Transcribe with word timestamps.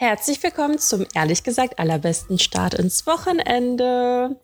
Herzlich 0.00 0.40
willkommen 0.44 0.78
zum 0.78 1.06
ehrlich 1.12 1.42
gesagt 1.42 1.80
allerbesten 1.80 2.38
Start 2.38 2.74
ins 2.74 3.04
Wochenende. 3.08 4.36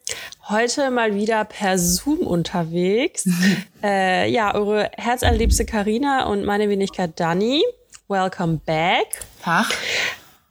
Heute 0.48 0.90
mal 0.90 1.14
wieder 1.14 1.44
per 1.44 1.78
Zoom 1.78 2.26
unterwegs. 2.26 3.24
äh, 3.84 4.28
ja, 4.28 4.52
eure 4.52 4.90
herzallerliebste 4.96 5.64
Karina 5.64 6.24
und 6.24 6.44
meine 6.44 6.68
Wenigkeit 6.68 7.20
Dani. 7.20 7.62
Welcome 8.08 8.62
back. 8.66 9.06
Tag. 9.44 9.66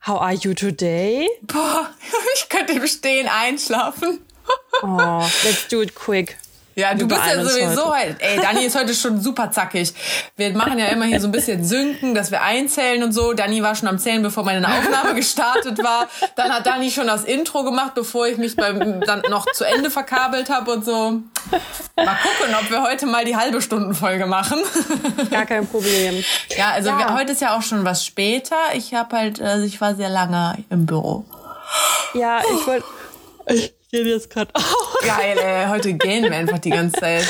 How 0.07 0.21
are 0.21 0.35
you 0.35 0.53
today? 0.53 1.27
Boah, 1.41 1.89
ich 2.35 2.47
könnte 2.47 2.71
im 2.71 2.87
Stehen 2.87 3.27
einschlafen. 3.27 4.19
oh, 4.83 5.21
let's 5.43 5.67
do 5.67 5.81
it 5.81 5.95
quick. 5.95 6.37
Ja, 6.75 6.93
du 6.95 7.07
bist 7.07 7.21
ja 7.25 7.43
sowieso 7.43 7.95
heute. 7.95 8.15
Ey, 8.19 8.39
Dani 8.39 8.65
ist 8.65 8.75
heute 8.77 8.93
schon 8.93 9.21
super 9.21 9.51
zackig. 9.51 9.93
Wir 10.35 10.53
machen 10.53 10.79
ja 10.79 10.87
immer 10.87 11.05
hier 11.05 11.19
so 11.19 11.27
ein 11.27 11.31
bisschen 11.31 11.63
Synken, 11.63 12.15
dass 12.15 12.31
wir 12.31 12.41
einzählen 12.41 13.03
und 13.03 13.11
so. 13.11 13.33
Dani 13.33 13.61
war 13.61 13.75
schon 13.75 13.87
am 13.87 13.99
Zählen, 13.99 14.21
bevor 14.23 14.43
meine 14.43 14.67
Aufnahme 14.67 15.13
gestartet 15.15 15.83
war. 15.83 16.07
Dann 16.35 16.51
hat 16.51 16.65
Dani 16.65 16.89
schon 16.89 17.07
das 17.07 17.23
Intro 17.23 17.63
gemacht, 17.63 17.93
bevor 17.93 18.27
ich 18.27 18.37
mich 18.37 18.55
beim 18.55 19.01
dann 19.01 19.21
noch 19.29 19.45
zu 19.51 19.65
Ende 19.65 19.91
verkabelt 19.91 20.49
habe 20.49 20.71
und 20.71 20.85
so. 20.85 21.21
Mal 21.95 22.17
gucken, 22.23 22.55
ob 22.59 22.71
wir 22.71 22.81
heute 22.81 23.05
mal 23.05 23.25
die 23.25 23.35
halbe 23.35 23.61
Stundenfolge 23.61 24.25
machen. 24.25 24.59
Gar 25.29 25.45
kein 25.45 25.67
Problem. 25.67 26.23
Ja, 26.57 26.71
also 26.71 26.89
ja. 26.89 26.97
Wir, 26.97 27.13
heute 27.13 27.33
ist 27.33 27.41
ja 27.41 27.55
auch 27.55 27.61
schon 27.61 27.85
was 27.85 28.05
später. 28.05 28.55
Ich 28.73 28.93
habe 28.93 29.15
halt, 29.15 29.41
also 29.41 29.65
ich 29.65 29.79
war 29.79 29.95
sehr 29.95 30.09
lange 30.09 30.57
im 30.69 30.85
Büro. 30.85 31.25
Ja, 32.13 32.39
ich 32.39 32.67
wollte 32.67 32.85
gehe 33.93 34.03
jetzt 34.05 34.29
gerade 34.29 34.49
aus. 34.55 34.63
Geil, 35.05 35.37
ey. 35.37 35.67
Heute 35.67 35.93
gehen 35.93 36.23
wir 36.23 36.31
einfach 36.31 36.59
die 36.59 36.71
ganze 36.71 36.99
Zeit. 36.99 37.27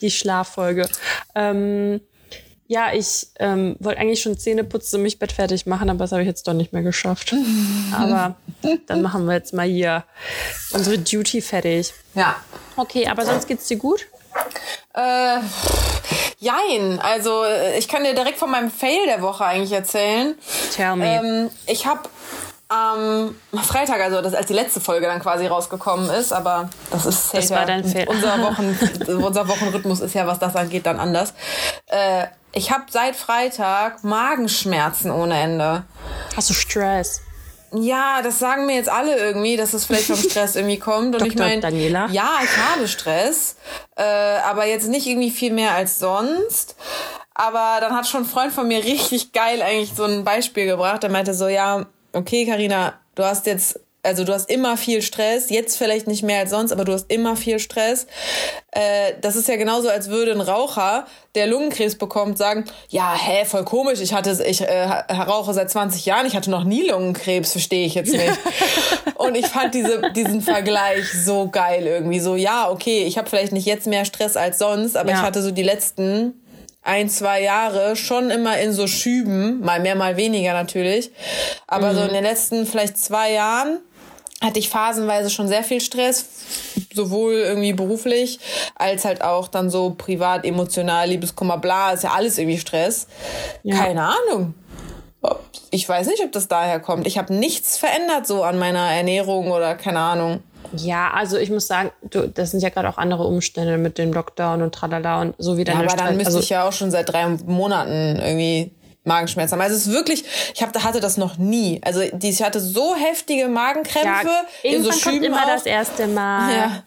Die 0.00 0.10
Schlaffolge. 0.12 0.88
Ähm, 1.34 2.00
ja, 2.68 2.92
ich 2.92 3.28
ähm, 3.40 3.74
wollte 3.80 4.00
eigentlich 4.00 4.22
schon 4.22 4.38
Zähne 4.38 4.62
putzen 4.62 4.96
und 4.96 5.02
mich 5.02 5.18
bettfertig 5.18 5.66
machen, 5.66 5.90
aber 5.90 6.00
das 6.00 6.12
habe 6.12 6.22
ich 6.22 6.28
jetzt 6.28 6.46
doch 6.46 6.52
nicht 6.52 6.72
mehr 6.72 6.82
geschafft. 6.82 7.34
aber 7.92 8.36
dann 8.86 9.02
machen 9.02 9.26
wir 9.26 9.34
jetzt 9.34 9.52
mal 9.52 9.66
hier 9.66 10.04
unsere 10.70 10.98
Duty 10.98 11.40
fertig. 11.40 11.92
Ja. 12.14 12.36
Okay, 12.76 13.08
aber 13.08 13.26
sonst 13.26 13.48
geht's 13.48 13.66
dir 13.66 13.78
gut? 13.78 14.06
Äh, 14.94 15.38
jein. 16.38 17.00
Also 17.00 17.42
ich 17.76 17.88
kann 17.88 18.04
dir 18.04 18.14
direkt 18.14 18.38
von 18.38 18.50
meinem 18.52 18.70
Fail 18.70 19.06
der 19.06 19.20
Woche 19.20 19.44
eigentlich 19.44 19.72
erzählen. 19.72 20.36
Tell 20.76 20.94
me. 20.94 21.06
Ähm, 21.06 21.50
ich 21.66 21.86
habe 21.86 22.08
am 22.68 23.34
Freitag, 23.62 24.00
also 24.00 24.20
das, 24.20 24.34
als 24.34 24.46
die 24.46 24.52
letzte 24.52 24.80
Folge 24.80 25.06
dann 25.06 25.20
quasi 25.20 25.46
rausgekommen 25.46 26.10
ist, 26.10 26.32
aber 26.32 26.68
das 26.90 27.06
ist 27.06 27.34
das 27.34 27.50
war 27.50 27.64
dein 27.64 27.84
Fehler. 27.84 28.10
Unser, 28.10 28.38
Wochen, 28.42 28.78
unser 29.22 29.48
Wochenrhythmus 29.48 30.00
ist 30.00 30.14
ja, 30.14 30.26
was 30.26 30.38
das 30.38 30.54
angeht, 30.54 30.84
dann 30.84 31.00
anders. 31.00 31.32
Äh, 31.86 32.26
ich 32.52 32.70
habe 32.70 32.84
seit 32.90 33.16
Freitag 33.16 34.04
Magenschmerzen 34.04 35.10
ohne 35.10 35.38
Ende. 35.38 35.84
Hast 36.36 36.50
du 36.50 36.54
Stress? 36.54 37.22
Ja, 37.72 38.22
das 38.22 38.38
sagen 38.38 38.66
mir 38.66 38.76
jetzt 38.76 38.88
alle 38.88 39.16
irgendwie, 39.16 39.56
dass 39.56 39.74
es 39.74 39.84
vielleicht 39.84 40.06
vom 40.06 40.16
Stress 40.16 40.56
irgendwie 40.56 40.78
kommt. 40.78 41.14
Und 41.14 41.20
Dr. 41.20 41.26
ich 41.26 41.36
meine, 41.36 41.60
Daniela? 41.60 42.08
ja, 42.10 42.38
ich 42.42 42.56
habe 42.56 42.88
Stress, 42.88 43.56
äh, 43.96 44.02
aber 44.02 44.66
jetzt 44.66 44.88
nicht 44.88 45.06
irgendwie 45.06 45.30
viel 45.30 45.52
mehr 45.52 45.74
als 45.74 45.98
sonst. 45.98 46.76
Aber 47.34 47.78
dann 47.80 47.94
hat 47.94 48.08
schon 48.08 48.22
ein 48.22 48.26
Freund 48.26 48.52
von 48.52 48.66
mir 48.68 48.82
richtig 48.84 49.32
geil 49.32 49.62
eigentlich 49.62 49.92
so 49.94 50.04
ein 50.04 50.24
Beispiel 50.24 50.66
gebracht. 50.66 51.04
Er 51.04 51.10
meinte 51.10 51.34
so, 51.34 51.48
ja, 51.48 51.86
okay, 52.12 52.46
Karina, 52.46 52.94
du 53.14 53.24
hast 53.24 53.46
jetzt 53.46 53.80
also 54.04 54.24
du 54.24 54.32
hast 54.32 54.48
immer 54.48 54.76
viel 54.76 55.02
Stress, 55.02 55.50
jetzt 55.50 55.76
vielleicht 55.76 56.06
nicht 56.06 56.22
mehr 56.22 56.40
als 56.40 56.50
sonst, 56.50 56.72
aber 56.72 56.84
du 56.84 56.92
hast 56.92 57.10
immer 57.10 57.36
viel 57.36 57.58
Stress. 57.58 58.06
Äh, 58.70 59.14
das 59.20 59.36
ist 59.36 59.48
ja 59.48 59.56
genauso, 59.56 59.88
als 59.88 60.08
würde 60.08 60.32
ein 60.32 60.40
Raucher, 60.40 61.06
der 61.34 61.46
Lungenkrebs 61.46 61.96
bekommt, 61.96 62.38
sagen, 62.38 62.64
ja, 62.88 63.14
hä, 63.14 63.44
voll 63.44 63.64
komisch, 63.64 64.00
ich 64.00 64.14
hatte, 64.14 64.42
ich 64.46 64.60
äh, 64.60 64.84
rauche 65.12 65.52
seit 65.52 65.70
20 65.70 66.06
Jahren, 66.06 66.26
ich 66.26 66.36
hatte 66.36 66.50
noch 66.50 66.64
nie 66.64 66.88
Lungenkrebs, 66.88 67.52
verstehe 67.52 67.86
ich 67.86 67.94
jetzt 67.94 68.12
nicht. 68.12 68.38
Und 69.16 69.34
ich 69.34 69.46
fand 69.46 69.74
diese, 69.74 70.12
diesen 70.14 70.40
Vergleich 70.42 71.04
so 71.24 71.48
geil 71.48 71.86
irgendwie, 71.86 72.20
so, 72.20 72.36
ja, 72.36 72.70
okay, 72.70 73.02
ich 73.04 73.18
habe 73.18 73.28
vielleicht 73.28 73.52
nicht 73.52 73.66
jetzt 73.66 73.86
mehr 73.86 74.04
Stress 74.04 74.36
als 74.36 74.58
sonst, 74.58 74.96
aber 74.96 75.10
ja. 75.10 75.16
ich 75.16 75.22
hatte 75.22 75.42
so 75.42 75.50
die 75.50 75.62
letzten 75.62 76.34
ein, 76.82 77.08
zwei 77.08 77.42
Jahre 77.42 77.96
schon 77.96 78.30
immer 78.30 78.58
in 78.58 78.72
so 78.72 78.86
Schüben, 78.86 79.60
mal 79.60 79.80
mehr, 79.80 79.94
mal 79.94 80.16
weniger 80.16 80.52
natürlich. 80.52 81.10
Aber 81.66 81.92
mhm. 81.92 81.96
so 81.96 82.02
in 82.02 82.14
den 82.14 82.24
letzten 82.24 82.66
vielleicht 82.66 82.98
zwei 82.98 83.32
Jahren 83.32 83.80
hatte 84.40 84.58
ich 84.58 84.68
phasenweise 84.68 85.30
schon 85.30 85.48
sehr 85.48 85.64
viel 85.64 85.80
Stress, 85.80 86.26
sowohl 86.94 87.34
irgendwie 87.34 87.72
beruflich 87.72 88.38
als 88.76 89.04
halt 89.04 89.22
auch 89.22 89.48
dann 89.48 89.68
so 89.68 89.90
privat, 89.90 90.44
emotional, 90.44 91.08
Liebeskummer, 91.08 91.58
bla, 91.58 91.92
ist 91.92 92.04
ja 92.04 92.12
alles 92.12 92.38
irgendwie 92.38 92.58
Stress. 92.58 93.08
Ja. 93.64 93.76
Keine 93.76 94.02
Ahnung. 94.04 94.54
Ich 95.70 95.88
weiß 95.88 96.06
nicht, 96.06 96.22
ob 96.22 96.32
das 96.32 96.46
daher 96.46 96.78
kommt. 96.80 97.06
Ich 97.06 97.18
habe 97.18 97.34
nichts 97.34 97.76
verändert 97.76 98.26
so 98.26 98.44
an 98.44 98.58
meiner 98.58 98.90
Ernährung 98.90 99.50
oder 99.50 99.74
keine 99.74 99.98
Ahnung. 99.98 100.42
Ja, 100.72 101.10
also 101.12 101.36
ich 101.38 101.50
muss 101.50 101.66
sagen, 101.66 101.90
du, 102.02 102.28
das 102.28 102.50
sind 102.50 102.60
ja 102.60 102.68
gerade 102.68 102.88
auch 102.88 102.98
andere 102.98 103.24
Umstände 103.24 103.78
mit 103.78 103.98
dem 103.98 104.12
Lockdown 104.12 104.62
und 104.62 104.74
tralala 104.74 105.20
und 105.22 105.34
so 105.38 105.56
wie 105.56 105.64
deine 105.64 105.84
Ja, 105.84 105.88
aber 105.88 105.96
dann 105.96 106.16
müsste 106.16 106.28
also, 106.28 106.40
ich 106.40 106.50
ja 106.50 106.68
auch 106.68 106.72
schon 106.72 106.90
seit 106.90 107.10
drei 107.10 107.26
Monaten 107.26 108.16
irgendwie 108.20 108.72
Magenschmerzen 109.04 109.54
haben. 109.54 109.62
Also 109.62 109.76
es 109.76 109.86
ist 109.86 109.92
wirklich, 109.92 110.24
ich 110.54 110.62
hab, 110.62 110.76
hatte 110.84 111.00
das 111.00 111.16
noch 111.16 111.38
nie. 111.38 111.80
Also 111.82 112.02
die, 112.12 112.28
ich 112.28 112.42
hatte 112.42 112.60
so 112.60 112.94
heftige 112.94 113.48
Magenkrämpfe 113.48 114.28
ja, 114.62 114.70
in 114.70 114.84
so 114.84 114.90
kommt 114.90 115.24
immer 115.24 115.42
auch, 115.42 115.46
das 115.46 115.66
erste 115.66 116.06
Mal. 116.06 116.54
Ja, 116.54 116.82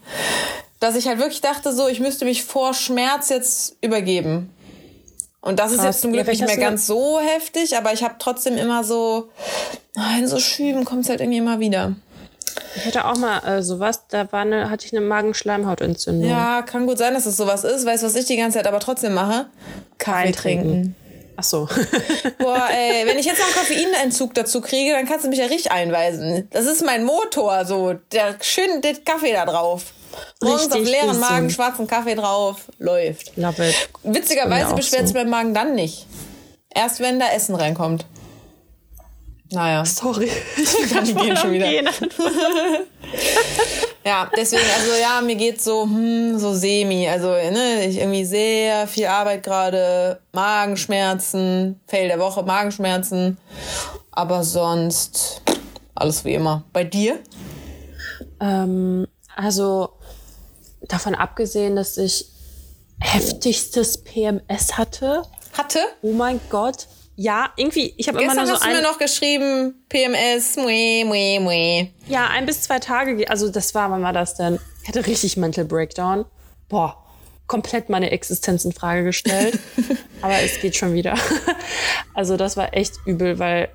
dass 0.79 0.95
ich 0.95 1.07
halt 1.07 1.19
wirklich 1.19 1.41
dachte 1.41 1.73
so, 1.73 1.87
ich 1.87 1.99
müsste 1.99 2.25
mich 2.25 2.43
vor 2.43 2.73
Schmerz 2.73 3.29
jetzt 3.29 3.77
übergeben. 3.81 4.49
Und 5.41 5.59
das 5.59 5.69
Krass. 5.69 5.79
ist 5.79 5.85
jetzt 5.85 6.01
zum 6.01 6.13
Glück 6.13 6.27
ja, 6.27 6.31
nicht 6.31 6.45
mehr 6.45 6.57
ganz 6.57 6.85
so 6.85 7.19
heftig, 7.19 7.75
aber 7.75 7.93
ich 7.93 8.03
habe 8.03 8.15
trotzdem 8.19 8.57
immer 8.57 8.83
so, 8.83 9.29
ah, 9.95 10.17
in 10.17 10.27
so 10.27 10.39
Schüben 10.39 10.85
kommt 10.85 11.03
es 11.03 11.09
halt 11.09 11.19
irgendwie 11.19 11.39
immer 11.39 11.59
wieder. 11.59 11.95
Ich 12.75 12.85
hatte 12.85 13.05
auch 13.05 13.17
mal 13.17 13.39
äh, 13.39 13.63
sowas, 13.63 14.07
da 14.09 14.31
war 14.31 14.41
eine, 14.41 14.69
hatte 14.69 14.85
ich 14.85 14.93
eine 14.93 15.05
Magenschleimhautentzündung. 15.05 16.29
Ja, 16.29 16.61
kann 16.61 16.87
gut 16.87 16.97
sein, 16.97 17.13
dass 17.13 17.25
es 17.25 17.37
sowas 17.37 17.63
ist. 17.63 17.85
Weißt 17.85 18.03
du, 18.03 18.07
was 18.07 18.15
ich 18.15 18.25
die 18.25 18.37
ganze 18.37 18.57
Zeit 18.57 18.67
aber 18.67 18.79
trotzdem 18.79 19.13
mache? 19.13 19.47
Kaffee 19.97 20.31
trinken. 20.31 20.95
Ach 21.37 21.43
so. 21.43 21.67
Boah, 22.37 22.67
ey, 22.71 23.05
wenn 23.07 23.17
ich 23.17 23.25
jetzt 23.25 23.39
noch 23.39 23.45
einen 23.45 23.55
Koffeinentzug 23.55 24.33
dazu 24.33 24.61
kriege, 24.61 24.91
dann 24.91 25.07
kannst 25.07 25.25
du 25.25 25.29
mich 25.29 25.39
ja 25.39 25.45
richtig 25.45 25.71
einweisen. 25.71 26.47
Das 26.51 26.65
ist 26.65 26.85
mein 26.85 27.03
Motor, 27.03 27.65
so. 27.65 27.95
Der 28.11 28.35
schön 28.41 28.81
der 28.81 28.95
Kaffee 28.95 29.33
da 29.33 29.45
drauf. 29.45 29.85
Morgens 30.43 30.71
auf 30.71 30.83
leeren 30.83 31.19
Magen, 31.19 31.49
schwarzen 31.49 31.87
Kaffee 31.87 32.15
drauf, 32.15 32.65
läuft. 32.79 33.35
Love 33.37 33.67
it. 33.67 33.89
Witzigerweise 34.03 34.75
beschwert 34.75 35.07
sich 35.07 35.13
so. 35.15 35.17
mein 35.17 35.29
Magen 35.29 35.53
dann 35.53 35.73
nicht. 35.73 36.05
Erst 36.73 36.99
wenn 36.99 37.19
da 37.19 37.29
Essen 37.31 37.55
reinkommt. 37.55 38.05
Naja. 39.51 39.85
Sorry. 39.85 40.29
Ich 40.57 40.89
kann 40.89 41.05
die 41.05 41.13
gehen 41.13 41.37
schon 41.37 41.51
wieder. 41.51 41.69
ja, 44.05 44.31
deswegen, 44.35 44.63
also 44.77 44.91
ja, 44.99 45.21
mir 45.21 45.35
geht 45.35 45.61
so, 45.61 45.83
hm, 45.83 46.39
so 46.39 46.53
semi. 46.53 47.07
Also, 47.07 47.31
ne, 47.31 47.85
ich 47.85 47.97
irgendwie 47.97 48.25
sehr 48.25 48.87
viel 48.87 49.07
Arbeit 49.07 49.43
gerade, 49.43 50.21
Magenschmerzen, 50.31 51.79
Fail 51.87 52.07
der 52.07 52.19
Woche, 52.19 52.43
Magenschmerzen. 52.43 53.37
Aber 54.11 54.43
sonst 54.43 55.41
alles 55.95 56.23
wie 56.23 56.33
immer. 56.33 56.63
Bei 56.71 56.83
dir? 56.85 57.19
Ähm, 58.39 59.05
also, 59.35 59.89
davon 60.81 61.13
abgesehen, 61.13 61.75
dass 61.75 61.97
ich 61.97 62.25
heftigstes 62.99 64.03
PMS 64.03 64.77
hatte. 64.77 65.23
Hatte? 65.53 65.79
Oh 66.01 66.13
mein 66.13 66.39
Gott 66.49 66.87
ja, 67.15 67.51
irgendwie, 67.55 67.93
ich 67.97 68.07
habe 68.07 68.21
immer 68.21 68.33
nur 68.33 68.45
so 68.45 68.53
hast 68.53 68.65
du 68.65 68.69
mir 68.69 68.81
noch 68.81 68.97
geschrieben, 68.97 69.83
PMS, 69.89 70.55
mue, 70.55 71.05
mue, 71.05 71.39
mue. 71.39 71.89
Ja, 72.07 72.27
ein 72.27 72.45
bis 72.45 72.61
zwei 72.61 72.79
Tage, 72.79 73.29
also 73.29 73.49
das 73.49 73.75
war, 73.75 73.91
wann 73.91 74.01
war 74.01 74.13
das 74.13 74.35
denn? 74.35 74.59
Ich 74.81 74.87
hatte 74.87 75.05
richtig 75.05 75.37
Mental 75.37 75.65
Breakdown. 75.65 76.25
Boah, 76.69 76.97
komplett 77.47 77.89
meine 77.89 78.11
Existenz 78.11 78.65
in 78.65 78.71
Frage 78.71 79.03
gestellt. 79.03 79.59
Aber 80.21 80.39
es 80.41 80.59
geht 80.61 80.75
schon 80.75 80.93
wieder. 80.93 81.15
also 82.13 82.37
das 82.37 82.57
war 82.57 82.73
echt 82.73 82.93
übel, 83.05 83.39
weil 83.39 83.69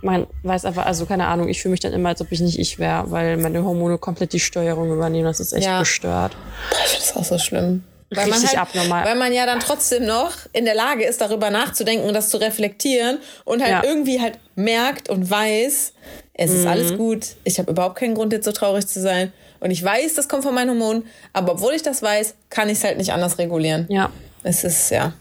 man 0.00 0.26
weiß 0.42 0.64
einfach, 0.64 0.86
also 0.86 1.06
keine 1.06 1.26
Ahnung, 1.26 1.48
ich 1.48 1.62
fühle 1.62 1.72
mich 1.72 1.80
dann 1.80 1.92
immer, 1.92 2.08
als 2.08 2.20
ob 2.20 2.32
ich 2.32 2.40
nicht 2.40 2.58
ich 2.58 2.78
wäre, 2.78 3.10
weil 3.10 3.36
meine 3.36 3.64
Hormone 3.64 3.98
komplett 3.98 4.32
die 4.32 4.40
Steuerung 4.40 4.92
übernehmen. 4.92 5.24
Das 5.24 5.40
ist 5.40 5.52
echt 5.52 5.66
ja. 5.66 5.78
gestört. 5.78 6.36
Ich 6.70 6.90
finde 6.90 7.06
das 7.06 7.16
auch 7.16 7.24
so 7.24 7.38
schlimm. 7.38 7.84
Weil 8.14 8.28
man 8.28 8.42
halt, 8.42 8.58
abnormal. 8.58 9.04
Weil 9.04 9.16
man 9.16 9.32
ja 9.32 9.46
dann 9.46 9.60
trotzdem 9.60 10.06
noch 10.06 10.32
in 10.52 10.64
der 10.64 10.74
Lage 10.74 11.04
ist, 11.04 11.20
darüber 11.20 11.50
nachzudenken 11.50 12.06
und 12.06 12.14
das 12.14 12.28
zu 12.28 12.36
reflektieren 12.36 13.18
und 13.44 13.62
halt 13.62 13.72
ja. 13.72 13.84
irgendwie 13.84 14.20
halt 14.20 14.38
merkt 14.54 15.08
und 15.08 15.30
weiß, 15.30 15.92
es 16.34 16.50
mhm. 16.50 16.56
ist 16.56 16.66
alles 16.66 16.96
gut. 16.96 17.26
Ich 17.44 17.58
habe 17.58 17.70
überhaupt 17.70 17.96
keinen 17.96 18.14
Grund, 18.14 18.32
jetzt 18.32 18.44
so 18.44 18.52
traurig 18.52 18.86
zu 18.86 19.00
sein. 19.00 19.32
Und 19.60 19.70
ich 19.70 19.82
weiß, 19.82 20.14
das 20.14 20.28
kommt 20.28 20.42
von 20.42 20.54
meinen 20.54 20.70
Hormonen. 20.70 21.04
Aber 21.32 21.52
obwohl 21.52 21.74
ich 21.74 21.82
das 21.82 22.02
weiß, 22.02 22.34
kann 22.50 22.68
ich 22.68 22.78
es 22.78 22.84
halt 22.84 22.98
nicht 22.98 23.12
anders 23.12 23.38
regulieren. 23.38 23.86
Ja. 23.88 24.10
Es 24.42 24.64
ist, 24.64 24.90
ja. 24.90 25.12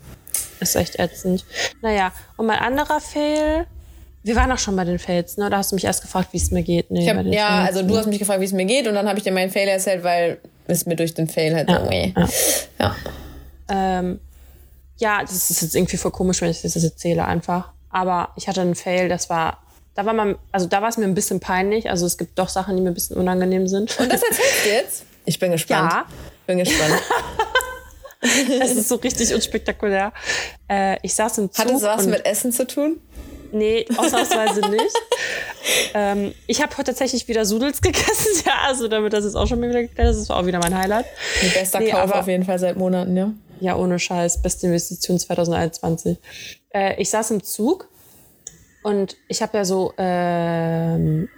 Ist 0.60 0.76
echt 0.76 1.00
ätzend. 1.00 1.46
Naja, 1.82 2.12
und 2.38 2.46
mein 2.48 2.60
anderer 2.60 3.00
Fail. 3.00 3.66
Wir 4.24 4.36
waren 4.36 4.52
auch 4.52 4.60
schon 4.60 4.76
bei 4.76 4.84
den 4.84 5.00
Fails, 5.00 5.38
ne? 5.38 5.50
Da 5.50 5.58
hast 5.58 5.72
du 5.72 5.76
mich 5.76 5.86
erst 5.86 6.04
gefragt, 6.04 6.30
wie 6.32 6.38
es 6.38 6.52
mir 6.52 6.62
geht. 6.62 6.92
Nee, 6.92 7.10
hab, 7.10 7.26
ja, 7.26 7.48
Fails, 7.48 7.76
also 7.76 7.88
du 7.88 7.98
hast 7.98 8.06
mich 8.06 8.20
gefragt, 8.20 8.40
wie 8.40 8.46
es 8.46 8.52
mir 8.52 8.66
geht, 8.66 8.88
und 8.88 8.94
dann 8.94 9.08
habe 9.08 9.18
ich 9.18 9.24
dir 9.24 9.32
meinen 9.32 9.50
Fail 9.50 9.68
erzählt, 9.68 10.04
weil 10.04 10.38
ist 10.72 10.88
mir 10.88 10.96
durch 10.96 11.14
den 11.14 11.28
Fail 11.28 11.56
halt 11.56 11.70
ja. 11.70 11.80
irgendwie. 11.80 12.14
Ja. 12.18 12.30
Ja. 12.80 12.96
Ähm, 13.70 14.20
ja, 14.98 15.22
das 15.22 15.50
ist 15.50 15.62
jetzt 15.62 15.76
irgendwie 15.76 15.98
voll 15.98 16.12
komisch, 16.12 16.42
wenn 16.42 16.50
ich 16.52 16.62
das 16.62 16.76
jetzt 16.76 16.84
erzähle 16.84 17.26
einfach. 17.26 17.70
Aber 17.90 18.30
ich 18.36 18.48
hatte 18.48 18.62
einen 18.62 18.76
Fail, 18.76 19.10
das 19.10 19.30
war 19.30 19.58
Da 19.96 20.06
war 20.06 20.14
man, 20.14 20.36
also 20.52 20.68
da 20.68 20.82
war 20.82 20.90
es 20.90 20.98
mir 20.98 21.06
ein 21.06 21.14
bisschen 21.16 21.40
peinlich. 21.40 21.90
Also 21.90 22.06
es 22.06 22.18
gibt 22.18 22.40
doch 22.40 22.48
Sachen, 22.50 22.76
die 22.76 22.82
mir 22.82 22.90
ein 22.92 22.94
bisschen 22.94 23.18
unangenehm 23.18 23.68
sind. 23.68 24.00
Und 24.00 24.12
das 24.12 24.22
erzählst 24.24 24.66
du 24.66 24.70
jetzt? 24.70 25.04
Ich 25.26 25.38
bin 25.40 25.52
gespannt. 25.52 25.92
Ja. 25.92 26.06
Bin 26.48 26.60
gespannt. 26.60 26.94
Es 28.62 28.76
ist 28.76 28.88
so 28.88 28.96
richtig 28.98 29.34
unspektakulär. 29.34 30.14
Äh, 30.70 30.98
ich 31.02 31.16
saß 31.16 31.40
im 31.40 31.52
Zug. 31.52 31.66
Hat 31.66 31.72
es 31.74 31.82
was 31.82 32.04
und- 32.06 32.12
mit 32.12 32.24
Essen 32.24 32.52
zu 32.52 32.68
tun? 32.68 33.02
Nee, 33.52 33.86
ausnahmsweise 33.98 34.62
nicht. 34.70 34.96
ähm, 35.94 36.34
ich 36.48 36.62
habe 36.62 36.72
heute 36.78 36.86
tatsächlich 36.92 37.28
wieder 37.28 37.46
Sudels 37.46 37.82
gegessen. 37.82 38.28
Ja, 38.46 38.68
also 38.68 38.88
damit 38.88 39.14
das 39.14 39.24
ist 39.26 39.36
auch 39.36 39.46
schon 39.48 39.62
wieder 39.62 39.82
geklärt. 39.84 40.10
Das 40.10 40.28
war 40.30 40.38
auch 40.38 40.46
wieder 40.46 40.60
mein 40.60 40.76
Highlight. 40.78 41.06
Ein 41.44 41.52
bester 41.54 41.80
Nee, 41.80 41.92
Kauf 41.92 42.02
aber- 42.02 42.20
auf 42.20 42.28
jeden 42.28 42.44
Fall 42.46 42.58
seit 42.60 42.76
Monaten, 42.78 43.16
ja. 43.16 43.32
Ja, 43.60 43.76
ohne 43.76 44.00
Scheiß. 44.00 44.42
Beste 44.42 44.68
Investition 44.68 45.20
2021. 45.20 46.18
Äh, 46.74 47.00
ich 47.00 47.10
saß 47.12 47.32
im 47.32 47.44
Zug 47.44 47.88
und 48.84 49.16
ich 49.28 49.42
habe 49.42 49.58
ja 49.58 49.66
so 49.66 49.94
ähm, 49.98 51.30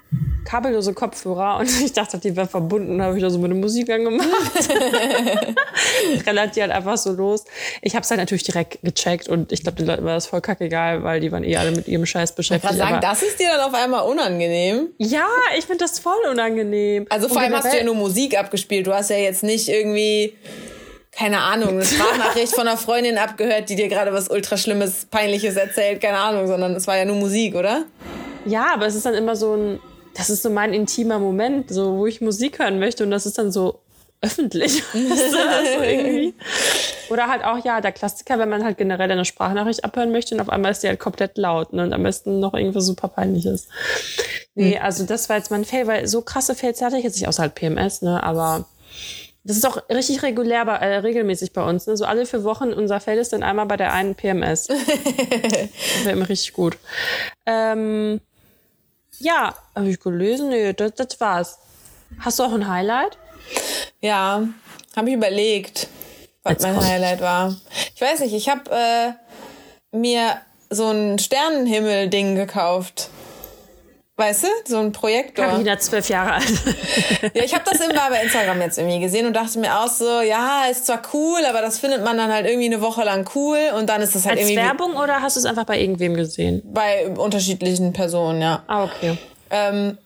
kabellose 0.45 0.93
Kopfhörer 0.93 1.57
und 1.59 1.69
ich 1.83 1.93
dachte, 1.93 2.17
die 2.19 2.35
wären 2.35 2.47
verbunden. 2.47 3.01
habe 3.01 3.15
ich 3.17 3.23
da 3.23 3.29
so 3.29 3.39
meine 3.39 3.55
Musik 3.55 3.89
angemacht. 3.89 4.29
Relativ 6.25 6.61
halt 6.61 6.71
einfach 6.71 6.97
so 6.97 7.11
los. 7.11 7.43
Ich 7.81 7.95
habe 7.95 8.03
es 8.03 8.09
halt 8.09 8.19
natürlich 8.19 8.43
direkt 8.43 8.79
gecheckt 8.83 9.27
und 9.27 9.51
ich 9.51 9.63
glaube, 9.63 9.77
den 9.77 9.87
Leuten 9.87 10.05
war 10.05 10.13
das 10.15 10.27
voll 10.27 10.41
kackegal, 10.41 11.03
weil 11.03 11.19
die 11.19 11.31
waren 11.31 11.43
eh 11.43 11.57
alle 11.57 11.71
mit 11.71 11.87
ihrem 11.87 12.05
Scheiß 12.05 12.31
Ich 12.31 12.35
beschäftigt. 12.35 12.69
kann 12.69 12.77
sagen, 12.77 12.99
das 13.01 13.21
ist 13.23 13.39
dir 13.39 13.49
dann 13.49 13.61
auf 13.61 13.73
einmal 13.73 14.05
unangenehm. 14.05 14.89
ja, 14.97 15.27
ich 15.57 15.65
finde 15.65 15.79
das 15.79 15.99
voll 15.99 16.13
unangenehm. 16.31 17.05
Also 17.09 17.27
vor 17.29 17.41
allem 17.41 17.53
hast 17.53 17.71
du 17.71 17.77
ja 17.77 17.83
nur 17.83 17.95
Musik 17.95 18.37
abgespielt. 18.37 18.87
Du 18.87 18.93
hast 18.93 19.09
ja 19.09 19.17
jetzt 19.17 19.43
nicht 19.43 19.69
irgendwie, 19.69 20.35
keine 21.15 21.39
Ahnung, 21.41 21.69
eine 21.69 21.85
Sprachnachricht 21.85 22.55
von 22.55 22.67
einer 22.67 22.77
Freundin 22.77 23.17
abgehört, 23.17 23.69
die 23.69 23.75
dir 23.75 23.87
gerade 23.87 24.13
was 24.13 24.29
ultra 24.29 24.57
Schlimmes, 24.57 25.05
Peinliches 25.05 25.55
erzählt, 25.55 26.01
keine 26.01 26.17
Ahnung, 26.17 26.47
sondern 26.47 26.75
es 26.75 26.87
war 26.87 26.97
ja 26.97 27.05
nur 27.05 27.17
Musik, 27.17 27.55
oder? 27.55 27.85
Ja, 28.45 28.73
aber 28.73 28.87
es 28.87 28.95
ist 28.95 29.05
dann 29.05 29.13
immer 29.13 29.35
so 29.35 29.55
ein, 29.55 29.79
das 30.15 30.29
ist 30.29 30.43
so 30.43 30.49
mein 30.49 30.73
intimer 30.73 31.19
Moment, 31.19 31.69
so 31.71 31.97
wo 31.97 32.07
ich 32.07 32.21
Musik 32.21 32.59
hören 32.59 32.79
möchte 32.79 33.03
und 33.03 33.11
das 33.11 33.25
ist 33.25 33.37
dann 33.37 33.51
so 33.51 33.79
öffentlich. 34.21 34.83
Oder 37.09 37.27
halt 37.27 37.43
auch, 37.43 37.63
ja, 37.63 37.81
der 37.81 37.91
Klassiker, 37.91 38.39
wenn 38.39 38.47
man 38.47 38.63
halt 38.63 38.77
generell 38.77 39.11
eine 39.11 39.25
Sprachnachricht 39.25 39.83
abhören 39.83 40.13
möchte 40.13 40.33
und 40.33 40.41
auf 40.41 40.47
einmal 40.49 40.71
ist 40.71 40.81
die 40.81 40.87
halt 40.87 40.99
komplett 40.99 41.37
laut 41.37 41.73
ne, 41.73 41.83
und 41.83 41.91
am 41.93 42.03
besten 42.03 42.39
noch 42.39 42.53
irgendwas 42.53 42.85
super 42.85 43.09
peinliches. 43.09 43.67
Nee, 44.55 44.79
also 44.79 45.05
das 45.05 45.27
war 45.27 45.35
jetzt 45.35 45.51
mein 45.51 45.65
Fail, 45.65 45.87
weil 45.87 46.07
so 46.07 46.21
krasse 46.21 46.55
Fails 46.55 46.81
hatte 46.81 46.97
ich 46.97 47.03
jetzt 47.03 47.19
nicht, 47.19 47.27
außer 47.27 47.41
halt 47.41 47.55
PMS, 47.55 48.01
ne, 48.01 48.23
aber 48.23 48.65
das 49.43 49.57
ist 49.57 49.65
auch 49.65 49.77
richtig 49.89 50.23
regulär, 50.23 50.65
bei, 50.65 50.75
äh, 50.77 50.97
regelmäßig 50.97 51.51
bei 51.51 51.63
uns. 51.63 51.85
Ne? 51.85 51.97
So 51.97 52.05
alle 52.05 52.25
vier 52.25 52.43
Wochen 52.43 52.71
unser 52.71 52.99
Fail 53.01 53.17
ist 53.17 53.33
dann 53.33 53.43
einmal 53.43 53.65
bei 53.65 53.75
der 53.75 53.91
einen 53.91 54.15
PMS. 54.15 54.67
das 54.67 54.77
wäre 56.03 56.11
immer 56.11 56.29
richtig 56.29 56.53
gut. 56.53 56.77
Ähm, 57.45 58.21
ja, 59.19 59.53
habe 59.75 59.89
ich 59.89 59.99
gelesen? 59.99 60.49
Nee, 60.49 60.73
das, 60.73 60.93
das 60.95 61.19
war's. 61.19 61.59
Hast 62.19 62.39
du 62.39 62.43
auch 62.43 62.53
ein 62.53 62.67
Highlight? 62.67 63.17
Ja, 63.99 64.47
habe 64.95 65.09
ich 65.09 65.15
überlegt, 65.15 65.87
was 66.43 66.53
Jetzt 66.53 66.63
mein 66.63 66.73
kommt's. 66.75 66.89
Highlight 66.89 67.21
war. 67.21 67.55
Ich 67.95 68.01
weiß 68.01 68.21
nicht, 68.21 68.33
ich 68.33 68.47
habe 68.49 68.71
äh, 68.71 69.97
mir 69.97 70.37
so 70.69 70.89
ein 70.89 71.19
Sternenhimmel-Ding 71.19 72.35
gekauft. 72.35 73.09
Weißt 74.15 74.43
du? 74.43 74.47
So 74.65 74.77
ein 74.77 74.91
Projektor. 74.91 75.45
Carina, 75.45 75.79
zwölf 75.79 76.07
Jahre 76.07 76.33
alt. 76.33 76.43
Ja, 77.33 77.43
ich 77.43 77.53
habe 77.53 77.63
das 77.69 77.79
immer 77.79 78.09
bei 78.09 78.21
Instagram 78.21 78.61
jetzt 78.61 78.77
irgendwie 78.77 78.99
gesehen 78.99 79.25
und 79.25 79.33
dachte 79.33 79.57
mir 79.57 79.79
auch 79.79 79.87
so, 79.87 80.21
ja, 80.21 80.65
ist 80.69 80.85
zwar 80.85 81.01
cool, 81.13 81.39
aber 81.49 81.61
das 81.61 81.79
findet 81.79 82.03
man 82.03 82.17
dann 82.17 82.31
halt 82.31 82.45
irgendwie 82.45 82.65
eine 82.67 82.81
Woche 82.81 83.03
lang 83.03 83.27
cool 83.33 83.57
und 83.77 83.87
dann 83.87 84.01
ist 84.01 84.13
das 84.13 84.25
halt 84.25 84.37
Als 84.37 84.49
irgendwie 84.49 84.61
Werbung 84.61 84.95
oder 84.97 85.21
hast 85.21 85.35
du 85.37 85.39
es 85.39 85.45
einfach 85.45 85.63
bei 85.63 85.79
irgendwem 85.79 86.13
gesehen? 86.15 86.61
bei 86.65 87.07
unterschiedlichen 87.07 87.93
Personen, 87.93 88.41
ja. 88.41 88.61
Ah, 88.67 88.83
okay. 88.83 89.17
Ähm, 89.49 89.97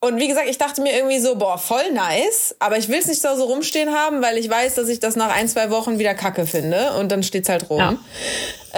und 0.00 0.18
wie 0.18 0.28
gesagt, 0.28 0.48
ich 0.48 0.58
dachte 0.58 0.80
mir 0.80 0.94
irgendwie 0.94 1.18
so, 1.18 1.34
boah, 1.34 1.58
voll 1.58 1.90
nice, 1.92 2.54
aber 2.60 2.78
ich 2.78 2.88
will 2.88 2.98
es 2.98 3.06
nicht 3.06 3.24
da 3.24 3.34
so 3.34 3.44
rumstehen 3.44 3.92
haben, 3.92 4.22
weil 4.22 4.36
ich 4.38 4.48
weiß, 4.48 4.76
dass 4.76 4.88
ich 4.88 5.00
das 5.00 5.16
nach 5.16 5.34
ein, 5.34 5.48
zwei 5.48 5.70
Wochen 5.70 5.98
wieder 5.98 6.14
kacke 6.14 6.46
finde 6.46 6.92
und 7.00 7.10
dann 7.10 7.24
steht's 7.24 7.48
halt 7.48 7.68
rum. 7.68 7.78
Ja. 7.78 7.96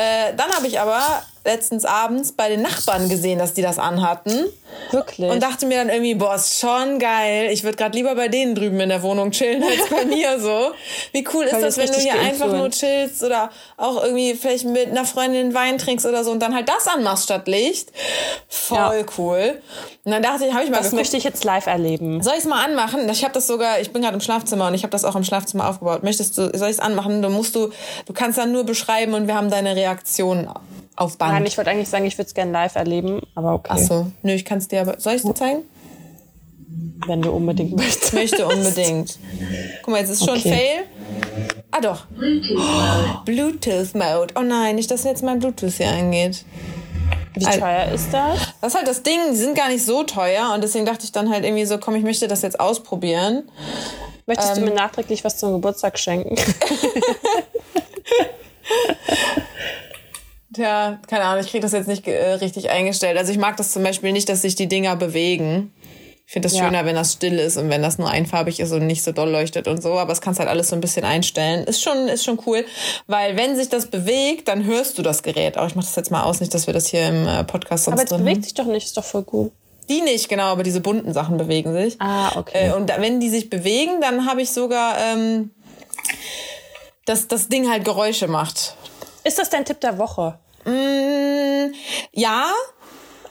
Äh, 0.01 0.35
dann 0.35 0.51
habe 0.51 0.67
ich 0.67 0.81
aber 0.81 1.03
letztens 1.45 1.85
abends 1.85 2.33
bei 2.33 2.49
den 2.49 2.63
Nachbarn 2.63 3.09
gesehen, 3.09 3.39
dass 3.39 3.55
die 3.55 3.63
das 3.63 3.79
anhatten 3.79 4.47
Wirklich? 4.91 5.31
und 5.31 5.43
dachte 5.43 5.67
mir 5.67 5.79
dann 5.79 5.89
irgendwie, 5.89 6.15
boah, 6.15 6.35
ist 6.35 6.59
schon 6.59 6.99
geil. 6.99 7.49
Ich 7.51 7.65
würde 7.65 7.77
gerade 7.77 7.97
lieber 7.97 8.15
bei 8.15 8.29
denen 8.29 8.55
drüben 8.55 8.79
in 8.81 8.91
der 8.91 9.03
Wohnung 9.03 9.31
chillen 9.31 9.63
als 9.63 9.89
bei 9.89 10.05
mir 10.07 10.39
so. 10.39 10.73
Wie 11.13 11.27
cool 11.33 11.45
ist 11.45 11.55
das, 11.55 11.77
das 11.77 11.79
wenn 11.79 11.87
du 11.93 11.99
hier 11.99 12.21
einfach 12.21 12.53
nur 12.53 12.71
chillst 12.71 13.23
oder 13.23 13.51
auch 13.77 14.03
irgendwie 14.05 14.35
vielleicht 14.35 14.67
mit 14.67 14.89
einer 14.89 15.05
Freundin 15.05 15.55
Wein 15.55 15.79
trinkst 15.79 16.05
oder 16.05 16.25
so 16.25 16.31
und 16.31 16.41
dann 16.41 16.55
halt 16.55 16.69
das 16.69 16.87
anmachst 16.87 17.25
statt 17.25 17.49
Licht. 17.49 17.91
Voll 18.49 18.77
Ja. 18.77 18.93
cool. 19.19 19.61
Und 20.05 20.13
dann 20.13 20.23
dachte 20.23 20.47
ich, 20.47 20.53
habe 20.53 20.65
ich 20.65 20.71
mal 20.71 20.79
das 20.79 20.87
geguckt, 20.87 21.01
möchte 21.03 21.17
ich 21.17 21.25
jetzt 21.25 21.45
live 21.45 21.67
erleben. 21.67 22.23
soll 22.23 22.35
ich 22.35 22.41
es 22.41 22.45
mal 22.47 22.65
anmachen? 22.65 23.09
Ich 23.11 23.23
habe 23.23 23.35
das 23.35 23.47
sogar, 23.47 23.81
ich 23.81 23.93
bin 23.93 24.03
gerade 24.03 24.15
im 24.15 24.21
Schlafzimmer 24.21 24.69
und 24.69 24.75
ich 24.75 24.83
habe 24.83 24.91
das 24.91 25.05
auch 25.05 25.17
im 25.17 25.25
Schlafzimmer 25.25 25.69
aufgebaut. 25.69 26.03
Möchtest 26.03 26.37
du, 26.37 26.51
soll 26.57 26.69
ich 26.69 26.77
es 26.77 26.81
anmachen? 26.81 27.23
Du 27.23 27.29
musst 27.29 27.55
du, 27.55 27.71
du 28.07 28.13
kannst 28.13 28.39
dann 28.39 28.53
nur 28.53 28.65
beschreiben 28.65 29.15
und 29.15 29.27
wir 29.27 29.35
haben 29.35 29.51
deine 29.51 29.75
Reaktion 29.77 29.90
auf 30.97 31.17
Band. 31.19 31.33
Nein, 31.33 31.47
ich 31.47 31.57
wollte 31.57 31.71
eigentlich 31.71 31.89
sagen, 31.89 32.05
ich 32.05 32.17
würde 32.19 32.29
es 32.29 32.35
gerne 32.35 32.53
live 32.53 32.75
erleben, 32.77 33.21
aber 33.35 33.55
okay, 33.55 33.71
Ach 33.73 33.79
so, 33.79 34.07
nö, 34.23 34.33
ich 34.33 34.45
kann 34.45 34.59
es 34.59 34.69
dir 34.69 34.81
aber, 34.83 35.01
soll 35.01 35.15
ich 35.15 35.23
es 35.23 35.27
dir 35.27 35.35
zeigen? 35.35 35.63
wenn 37.07 37.23
du 37.23 37.31
unbedingt 37.31 37.75
möchtest. 37.77 38.13
Möchte 38.13 38.47
unbedingt. 38.47 39.19
Guck 39.83 39.93
mal, 39.93 40.01
jetzt 40.01 40.11
ist 40.11 40.21
schon 40.25 40.37
Okay. 40.39 40.51
Fail. 40.53 40.85
Ah 41.71 41.81
doch. 41.81 42.05
Bluetooth 43.25 43.95
Mode. 43.95 44.35
Oh 44.39 44.43
nein, 44.43 44.75
nicht, 44.77 44.91
dass 44.91 45.05
jetzt 45.05 45.23
mein 45.23 45.39
Bluetooth 45.39 45.73
hier 45.73 45.89
angeht. 45.89 46.45
Wie 47.35 47.47
Al- 47.47 47.59
teuer 47.59 47.87
ist 47.93 48.13
das? 48.13 48.39
Das 48.61 48.73
ist 48.73 48.79
halt 48.79 48.87
das 48.89 49.03
Ding, 49.03 49.19
die 49.33 49.37
sind 49.37 49.57
gar 49.57 49.69
nicht 49.69 49.85
so 49.85 50.03
teuer 50.03 50.53
und 50.55 50.63
deswegen 50.63 50.85
dachte 50.85 51.05
ich 51.05 51.13
dann 51.13 51.31
halt 51.31 51.45
irgendwie 51.45 51.65
so, 51.65 51.79
komm, 51.79 51.95
ich 51.95 52.03
möchte 52.05 52.29
das 52.29 52.43
jetzt 52.43 52.61
ausprobieren. 52.61 53.45
Möchtest 54.27 54.59
Ähm. 54.59 54.65
du 54.67 54.71
mir 54.71 54.77
nachträglich 54.77 55.25
was 55.25 55.39
zum 55.39 55.53
Geburtstag 55.53 55.99
schenken? 55.99 56.37
Tja, 60.55 60.99
keine 61.09 61.25
Ahnung, 61.25 61.45
ich 61.45 61.51
kriege 61.51 61.63
das 61.63 61.73
jetzt 61.73 61.87
nicht 61.87 62.07
äh, 62.09 62.33
richtig 62.35 62.71
eingestellt. 62.71 63.17
Also 63.17 63.31
ich 63.33 63.39
mag 63.39 63.57
das 63.57 63.73
zum 63.73 63.83
Beispiel 63.83 64.13
nicht, 64.13 64.29
dass 64.29 64.43
sich 64.43 64.57
die 64.57 64.67
Dinger 64.69 64.97
bewegen. 64.97 65.73
Ich 66.27 66.33
finde 66.33 66.47
das 66.47 66.57
Ja. 66.57 66.65
schöner, 66.65 66.85
wenn 66.85 66.95
das 66.95 67.13
still 67.15 67.39
ist 67.39 67.57
und 67.57 67.71
wenn 67.71 67.83
das 67.83 67.99
nur 67.99 68.09
einfarbig 68.09 68.61
ist 68.61 68.71
und 68.73 68.87
nicht 68.87 69.03
so 69.03 69.11
doll 69.13 69.31
leuchtet 69.31 69.67
und 69.67 69.83
so. 69.83 69.99
Aber 69.99 70.13
es 70.13 70.21
kannst 70.21 70.39
halt 70.39 70.49
alles 70.49 70.69
so 70.69 70.77
ein 70.77 70.81
bisschen 70.81 71.05
einstellen. 71.05 71.65
Ist 71.65 71.83
schon, 71.83 72.09
ist 72.09 72.25
schon 72.25 72.39
cool, 72.47 72.65
weil 73.09 73.37
wenn 73.37 73.57
sich 73.57 73.69
das 73.69 73.87
bewegt, 73.87 74.47
dann 74.49 74.65
hörst 74.65 74.97
du 74.99 75.03
das 75.03 75.23
Gerät. 75.23 75.59
Auch 75.59 75.67
ich 75.67 75.75
mache 75.75 75.87
das 75.87 75.97
jetzt 75.97 76.11
mal 76.11 76.23
aus, 76.23 76.41
nicht, 76.41 76.55
dass 76.55 76.67
wir 76.67 76.75
das 76.75 76.87
hier 76.89 77.09
im 77.09 77.27
äh, 77.27 77.45
Podcast 77.45 77.85
sonst 77.85 78.01
Aber 78.01 78.05
es 78.05 78.17
bewegt 78.17 78.45
sich 78.45 78.55
doch 78.55 78.67
nicht, 78.67 78.87
ist 78.87 78.97
doch 78.97 79.05
voll 79.05 79.23
gut. 79.23 79.53
Die 79.89 80.03
nicht, 80.03 80.29
genau, 80.29 80.45
aber 80.45 80.63
diese 80.63 80.81
bunten 80.81 81.13
Sachen 81.13 81.37
bewegen 81.37 81.73
sich. 81.73 81.97
Ah, 82.01 82.39
okay. 82.39 82.69
Äh, 82.69 82.73
und 82.75 82.89
da, 82.89 83.01
wenn 83.01 83.19
die 83.19 83.29
sich 83.29 83.51
bewegen, 83.51 84.01
dann 84.01 84.27
habe 84.27 84.41
ich 84.41 84.53
sogar, 84.53 84.97
ähm, 85.01 85.51
dass 87.07 87.27
das 87.27 87.49
Ding 87.49 87.69
halt 87.69 87.85
Geräusche 87.85 88.29
macht. 88.29 88.77
Ist 89.25 89.39
das 89.39 89.51
dein 89.51 89.65
Tipp 89.65 89.81
der 89.81 89.99
Woche? 89.99 90.39
Mm, 90.65 91.75
ja. 92.13 92.51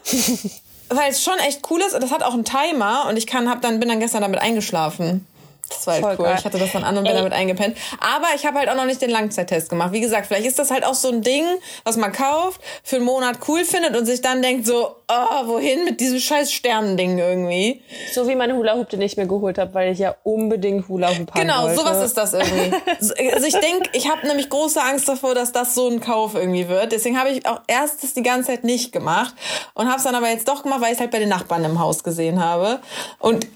Weil 0.89 1.11
es 1.11 1.23
schon 1.23 1.37
echt 1.39 1.69
cool 1.69 1.81
ist. 1.81 1.93
Das 1.93 2.11
hat 2.11 2.23
auch 2.23 2.33
einen 2.33 2.45
Timer 2.45 3.05
und 3.07 3.17
ich 3.17 3.27
kann, 3.27 3.49
hab 3.49 3.61
dann, 3.61 3.79
bin 3.79 3.89
dann 3.89 3.99
gestern 3.99 4.21
damit 4.21 4.41
eingeschlafen. 4.41 5.27
Das 5.69 5.85
war 5.87 5.93
halt 5.93 6.03
Voll 6.03 6.15
cool. 6.19 6.25
geil. 6.25 6.35
Ich 6.39 6.45
hatte 6.45 6.57
das 6.57 6.71
dann 6.71 6.83
an 6.83 6.97
und 6.97 7.03
bin 7.03 7.11
Ey. 7.13 7.17
damit 7.17 7.33
eingepennt. 7.33 7.77
Aber 7.99 8.27
ich 8.35 8.45
habe 8.45 8.59
halt 8.59 8.69
auch 8.69 8.75
noch 8.75 8.85
nicht 8.85 9.01
den 9.01 9.09
Langzeittest 9.11 9.69
gemacht. 9.69 9.91
Wie 9.91 10.01
gesagt, 10.01 10.25
vielleicht 10.27 10.45
ist 10.47 10.57
das 10.59 10.71
halt 10.71 10.83
auch 10.85 10.93
so 10.95 11.09
ein 11.09 11.21
Ding, 11.21 11.45
was 11.83 11.95
man 11.97 12.11
kauft, 12.11 12.59
für 12.83 12.95
einen 12.97 13.05
Monat 13.05 13.37
cool 13.47 13.63
findet 13.63 13.95
und 13.95 14.05
sich 14.05 14.21
dann 14.21 14.41
denkt 14.41 14.65
so, 14.65 14.95
oh, 15.07 15.47
wohin 15.47 15.85
mit 15.85 15.99
diesem 15.99 16.19
scheiß 16.19 16.51
Sternending 16.51 17.17
irgendwie. 17.19 17.81
So 18.13 18.27
wie 18.27 18.35
mein 18.35 18.53
Hula 18.55 18.75
Hoop, 18.75 18.89
den 18.89 19.01
ich 19.01 19.15
mir 19.17 19.27
geholt 19.27 19.57
habe, 19.57 19.73
weil 19.73 19.91
ich 19.91 19.99
ja 19.99 20.15
unbedingt 20.23 20.87
Hula 20.89 21.09
Hoop 21.09 21.31
haben 21.33 21.41
Genau, 21.41 21.63
wollte. 21.63 21.75
sowas 21.79 22.03
ist 22.05 22.17
das 22.17 22.33
irgendwie. 22.33 22.71
So- 22.99 23.13
Also 23.33 23.45
ich 23.45 23.53
denke, 23.59 23.89
ich 23.93 24.09
habe 24.09 24.25
nämlich 24.27 24.49
große 24.49 24.81
Angst 24.81 25.07
davor, 25.07 25.35
dass 25.35 25.51
das 25.51 25.75
so 25.75 25.87
ein 25.87 25.99
Kauf 26.01 26.35
irgendwie 26.35 26.67
wird. 26.67 26.91
Deswegen 26.91 27.17
habe 27.19 27.29
ich 27.29 27.45
auch 27.45 27.61
erst 27.67 28.03
das 28.03 28.13
die 28.13 28.23
ganze 28.23 28.47
Zeit 28.47 28.63
nicht 28.63 28.91
gemacht 28.91 29.33
und 29.75 29.87
habe 29.87 29.97
es 29.97 30.03
dann 30.03 30.15
aber 30.15 30.29
jetzt 30.29 30.47
doch 30.47 30.63
gemacht, 30.63 30.81
weil 30.81 30.87
ich 30.89 30.93
es 30.95 30.99
halt 30.99 31.11
bei 31.11 31.19
den 31.19 31.29
Nachbarn 31.29 31.63
im 31.63 31.79
Haus 31.79 32.03
gesehen 32.03 32.43
habe. 32.43 32.79
Und 33.19 33.47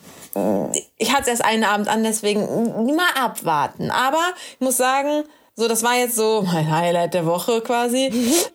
ich 0.97 1.11
hatte 1.11 1.23
es 1.23 1.27
erst 1.27 1.45
einen 1.45 1.63
Abend 1.63 1.87
an, 1.87 2.03
deswegen 2.03 2.95
mal 2.95 3.11
abwarten. 3.15 3.91
Aber 3.91 4.21
ich 4.53 4.59
muss 4.61 4.77
sagen, 4.77 5.23
so 5.55 5.67
das 5.67 5.83
war 5.83 5.95
jetzt 5.95 6.15
so 6.15 6.41
mein 6.41 6.69
Highlight 6.69 7.13
der 7.13 7.25
Woche 7.25 7.61
quasi. 7.61 8.11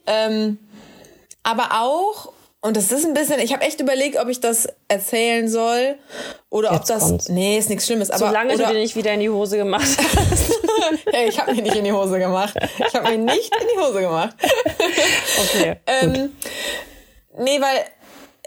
Ähm, 0.06 0.58
aber 1.42 1.80
auch 1.80 2.32
und 2.60 2.76
das 2.76 2.90
ist 2.90 3.06
ein 3.06 3.14
bisschen, 3.14 3.38
ich 3.38 3.52
habe 3.52 3.62
echt 3.62 3.80
überlegt, 3.80 4.18
ob 4.18 4.28
ich 4.28 4.40
das 4.40 4.66
erzählen 4.88 5.48
soll 5.48 5.96
oder 6.50 6.70
ob 6.70 6.78
Jetzt 6.78 6.90
das 6.90 7.02
kommt's. 7.04 7.28
nee, 7.28 7.56
ist 7.56 7.68
nichts 7.68 7.86
schlimmes, 7.86 8.10
aber 8.10 8.26
Solange 8.26 8.54
oder, 8.54 8.66
du 8.66 8.72
dir 8.72 8.80
nicht 8.80 8.96
wieder 8.96 9.12
in 9.12 9.20
die 9.20 9.30
Hose 9.30 9.58
gemacht 9.58 9.86
hast. 10.16 10.60
Hey, 11.12 11.28
ich 11.28 11.38
habe 11.38 11.54
mir 11.54 11.62
nicht 11.62 11.76
in 11.76 11.84
die 11.84 11.92
Hose 11.92 12.18
gemacht. 12.18 12.54
Ich 12.84 12.94
habe 12.94 13.10
mir 13.10 13.18
nicht 13.18 13.54
in 13.54 13.68
die 13.74 13.80
Hose 13.80 14.00
gemacht. 14.00 14.34
Okay. 15.54 15.76
Ähm, 15.86 16.36
nee, 17.38 17.60
weil 17.60 17.84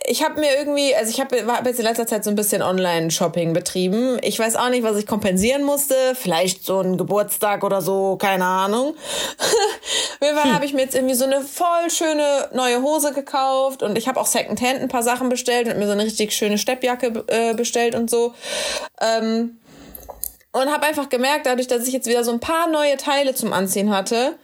ich 0.06 0.24
habe 0.24 0.40
mir 0.40 0.58
irgendwie, 0.58 0.96
also 0.96 1.12
ich 1.12 1.20
habe 1.20 1.46
hab 1.46 1.66
jetzt 1.66 1.80
in 1.80 1.86
letzter 1.86 2.08
Zeit 2.08 2.24
so 2.24 2.30
ein 2.30 2.36
bisschen 2.36 2.62
Online-Shopping 2.62 3.54
betrieben. 3.54 4.18
Ich 4.22 4.40
weiß 4.40 4.56
auch 4.56 4.70
nicht, 4.70 4.84
was 4.84 4.98
ich 4.98 5.06
kompensieren 5.06 5.64
musste. 5.64 5.96
Vielleicht 6.16 6.66
so 6.66 6.80
ein 6.82 6.98
Geburtstag 6.98 7.64
oder 7.64 7.82
so, 7.82 8.18
keine 8.18 8.46
Ahnung. 8.46 8.96
Auf 9.40 10.22
jeden 10.22 10.36
Fall 10.36 10.46
hm. 10.46 10.54
habe 10.54 10.66
ich 10.66 10.74
mir 10.74 10.82
jetzt 10.82 10.96
irgendwie 10.96 11.16
so 11.16 11.26
eine 11.26 11.42
voll 11.42 11.90
schöne 11.90 12.50
neue 12.54 12.82
Hose 12.82 13.14
gekauft 13.14 13.84
und 13.84 13.98
ich 13.98 14.08
habe 14.08 14.20
auch 14.20 14.26
Secondhand 14.26 14.82
ein 14.82 14.88
paar 14.88 15.04
Sachen 15.04 15.30
bestellt 15.30 15.68
und 15.68 15.78
mir 15.78 15.86
so 15.86 15.92
eine 15.92 16.04
richtig 16.04 16.34
schöne 16.34 16.58
Steppjacke 16.58 17.24
äh, 17.28 17.54
bestellt 17.54 17.96
und 17.96 18.10
so. 18.10 18.34
Ähm, 19.00 19.58
und 20.52 20.70
habe 20.70 20.86
einfach 20.86 21.10
gemerkt, 21.10 21.46
dadurch, 21.46 21.68
dass 21.68 21.88
ich 21.88 21.94
jetzt 21.94 22.08
wieder 22.08 22.24
so 22.24 22.32
ein 22.32 22.40
paar 22.40 22.68
neue 22.68 22.98
Teile 22.98 23.36
zum 23.36 23.54
Anziehen 23.54 23.96
hatte, 23.96 24.36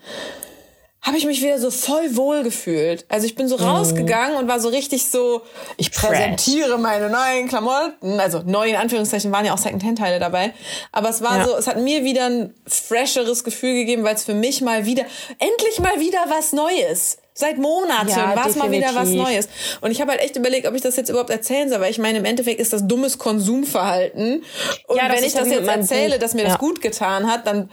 habe 1.00 1.16
ich 1.16 1.24
mich 1.24 1.40
wieder 1.40 1.58
so 1.58 1.70
voll 1.70 2.16
wohl 2.16 2.42
gefühlt. 2.42 3.04
Also 3.08 3.26
ich 3.26 3.34
bin 3.34 3.48
so 3.48 3.56
mhm. 3.56 3.64
rausgegangen 3.64 4.36
und 4.36 4.48
war 4.48 4.60
so 4.60 4.68
richtig 4.68 5.08
so, 5.08 5.42
ich 5.76 5.92
präsentiere 5.92 6.76
meine 6.78 7.08
neuen 7.08 7.48
Klamotten. 7.48 8.18
Also 8.18 8.42
neu 8.44 8.68
in 8.68 8.76
Anführungszeichen 8.76 9.30
waren 9.30 9.44
ja 9.46 9.54
auch 9.54 9.58
Secondhand-Teile 9.58 10.18
dabei. 10.18 10.52
Aber 10.90 11.08
es 11.08 11.22
war 11.22 11.38
ja. 11.38 11.44
so, 11.46 11.56
es 11.56 11.66
hat 11.66 11.78
mir 11.78 12.04
wieder 12.04 12.26
ein 12.26 12.54
fresheres 12.66 13.44
Gefühl 13.44 13.74
gegeben, 13.74 14.02
weil 14.02 14.16
es 14.16 14.24
für 14.24 14.34
mich 14.34 14.60
mal 14.60 14.86
wieder, 14.86 15.04
endlich 15.38 15.78
mal 15.78 16.00
wieder 16.00 16.24
was 16.28 16.52
Neues. 16.52 17.18
Seit 17.32 17.56
Monaten 17.56 18.08
ja, 18.08 18.34
war 18.34 18.48
es 18.48 18.56
mal 18.56 18.72
wieder 18.72 18.92
was 18.94 19.10
Neues. 19.10 19.48
Und 19.80 19.92
ich 19.92 20.00
habe 20.00 20.10
halt 20.10 20.20
echt 20.20 20.34
überlegt, 20.34 20.66
ob 20.66 20.74
ich 20.74 20.82
das 20.82 20.96
jetzt 20.96 21.08
überhaupt 21.08 21.30
erzählen 21.30 21.68
soll, 21.68 21.80
weil 21.80 21.92
ich 21.92 21.98
meine, 21.98 22.18
im 22.18 22.24
Endeffekt 22.24 22.58
ist 22.58 22.72
das 22.72 22.88
dummes 22.88 23.18
Konsumverhalten. 23.18 24.42
Und 24.88 24.96
ja, 24.96 25.08
wenn 25.08 25.22
ich 25.22 25.34
das 25.34 25.48
jetzt 25.48 25.68
erzähle, 25.68 26.18
dass 26.18 26.34
mir 26.34 26.42
ja. 26.42 26.48
das 26.48 26.58
gut 26.58 26.80
getan 26.80 27.30
hat, 27.30 27.46
dann 27.46 27.70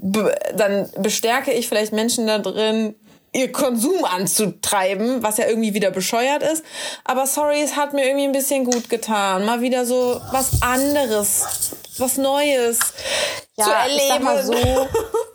dann 0.00 0.90
bestärke 0.98 1.52
ich 1.52 1.68
vielleicht 1.68 1.92
Menschen 1.92 2.26
da 2.26 2.38
drin, 2.38 2.94
ihr 3.32 3.52
Konsum 3.52 4.04
anzutreiben, 4.04 5.22
was 5.22 5.36
ja 5.36 5.46
irgendwie 5.46 5.74
wieder 5.74 5.90
bescheuert 5.90 6.42
ist. 6.42 6.64
Aber 7.04 7.26
sorry, 7.26 7.62
es 7.62 7.76
hat 7.76 7.92
mir 7.92 8.06
irgendwie 8.06 8.24
ein 8.24 8.32
bisschen 8.32 8.64
gut 8.64 8.88
getan. 8.88 9.44
Mal 9.44 9.60
wieder 9.60 9.86
so 9.86 10.20
was 10.32 10.62
anderes, 10.62 11.44
was 11.98 12.16
Neues 12.16 12.78
ja, 13.56 13.64
zu 13.64 13.70
erleben. 13.70 14.00
Ich 14.00 14.08
sag 14.08 14.22
mal 14.22 14.44
so, 14.44 14.54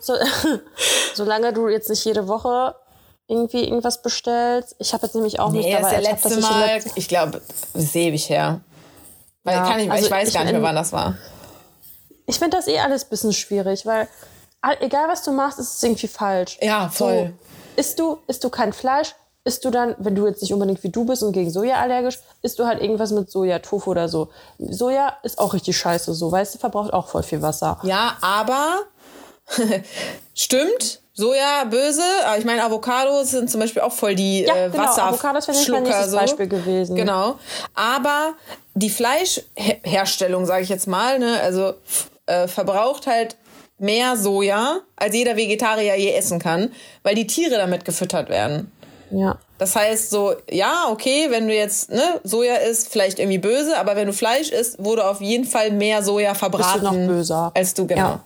so 0.00 0.14
solange 1.14 1.52
du 1.52 1.68
jetzt 1.68 1.88
nicht 1.88 2.04
jede 2.04 2.28
Woche 2.28 2.74
irgendwie 3.28 3.64
irgendwas 3.64 4.02
bestellst. 4.02 4.76
Ich 4.78 4.92
habe 4.92 5.06
jetzt 5.06 5.14
nämlich 5.14 5.40
auch 5.40 5.50
nee, 5.50 5.58
nicht 5.58 5.72
dabei. 5.72 5.82
Das 5.82 5.92
ist 5.92 6.04
der 6.04 6.12
letzte 6.12 6.40
Mal, 6.40 6.66
letzte 6.66 6.90
ich 6.96 7.08
glaube, 7.08 7.40
das 7.72 7.82
ist 7.84 7.96
ewig 7.96 8.28
her. 8.28 8.60
Weil 9.42 9.54
ja, 9.54 9.64
kann 9.64 9.80
ich, 9.80 9.90
also 9.90 10.04
ich 10.04 10.10
weiß 10.10 10.28
ich 10.28 10.34
gar 10.34 10.44
nicht 10.44 10.52
mehr, 10.52 10.62
wann 10.62 10.74
das 10.74 10.92
war. 10.92 11.16
Ich 12.26 12.38
finde 12.38 12.56
das 12.56 12.66
eh 12.66 12.78
alles 12.80 13.04
ein 13.04 13.10
bisschen 13.10 13.32
schwierig, 13.32 13.86
weil 13.86 14.08
egal 14.80 15.08
was 15.08 15.22
du 15.22 15.32
machst, 15.32 15.58
ist 15.58 15.76
es 15.76 15.82
irgendwie 15.82 16.08
falsch. 16.08 16.58
Ja, 16.60 16.88
voll. 16.88 17.32
So, 17.76 17.80
isst 17.80 17.98
du, 17.98 18.18
isst 18.26 18.44
du 18.44 18.50
kein 18.50 18.72
Fleisch, 18.72 19.14
isst 19.44 19.64
du 19.64 19.70
dann, 19.70 19.94
wenn 19.98 20.14
du 20.14 20.26
jetzt 20.26 20.42
nicht 20.42 20.52
unbedingt 20.52 20.82
wie 20.82 20.90
du 20.90 21.04
bist 21.04 21.22
und 21.22 21.32
gegen 21.32 21.50
Soja 21.50 21.76
allergisch, 21.76 22.18
isst 22.42 22.58
du 22.58 22.66
halt 22.66 22.82
irgendwas 22.82 23.12
mit 23.12 23.30
Soja, 23.30 23.60
Tofu 23.60 23.90
oder 23.90 24.08
so. 24.08 24.28
Soja 24.58 25.16
ist 25.22 25.38
auch 25.38 25.54
richtig 25.54 25.76
scheiße 25.76 26.14
so, 26.14 26.32
weißt 26.32 26.54
du, 26.54 26.58
verbraucht 26.58 26.92
auch 26.92 27.08
voll 27.08 27.22
viel 27.22 27.42
Wasser. 27.42 27.78
Ja, 27.84 28.16
aber 28.20 28.80
stimmt, 30.34 31.00
Soja 31.14 31.64
böse, 31.64 32.02
aber 32.26 32.38
ich 32.38 32.44
meine, 32.44 32.62
Avocados 32.62 33.30
sind 33.30 33.50
zum 33.50 33.60
Beispiel 33.60 33.82
auch 33.82 33.92
voll 33.92 34.14
die 34.14 34.42
ja, 34.42 34.66
äh, 34.66 34.68
genau. 34.68 34.84
Avocados 34.84 35.48
wäre 35.48 35.70
mein 35.70 35.84
nächstes 35.84 36.10
so. 36.10 36.16
Beispiel 36.16 36.46
gewesen. 36.46 36.96
Genau. 36.96 37.38
Aber 37.74 38.34
die 38.74 38.90
Fleischherstellung, 38.90 40.44
sage 40.44 40.64
ich 40.64 40.68
jetzt 40.68 40.86
mal, 40.86 41.18
ne, 41.18 41.40
also 41.40 41.74
äh, 42.26 42.48
verbraucht 42.48 43.06
halt 43.06 43.36
mehr 43.78 44.16
Soja, 44.16 44.80
als 44.96 45.14
jeder 45.14 45.36
Vegetarier 45.36 45.96
je 45.96 46.12
essen 46.12 46.38
kann, 46.38 46.72
weil 47.02 47.14
die 47.14 47.26
Tiere 47.26 47.56
damit 47.56 47.84
gefüttert 47.84 48.28
werden. 48.28 48.72
Ja. 49.10 49.38
Das 49.58 49.76
heißt 49.76 50.10
so, 50.10 50.34
ja, 50.50 50.86
okay, 50.90 51.28
wenn 51.30 51.48
du 51.48 51.54
jetzt 51.54 51.90
ne, 51.90 52.20
Soja 52.24 52.56
isst, 52.56 52.88
vielleicht 52.88 53.18
irgendwie 53.18 53.38
böse, 53.38 53.78
aber 53.78 53.96
wenn 53.96 54.06
du 54.06 54.12
Fleisch 54.12 54.50
isst, 54.50 54.82
wurde 54.82 55.06
auf 55.06 55.20
jeden 55.20 55.44
Fall 55.44 55.70
mehr 55.70 56.02
Soja 56.02 56.34
verbraten. 56.34 56.80
Bist 56.80 56.92
du 56.92 56.98
noch 56.98 57.06
böser. 57.06 57.52
Als 57.54 57.74
du, 57.74 57.86
genau. 57.86 58.00
Ja. 58.00 58.20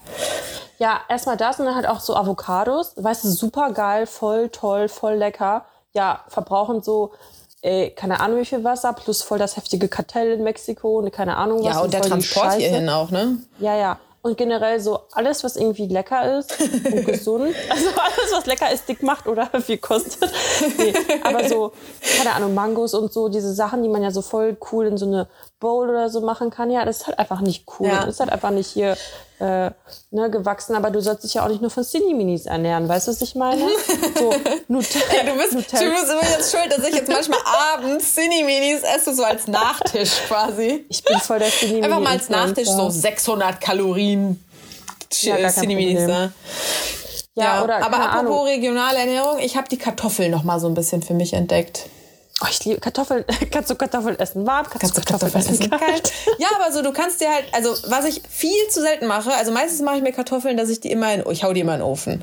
Ja, 0.78 1.00
erstmal 1.10 1.36
das 1.36 1.60
und 1.60 1.66
dann 1.66 1.74
halt 1.74 1.86
auch 1.86 2.00
so 2.00 2.16
Avocados. 2.16 2.94
Weißt 2.96 3.24
du, 3.24 3.28
super 3.28 3.70
geil, 3.72 4.06
voll 4.06 4.48
toll, 4.48 4.88
voll 4.88 5.16
lecker. 5.16 5.66
Ja, 5.92 6.24
verbrauchen 6.28 6.82
so, 6.82 7.12
ey, 7.60 7.90
keine 7.90 8.18
Ahnung 8.20 8.40
wie 8.40 8.46
viel 8.46 8.64
Wasser, 8.64 8.94
plus 8.94 9.22
voll 9.22 9.38
das 9.38 9.58
heftige 9.58 9.88
Kartell 9.88 10.32
in 10.32 10.42
Mexiko 10.42 10.98
und 10.98 11.12
keine 11.12 11.36
Ahnung 11.36 11.62
was. 11.62 11.74
Ja, 11.74 11.78
und, 11.80 11.84
und 11.84 11.94
der 11.94 12.00
Transport 12.00 12.54
hierhin 12.54 12.88
auch, 12.88 13.10
ne? 13.10 13.36
Ja, 13.58 13.76
ja 13.76 13.98
und 14.22 14.36
generell 14.36 14.80
so 14.80 15.00
alles, 15.12 15.42
was 15.44 15.56
irgendwie 15.56 15.86
lecker 15.86 16.38
ist 16.38 16.54
und 16.60 17.06
gesund. 17.06 17.54
Also 17.68 17.88
alles, 17.88 18.32
was 18.32 18.46
lecker 18.46 18.70
ist, 18.70 18.88
dick 18.88 19.02
macht 19.02 19.26
oder 19.26 19.46
viel 19.60 19.78
kostet. 19.78 20.30
Nee, 20.76 20.92
aber 21.22 21.48
so, 21.48 21.72
keine 22.18 22.34
Ahnung, 22.34 22.54
Mangos 22.54 22.94
und 22.94 23.12
so, 23.12 23.28
diese 23.28 23.52
Sachen, 23.52 23.82
die 23.82 23.88
man 23.88 24.02
ja 24.02 24.10
so 24.10 24.22
voll 24.22 24.56
cool 24.72 24.86
in 24.86 24.98
so 24.98 25.06
eine 25.06 25.28
Bowl 25.60 25.88
oder 25.88 26.08
so 26.08 26.22
machen 26.22 26.50
kann, 26.50 26.70
ja, 26.70 26.84
das 26.84 27.02
ist 27.02 27.06
halt 27.06 27.18
einfach 27.18 27.40
nicht 27.42 27.66
cool. 27.78 27.86
Ja. 27.86 28.00
Das 28.00 28.14
ist 28.14 28.20
halt 28.20 28.32
einfach 28.32 28.50
nicht 28.50 28.66
hier 28.66 28.96
äh, 29.38 29.70
ne, 30.10 30.30
gewachsen, 30.30 30.74
aber 30.74 30.90
du 30.90 31.00
sollst 31.00 31.22
dich 31.24 31.34
ja 31.34 31.44
auch 31.44 31.48
nicht 31.48 31.60
nur 31.60 31.70
von 31.70 31.84
Cine-Minis 31.84 32.46
ernähren, 32.46 32.88
weißt 32.88 33.06
du, 33.06 33.12
was 33.12 33.22
ich 33.22 33.34
meine? 33.34 33.62
So, 34.18 34.34
Nutella. 34.68 35.04
Ey, 35.12 35.26
du 35.26 35.36
bist, 35.38 35.52
Nutella. 35.54 35.84
du 35.84 35.90
bist 35.90 36.30
jetzt 36.38 36.50
schuld, 36.50 36.72
dass 36.72 36.86
ich 36.86 36.94
jetzt 36.94 37.08
manchmal 37.08 37.38
abends 37.74 38.14
Cine-Minis 38.14 38.82
esse, 38.82 39.14
so 39.14 39.22
als 39.22 39.46
Nachtisch 39.46 40.10
quasi. 40.26 40.84
Ich 40.88 41.04
bin 41.04 41.18
voll 41.20 41.38
der 41.38 41.50
Cine-Mini. 41.50 41.84
Einfach 41.84 42.00
mal 42.00 42.12
als 42.12 42.28
Nachtisch 42.28 42.68
so 42.68 42.90
600 42.90 43.60
Kalorien 43.60 44.42
ja, 45.22 45.48
Cine-Minis. 45.48 46.06
Ne? 46.06 46.32
Ja, 47.34 47.44
ja, 47.44 47.64
oder 47.64 47.76
aber 47.84 47.98
apropos 47.98 48.30
Ahnung. 48.30 48.46
regionale 48.46 48.98
Ernährung, 48.98 49.38
ich 49.38 49.56
habe 49.56 49.68
die 49.68 49.78
Kartoffeln 49.78 50.30
noch 50.30 50.42
mal 50.42 50.58
so 50.58 50.66
ein 50.66 50.74
bisschen 50.74 51.02
für 51.02 51.14
mich 51.14 51.32
entdeckt. 51.32 51.88
Oh, 52.42 52.46
ich 52.50 52.64
liebe 52.64 52.80
Kartoffeln. 52.80 53.24
Kannst 53.50 53.68
du 53.68 53.74
Kartoffeln 53.74 54.18
essen 54.18 54.46
warm? 54.46 54.64
Kannst, 54.64 54.80
kannst 54.80 54.96
du 54.96 55.02
Kartoffeln, 55.02 55.32
Kartoffeln 55.32 55.60
essen 55.60 55.70
kalt? 55.70 56.12
Ja, 56.38 56.48
aber 56.58 56.72
so, 56.72 56.80
du 56.82 56.90
kannst 56.90 57.20
dir 57.20 57.28
halt, 57.28 57.44
also 57.52 57.70
was 57.90 58.06
ich 58.06 58.22
viel 58.30 58.68
zu 58.70 58.80
selten 58.80 59.06
mache, 59.06 59.32
also 59.34 59.52
meistens 59.52 59.82
mache 59.82 59.96
ich 59.96 60.02
mir 60.02 60.12
Kartoffeln, 60.12 60.56
dass 60.56 60.70
ich 60.70 60.80
die 60.80 60.90
immer 60.90 61.12
in, 61.12 61.22
ich 61.30 61.44
hau 61.44 61.52
die 61.52 61.60
immer 61.60 61.74
in 61.74 61.80
den 61.80 61.86
Ofen. 61.86 62.22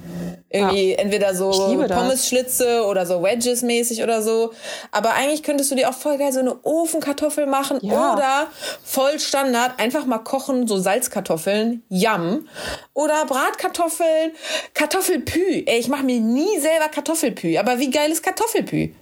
Irgendwie 0.50 0.94
ja. 0.94 0.98
entweder 0.98 1.36
so 1.36 1.52
Pommes-Schlitze 1.52 2.86
oder 2.86 3.06
so 3.06 3.22
Wedges 3.22 3.62
mäßig 3.62 4.02
oder 4.02 4.24
so. 4.24 4.54
Aber 4.92 5.14
eigentlich 5.14 5.44
könntest 5.44 5.70
du 5.70 5.76
dir 5.76 5.90
auch 5.90 5.94
voll 5.94 6.18
geil 6.18 6.32
so 6.32 6.40
eine 6.40 6.56
Ofenkartoffel 6.64 7.46
machen 7.46 7.78
ja. 7.82 8.14
oder 8.14 8.48
voll 8.84 9.20
Standard 9.20 9.80
einfach 9.80 10.06
mal 10.06 10.20
kochen, 10.20 10.68
so 10.68 10.80
Salzkartoffeln, 10.80 11.84
Yum. 11.90 12.48
Oder 12.94 13.26
Bratkartoffeln, 13.26 14.32
Kartoffelpü. 14.74 15.64
Ey, 15.68 15.78
ich 15.78 15.90
mache 15.90 16.04
mir 16.04 16.20
nie 16.20 16.60
selber 16.60 16.88
Kartoffelpü, 16.88 17.58
aber 17.58 17.78
wie 17.78 17.92
geil 17.92 18.12
ist 18.12 18.24
Kartoffelpü? 18.24 18.94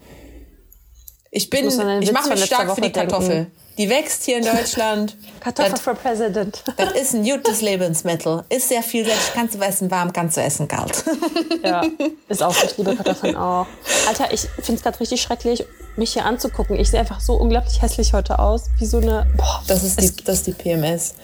Ich 1.36 1.50
bin, 1.50 1.68
ich, 1.68 2.12
mache 2.14 2.30
mich 2.30 2.46
stark 2.46 2.70
Woche 2.70 2.76
für 2.76 2.82
die 2.82 2.92
Kartoffel. 2.94 3.30
Denken. 3.30 3.52
Die 3.78 3.90
wächst 3.90 4.24
hier 4.24 4.38
in 4.38 4.46
Deutschland. 4.46 5.18
Kartoffel 5.42 5.78
for 5.78 5.94
President. 5.94 6.64
Das 6.78 6.94
ist 6.94 7.14
ein 7.14 7.26
gutes 7.26 7.60
Lebensmittel. 7.62 8.46
Ist 8.48 8.70
sehr 8.70 8.82
vielseitig. 8.82 9.34
Kannst 9.34 9.56
du 9.56 9.60
essen 9.60 9.92
warm, 9.92 10.14
kannst 10.14 10.38
du 10.38 10.42
essen 10.42 10.70
kalt. 10.70 11.04
Ja, 11.62 11.84
ist 12.30 12.42
auch. 12.42 12.56
Ich 12.64 12.78
liebe 12.78 12.96
Kartoffeln 12.96 13.36
auch. 13.36 13.68
Alter, 14.08 14.32
ich 14.32 14.42
finde 14.42 14.76
es 14.76 14.84
gerade 14.84 15.00
richtig 15.00 15.22
schrecklich, 15.22 15.66
mich 15.98 16.14
hier 16.14 16.24
anzugucken. 16.24 16.80
Ich 16.80 16.92
sehe 16.92 17.02
einfach 17.02 17.20
so 17.20 17.34
unglaublich 17.34 17.82
hässlich 17.82 18.14
heute 18.14 18.40
aus. 18.40 18.70
Wie 18.78 18.86
so 18.86 18.98
eine. 18.98 19.28
Boah, 19.36 19.62
das 19.68 19.84
ist 19.84 20.00
die, 20.00 20.24
das 20.24 20.38
ist 20.38 20.48
die 20.48 20.54
PMS. 20.54 21.16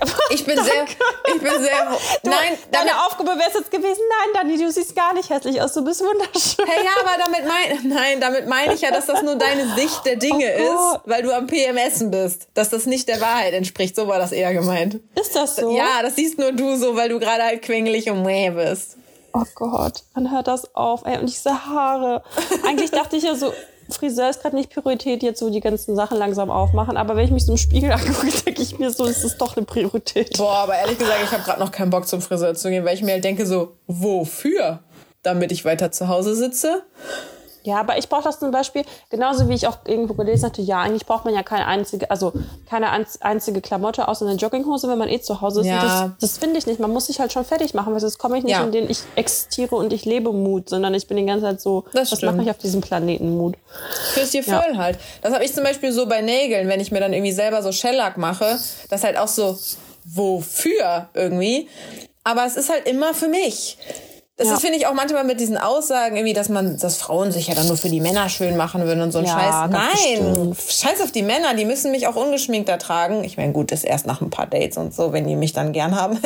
Ich 0.30 0.44
bin 0.44 0.56
sehr, 0.62 0.84
ich 0.84 1.40
bin 1.40 1.62
sehr, 1.62 1.96
du, 2.22 2.30
nein, 2.30 2.58
deine 2.70 3.06
Aufgabe 3.06 3.30
wäre 3.38 3.48
es 3.48 3.54
jetzt 3.54 3.70
gewesen, 3.70 4.02
nein, 4.08 4.34
Dani, 4.34 4.58
du 4.58 4.70
siehst 4.70 4.94
gar 4.94 5.14
nicht 5.14 5.30
hässlich 5.30 5.60
aus, 5.60 5.72
du 5.72 5.84
bist 5.84 6.00
wunderschön. 6.02 6.66
Hey, 6.66 6.84
ja, 6.84 6.90
aber 7.00 7.22
damit 7.22 7.46
mein, 7.46 7.88
nein, 7.94 8.20
damit 8.20 8.48
meine 8.48 8.74
ich 8.74 8.80
ja, 8.80 8.90
dass 8.90 9.06
das 9.06 9.22
nur 9.22 9.36
deine 9.36 9.74
Sicht 9.74 10.04
der 10.04 10.16
Dinge 10.16 10.52
oh 10.58 10.94
ist, 10.94 11.00
weil 11.04 11.22
du 11.22 11.32
am 11.32 11.46
PMSen 11.46 12.10
bist, 12.10 12.48
dass 12.54 12.70
das 12.70 12.86
nicht 12.86 13.08
der 13.08 13.20
Wahrheit 13.20 13.54
entspricht, 13.54 13.96
so 13.96 14.08
war 14.08 14.18
das 14.18 14.32
eher 14.32 14.52
gemeint. 14.52 15.00
Ist 15.18 15.34
das 15.36 15.56
so? 15.56 15.74
Ja, 15.76 16.02
das 16.02 16.16
siehst 16.16 16.38
nur 16.38 16.52
du 16.52 16.76
so, 16.76 16.96
weil 16.96 17.08
du 17.08 17.18
gerade 17.18 17.44
halt 17.44 17.62
quengelig 17.62 18.10
und 18.10 18.22
mäh 18.22 18.50
bist. 18.50 18.96
Oh 19.32 19.44
Gott, 19.54 20.02
wann 20.14 20.30
hört 20.30 20.48
das 20.48 20.74
auf? 20.74 21.02
Ey, 21.04 21.18
und 21.18 21.26
diese 21.26 21.66
Haare. 21.66 22.22
Eigentlich 22.66 22.90
dachte 22.90 23.16
ich 23.16 23.24
ja 23.24 23.34
so, 23.34 23.52
Friseur 23.88 24.30
ist 24.30 24.42
gerade 24.42 24.56
nicht 24.56 24.70
Priorität, 24.70 25.22
jetzt 25.22 25.40
so 25.40 25.50
die 25.50 25.60
ganzen 25.60 25.94
Sachen 25.94 26.18
langsam 26.18 26.50
aufmachen. 26.50 26.96
Aber 26.96 27.16
wenn 27.16 27.24
ich 27.24 27.30
mich 27.30 27.44
so 27.44 27.52
im 27.52 27.58
Spiegel 27.58 27.92
angucke, 27.92 28.30
denke 28.44 28.62
ich 28.62 28.78
mir 28.78 28.90
so, 28.90 29.04
ist 29.04 29.24
das 29.24 29.36
doch 29.36 29.56
eine 29.56 29.66
Priorität. 29.66 30.36
Boah, 30.36 30.56
aber 30.56 30.76
ehrlich 30.76 30.98
gesagt, 30.98 31.18
ich 31.24 31.30
habe 31.30 31.42
gerade 31.42 31.60
noch 31.60 31.72
keinen 31.72 31.90
Bock 31.90 32.06
zum 32.06 32.20
Friseur 32.20 32.54
zu 32.54 32.68
gehen, 32.70 32.84
weil 32.84 32.94
ich 32.94 33.02
mir 33.02 33.12
halt 33.12 33.24
denke 33.24 33.46
so, 33.46 33.76
wofür? 33.86 34.80
Damit 35.22 35.50
ich 35.50 35.64
weiter 35.64 35.90
zu 35.90 36.08
Hause 36.08 36.36
sitze? 36.36 36.82
Ja, 37.66 37.80
aber 37.80 37.98
ich 37.98 38.08
brauche 38.08 38.22
das 38.22 38.38
zum 38.38 38.52
Beispiel, 38.52 38.84
genauso 39.10 39.48
wie 39.48 39.54
ich 39.54 39.66
auch 39.66 39.78
irgendwo 39.86 40.14
gelesen 40.14 40.46
hatte, 40.46 40.62
ja, 40.62 40.80
eigentlich 40.82 41.04
braucht 41.04 41.24
man 41.24 41.34
ja 41.34 41.42
keine 41.42 41.66
einzige, 41.66 42.08
also 42.12 42.32
keine 42.70 42.90
einzige 43.20 43.60
Klamotte 43.60 44.06
außer 44.06 44.24
eine 44.24 44.36
Jogginghose, 44.36 44.88
wenn 44.88 44.98
man 44.98 45.08
eh 45.08 45.20
zu 45.20 45.40
Hause 45.40 45.62
ist. 45.62 45.66
Ja. 45.66 45.82
Das, 45.82 46.30
das 46.30 46.38
finde 46.38 46.58
ich 46.58 46.66
nicht. 46.66 46.78
Man 46.78 46.92
muss 46.92 47.06
sich 47.06 47.18
halt 47.18 47.32
schon 47.32 47.44
fertig 47.44 47.74
machen, 47.74 47.92
weil 47.92 48.00
sonst 48.00 48.18
komme 48.18 48.38
ich 48.38 48.44
nicht 48.44 48.52
ja. 48.52 48.62
in 48.62 48.70
den 48.70 48.88
ich 48.88 49.00
existiere 49.16 49.74
und 49.74 49.92
ich 49.92 50.04
lebe 50.04 50.32
Mut, 50.32 50.68
sondern 50.68 50.94
ich 50.94 51.08
bin 51.08 51.16
die 51.16 51.26
ganze 51.26 51.44
Zeit 51.44 51.60
so, 51.60 51.84
das 51.92 52.12
was 52.12 52.22
mache 52.22 52.40
ich 52.42 52.50
auf 52.50 52.58
diesem 52.58 52.80
Planeten 52.80 53.36
Mut. 53.36 53.56
Fürs 54.14 54.30
dir 54.30 54.44
voll 54.44 54.72
ja. 54.72 54.76
halt. 54.76 54.98
Das 55.22 55.34
habe 55.34 55.44
ich 55.44 55.52
zum 55.52 55.64
Beispiel 55.64 55.90
so 55.90 56.06
bei 56.06 56.22
Nägeln, 56.22 56.68
wenn 56.68 56.78
ich 56.78 56.92
mir 56.92 57.00
dann 57.00 57.12
irgendwie 57.12 57.32
selber 57.32 57.64
so 57.64 57.72
Shellack 57.72 58.16
mache, 58.16 58.58
das 58.90 59.02
halt 59.02 59.16
auch 59.16 59.28
so, 59.28 59.58
wofür 60.04 61.08
irgendwie. 61.14 61.68
Aber 62.22 62.46
es 62.46 62.56
ist 62.56 62.70
halt 62.70 62.86
immer 62.86 63.12
für 63.12 63.28
mich. 63.28 63.76
Das 64.38 64.48
Ja. 64.48 64.54
ist, 64.54 64.60
finde 64.60 64.76
ich, 64.76 64.86
auch 64.86 64.92
manchmal 64.92 65.24
mit 65.24 65.40
diesen 65.40 65.56
Aussagen 65.56 66.14
irgendwie, 66.16 66.34
dass 66.34 66.50
man, 66.50 66.76
dass 66.78 66.98
Frauen 66.98 67.32
sich 67.32 67.46
ja 67.48 67.54
dann 67.54 67.66
nur 67.68 67.78
für 67.78 67.88
die 67.88 68.00
Männer 68.02 68.28
schön 68.28 68.54
machen 68.58 68.84
würden 68.84 69.00
und 69.00 69.10
so 69.10 69.18
ein 69.20 69.24
Ja, 69.24 69.32
Scheiß. 69.32 69.70
Nein, 69.70 70.34
bestimmt. 70.34 70.56
scheiß 70.72 71.00
auf 71.02 71.10
die 71.10 71.22
Männer, 71.22 71.54
die 71.54 71.64
müssen 71.64 71.90
mich 71.90 72.06
auch 72.06 72.16
ungeschminkt 72.16 72.68
ertragen. 72.68 73.24
Ich 73.24 73.38
meine, 73.38 73.52
gut, 73.54 73.72
das 73.72 73.82
erst 73.82 74.06
nach 74.06 74.20
ein 74.20 74.28
paar 74.28 74.46
Dates 74.46 74.76
und 74.76 74.94
so, 74.94 75.14
wenn 75.14 75.26
die 75.26 75.36
mich 75.36 75.54
dann 75.54 75.72
gern 75.72 75.96
haben. 75.98 76.18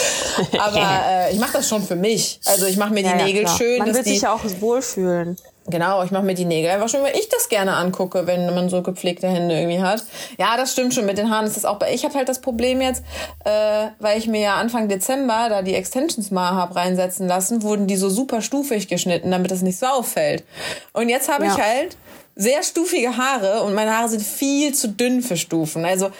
Aber 0.58 0.80
äh, 1.10 1.32
ich 1.34 1.38
mache 1.38 1.52
das 1.54 1.68
schon 1.68 1.82
für 1.86 1.96
mich. 1.96 2.40
Also 2.46 2.64
ich 2.64 2.78
mache 2.78 2.94
mir 2.94 3.02
die 3.02 3.10
Ja, 3.10 3.16
Nägel 3.24 3.46
schön. 3.48 3.78
Man 3.78 3.94
will 3.94 4.04
sich 4.04 4.22
ja 4.22 4.32
auch 4.32 4.40
wohlfühlen. 4.60 5.36
Genau, 5.66 6.02
ich 6.02 6.10
mache 6.10 6.22
mir 6.24 6.34
die 6.34 6.46
Nägel 6.46 6.70
einfach 6.70 6.88
schön, 6.88 7.02
weil 7.02 7.14
ich 7.16 7.28
das 7.28 7.48
gerne 7.48 7.74
angucke, 7.76 8.26
wenn 8.26 8.52
man 8.54 8.68
so 8.70 8.82
gepflegte 8.82 9.28
Hände 9.28 9.54
irgendwie 9.58 9.80
hat. 9.80 10.02
Ja, 10.38 10.56
das 10.56 10.72
stimmt 10.72 10.94
schon. 10.94 11.06
Mit 11.06 11.18
den 11.18 11.30
Haaren 11.30 11.46
ist 11.46 11.56
das 11.56 11.64
auch 11.64 11.78
bei. 11.78 11.92
Ich 11.92 12.04
habe 12.04 12.14
halt 12.14 12.28
das 12.28 12.40
Problem 12.40 12.80
jetzt, 12.80 13.02
äh, 13.44 13.88
weil 13.98 14.18
ich 14.18 14.26
mir 14.26 14.40
ja 14.40 14.54
Anfang 14.56 14.88
Dezember 14.88 15.46
da 15.48 15.62
die 15.62 15.74
Extensions 15.74 16.30
mal 16.30 16.54
hab 16.54 16.74
reinsetzen 16.74 17.28
lassen, 17.28 17.62
wurden 17.62 17.86
die 17.86 17.96
so 17.96 18.08
super 18.08 18.40
stufig 18.40 18.88
geschnitten, 18.88 19.30
damit 19.30 19.50
das 19.50 19.62
nicht 19.62 19.78
so 19.78 19.86
auffällt. 19.86 20.44
Und 20.92 21.08
jetzt 21.08 21.30
habe 21.30 21.44
Ja. 21.44 21.54
ich 21.54 21.62
halt 21.62 21.96
sehr 22.36 22.62
stufige 22.62 23.16
Haare 23.18 23.62
und 23.62 23.74
meine 23.74 23.94
Haare 23.96 24.08
sind 24.08 24.22
viel 24.22 24.72
zu 24.74 24.88
dünn 24.88 25.20
für 25.20 25.36
Stufen. 25.36 25.84
Also 25.84 26.10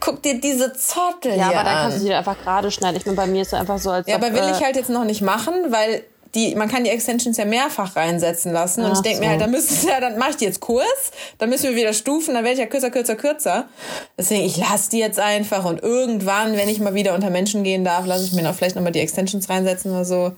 guck 0.00 0.22
dir 0.22 0.40
diese 0.40 0.72
Zottel 0.72 1.36
Ja, 1.36 1.50
hier 1.50 1.58
aber 1.60 1.64
dann 1.68 1.76
an. 1.76 1.82
kannst 1.84 2.00
du 2.00 2.04
die 2.08 2.14
einfach 2.14 2.36
gerade 2.42 2.70
schneiden. 2.72 2.96
Ich 2.96 3.06
meine, 3.06 3.16
bei 3.16 3.26
mir 3.26 3.42
ist 3.42 3.48
es 3.48 3.54
einfach 3.54 3.78
so, 3.78 3.90
als 3.90 4.08
Ja, 4.08 4.16
ob, 4.16 4.24
aber 4.24 4.34
will 4.34 4.42
äh, 4.42 4.50
ich 4.50 4.62
halt 4.64 4.74
jetzt 4.76 4.90
noch 4.90 5.04
nicht 5.04 5.22
machen, 5.22 5.54
weil 5.68 6.02
die, 6.34 6.54
man 6.54 6.68
kann 6.68 6.84
die 6.84 6.90
Extensions 6.90 7.36
ja 7.36 7.44
mehrfach 7.44 7.96
reinsetzen 7.96 8.52
lassen. 8.52 8.84
Und 8.84 8.92
Ach 8.92 8.96
ich 8.96 9.00
denke 9.00 9.20
mir 9.20 9.26
so. 9.26 9.30
halt, 9.30 9.40
dann 9.40 9.50
müssen 9.50 9.88
ja, 9.88 10.00
dann 10.00 10.18
mache 10.18 10.30
ich 10.30 10.36
die 10.36 10.44
jetzt 10.44 10.60
kurz, 10.60 11.10
dann 11.38 11.48
müssen 11.48 11.70
wir 11.70 11.76
wieder 11.76 11.92
stufen, 11.92 12.34
dann 12.34 12.44
werde 12.44 12.54
ich 12.54 12.60
ja 12.60 12.66
kürzer, 12.66 12.90
kürzer, 12.90 13.16
kürzer. 13.16 13.68
Deswegen, 14.16 14.44
ich 14.44 14.56
lasse 14.56 14.90
die 14.90 14.98
jetzt 14.98 15.18
einfach 15.18 15.64
und 15.64 15.82
irgendwann, 15.82 16.56
wenn 16.56 16.68
ich 16.68 16.80
mal 16.80 16.94
wieder 16.94 17.14
unter 17.14 17.30
Menschen 17.30 17.62
gehen 17.62 17.84
darf, 17.84 18.06
lasse 18.06 18.24
ich 18.24 18.32
mir 18.32 18.42
noch 18.42 18.54
vielleicht 18.54 18.76
nochmal 18.76 18.92
die 18.92 19.00
Extensions 19.00 19.48
reinsetzen 19.48 19.90
oder 19.92 20.04
so. 20.04 20.32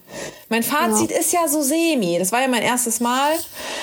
Mein 0.49 0.63
Fazit 0.63 1.11
ist 1.11 1.33
ja 1.33 1.47
so 1.49 1.63
semi. 1.63 2.19
Das 2.19 2.33
war 2.33 2.41
ja 2.41 2.49
mein 2.49 2.63
erstes 2.63 3.01
Mal. 3.01 3.33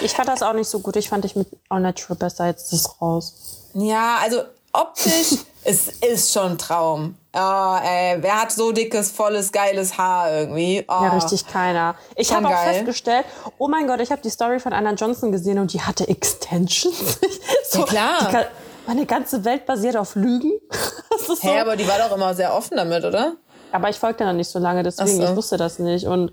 Ich 0.01 0.11
fand 0.11 0.27
das 0.27 0.43
auch 0.43 0.53
nicht 0.53 0.67
so 0.67 0.79
gut. 0.79 0.95
Ich 0.95 1.09
fand 1.09 1.23
dich 1.23 1.35
mit 1.35 1.47
All 1.69 1.81
Natural 1.81 2.17
besser. 2.17 2.47
Jetzt 2.47 2.73
ist 2.73 2.81
es 2.81 3.01
raus. 3.01 3.33
Ja, 3.73 4.17
also 4.21 4.41
optisch, 4.81 5.39
es 5.63 5.87
ist 5.87 6.31
schon 6.31 6.51
ein 6.51 6.57
Traum. 6.57 7.15
Oh, 7.33 7.75
ey, 7.83 8.17
wer 8.21 8.41
hat 8.41 8.51
so 8.51 8.71
dickes, 8.71 9.11
volles, 9.11 9.51
geiles 9.51 9.97
Haar 9.97 10.31
irgendwie? 10.31 10.83
Oh. 10.87 10.91
Ja, 11.03 11.09
richtig 11.09 11.45
keiner. 11.45 11.95
Ich 12.15 12.33
habe 12.33 12.47
auch 12.47 12.63
festgestellt, 12.63 13.25
oh 13.57 13.67
mein 13.67 13.85
Gott, 13.87 13.99
ich 13.99 14.11
habe 14.11 14.21
die 14.21 14.29
Story 14.29 14.59
von 14.59 14.73
Anna 14.73 14.93
Johnson 14.93 15.31
gesehen 15.31 15.59
und 15.59 15.73
die 15.73 15.81
hatte 15.81 16.07
Extensions. 16.07 17.19
so, 17.69 17.79
Ja, 17.79 17.85
klar. 17.85 18.31
Ga- 18.31 18.47
meine 18.87 19.05
ganze 19.05 19.43
Welt 19.43 19.65
basiert 19.65 19.97
auf 19.97 20.15
Lügen. 20.15 20.53
Ist 21.15 21.27
so. 21.27 21.35
Hä, 21.41 21.59
aber 21.59 21.75
die 21.75 21.87
war 21.87 21.97
doch 21.97 22.15
immer 22.15 22.33
sehr 22.33 22.53
offen 22.55 22.77
damit, 22.77 23.03
oder? 23.03 23.35
Aber 23.71 23.89
ich 23.89 23.97
folgte 23.97 24.23
noch 24.25 24.33
nicht 24.33 24.49
so 24.49 24.59
lange, 24.59 24.81
deswegen, 24.83 25.17
so. 25.17 25.23
ich 25.23 25.35
wusste 25.35 25.57
das 25.57 25.77
nicht. 25.77 26.05
Und 26.07 26.31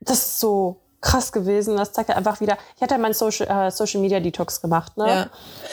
das 0.00 0.18
ist 0.18 0.40
so 0.40 0.76
krass 1.04 1.30
gewesen. 1.30 1.76
Das 1.76 1.92
zeigt 1.92 2.08
ja 2.08 2.16
einfach 2.16 2.40
wieder. 2.40 2.58
Ich 2.76 2.82
hatte 2.82 2.94
ja 2.94 2.98
meinen 2.98 3.14
Social, 3.14 3.68
äh, 3.68 3.70
Social 3.70 4.00
Media 4.00 4.18
Detox 4.20 4.60
gemacht, 4.60 4.96
ne? 4.96 5.06
Ja. 5.06 5.30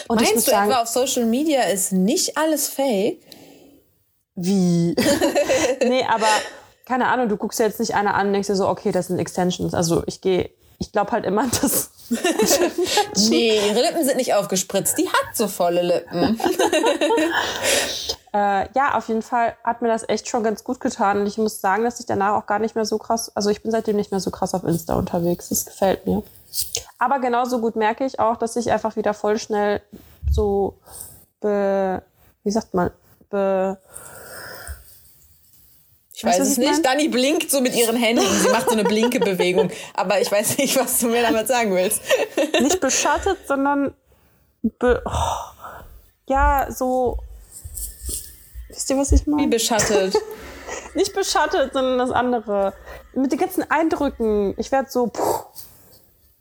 Und 0.07 0.21
ich 0.21 0.27
muss 0.27 0.35
Meinst 0.35 0.47
du 0.47 0.51
sagen, 0.51 0.71
etwa 0.71 0.81
auf 0.81 0.87
Social 0.87 1.25
Media 1.25 1.63
ist 1.63 1.91
nicht 1.91 2.37
alles 2.37 2.67
fake? 2.67 3.19
wie? 4.35 4.95
nee, 5.83 6.03
aber 6.03 6.27
keine 6.85 7.07
Ahnung, 7.07 7.29
du 7.29 7.37
guckst 7.37 7.59
dir 7.59 7.63
jetzt 7.63 7.79
nicht 7.79 7.95
eine 7.95 8.13
an 8.13 8.27
und 8.27 8.33
denkst 8.33 8.47
dir 8.47 8.55
so, 8.55 8.67
okay, 8.67 8.91
das 8.91 9.07
sind 9.07 9.19
Extensions. 9.19 9.73
Also 9.73 10.03
ich 10.05 10.21
gehe, 10.21 10.51
ich 10.79 10.91
glaube 10.91 11.11
halt 11.11 11.25
immer, 11.25 11.47
dass. 11.61 11.90
Nee, 13.29 13.59
ihre 13.69 13.81
Lippen 13.81 14.03
sind 14.03 14.17
nicht 14.17 14.33
aufgespritzt. 14.33 14.97
Die 14.97 15.07
hat 15.07 15.35
so 15.35 15.47
volle 15.47 15.81
Lippen. 15.81 16.39
Äh, 18.33 18.69
ja, 18.75 18.97
auf 18.97 19.09
jeden 19.09 19.23
Fall 19.23 19.57
hat 19.61 19.81
mir 19.81 19.89
das 19.89 20.07
echt 20.07 20.29
schon 20.29 20.41
ganz 20.41 20.63
gut 20.63 20.79
getan. 20.79 21.19
Und 21.19 21.27
ich 21.27 21.37
muss 21.37 21.59
sagen, 21.59 21.83
dass 21.83 21.99
ich 21.99 22.05
danach 22.05 22.35
auch 22.35 22.45
gar 22.45 22.59
nicht 22.59 22.75
mehr 22.75 22.85
so 22.85 22.97
krass, 22.97 23.29
also 23.35 23.49
ich 23.49 23.61
bin 23.61 23.71
seitdem 23.71 23.97
nicht 23.97 24.11
mehr 24.11 24.21
so 24.21 24.31
krass 24.31 24.53
auf 24.53 24.63
Insta 24.63 24.95
unterwegs. 24.95 25.49
Das 25.49 25.65
gefällt 25.65 26.07
mir. 26.07 26.23
Aber 26.97 27.19
genauso 27.19 27.59
gut 27.59 27.75
merke 27.75 28.05
ich 28.05 28.21
auch, 28.21 28.37
dass 28.37 28.55
ich 28.55 28.71
einfach 28.71 28.95
wieder 28.95 29.13
voll 29.13 29.37
schnell 29.37 29.81
so, 30.31 30.75
be, 31.41 32.01
wie 32.45 32.51
sagt 32.51 32.73
man, 32.73 32.91
be, 33.29 33.77
Ich 36.21 36.25
weiß 36.25 36.37
du, 36.37 36.43
es 36.43 36.57
nicht. 36.57 36.71
mein? 36.71 36.83
Dani 36.83 37.07
blinkt 37.07 37.49
so 37.49 37.61
mit 37.61 37.75
ihren 37.75 37.95
Händen. 37.95 38.23
Sie 38.23 38.49
macht 38.49 38.67
so 38.67 38.73
eine 38.73 38.83
Blinke-Bewegung. 38.83 39.71
Aber 39.95 40.21
ich 40.21 40.31
weiß 40.31 40.59
nicht, 40.59 40.77
was 40.77 40.99
du 40.99 41.07
mir 41.07 41.23
damit 41.23 41.47
sagen 41.47 41.73
willst. 41.73 41.99
nicht 42.61 42.79
beschattet, 42.79 43.39
sondern 43.47 43.95
be, 44.77 45.01
oh, 45.03 45.71
ja, 46.27 46.67
so, 46.69 47.17
wisst 48.69 48.87
ihr, 48.91 48.97
was 48.97 49.11
ich 49.13 49.25
Wie 49.25 49.31
meine? 49.31 49.47
beschattet. 49.47 50.15
Nicht 50.93 51.13
beschattet, 51.13 51.73
sondern 51.73 51.97
das 51.97 52.11
andere. 52.11 52.73
Mit 53.13 53.31
den 53.31 53.39
ganzen 53.39 53.69
Eindrücken. 53.71 54.53
Ich 54.57 54.71
werde 54.71 54.89
so, 54.91 55.07
puh, 55.07 55.43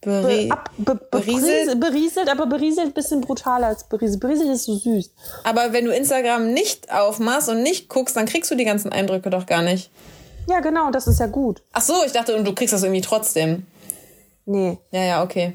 Beri 0.02 0.46
Be, 0.46 0.52
ab, 0.52 0.70
be, 0.78 0.94
be, 0.94 1.00
berieselt? 1.10 1.42
berieselt? 1.42 1.80
berieselt, 1.80 2.28
aber 2.30 2.46
berieselt 2.46 2.86
ein 2.86 2.92
bisschen 2.92 3.20
brutaler 3.20 3.66
als 3.66 3.84
berieselt. 3.84 4.20
Berieselt 4.20 4.48
ist 4.48 4.64
so 4.64 4.74
süß. 4.76 5.10
Aber 5.44 5.72
wenn 5.74 5.84
du 5.84 5.92
Instagram 5.94 6.52
nicht 6.52 6.90
aufmachst 6.90 7.48
und 7.50 7.62
nicht 7.62 7.88
guckst, 7.90 8.16
dann 8.16 8.24
kriegst 8.26 8.50
du 8.50 8.54
die 8.54 8.64
ganzen 8.64 8.92
Eindrücke 8.92 9.28
doch 9.28 9.44
gar 9.46 9.60
nicht. 9.62 9.90
Ja, 10.48 10.60
genau, 10.60 10.90
das 10.90 11.06
ist 11.06 11.20
ja 11.20 11.26
gut. 11.26 11.62
Ach 11.72 11.82
so, 11.82 11.94
ich 12.06 12.12
dachte, 12.12 12.34
und 12.34 12.46
du 12.46 12.54
kriegst 12.54 12.72
das 12.72 12.82
irgendwie 12.82 13.02
trotzdem. 13.02 13.66
Nee. 14.46 14.78
Ja, 14.90 15.02
ja, 15.04 15.22
okay. 15.22 15.52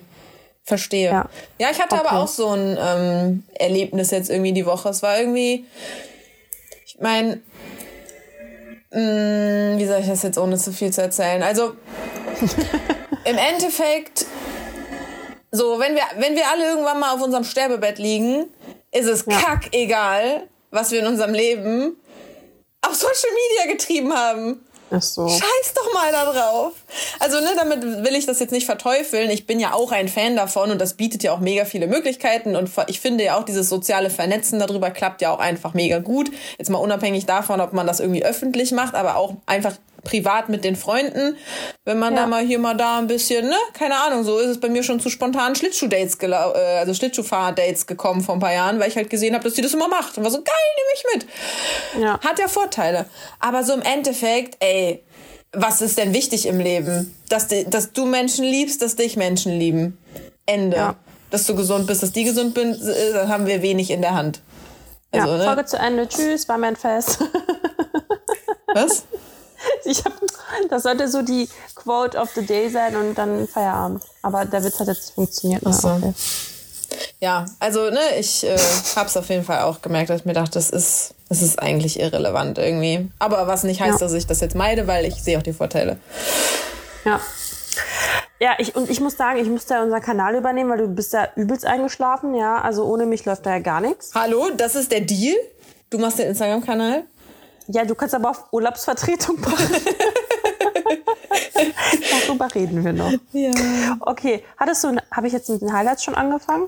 Verstehe. 0.64 1.10
Ja. 1.10 1.30
Ja, 1.60 1.70
ich 1.72 1.82
hatte 1.82 1.96
Okay. 1.96 2.06
aber 2.08 2.20
auch 2.20 2.28
so 2.28 2.50
ein 2.50 2.78
ähm, 2.80 3.44
Erlebnis 3.56 4.12
jetzt 4.12 4.30
irgendwie 4.30 4.54
die 4.54 4.66
Woche. 4.66 4.90
Es 4.90 5.02
war 5.04 5.20
irgendwie, 5.20 5.66
ich 6.86 6.98
meine, 7.00 7.42
wie 8.92 9.86
soll 9.86 10.00
ich 10.00 10.08
das 10.08 10.24
jetzt 10.24 10.38
ohne 10.38 10.58
zu 10.58 10.72
viel 10.72 10.92
zu 10.94 11.02
erzählen? 11.02 11.44
Also 11.44 11.74
im 13.26 13.38
Endeffekt, 13.38 14.26
so 15.52 15.80
wenn 15.80 15.96
wir 15.96 16.04
wenn 16.18 16.36
wir 16.36 16.50
alle 16.50 16.66
irgendwann 16.70 17.00
mal 17.00 17.14
auf 17.14 17.22
unserem 17.22 17.44
Sterbebett 17.44 17.98
liegen, 18.00 18.46
ist 18.92 19.08
es 19.08 19.26
Ja. 19.28 19.40
kackegal, 19.40 20.48
was 20.72 20.92
wir 20.92 21.00
in 21.02 21.08
unserem 21.08 21.34
Leben 21.34 21.98
auf 22.82 22.96
Social 22.96 23.30
Media 23.34 23.74
getrieben 23.74 24.14
haben. 24.14 24.62
Ach 24.92 25.02
so. 25.02 25.28
Scheiß 25.28 25.74
doch 25.74 25.94
mal 25.94 26.12
da 26.12 26.32
drauf. 26.32 26.74
Also, 27.20 27.40
ne, 27.40 27.50
damit 27.58 27.82
will 27.82 28.16
ich 28.16 28.28
das 28.28 28.40
jetzt 28.40 28.52
nicht 28.52 28.68
verteufeln. 28.68 29.32
Ich 29.32 29.48
bin 29.48 29.60
ja 29.60 29.74
auch 29.74 29.92
ein 29.92 30.08
Fan 30.08 30.36
davon 30.36 30.70
und 30.70 30.80
das 30.80 30.94
bietet 30.94 31.24
ja 31.24 31.34
auch 31.34 31.40
mega 31.40 31.66
viele 31.66 31.88
Möglichkeiten 31.88 32.56
und 32.56 32.70
ich 32.88 33.00
finde 33.00 33.24
ja 33.24 33.38
auch 33.38 33.44
dieses 33.44 33.68
soziale 33.68 34.12
Vernetzen 34.12 34.60
darüber 34.60 34.92
klappt 34.92 35.22
ja 35.24 35.32
auch 35.32 35.40
einfach 35.40 35.74
mega 35.74 35.98
gut. 36.00 36.30
Jetzt 36.60 36.70
mal 36.70 36.78
unabhängig 36.78 37.26
davon, 37.26 37.62
ob 37.62 37.74
man 37.74 37.88
das 37.88 38.00
irgendwie 38.00 38.24
öffentlich 38.24 38.72
macht, 38.74 38.94
aber 38.94 39.16
auch 39.16 39.34
einfach 39.48 39.74
privat 40.06 40.48
mit 40.48 40.64
den 40.64 40.78
Freunden, 40.78 41.36
wenn 41.84 42.00
man 42.00 42.14
Ja. 42.16 42.22
da 42.22 42.28
mal 42.28 42.46
hier 42.46 42.60
mal 42.60 42.76
da 42.78 42.98
ein 43.00 43.08
bisschen, 43.08 43.50
ne, 43.50 43.56
keine 43.74 43.96
Ahnung, 43.98 44.24
so 44.24 44.38
ist 44.40 44.48
es 44.52 44.60
bei 44.62 44.70
mir 44.70 44.84
schon 44.84 45.02
zu 45.02 45.10
spontanen 45.10 45.56
Schlittschuh-Dates, 45.56 46.18
äh, 46.22 46.34
also 46.34 46.94
Schlittschuhfahr-Dates 46.94 47.86
gekommen 47.88 48.22
vor 48.22 48.36
ein 48.36 48.40
paar 48.40 48.54
Jahren, 48.54 48.80
weil 48.80 48.88
ich 48.90 48.96
halt 48.96 49.10
gesehen 49.10 49.34
habe, 49.34 49.44
dass 49.44 49.54
die 49.56 49.62
das 49.62 49.74
immer 49.74 49.90
macht 49.90 50.18
und 50.18 50.24
war 50.24 50.32
so 50.32 50.38
geil, 50.38 50.56
nehme 50.78 50.94
ich 50.96 51.04
mit. 51.98 52.04
Ja. 52.04 52.20
Hat 52.22 52.40
ja 52.40 52.48
Vorteile. 52.48 53.06
Aber 53.42 53.64
so 53.66 53.74
im 53.74 53.82
Endeffekt, 53.82 54.56
ey, 54.64 55.04
was 55.52 55.82
ist 55.82 55.98
denn 55.98 56.14
wichtig 56.14 56.48
im 56.48 56.60
Leben? 56.60 57.16
Dass, 57.30 57.48
di- 57.48 57.66
dass 57.70 57.92
du 57.94 58.06
Menschen 58.06 58.46
liebst, 58.46 58.82
dass 58.82 58.96
dich 58.96 59.18
Menschen 59.18 59.58
lieben. 59.58 59.98
Ende. 60.46 60.78
Ja. 60.78 60.96
Dass 61.32 61.46
du 61.48 61.56
gesund 61.56 61.88
bist, 61.88 62.04
dass 62.04 62.12
die 62.12 62.24
gesund 62.24 62.56
sind, 62.58 62.82
äh, 62.82 63.14
dann 63.14 63.30
haben 63.30 63.46
wir 63.48 63.62
wenig 63.62 63.90
in 63.90 64.02
der 64.02 64.14
Hand. 64.14 64.42
Also, 65.12 65.28
ja, 65.30 65.38
ne? 65.38 65.44
Folge 65.46 65.66
zu 65.66 65.78
Ende. 65.78 66.08
Tschüss, 66.08 66.48
war 66.50 66.58
mein 66.58 66.76
Fest. 66.76 67.20
Was? 68.74 69.04
Ich 69.86 70.04
hab, 70.04 70.14
das 70.70 70.84
sollte 70.84 71.08
so 71.08 71.22
die 71.22 71.48
Quote 71.76 72.18
of 72.18 72.30
the 72.36 72.46
Day 72.46 72.70
sein 72.70 72.96
und 72.96 73.16
dann 73.16 73.48
Feierabend. 73.48 74.04
Aber 74.22 74.46
der 74.46 74.64
Witz 74.64 74.80
hat 74.80 74.88
jetzt 74.88 75.12
funktioniert. 75.12 75.62
Na, 75.64 75.72
so. 75.72 75.90
okay. 75.90 76.14
Ja, 77.20 77.46
also 77.60 77.90
ne, 77.90 78.00
ich 78.20 78.44
äh, 78.46 78.58
hab's 78.96 79.16
auf 79.18 79.30
jeden 79.30 79.44
Fall 79.44 79.62
auch 79.64 79.82
gemerkt, 79.82 80.10
dass 80.10 80.22
ich 80.22 80.26
mir 80.26 80.34
dachte, 80.34 80.52
das 80.52 80.70
ist, 80.70 81.14
das 81.30 81.42
ist 81.42 81.60
eigentlich 81.60 82.00
irrelevant 82.00 82.58
irgendwie. 82.58 83.10
Aber 83.20 83.48
was 83.48 83.64
nicht 83.64 83.82
heißt, 83.82 83.94
Ja. 83.94 84.06
dass 84.06 84.14
ich 84.14 84.28
das 84.28 84.42
jetzt 84.42 84.56
meide, 84.56 84.88
weil 84.88 85.06
ich 85.06 85.16
sehe 85.16 85.38
auch 85.38 85.44
die 85.44 85.54
Vorteile. 85.54 85.98
Ja. 87.04 87.20
Ja, 88.40 88.52
ich, 88.58 88.76
und 88.76 88.90
ich 88.90 89.00
muss 89.00 89.16
sagen, 89.16 89.40
ich 89.40 89.48
musste 89.48 89.76
ja 89.76 89.84
unseren 89.84 90.02
Kanal 90.02 90.36
übernehmen, 90.36 90.70
weil 90.70 90.80
du 90.80 90.88
bist 90.88 91.14
ja 91.14 91.30
übelst 91.36 91.66
eingeschlafen, 91.66 92.36
ja. 92.36 92.62
Also 92.62 92.84
ohne 92.86 93.06
mich 93.06 93.24
läuft 93.26 93.46
da 93.46 93.52
ja 93.52 93.60
gar 93.60 93.80
nichts. 93.82 94.12
Hallo, 94.14 94.50
das 94.56 94.76
ist 94.76 94.92
der 94.92 95.02
Deal? 95.02 95.36
Du 95.90 95.98
machst 96.00 96.20
den 96.20 96.28
Instagram-Kanal? 96.28 97.04
Ja, 97.68 97.84
du 97.86 97.96
kannst 97.96 98.14
aber 98.16 98.30
auf 98.32 98.44
Urlaubsvertretung 98.52 99.40
machen. 99.42 99.76
Darüber 102.28 102.54
reden 102.54 102.84
wir 102.84 102.94
noch. 102.94 103.12
Ja. 103.34 103.52
Okay, 104.02 104.44
hattest 104.58 104.84
du, 104.84 104.96
habe 105.12 105.28
ich 105.28 105.34
jetzt 105.34 105.50
mit 105.50 105.62
den 105.62 105.74
Highlights 105.74 106.04
schon 106.04 106.16
angefangen? 106.16 106.68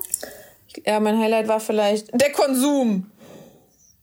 Ja, 0.86 1.00
mein 1.00 1.18
Highlight 1.18 1.48
war 1.48 1.60
vielleicht 1.60 2.08
der 2.20 2.32
Konsum. 2.32 3.06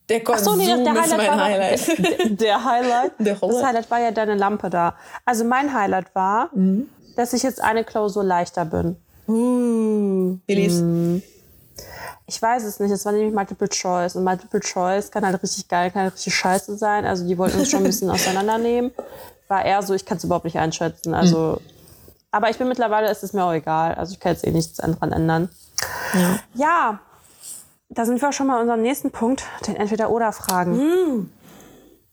Der 0.10 0.22
Ach 0.28 0.38
so, 0.38 0.52
Konsum 0.52 0.58
nee, 0.78 0.84
der 0.84 0.94
ist 0.94 1.02
Highlight 1.14 1.18
mein 1.18 1.28
war 1.28 1.36
doch- 1.36 1.44
Highlight. 1.44 1.98
Der, 2.20 2.30
der 2.30 2.64
Highlight. 2.66 3.12
Der 3.20 3.36
Das 3.36 3.64
Highlight. 3.64 3.90
War 3.92 4.00
ja 4.00 4.12
deine 4.12 4.36
Lampe 4.36 4.70
da. 4.70 4.96
Also 5.26 5.44
mein 5.46 5.74
Highlight 5.74 6.14
war, 6.14 6.50
Mhm. 6.54 6.88
dass 7.16 7.34
ich 7.34 7.42
jetzt 7.44 7.60
eine 7.62 7.84
Klausur 7.84 8.24
leichter 8.24 8.66
bin. 8.66 8.98
Uh, 9.28 10.38
wie 10.46 10.54
lief's? 10.54 10.84
Ich 12.28 12.42
weiß 12.42 12.64
es 12.64 12.80
nicht, 12.80 12.92
es 12.92 13.06
war 13.06 13.12
nämlich 13.12 13.34
Multiple 13.34 13.70
Choice. 13.70 14.16
Und 14.16 14.24
Multiple 14.24 14.60
Choice 14.60 15.12
kann 15.12 15.26
halt 15.26 15.42
richtig 15.44 15.68
geil, 15.68 15.92
kann 15.92 16.04
halt 16.04 16.14
richtig 16.16 16.34
scheiße 16.36 16.76
sein. 16.78 17.06
Also 17.06 17.28
die 17.28 17.38
wollten 17.38 17.60
uns 17.60 17.70
schon 17.70 17.82
ein 17.82 17.86
bisschen 17.86 18.10
auseinandernehmen. 18.12 18.92
war 19.48 19.64
eher 19.64 19.82
so, 19.84 19.94
ich 19.94 20.06
kann 20.06 20.18
es 20.18 20.24
überhaupt 20.24 20.46
nicht 20.46 20.58
einschätzen. 20.58 21.14
Also, 21.14 21.62
aber 22.32 22.50
ich 22.50 22.58
bin 22.58 22.68
mittlerweile, 22.68 23.12
ist 23.12 23.24
es 23.24 23.34
mir 23.34 23.44
auch 23.44 23.54
egal. 23.54 23.94
Also 23.96 24.14
ich 24.14 24.20
kann 24.20 24.32
jetzt 24.34 24.46
eh 24.46 24.52
nichts 24.52 24.78
dran 24.78 25.12
ändern. 25.12 25.50
Ja. 26.14 26.40
Ja, 26.56 27.00
da 27.90 28.06
sind 28.06 28.20
wir 28.22 28.32
schon 28.32 28.48
mal 28.48 28.60
unserem 28.60 28.82
nächsten 28.82 29.12
Punkt, 29.12 29.44
den 29.68 29.76
Entweder-Oder-Fragen. 29.76 31.30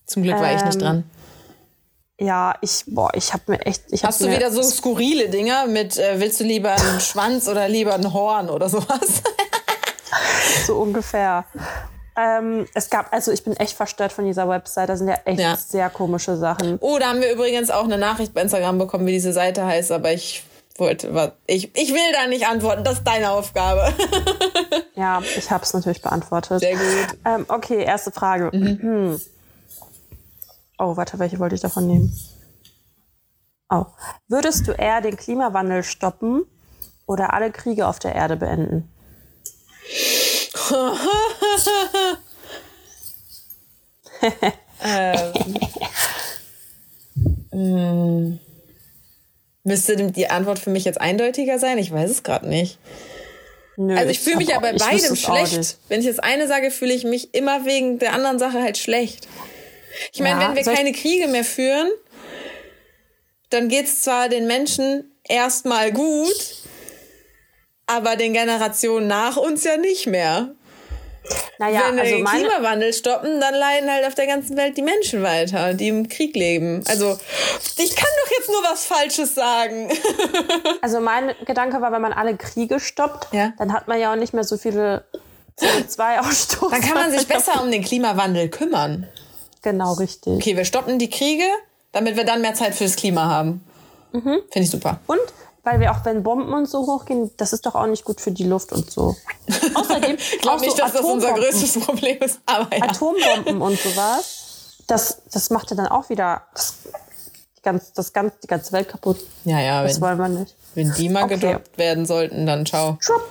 Zum 0.07 0.23
Glück 0.23 0.37
war 0.39 0.55
ich 0.55 0.63
nicht 0.65 0.75
Ähm, 0.75 0.81
dran. 0.81 1.05
Ja, 2.21 2.55
ich, 2.61 2.85
boah, 2.87 3.11
ich 3.15 3.33
habe 3.33 3.45
mir 3.49 3.61
echt, 3.63 3.85
ich 3.91 4.05
Hast 4.05 4.21
hab 4.21 4.29
du 4.29 4.37
wieder 4.37 4.53
so 4.53 4.63
skurrile 4.63 5.29
Dinger 5.31 5.67
mit, 5.67 5.97
äh, 5.97 6.21
willst 6.21 6.39
du 6.39 6.45
lieber 6.45 6.71
einen 6.71 7.01
Schwanz 7.01 7.49
oder 7.49 7.69
lieber 7.69 7.95
ein 7.95 8.13
Horn 8.13 8.51
oder 8.51 8.69
sowas? 8.69 9.23
so 10.67 10.77
ungefähr. 10.77 11.45
Ähm, 12.17 12.67
es 12.75 12.91
gab, 12.91 13.13
also 13.13 13.33
ich 13.33 13.43
bin 13.43 13.57
echt 13.57 13.75
verstört 13.75 14.13
von 14.13 14.25
dieser 14.27 14.49
Website. 14.49 14.89
Da 14.91 14.97
sind 14.97 15.09
ja 15.09 15.17
echt 15.25 15.41
Ja. 15.41 15.57
sehr 15.57 15.89
komische 15.91 16.37
Sachen. 16.37 16.77
Oh, 16.81 16.99
da 16.99 17.09
haben 17.09 17.21
wir 17.21 17.33
übrigens 17.33 17.71
auch 17.71 17.85
eine 17.85 17.97
Nachricht 17.99 18.35
bei 18.35 18.43
Instagram 18.43 18.79
bekommen, 18.79 19.07
wie 19.07 19.13
diese 19.13 19.33
Seite 19.33 19.65
heißt, 19.65 19.93
aber 19.93 20.13
ich 20.13 20.45
wollte, 20.77 21.15
was, 21.15 21.33
ich, 21.47 21.75
ich 21.77 21.93
will 21.93 22.13
da 22.13 22.27
nicht 22.27 22.47
antworten, 22.47 22.85
das 22.85 22.99
ist 22.99 23.05
deine 23.07 23.31
Aufgabe. 23.31 23.93
Ja, 24.95 25.23
ich 25.37 25.51
habe 25.51 25.65
es 25.65 25.73
natürlich 25.73 26.03
beantwortet. 26.03 26.61
Sehr 26.61 26.75
gut. 26.77 27.19
Ähm, 27.25 27.47
okay, 27.49 27.83
erste 27.83 28.13
Frage. 28.13 28.51
Hm. 28.53 29.19
Oh, 30.79 30.97
warte, 30.97 31.19
welche 31.19 31.39
wollte 31.39 31.55
ich 31.55 31.61
davon 31.61 31.87
nehmen? 31.87 32.13
Oh. 33.71 33.87
Würdest 34.29 34.67
du 34.67 34.73
eher 34.73 35.01
den 35.01 35.17
Klimawandel 35.17 35.83
stoppen 35.85 36.45
oder 37.07 37.33
alle 37.33 37.51
Kriege 37.53 37.87
auf 37.87 37.99
der 37.99 38.15
Erde 38.15 38.37
beenden? 38.37 38.89
Müsste 49.65 49.97
die 49.97 50.29
Antwort 50.29 50.59
für 50.59 50.71
mich 50.71 50.85
jetzt 50.85 51.01
eindeutiger 51.01 51.59
sein? 51.59 51.79
Ich 51.79 51.93
weiß 51.93 52.11
es 52.11 52.23
gerade 52.23 52.49
nicht. 52.49 52.79
Nö, 53.77 53.97
Also 53.97 54.11
ich 54.11 54.21
fühle 54.21 54.37
mich 54.37 54.49
ja 54.49 54.59
bei 54.59 54.73
beidem 54.73 55.13
es 55.13 55.21
schlecht. 55.21 55.77
Wenn 55.89 56.01
ich 56.01 56.07
das 56.07 56.19
eine 56.19 56.49
sage, 56.49 56.71
fühle 56.71 56.93
ich 56.93 57.05
mich 57.05 57.33
immer 57.35 57.65
wegen 57.65 57.99
der 57.99 58.13
anderen 58.13 58.39
Sache 58.39 58.61
halt 58.61 58.77
schlecht. 58.77 59.29
Ich 60.13 60.21
meine, 60.21 60.41
Ja, 60.41 60.55
wenn 60.55 60.65
wir 60.65 60.75
keine 60.75 60.93
Kriege 60.93 61.29
mehr 61.29 61.45
führen, 61.45 61.91
dann 63.51 63.69
geht's 63.69 64.03
zwar 64.03 64.29
den 64.29 64.47
Menschen 64.47 65.13
erstmal 65.29 65.93
gut, 65.93 66.57
aber 67.93 68.17
den 68.17 68.33
Generationen 68.33 69.07
nach 69.07 69.37
uns 69.37 69.65
ja 69.65 69.77
nicht 69.77 70.07
mehr. 70.07 70.55
Naja, 71.59 71.83
wenn 71.87 71.97
wir 71.97 72.03
also 72.03 72.17
den 72.17 72.25
Klimawandel 72.25 72.93
stoppen, 72.93 73.41
dann 73.41 73.55
leiden 73.55 73.91
halt 73.91 74.05
auf 74.07 74.15
der 74.15 74.27
ganzen 74.27 74.57
Welt 74.57 74.77
die 74.77 74.83
Menschen 74.83 75.23
weiter, 75.23 75.75
die 75.75 75.89
im 75.89 76.09
Krieg 76.09 76.35
leben. 76.35 76.83
Also, 76.89 77.17
ich 77.79 77.95
kann 77.95 78.09
doch 78.25 78.31
jetzt 78.37 78.49
nur 78.49 78.63
was 78.65 78.85
Falsches 78.85 79.35
sagen. 79.35 79.89
also 80.83 81.01
mein 81.01 81.33
Gedanke 81.47 81.81
war, 81.81 81.93
wenn 81.93 82.03
man 82.03 82.13
alle 82.13 82.37
Kriege 82.37 82.81
stoppt, 82.81 83.33
Ja. 83.33 83.53
dann 83.59 83.73
hat 83.73 83.87
man 83.87 84.01
ja 84.01 84.13
auch 84.13 84.17
nicht 84.17 84.35
mehr 84.35 84.43
so 84.43 84.57
viele 84.57 85.05
CO2-Ausstoß. 85.61 86.71
Dann 86.71 86.81
kann 86.81 86.95
man 86.95 87.11
sich 87.13 87.29
besser 87.29 87.63
um 87.63 87.71
den 87.71 87.85
Klimawandel 87.85 88.49
kümmern. 88.49 89.07
Genau, 89.63 89.93
richtig. 89.93 90.33
Okay, 90.35 90.57
wir 90.57 90.65
stoppen 90.65 90.99
die 90.99 91.11
Kriege, 91.11 91.45
damit 91.93 92.17
wir 92.17 92.25
dann 92.25 92.41
mehr 92.41 92.55
Zeit 92.55 92.75
fürs 92.75 92.97
Klima 92.97 93.27
haben. 93.27 93.65
Mhm. 94.13 94.41
Finde 94.51 94.65
ich 94.65 94.71
super. 94.71 94.99
Und 95.07 95.21
weil 95.65 95.81
wir 95.81 95.93
auch, 95.93 96.05
wenn 96.05 96.23
Bomben 96.23 96.53
und 96.53 96.69
so 96.69 96.81
hochgehen, 96.87 97.31
das 97.37 97.53
ist 97.53 97.67
doch 97.67 97.75
auch 97.75 97.87
nicht 97.87 98.05
gut 98.05 98.21
für 98.21 98.31
die 98.33 98.45
Luft 98.45 98.73
und 98.73 98.91
so. 98.91 99.17
Außerdem, 99.75 100.17
Ich 100.33 100.41
glaube 100.41 100.57
auch 100.57 100.61
so 100.61 100.65
nicht, 100.67 100.79
dass 100.79 100.93
das 100.93 101.03
unser 101.03 101.33
größtes 101.35 101.81
Problem 101.85 102.19
ist, 102.19 102.41
aber 102.47 102.77
ja. 102.77 102.85
Atombomben 102.85 103.61
und 103.63 103.79
sowas, 103.79 104.75
das, 104.87 105.19
das 105.33 105.51
macht 105.51 105.71
ja 105.71 105.77
dann 105.77 105.87
auch 105.87 106.09
wieder 106.09 106.43
das, 106.55 106.75
die, 107.59 107.63
ganz, 107.63 107.93
das 107.93 108.13
ganz, 108.13 108.33
die 108.43 108.47
ganze 108.49 108.73
Welt 108.73 108.89
kaputt. 108.89 109.19
Ja, 109.45 109.61
ja, 109.61 109.83
Das 109.83 109.95
wenn, 109.97 110.03
wollen 110.03 110.19
wir 110.19 110.29
nicht. 110.41 110.57
wenn 110.75 110.93
die 110.95 111.09
mal 111.09 111.25
Okay. 111.25 111.39
gedroppt 111.39 111.79
werden 111.79 112.07
sollten, 112.07 112.45
dann 112.47 112.67
ciao. 112.67 112.97
Schwupp. 113.01 113.23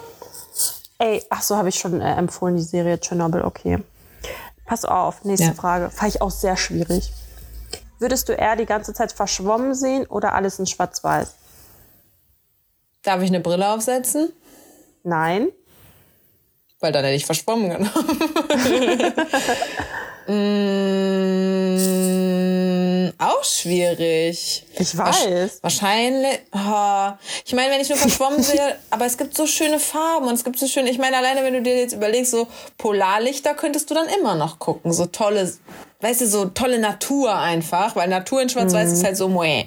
Ey, 1.00 1.24
ach 1.30 1.42
so, 1.42 1.58
habe 1.58 1.70
ich 1.70 1.80
schon 1.80 2.00
äh, 2.00 2.14
empfohlen, 2.16 2.56
die 2.56 2.64
Serie 2.64 3.00
Tschernobyl, 3.00 3.42
okay. 3.42 3.84
Pass 4.66 4.86
auf, 4.86 5.26
nächste 5.26 5.48
Ja. 5.48 5.54
Frage. 5.54 5.90
Fand 5.90 6.16
ich 6.16 6.22
auch 6.22 6.32
sehr 6.32 6.56
schwierig. 6.56 7.12
Würdest 8.00 8.30
du 8.30 8.34
eher 8.34 8.56
die 8.56 8.66
ganze 8.66 8.94
Zeit 8.94 9.12
verschwommen 9.12 9.74
sehen 9.76 10.06
oder 10.06 10.34
alles 10.34 10.60
in 10.60 10.66
schwarz-weiß? 10.68 11.34
Darf 13.04 13.22
ich 13.22 13.30
eine 13.30 13.40
Brille 13.40 13.70
aufsetzen? 13.70 14.32
Nein. 15.04 15.50
Weil 16.80 16.92
dann 16.92 17.04
hätte 17.04 17.16
ich 17.16 17.26
verschwommen 17.26 17.70
genommen. 17.70 17.92
mm, 20.28 21.82
auch 23.20 23.44
schwierig. 23.44 24.66
Ich 24.78 24.98
weiß. 24.98 25.60
Wahrscheinlich. 25.62 26.40
Oh, 26.54 27.12
ich 27.46 27.54
meine, 27.54 27.72
wenn 27.72 27.82
ich 27.82 27.90
nur 27.90 28.00
verschwommen 28.00 28.42
sehe, 28.42 28.78
aber 28.90 29.06
es 29.06 29.18
gibt 29.18 29.36
so 29.36 29.46
schöne 29.46 29.80
Farben 29.80 30.28
und 30.28 30.34
es 30.34 30.44
gibt 30.44 30.58
so 30.58 30.68
schöne. 30.68 30.90
Ich 30.90 30.98
meine, 30.98 31.18
alleine 31.18 31.44
wenn 31.44 31.54
du 31.54 31.62
dir 31.62 31.78
jetzt 31.78 31.94
überlegst, 31.94 32.32
so 32.32 32.48
Polarlichter 32.80 33.54
könntest 33.54 33.92
du 33.92 33.94
dann 33.94 34.08
immer 34.20 34.34
noch 34.34 34.58
gucken. 34.58 34.92
So 34.92 35.06
tolle, 35.06 35.52
weißt 36.02 36.22
du, 36.22 36.28
so 36.28 36.46
tolle 36.46 36.80
Natur 36.80 37.36
einfach, 37.36 37.96
weil 37.96 38.10
Natur 38.10 38.42
in 38.42 38.50
Schwarz-Weiß 38.50 38.92
ist 38.92 39.04
halt 39.04 39.18
so 39.18 39.28
mueh. 39.28 39.66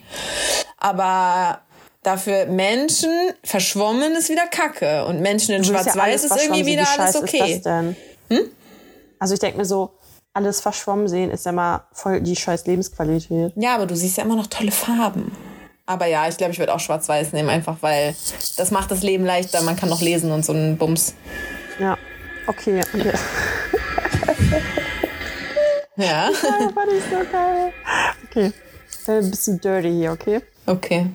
Aber 0.79 1.61
dafür 2.04 2.46
Menschen 2.46 3.10
verschwommen 3.42 4.14
ist 4.14 4.28
wieder 4.28 4.46
Kacke 4.46 5.04
und 5.06 5.20
Menschen 5.20 5.54
in 5.54 5.64
ja 5.64 5.70
Schwarz-Weiß 5.70 5.96
alles 5.96 6.24
ist 6.24 6.36
irgendwie 6.36 6.66
wieder 6.66 6.86
alles 6.96 7.16
okay. 7.16 7.60
Denn? 7.64 7.96
Also 9.18 9.34
ich 9.34 9.40
denke 9.40 9.58
mir 9.58 9.64
so, 9.64 9.90
alles 10.32 10.60
verschwommen 10.60 11.08
sehen 11.08 11.30
ist 11.30 11.46
ja 11.46 11.52
mal 11.52 11.84
voll 11.92 12.20
die 12.20 12.36
scheiß 12.36 12.66
Lebensqualität. 12.66 13.52
Ja, 13.56 13.74
aber 13.74 13.86
du 13.86 13.96
siehst 13.96 14.18
ja 14.18 14.24
immer 14.24 14.36
noch 14.36 14.48
tolle 14.48 14.70
Farben. 14.70 15.32
Aber 15.86 16.06
ja, 16.06 16.28
ich 16.28 16.36
glaube, 16.36 16.52
ich 16.52 16.58
würde 16.58 16.74
auch 16.74 16.80
schwarz-weiß 16.80 17.32
nehmen, 17.32 17.50
einfach 17.50 17.76
weil 17.80 18.14
das 18.56 18.70
macht 18.70 18.90
das 18.90 19.02
Leben 19.02 19.24
leichter. 19.24 19.62
Man 19.62 19.76
kann 19.76 19.88
noch 19.88 20.00
lesen 20.00 20.32
und 20.32 20.44
so 20.44 20.52
einen 20.52 20.76
Bums. 20.76 21.14
Ja. 21.78 21.98
Okay, 22.46 22.82
okay. 22.92 23.12
Ja, 25.96 26.28
Das 26.28 26.42
war 26.74 26.86
nicht 26.86 27.04
so 27.08 27.16
geil. 27.30 27.72
Okay. 28.28 28.52
Ein 29.06 29.30
bisschen 29.30 29.60
dirty 29.60 29.90
hier, 29.90 30.12
okay? 30.12 30.40
okay. 30.66 31.06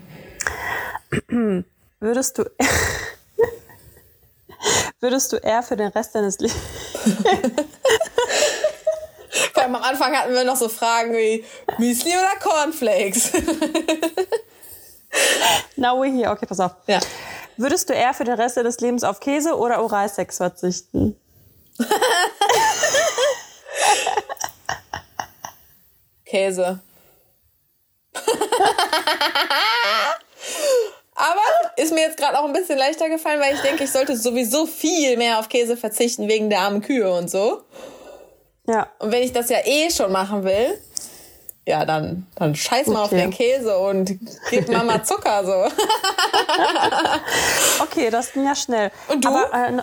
Würdest 2.00 2.38
du. 2.38 2.46
Würdest 5.00 5.32
du 5.32 5.38
eher 5.38 5.64
für 5.64 5.76
den 5.78 5.88
Rest 5.90 6.14
deines 6.16 6.40
Lebens. 6.40 6.60
Vor 9.54 9.64
allem 9.64 9.76
am 9.76 9.84
Anfang 9.84 10.16
hatten 10.16 10.34
wir 10.34 10.44
noch 10.44 10.58
so 10.58 10.68
Fragen 10.70 11.14
wie 11.14 11.46
Müsli 11.78 12.12
oder 12.12 12.36
Cornflakes. 12.42 13.32
Now 15.76 15.98
we're 16.02 16.12
here. 16.14 16.32
Okay, 16.32 16.46
pass 16.46 16.60
auf. 16.60 16.74
ja. 16.88 17.00
Würdest 17.58 17.90
du 17.90 17.94
eher 17.94 18.14
für 18.14 18.24
den 18.24 18.36
Rest 18.36 18.58
deines 18.58 18.80
Lebens 18.80 19.04
auf 19.04 19.20
Käse 19.20 19.58
oder 19.58 19.84
Oralsex 19.84 20.38
verzichten? 20.38 21.20
Käse. 26.26 26.80
Aber 31.16 31.42
ist 31.76 31.94
mir 31.94 32.02
jetzt 32.02 32.18
gerade 32.18 32.40
auch 32.40 32.46
ein 32.46 32.54
bisschen 32.54 32.78
leichter 32.78 33.10
gefallen, 33.10 33.42
weil 33.42 33.54
ich 33.54 33.62
denke, 33.62 33.84
ich 33.84 33.92
sollte 33.92 34.16
sowieso 34.16 34.66
viel 34.66 35.18
mehr 35.18 35.40
auf 35.40 35.50
Käse 35.50 35.76
verzichten 35.76 36.30
wegen 36.30 36.50
der 36.50 36.62
armen 36.62 36.82
Kühe 36.82 37.12
und 37.12 37.30
so. 37.30 37.64
Ja. 38.68 38.88
Und 39.00 39.12
wenn 39.12 39.24
ich 39.24 39.34
das 39.34 39.50
ja 39.50 39.58
eh 39.66 39.92
schon 39.92 40.12
machen 40.12 40.46
will, 40.46 40.80
ja, 41.66 41.86
dann, 41.86 42.28
dann 42.36 42.56
scheiß 42.56 42.88
mal 42.88 43.04
auf 43.04 43.10
den 43.10 43.32
Käse 43.32 43.78
und 43.78 44.18
gib 44.50 44.70
Mama 44.70 45.04
Zucker 45.04 45.46
so. 45.46 45.66
Okay, 47.84 48.10
das 48.10 48.34
ging 48.34 48.46
ja 48.46 48.56
schnell. 48.56 48.92
Und 49.08 49.24
du? 49.24 49.30
Aber, 49.30 49.54
äh, 49.54 49.82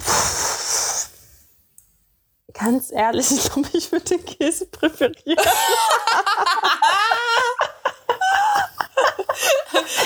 pff, 0.00 1.08
ganz 2.52 2.92
ehrlich, 2.92 3.30
ich 3.30 3.44
glaube, 3.44 3.68
ich 3.72 3.90
würde 3.92 4.04
den 4.04 4.24
Käse 4.24 4.66
präferieren. 4.66 5.44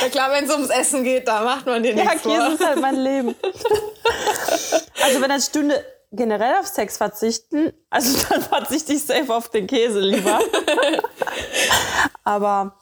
Ja 0.02 0.08
klar, 0.10 0.30
wenn 0.32 0.44
es 0.44 0.50
ums 0.50 0.68
Essen 0.70 1.04
geht, 1.04 1.26
da 1.28 1.42
macht 1.42 1.66
man 1.66 1.82
dir 1.82 1.94
Ja, 1.94 2.04
nichts 2.04 2.22
Käse 2.22 2.36
vor. 2.44 2.52
ist 2.54 2.64
halt 2.66 2.80
mein 2.80 2.96
Leben. 2.96 3.34
Also 5.02 5.22
wenn 5.22 5.30
eine 5.30 5.40
Stunde 5.40 5.82
generell 6.12 6.54
auf 6.60 6.66
Sex 6.66 6.98
verzichten, 6.98 7.72
also 7.88 8.18
dann 8.28 8.42
verzichte 8.42 8.92
ich 8.92 9.02
safe 9.04 9.34
auf 9.34 9.48
den 9.48 9.66
Käse 9.66 9.98
lieber. 10.00 10.38
Aber 12.24 12.74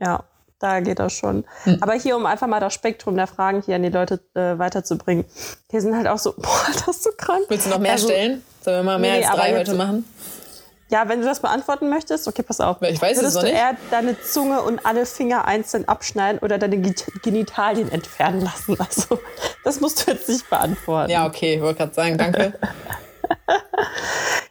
ja, 0.00 0.24
da 0.58 0.80
geht 0.80 0.98
das 0.98 1.12
schon. 1.12 1.44
Hm. 1.64 1.78
Aber 1.82 1.92
hier, 1.94 2.16
um 2.16 2.24
einfach 2.26 2.46
mal 2.46 2.60
das 2.60 2.72
Spektrum 2.74 3.16
der 3.16 3.26
Fragen 3.26 3.62
hier 3.62 3.76
an 3.76 3.82
die 3.82 3.90
Leute 3.90 4.20
äh, 4.34 4.58
weiterzubringen. 4.58 5.24
Hier 5.70 5.80
sind 5.82 5.94
halt 5.96 6.06
auch 6.08 6.18
so, 6.18 6.32
boah, 6.36 6.66
das 6.72 6.88
ist 6.88 7.02
so 7.04 7.10
krank. 7.16 7.44
Willst 7.48 7.66
du 7.66 7.70
noch 7.70 7.78
mehr 7.78 7.92
Also, 7.92 8.08
stellen? 8.08 8.42
Sollen 8.64 8.78
wir 8.78 8.82
mal 8.82 8.98
mehr 8.98 9.18
Nee, 9.18 9.24
als 9.26 9.36
drei 9.36 9.56
heute 9.58 9.74
machen? 9.74 10.04
Ja, 10.88 11.08
wenn 11.08 11.20
du 11.20 11.26
das 11.26 11.40
beantworten 11.40 11.88
möchtest, 11.88 12.28
okay, 12.28 12.42
pass 12.42 12.60
auf. 12.60 12.80
Ich 12.82 13.02
weiß 13.02 13.16
es 13.16 13.22
Würdest 13.22 13.34
noch 13.36 13.42
du 13.42 13.48
nicht. 13.48 13.58
eher 13.58 13.76
deine 13.90 14.20
Zunge 14.20 14.62
und 14.62 14.86
alle 14.86 15.04
Finger 15.04 15.44
einzeln 15.44 15.88
abschneiden 15.88 16.38
oder 16.40 16.58
deine 16.58 16.78
Genitalien 17.22 17.90
entfernen 17.90 18.40
lassen? 18.42 18.76
Also, 18.86 19.18
das 19.64 19.80
musst 19.80 20.06
du 20.06 20.12
jetzt 20.12 20.28
nicht 20.28 20.48
beantworten. 20.48 21.10
Ja, 21.10 21.26
okay, 21.26 21.60
wollte 21.60 21.78
gerade 21.78 21.94
sagen, 21.94 22.18
danke. 22.18 22.54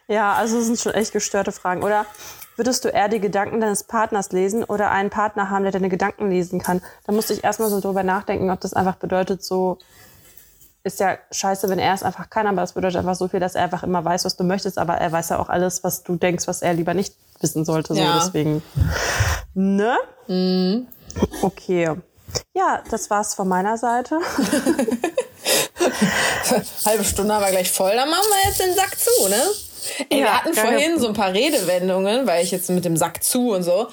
Ja, 0.08 0.34
also 0.34 0.58
es 0.58 0.66
sind 0.66 0.78
schon 0.78 0.94
echt 0.94 1.12
gestörte 1.12 1.50
Fragen. 1.50 1.82
Oder 1.82 2.06
würdest 2.56 2.84
du 2.84 2.88
eher 2.88 3.08
die 3.08 3.20
Gedanken 3.20 3.60
deines 3.60 3.82
Partners 3.84 4.30
lesen 4.30 4.62
oder 4.62 4.90
einen 4.90 5.10
Partner 5.10 5.50
haben, 5.50 5.64
der 5.64 5.72
deine 5.72 5.88
Gedanken 5.88 6.30
lesen 6.30 6.62
kann? 6.62 6.80
Da 7.06 7.12
musste 7.12 7.32
ich 7.32 7.42
erstmal 7.42 7.70
so 7.70 7.80
drüber 7.80 8.04
nachdenken, 8.04 8.50
ob 8.50 8.60
das 8.60 8.72
einfach 8.72 8.96
bedeutet, 8.96 9.42
so 9.44 9.78
ist 10.86 11.00
ja 11.00 11.18
scheiße, 11.32 11.68
wenn 11.68 11.78
er 11.78 11.94
es 11.94 12.02
einfach 12.02 12.30
kann, 12.30 12.46
aber 12.46 12.60
das 12.62 12.72
bedeutet 12.72 12.98
einfach 12.98 13.16
so 13.16 13.28
viel, 13.28 13.40
dass 13.40 13.54
er 13.56 13.64
einfach 13.64 13.82
immer 13.82 14.04
weiß, 14.04 14.24
was 14.24 14.36
du 14.36 14.44
möchtest, 14.44 14.78
aber 14.78 14.94
er 14.94 15.10
weiß 15.12 15.30
ja 15.30 15.38
auch 15.38 15.48
alles, 15.48 15.82
was 15.84 16.02
du 16.04 16.16
denkst, 16.16 16.46
was 16.46 16.62
er 16.62 16.74
lieber 16.74 16.94
nicht 16.94 17.14
wissen 17.40 17.64
sollte. 17.64 17.94
So, 17.94 18.00
Ja. 18.00 18.14
deswegen. 18.18 18.62
Ne? 19.54 19.96
Mhm. 20.28 20.86
Okay. 21.42 21.90
Ja, 22.54 22.82
das 22.90 23.10
war's 23.10 23.34
von 23.34 23.48
meiner 23.48 23.76
Seite. 23.78 24.18
Halbe 26.84 27.04
Stunde 27.04 27.34
aber 27.34 27.50
gleich 27.50 27.70
voll, 27.70 27.92
dann 27.94 28.08
machen 28.10 28.26
wir 28.28 28.48
jetzt 28.48 28.60
den 28.60 28.74
Sack 28.74 28.96
zu, 28.98 29.28
ne? 29.28 29.42
Ey, 30.10 30.18
wir 30.18 30.26
Ja, 30.26 30.40
hatten 30.40 30.52
geil. 30.54 30.66
vorhin 30.66 30.98
so 30.98 31.08
ein 31.08 31.14
paar 31.14 31.32
Redewendungen, 31.32 32.26
weil 32.26 32.42
ich 32.44 32.50
jetzt 32.50 32.68
mit 32.70 32.84
dem 32.84 32.96
Sack 32.96 33.22
zu 33.22 33.52
und 33.52 33.62
so. 33.62 33.86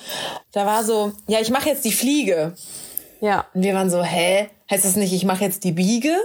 Da 0.51 0.65
war 0.65 0.84
so, 0.84 1.12
ja, 1.27 1.39
ich 1.39 1.51
mache 1.51 1.69
jetzt 1.69 1.86
die 1.86 1.91
Fliege. 1.93 2.53
Ja. 3.21 3.45
Und 3.53 3.63
wir 3.63 3.73
waren 3.75 3.89
so, 3.89 4.03
hä? 4.03 4.49
Heißt 4.73 4.86
das 4.86 4.95
nicht, 4.95 5.13
ich 5.13 5.23
mache 5.25 5.43
jetzt 5.43 5.63
die 5.63 5.71
Biege? 5.71 6.15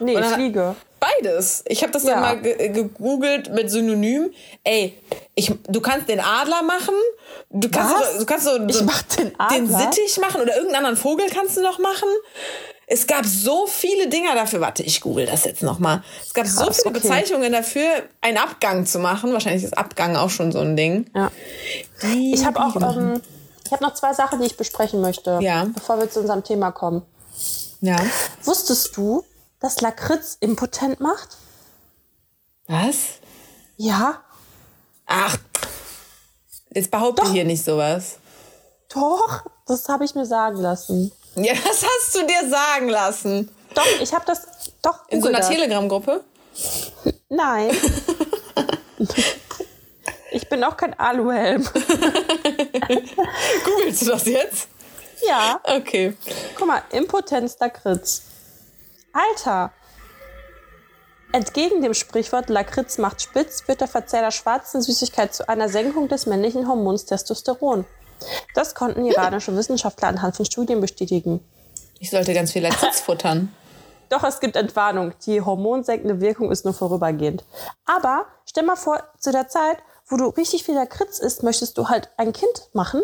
Nee, 0.00 0.14
dann- 0.14 0.34
Fliege. 0.34 0.74
Beides. 1.00 1.62
Ich 1.68 1.82
habe 1.82 1.92
das 1.92 2.02
Ja. 2.02 2.10
dann 2.14 2.20
mal 2.20 2.40
ge 2.42 2.68
gegoogelt 2.70 3.52
mit 3.52 3.70
Synonym. 3.70 4.30
Ey, 4.64 4.98
ich, 5.36 5.52
du 5.68 5.80
kannst 5.80 6.08
den 6.08 6.18
Adler 6.20 6.62
machen. 6.62 6.94
Du 7.50 7.68
kannst, 7.70 7.94
Was? 7.94 8.12
so- 8.14 8.18
du 8.20 8.26
kannst 8.26 8.44
so, 8.46 8.50
Ich 8.66 8.74
so 8.76 8.84
den 8.84 9.32
den? 9.50 9.66
Sittich 9.68 10.18
machen 10.20 10.40
oder 10.40 10.54
irgendeinen 10.56 10.84
anderen 10.86 10.96
Vogel 10.96 11.26
kannst 11.32 11.56
du 11.56 11.62
noch 11.62 11.78
machen. 11.78 12.08
Es 12.88 13.06
gab 13.06 13.24
so 13.26 13.66
viele 13.66 14.08
Dinger 14.08 14.34
dafür. 14.34 14.60
Warte, 14.60 14.82
ich 14.82 15.00
google 15.00 15.26
das 15.26 15.44
jetzt 15.44 15.62
noch 15.62 15.78
mal. 15.78 16.02
Es 16.26 16.34
gab 16.34 16.46
so 16.46 16.64
Krass, 16.64 16.78
viele 16.82 16.90
okay. 16.96 17.00
Bezeichnungen 17.00 17.52
dafür, 17.52 17.88
einen 18.20 18.38
Abgang 18.38 18.84
zu 18.86 18.98
machen. 18.98 19.32
Wahrscheinlich 19.32 19.62
ist 19.64 19.76
Abgang 19.78 20.16
auch 20.16 20.30
schon 20.30 20.50
so 20.52 20.60
ein 20.60 20.74
Ding. 20.76 21.06
Ja. 21.14 21.30
Die 22.02 22.32
Ich 22.34 22.44
habe 22.44 22.58
auch 22.60 22.74
ähm, 22.76 23.20
ich 23.66 23.72
hab 23.72 23.82
noch 23.82 23.94
zwei 23.94 24.14
Sachen, 24.14 24.40
die 24.40 24.46
ich 24.46 24.56
besprechen 24.56 25.00
möchte, 25.00 25.38
Ja. 25.42 25.66
bevor 25.74 25.98
wir 26.00 26.10
zu 26.10 26.20
unserem 26.20 26.42
Thema 26.42 26.72
kommen. 26.72 27.02
Ja. 27.80 27.96
Wusstest 28.44 28.96
du, 28.96 29.24
dass 29.60 29.80
Lakritz 29.80 30.36
impotent 30.40 31.00
macht? 31.00 31.36
Was? 32.66 32.96
Ja, 33.76 34.22
Ach, 35.10 35.38
jetzt 36.74 36.90
behaupte 36.90 37.30
hier 37.32 37.44
nicht 37.44 37.64
sowas. 37.64 38.18
doch. 38.92 39.42
Das 39.66 39.88
habe 39.88 40.04
ich 40.04 40.14
mir 40.14 40.24
sagen 40.26 40.56
lassen. 40.56 41.12
Ja, 41.34 41.52
das 41.52 41.84
hast 41.84 42.14
du 42.14 42.26
dir 42.26 42.48
sagen 42.48 42.88
lassen. 42.88 43.50
Doch, 43.74 43.86
ich 44.00 44.14
habe 44.14 44.24
das. 44.26 44.46
Doch. 44.82 45.06
In 45.08 45.20
so 45.22 45.28
einer. 45.28 45.40
Telegram-Gruppe? 45.42 46.24
Nein. 47.28 47.70
ich 50.30 50.48
bin 50.48 50.64
auch 50.64 50.76
kein 50.76 50.98
Aluhelm. 50.98 51.68
Googlest 53.64 54.02
du 54.02 54.06
das 54.06 54.24
jetzt? 54.24 54.68
Ja. 55.26 55.60
Okay. 55.64 56.14
Guck 56.56 56.66
mal, 56.66 56.82
Impotenz 56.90 57.56
Lakritz. 57.58 58.22
Alter. 59.12 59.72
Entgegen 61.32 61.82
dem 61.82 61.92
Sprichwort 61.92 62.48
Lakritz 62.48 62.96
macht 62.98 63.20
spitz, 63.20 63.68
wird 63.68 63.80
der 63.80 63.88
Verzehr 63.88 64.22
der 64.22 64.30
schwarzen 64.30 64.80
Süßigkeit 64.80 65.34
zu 65.34 65.48
einer 65.48 65.68
Senkung 65.68 66.08
des 66.08 66.26
männlichen 66.26 66.66
Hormons 66.66 67.04
Testosteron. 67.04 67.84
Das 68.54 68.74
konnten 68.74 69.04
iranische 69.04 69.54
Wissenschaftler 69.54 70.08
anhand 70.08 70.36
von 70.36 70.46
Studien 70.46 70.80
bestätigen. 70.80 71.40
Ich 71.98 72.10
sollte 72.10 72.32
ganz 72.32 72.52
viel 72.52 72.62
Lakritz 72.62 73.00
futtern. 73.04 73.54
Doch 74.08 74.24
es 74.24 74.40
gibt 74.40 74.56
Entwarnung. 74.56 75.12
Die 75.26 75.42
hormonsenkende 75.42 76.20
Wirkung 76.20 76.50
ist 76.50 76.64
nur 76.64 76.72
vorübergehend. 76.72 77.44
Aber 77.84 78.26
stell 78.46 78.64
mal 78.64 78.76
vor, 78.76 79.02
zu 79.18 79.30
der 79.30 79.48
Zeit, 79.48 79.78
wo 80.06 80.16
du 80.16 80.28
richtig 80.28 80.64
viel 80.64 80.74
Lakritz 80.74 81.18
isst, 81.18 81.42
möchtest 81.42 81.76
du 81.76 81.88
halt 81.88 82.08
ein 82.16 82.32
Kind 82.32 82.70
machen 82.72 83.02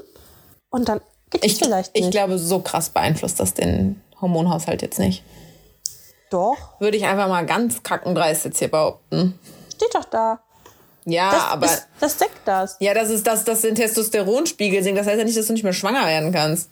und 0.70 0.88
dann 0.88 1.02
geht 1.40 1.44
es 1.44 1.52
Ich, 1.52 1.58
vielleicht 1.58 1.94
nicht. 1.94 2.04
ich 2.06 2.10
glaube, 2.10 2.38
so 2.38 2.60
krass 2.60 2.88
beeinflusst 2.90 3.38
das 3.40 3.54
den 3.54 4.00
Hormonhaushalt 4.20 4.82
jetzt 4.82 4.98
nicht. 4.98 5.22
Doch, 6.30 6.80
Würde 6.80 6.96
ich 6.96 7.04
einfach 7.04 7.28
mal 7.28 7.44
ganz 7.46 7.82
kackendreist 7.82 8.44
jetzt 8.46 8.58
hier 8.58 8.70
behaupten. 8.70 9.38
steht 9.76 9.94
doch 9.94 10.04
da. 10.04 10.40
Ja, 11.04 11.30
Das, 11.30 11.42
aber. 11.44 11.66
ist, 11.66 11.86
das 12.00 12.16
deckt 12.16 12.40
das. 12.46 12.76
ja, 12.80 12.94
das 12.94 13.10
ist 13.10 13.26
das, 13.26 13.44
das 13.44 13.60
den 13.60 13.74
Testosteronspiegel 13.74 14.82
sinkt. 14.82 14.98
Das 14.98 15.06
heißt 15.06 15.18
ja 15.18 15.24
nicht, 15.24 15.36
dass 15.36 15.46
du 15.46 15.52
nicht 15.52 15.62
mehr 15.62 15.74
schwanger 15.74 16.06
werden 16.06 16.32
kannst. 16.32 16.70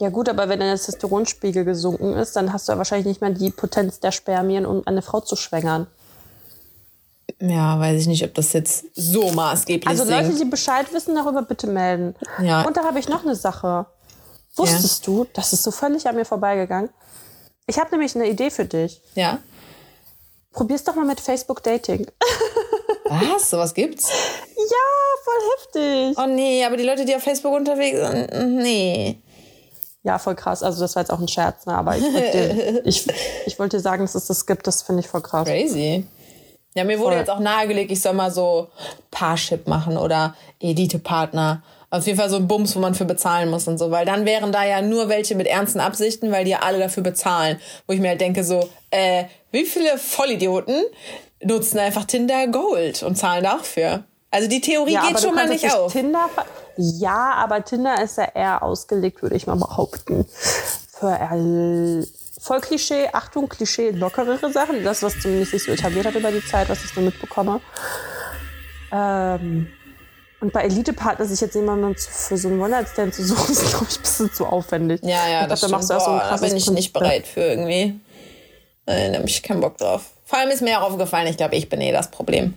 Ja 0.00 0.08
gut, 0.08 0.28
aber 0.28 0.48
wenn 0.48 0.58
dein 0.58 0.74
Testosteronspiegel 0.76 1.64
gesunken 1.64 2.14
ist, 2.14 2.34
dann 2.34 2.52
hast 2.52 2.66
du 2.68 2.72
ja 2.72 2.78
wahrscheinlich 2.78 3.06
nicht 3.06 3.20
mehr 3.20 3.30
die 3.30 3.50
Potenz 3.50 4.00
der 4.00 4.10
Spermien, 4.10 4.66
um 4.66 4.82
eine 4.86 5.02
Frau 5.02 5.20
zu 5.20 5.36
schwängern. 5.36 5.86
Ja, 7.40 7.78
weiß 7.78 8.00
ich 8.00 8.06
nicht, 8.06 8.24
ob 8.24 8.34
das 8.34 8.52
jetzt 8.52 8.84
so 8.94 9.30
maßgeblich 9.32 9.88
Also 9.88 10.04
sinkt. 10.04 10.22
Leute, 10.26 10.38
die 10.38 10.44
Bescheid 10.44 10.92
wissen, 10.92 11.14
darüber 11.14 11.42
bitte 11.42 11.66
melden. 11.66 12.14
Ja. 12.42 12.62
Und 12.62 12.76
da 12.76 12.84
habe 12.84 12.98
ich 12.98 13.08
noch 13.08 13.24
eine 13.24 13.34
Sache. 13.34 13.86
Wusstest 14.56 15.06
du, 15.06 15.26
das 15.32 15.52
ist 15.52 15.62
so 15.64 15.70
völlig 15.70 16.06
an 16.06 16.14
mir 16.14 16.24
vorbeigegangen. 16.24 16.90
Ich 17.66 17.78
habe 17.78 17.90
nämlich 17.90 18.14
eine 18.14 18.28
Idee 18.28 18.50
für 18.50 18.64
dich. 18.64 19.00
ja. 19.14 19.38
Probier's 20.52 20.84
doch 20.84 20.94
mal 20.94 21.04
mit 21.04 21.20
Facebook 21.20 21.64
Dating. 21.64 22.06
Was? 23.06 23.50
Sowas 23.50 23.74
gibt's? 23.74 24.08
ja, 24.08 25.24
voll 25.24 25.82
heftig. 26.12 26.16
Oh 26.22 26.26
nee, 26.32 26.64
aber 26.64 26.76
die 26.76 26.84
Leute, 26.84 27.04
die 27.04 27.16
auf 27.16 27.22
Facebook 27.24 27.52
unterwegs 27.52 27.98
sind, 27.98 28.62
nee. 28.62 29.20
Ja, 30.04 30.18
voll 30.20 30.36
krass. 30.36 30.62
Also 30.62 30.80
das 30.80 30.94
war 30.94 31.02
jetzt 31.02 31.10
auch 31.10 31.18
ein 31.18 31.26
Scherz, 31.26 31.66
ne? 31.66 31.74
aber 31.74 31.96
ich 31.96 32.04
wollte 32.04 32.30
dir, 32.30 32.86
ich, 32.86 33.04
ich 33.46 33.58
wollte 33.58 33.78
dir 33.78 33.82
sagen, 33.82 34.04
dass 34.04 34.14
es 34.14 34.26
das 34.26 34.46
gibt. 34.46 34.64
Das 34.68 34.82
finde 34.82 35.00
ich 35.00 35.08
voll 35.08 35.22
krass. 35.22 35.44
Crazy. 35.48 36.06
Ja, 36.74 36.84
mir 36.84 36.98
wurde 36.98 37.12
Voll. 37.12 37.18
jetzt 37.20 37.30
auch 37.30 37.38
nahegelegt, 37.38 37.90
ich 37.90 38.02
soll 38.02 38.14
mal 38.14 38.30
so 38.30 38.68
Parship 39.10 39.68
machen 39.68 39.96
oder 39.96 40.34
Elite-Partner. 40.60 41.62
Auf 41.90 42.06
jeden 42.06 42.18
Fall 42.18 42.28
so 42.28 42.36
ein 42.36 42.48
Bums, 42.48 42.74
wo 42.74 42.80
man 42.80 42.94
für 42.94 43.04
bezahlen 43.04 43.48
muss 43.48 43.68
und 43.68 43.78
so. 43.78 43.92
Weil 43.92 44.04
dann 44.04 44.24
wären 44.24 44.50
da 44.50 44.64
ja 44.64 44.82
nur 44.82 45.08
welche 45.08 45.36
mit 45.36 45.46
ernsten 45.46 45.78
Absichten, 45.78 46.32
weil 46.32 46.44
die 46.44 46.50
ja 46.50 46.60
alle 46.60 46.80
dafür 46.80 47.04
bezahlen. 47.04 47.60
Wo 47.86 47.92
ich 47.92 48.00
mir 48.00 48.08
halt 48.08 48.20
denke 48.20 48.42
so, 48.42 48.68
äh, 48.90 49.24
wie 49.52 49.64
viele 49.64 49.96
Vollidioten 49.98 50.82
nutzen 51.40 51.78
einfach 51.78 52.04
Tinder 52.04 52.48
Gold 52.48 53.04
und 53.04 53.16
zahlen 53.16 53.44
dafür? 53.44 54.02
Also 54.32 54.48
die 54.48 54.60
Theorie 54.60 54.94
Ja, 54.94 55.06
geht 55.06 55.20
schon 55.20 55.36
mal 55.36 55.48
nicht 55.48 55.72
auf. 55.72 55.92
Tinder 55.92 56.28
ja, 56.76 57.34
aber 57.34 57.64
Tinder 57.64 58.02
ist 58.02 58.18
ja 58.18 58.28
eher 58.34 58.62
ausgelegt, 58.62 59.22
würde 59.22 59.36
ich 59.36 59.46
mal 59.46 59.56
behaupten. 59.56 60.26
Für 60.98 61.18
voll 62.44 62.60
Klischee, 62.60 63.08
Achtung, 63.12 63.48
Klischee, 63.48 63.90
lockerere 63.90 64.52
Sachen. 64.52 64.84
Das, 64.84 65.02
was 65.02 65.18
zumindest 65.20 65.52
sich 65.52 65.62
so 65.64 65.72
etabliert 65.72 66.06
hat 66.06 66.14
über 66.14 66.30
die 66.30 66.44
Zeit, 66.44 66.68
was 66.68 66.84
ich 66.84 66.90
so 66.92 67.00
mitbekomme. 67.00 67.60
Ähm, 68.92 69.68
und 70.40 70.52
bei 70.52 70.62
Elite-Partner 70.62 71.24
sich 71.24 71.40
jetzt 71.40 71.54
jemanden 71.54 71.96
zu- 71.96 72.10
für 72.10 72.36
so 72.36 72.48
einen 72.48 72.60
One-Night-Stand 72.60 73.14
zu 73.14 73.24
suchen, 73.24 73.50
ist, 73.52 73.70
glaube 73.70 73.86
ich, 73.88 73.96
ein 73.96 74.02
bisschen 74.02 74.32
zu 74.32 74.46
aufwendig. 74.46 75.00
Ja, 75.02 75.26
ja, 75.28 75.42
ich 75.42 75.48
das 75.48 75.60
glaub, 75.60 75.70
da 75.70 75.76
machst 75.78 75.90
du 75.90 75.94
auch 75.94 76.00
so 76.00 76.10
ein 76.10 76.16
Boah, 76.18 76.22
da 76.22 76.28
krasses 76.28 76.48
bin 76.48 76.56
ich 76.56 76.70
nicht 76.70 76.92
bereit 76.92 77.26
für 77.26 77.40
irgendwie. 77.40 77.98
Nein, 78.86 79.12
da 79.12 79.18
habe 79.20 79.28
ich 79.28 79.42
keinen 79.42 79.60
Bock 79.62 79.78
drauf. 79.78 80.02
Vor 80.26 80.38
allem 80.38 80.50
ist 80.50 80.60
mir 80.60 80.78
auch 80.82 80.90
aufgefallen, 80.90 81.26
ich 81.28 81.36
glaube, 81.38 81.56
ich 81.56 81.68
bin 81.68 81.80
eh 81.80 81.92
das 81.92 82.10
Problem. 82.10 82.54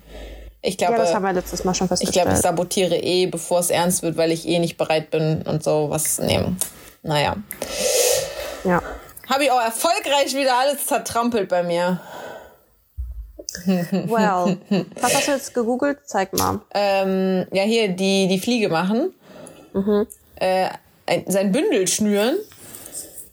Ich 0.62 0.78
glaube, 0.78 0.94
Ja, 0.94 1.00
das 1.00 1.14
haben 1.14 1.24
wir 1.24 1.32
letztes 1.34 1.64
Mal 1.64 1.74
schon 1.74 1.86
Ich 1.86 1.90
festgestellt. 1.90 2.26
glaube, 2.26 2.36
ich 2.38 2.42
sabotiere 2.44 2.98
eh, 2.98 3.28
bevor 3.28 3.60
es 3.60 3.70
ernst 3.70 4.02
wird, 4.04 4.18
weil 4.18 4.32
ich 4.34 4.46
eh 4.48 4.60
nicht 4.60 4.76
bereit 4.78 5.10
bin 5.12 5.44
und 5.44 5.64
so 5.64 5.90
was 5.90 6.20
nehmen. 6.20 6.58
Naja. 7.04 7.38
ja. 8.66 8.82
Habe 9.28 9.44
ich 9.44 9.52
auch 9.52 9.62
erfolgreich 9.62 10.34
wieder 10.36 10.58
alles 10.58 10.86
zertrampelt 10.86 11.50
bei 11.50 11.64
mir. 11.64 12.00
Well, 13.66 14.58
was 15.02 15.16
hast 15.16 15.28
du 15.28 15.32
jetzt 15.32 15.54
gegoogelt? 15.54 16.00
Zeig 16.06 16.34
mal. 16.34 16.62
Ähm, 16.74 17.48
ja, 17.52 17.64
hier, 17.64 17.90
die, 17.90 18.28
die 18.28 18.40
Fliege 18.40 18.70
machen. 18.70 19.14
Mhm. 19.74 20.06
Äh, 20.36 20.70
ein, 21.06 21.24
sein 21.28 21.52
Bündel 21.52 21.88
schnüren. 21.88 22.36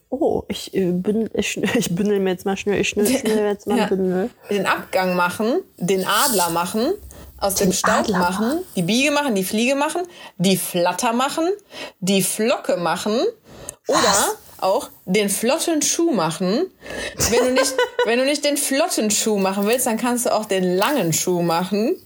Oh, 0.08 0.44
ich, 0.48 0.72
äh, 0.74 0.92
bündel, 0.92 1.30
ich, 1.34 1.56
ich 1.74 1.94
bündel 1.94 2.20
mir 2.20 2.30
jetzt 2.30 2.46
mal 2.46 2.56
schnür, 2.56 2.76
ich 2.76 2.88
schnür, 2.88 3.06
schnür 3.06 3.48
jetzt 3.48 3.66
mal 3.66 3.78
Ja. 3.78 3.86
Bündel. 3.86 4.30
Den 4.48 4.66
Abgang 4.66 5.14
machen. 5.14 5.60
Den 5.76 6.06
Adler 6.06 6.50
machen. 6.50 6.92
Aus 7.38 7.56
dem 7.56 7.72
Staub 7.72 8.00
Adler 8.00 8.18
machen. 8.18 8.60
Die 8.76 8.82
Biege 8.82 9.10
machen. 9.10 9.34
Die 9.34 9.44
Fliege 9.44 9.74
machen. 9.74 10.02
Die 10.38 10.56
Flatter 10.56 11.12
machen. 11.12 11.48
Die 12.00 12.22
Flocke 12.22 12.76
machen. 12.76 13.20
Oder 13.88 14.14
auch 14.64 14.90
den 15.04 15.28
flotten 15.28 15.82
Schuh 15.82 16.12
machen. 16.12 16.66
Wenn 17.30 17.44
du 17.44 17.52
nicht, 17.52 17.74
wenn 18.04 18.18
du 18.18 18.24
nicht 18.24 18.44
den 18.44 18.56
flotten 18.56 19.10
Schuh 19.10 19.38
machen 19.38 19.66
willst, 19.66 19.86
dann 19.86 19.96
kannst 19.96 20.26
du 20.26 20.34
auch 20.34 20.46
den 20.46 20.76
langen 20.76 21.12
Schuh 21.12 21.42
machen. 21.42 21.96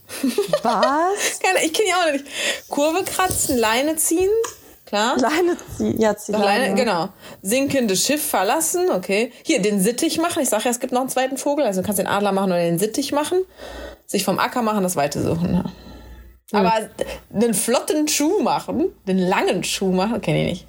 Was? 0.61 1.39
Ich 1.63 1.73
kenne 1.73 1.87
die 1.87 1.93
auch 1.93 2.11
nicht. 2.11 2.25
Kurve 2.69 3.03
kratzen, 3.03 3.57
Leine 3.57 3.95
ziehen. 3.95 4.29
Klar. 4.85 5.17
Leine 5.17 5.57
ziehen. 5.77 5.99
Ja, 5.99 6.15
zieh 6.15 6.31
Doch, 6.31 6.39
Leine. 6.39 6.75
Genau. 6.75 7.09
Sinkendes 7.41 8.05
Schiff 8.05 8.23
verlassen, 8.23 8.89
okay. 8.91 9.31
Hier, 9.43 9.61
den 9.61 9.79
Sittich 9.81 10.19
machen. 10.19 10.41
Ich 10.41 10.49
sage 10.49 10.65
ja, 10.65 10.71
es 10.71 10.79
gibt 10.79 10.93
noch 10.93 11.01
einen 11.01 11.09
zweiten 11.09 11.37
Vogel. 11.37 11.65
Also 11.65 11.81
du 11.81 11.85
kannst 11.85 11.99
den 11.99 12.07
Adler 12.07 12.31
machen 12.31 12.51
oder 12.51 12.61
den 12.61 12.79
Sittich 12.79 13.11
machen. 13.11 13.39
Sich 14.05 14.23
vom 14.23 14.39
Acker 14.39 14.61
machen, 14.61 14.83
das 14.83 14.95
Weite 14.95 15.21
suchen. 15.21 15.53
Ja. 15.53 16.59
Aber 16.59 16.89
den 17.29 17.53
flotten 17.53 18.07
Schuh 18.07 18.41
machen, 18.41 18.91
den 19.07 19.19
langen 19.19 19.63
Schuh 19.63 19.91
machen, 19.91 20.19
kenne 20.21 20.43
ich 20.43 20.49
nicht. 20.49 20.67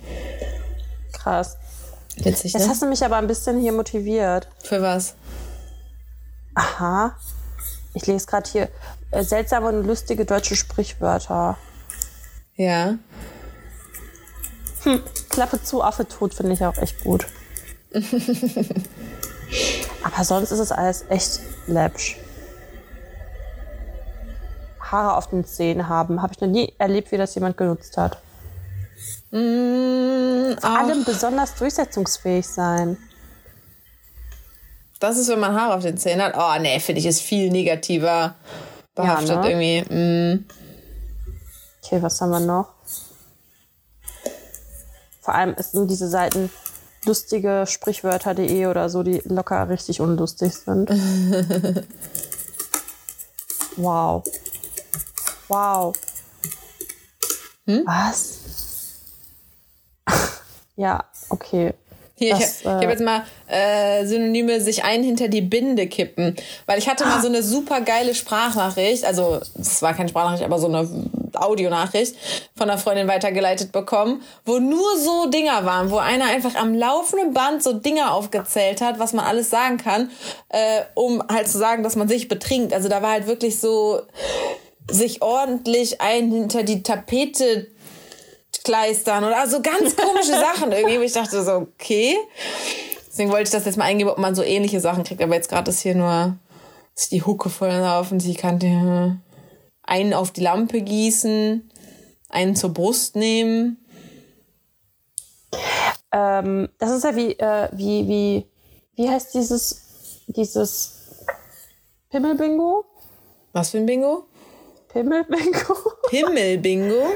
Krass. 1.13 1.57
Witzig, 2.25 2.53
Jetzt 2.53 2.65
ne? 2.65 2.69
hast 2.71 2.83
du 2.83 2.87
mich 2.87 3.05
aber 3.05 3.17
ein 3.17 3.27
bisschen 3.27 3.59
hier 3.61 3.73
motiviert. 3.73 4.49
Für 4.63 4.81
was? 4.83 5.15
Aha. 6.55 7.17
Ich 7.95 8.07
lese 8.07 8.27
gerade 8.27 8.49
hier. 8.51 8.69
äh, 9.11 9.23
seltsame 9.25 9.69
und 9.69 9.87
lustige 9.87 10.25
deutsche 10.25 10.57
Sprichwörter. 10.57 11.57
Ja. 12.57 12.95
Klappe 15.31 15.63
zu, 15.63 15.83
Affe 15.83 16.07
tot 16.09 16.35
finde 16.35 16.53
ich 16.53 16.65
auch 16.65 16.77
echt 16.79 17.03
gut. 17.05 17.27
Aber 20.03 20.25
sonst 20.25 20.51
ist 20.53 20.59
es 20.61 20.73
alles 20.73 21.05
echt 21.09 21.41
läppsch. 21.67 22.17
Haare 24.81 25.17
auf 25.17 25.29
den 25.29 25.45
Zähnen 25.45 25.89
haben. 25.89 26.23
Habe 26.23 26.33
ich 26.35 26.41
noch 26.41 26.49
nie 26.49 26.73
erlebt, 26.79 27.13
wie 27.13 27.17
das 27.17 27.35
jemand 27.35 27.57
genutzt 27.57 27.97
hat. 27.97 28.19
Mm, 29.31 30.59
Vor 30.61 30.71
allem 30.79 31.05
besonders 31.05 31.55
durchsetzungsfähig 31.55 32.47
sein. 32.47 32.97
das 34.99 35.17
ist, 35.19 35.29
wenn 35.29 35.41
man 35.41 35.55
Haare 35.55 35.77
auf 35.77 35.83
den 35.83 35.97
Zähnen 35.97 36.23
hat. 36.23 36.35
Oh, 36.37 36.61
nee, 36.61 36.81
finde 36.81 37.01
ich, 37.01 37.07
ist 37.07 37.21
viel 37.21 37.51
negativer 37.51 38.35
behaftet 38.95 39.41
ne? 39.41 39.51
irgendwie. 39.51 39.95
Mm. 39.95 40.45
Okay, 41.83 42.03
was 42.03 42.21
haben 42.21 42.31
wir 42.31 42.41
noch? 42.41 42.73
Vor 45.21 45.35
allem 45.35 45.55
sind 45.59 45.89
diese 45.91 46.09
Seiten 46.09 46.51
lustige 47.05 47.65
Sprichwörter.de 47.67 48.67
oder 48.67 48.89
so, 48.89 49.03
die 49.03 49.23
locker 49.25 49.69
richtig 49.69 50.01
unlustig 50.01 50.55
sind. 50.55 50.91
wow. 53.77 54.25
Wow. 55.49 55.95
Was? 57.67 58.40
Ja, 60.81 61.05
okay. 61.29 61.75
Hier, 62.17 62.31
Das, 62.35 62.41
ich 62.41 62.61
ich 62.61 62.67
habe 62.67 62.85
äh, 62.85 62.91
jetzt 62.91 63.03
mal 63.03 63.25
äh, 63.49 64.05
Synonyme 64.05 64.61
sich 64.61 64.85
ein 64.85 65.03
hinter 65.03 65.29
die 65.29 65.41
Binde 65.41 65.87
kippen. 65.87 66.37
Weil 66.67 66.79
ich 66.79 66.89
hatte 66.89 67.07
mal 67.07 67.21
so 67.21 67.29
eine 67.29 67.43
super 67.43 67.81
geile 67.81 68.15
Sprachnachricht, 68.15 69.05
also 69.05 69.41
es 69.59 69.81
war 69.81 69.95
keine 69.95 70.11
Sprachnachricht, 70.11 70.45
aber 70.45 70.59
so 70.59 70.69
eine 70.69 70.87
Audionachricht 71.35 72.15
von 72.57 72.69
einer 72.69 72.79
Freundin 72.79 73.09
weitergeleitet 73.09 73.73
bekommen, 73.73 74.23
wo 74.45 74.59
nur 74.59 74.99
so 74.99 75.31
Dinger 75.31 75.65
waren, 75.65 75.91
wo 75.91 75.97
einer 75.97 76.27
einfach 76.27 76.57
am 76.57 76.75
laufenden 76.75 77.33
Band 77.33 77.63
so 77.63 77.73
Dinger 77.73 78.13
aufgezählt 78.13 78.81
hat, 78.83 78.99
was 78.99 79.13
man 79.13 79.25
alles 79.25 79.49
sagen 79.49 79.79
kann, 79.79 80.11
äh, 80.49 80.83
um 80.95 81.23
halt 81.31 81.49
zu 81.49 81.59
sagen, 81.59 81.83
dass 81.83 81.97
man 81.97 82.09
sich 82.09 82.29
betrinkt. 82.29 82.75
Also 82.75 82.89
da 82.89 83.01
war 83.01 83.13
halt 83.13 83.27
wirklich 83.27 83.61
so 83.61 84.01
sich 84.91 85.23
ordentlich 85.23 86.01
ein 86.01 86.31
hinter 86.31 86.65
die 86.65 86.83
Tapete 86.83 87.69
kleistern 88.65 89.25
oder 89.25 89.47
so 89.47 89.61
ganz 89.63 89.97
komische 89.97 90.33
Sachen 90.33 90.73
irgendwie. 90.73 90.99
wo 90.99 91.03
Ich 91.03 91.13
dachte 91.13 91.43
so, 91.43 91.53
okay. 91.53 92.17
Deswegen 93.09 93.31
wollte 93.31 93.45
ich 93.45 93.51
das 93.51 93.65
jetzt 93.65 93.77
mal 93.77 93.85
eingeben, 93.85 94.11
ob 94.11 94.19
man 94.19 94.35
so 94.35 94.43
ähnliche 94.43 94.81
Sachen 94.81 95.05
kriegt. 95.05 95.23
Aber 95.23 95.35
jetzt 95.35 95.49
gerade 95.49 95.71
ist 95.71 95.81
hier 95.81 95.95
nur 95.95 96.37
ist 96.95 97.13
die 97.13 97.23
Hucke 97.23 97.51
voll 97.51 97.71
laufen. 97.71 98.21
Sie 98.21 98.35
kann 98.35 98.59
dir 98.59 99.19
einen 99.83 100.15
auf 100.15 100.31
die 100.31 100.43
Lampe 100.43 100.83
gießen, 100.83 101.71
einen 102.29 102.57
zur 102.57 102.73
Brust 102.75 103.17
nehmen. 103.17 103.85
Ähm, 106.13 106.69
das 106.79 106.91
ist 106.91 107.05
ja 107.05 107.17
wie, 107.17 107.33
äh, 107.39 107.69
wie, 107.73 108.07
wie, 108.09 108.47
wie 108.95 109.09
heißt 109.09 109.35
dieses, 109.35 110.23
dieses 110.27 111.01
Pimmelbingo? 112.11 112.85
Was 113.53 113.71
für 113.71 113.79
ein 113.79 113.87
Bingo? 113.87 114.27
Pimmelbingo? 114.89 115.75
Himmelbingo? 116.11 117.07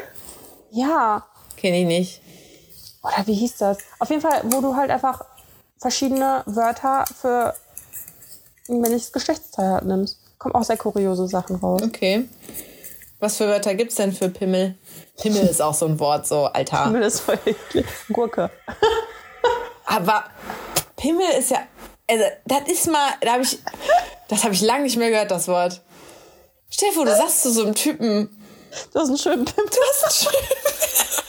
ja. 0.70 1.28
Kenne 1.64 1.80
ich 1.80 1.86
nicht. 1.86 2.20
Oder 3.02 3.26
wie 3.26 3.32
hieß 3.32 3.56
das? 3.56 3.78
Auf 3.98 4.10
jeden 4.10 4.20
Fall, 4.20 4.42
wo 4.44 4.60
du 4.60 4.76
halt 4.76 4.90
einfach 4.90 5.24
verschiedene 5.78 6.42
Wörter 6.44 7.06
für 7.18 7.54
ein 8.68 8.82
männliches 8.82 9.12
Geschlechtsteil 9.12 9.70
halt 9.72 9.86
nimmst. 9.86 10.18
Kommen 10.36 10.54
auch 10.56 10.62
sehr 10.62 10.76
kuriose 10.76 11.26
Sachen 11.26 11.56
raus. 11.56 11.80
Okay. 11.82 12.28
Was 13.18 13.38
für 13.38 13.48
Wörter 13.48 13.74
gibt's 13.74 13.94
denn 13.94 14.12
für 14.12 14.28
Pimmel? 14.28 14.74
Pimmel 15.16 15.46
ist 15.46 15.62
auch 15.62 15.72
so 15.72 15.86
ein 15.86 15.98
Wort, 16.00 16.26
so 16.26 16.44
Alter. 16.44 16.84
Pimmel 16.84 17.04
ist 17.04 17.20
voll 17.20 17.38
eklig. 17.46 17.86
Gurke. 18.12 18.50
Aber 19.86 20.24
Pimmel 20.96 21.30
ist 21.38 21.50
ja, 21.50 21.60
also 22.10 22.24
das 22.44 22.68
ist 22.70 22.90
mal, 22.90 23.08
da 23.22 23.32
habe 23.32 23.42
ich, 23.42 23.58
das 24.28 24.44
habe 24.44 24.52
ich 24.52 24.60
lange 24.60 24.82
nicht 24.82 24.98
mehr 24.98 25.08
gehört, 25.08 25.30
das 25.30 25.48
Wort. 25.48 25.80
Stell 26.68 26.90
dir 26.90 26.94
vor, 26.94 27.06
du 27.06 27.16
sagst 27.16 27.42
zu 27.42 27.50
so 27.50 27.62
einem 27.62 27.74
Typen, 27.74 28.28
Du 28.92 29.00
hast 29.00 29.08
einen 29.08 29.18
schönen 29.18 29.44
Pimmel. 29.46 29.70
du 29.70 29.78
hast 29.90 30.04
einen 30.04 30.34
schönen 30.34 31.23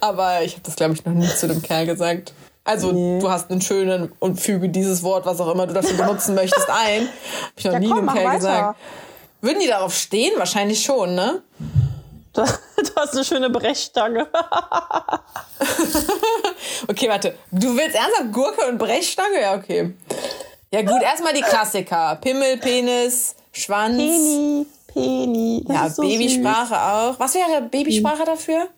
Aber 0.00 0.42
ich 0.42 0.52
habe 0.52 0.62
das, 0.64 0.76
glaube 0.76 0.94
ich, 0.94 1.04
noch 1.04 1.12
nie 1.12 1.28
zu 1.28 1.48
dem 1.48 1.62
Kerl 1.62 1.86
gesagt. 1.86 2.32
Also, 2.64 2.90
Nee. 2.92 3.20
du 3.20 3.30
hast 3.30 3.50
einen 3.50 3.60
schönen 3.60 4.12
und 4.18 4.40
füge 4.40 4.68
dieses 4.68 5.02
Wort, 5.02 5.24
was 5.26 5.40
auch 5.40 5.52
immer 5.52 5.66
du 5.66 5.74
dafür 5.74 5.96
benutzen 5.96 6.34
möchtest, 6.34 6.68
ein. 6.68 7.02
Hab 7.08 7.52
ich 7.56 7.64
noch 7.64 7.72
Ja, 7.74 7.78
nie 7.78 7.88
komm, 7.88 8.06
dem 8.06 8.14
Kerl 8.14 8.24
weiter. 8.24 8.36
gesagt. 8.38 8.78
Würden 9.40 9.60
die 9.60 9.68
darauf 9.68 9.94
stehen? 9.94 10.32
Wahrscheinlich 10.36 10.82
schon, 10.82 11.14
ne? 11.14 11.42
Du, 12.32 12.42
hast 12.96 13.14
eine 13.14 13.24
schöne 13.24 13.50
Brechstange. 13.50 14.26
Okay, 16.88 17.08
warte. 17.08 17.34
Du 17.50 17.76
willst 17.76 17.94
ernsthaft 17.96 18.32
Gurke 18.32 18.66
und 18.68 18.78
Brechstange? 18.78 19.40
Ja, 19.40 19.54
okay. 19.54 19.94
Ja, 20.70 20.82
gut, 20.82 21.02
erstmal 21.02 21.32
die 21.32 21.40
Klassiker. 21.40 22.18
Pimmel, 22.20 22.58
Penis, 22.58 23.34
Schwanz. 23.52 23.96
Peni, 23.96 24.66
Peni. 24.88 25.64
Das 25.66 25.76
Ja, 25.76 25.88
so 25.90 26.02
Babysprache 26.02 26.74
auch. 26.76 27.18
Was 27.20 27.34
wäre 27.34 27.62
Babysprache 27.62 28.24
dafür? 28.24 28.68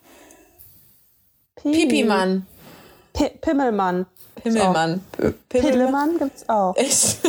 Peni. 1.73 1.87
Pipimann. 1.87 2.47
Pi 3.13 3.31
Pimmelmann. 3.41 4.07
Pimmelmann. 4.43 5.05
Pimmelmann. 5.49 6.19
Gibt's 6.19 6.49
auch. 6.49 6.77
Echt? 6.77 7.19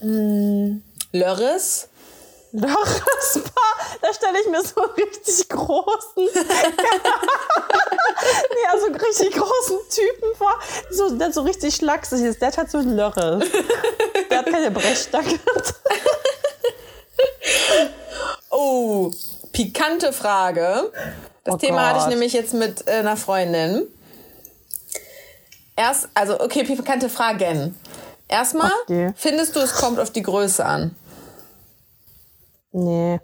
Hm, 0.00 0.82
Lörres. 1.12 1.88
Lörrespaar, 2.52 3.76
da 4.02 4.12
stelle 4.12 4.40
ich 4.40 4.48
mir 4.48 4.60
so 4.62 4.82
einen 4.82 4.92
richtig 4.94 5.48
großen, 5.48 6.24
nee, 6.24 6.30
also 8.72 8.86
einen 8.86 8.96
richtig 8.96 9.30
großen 9.32 9.78
Typen 9.88 10.34
vor, 10.36 10.58
so, 10.90 11.10
der 11.16 11.32
so 11.32 11.42
richtig 11.42 11.76
schlaksig 11.76 12.22
ist. 12.22 12.40
Der 12.40 12.48
hat 12.48 12.58
halt 12.58 12.70
so 12.72 12.78
einen 12.78 12.96
Lörres. 12.96 13.44
Der 14.30 14.38
hat 14.38 14.46
keine 14.46 14.72
Brechstange. 14.72 15.38
Oh, 18.50 19.12
pikante 19.52 20.12
Frage. 20.12 20.92
Das 21.44 21.54
Oh 21.54 21.58
Thema 21.58 21.86
hatte 21.88 21.98
ich 21.98 22.04
Gott. 22.04 22.10
nämlich 22.10 22.32
jetzt 22.32 22.54
mit 22.54 22.86
äh, 22.88 22.92
einer 22.92 23.16
Freundin. 23.16 23.86
Erst, 25.76 26.08
also, 26.14 26.38
okay, 26.40 26.64
pikante 26.64 27.08
Fragen. 27.08 27.74
Erstmal, 28.28 28.70
Okay. 28.84 29.12
findest 29.16 29.56
du, 29.56 29.60
es 29.60 29.74
kommt 29.74 29.98
auf 29.98 30.10
die 30.10 30.22
Größe 30.22 30.64
an? 30.64 30.94
Nee. 32.72 33.18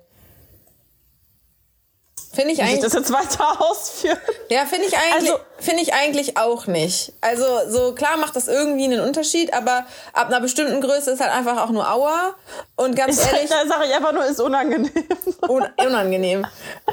Finde 2.36 2.52
ich 2.52 2.58
Muss 2.58 2.66
ich 2.68 2.72
eigentlich. 2.74 2.84
das 2.84 2.92
jetzt 2.92 3.12
weiter 3.12 3.60
ausführen? 3.70 4.18
Ja, 4.50 4.64
finde 4.66 4.86
ich 4.86 4.96
eigentlich, 4.96 5.32
Also- 5.32 5.40
finde 5.58 5.82
ich 5.82 5.94
eigentlich 5.94 6.36
auch 6.36 6.66
nicht. 6.66 7.12
Also 7.22 7.44
so 7.68 7.94
klar 7.94 8.16
macht 8.18 8.36
das 8.36 8.46
irgendwie 8.46 8.84
einen 8.84 9.00
Unterschied, 9.00 9.54
aber 9.54 9.86
ab 10.12 10.28
einer 10.28 10.40
bestimmten 10.40 10.80
Größe 10.82 11.10
ist 11.12 11.20
halt 11.20 11.32
einfach 11.32 11.60
auch 11.64 11.70
nur 11.70 11.90
Aua 11.90 12.34
und 12.76 12.94
ganz 12.94 13.18
ehrlich 13.26 13.48
Da 13.48 13.66
sage 13.66 13.86
ich 13.88 13.94
einfach 13.94 14.12
nur, 14.12 14.24
ist 14.26 14.40
unangenehm. 14.40 14.90
un 15.48 15.64
unangenehm. 15.84 16.46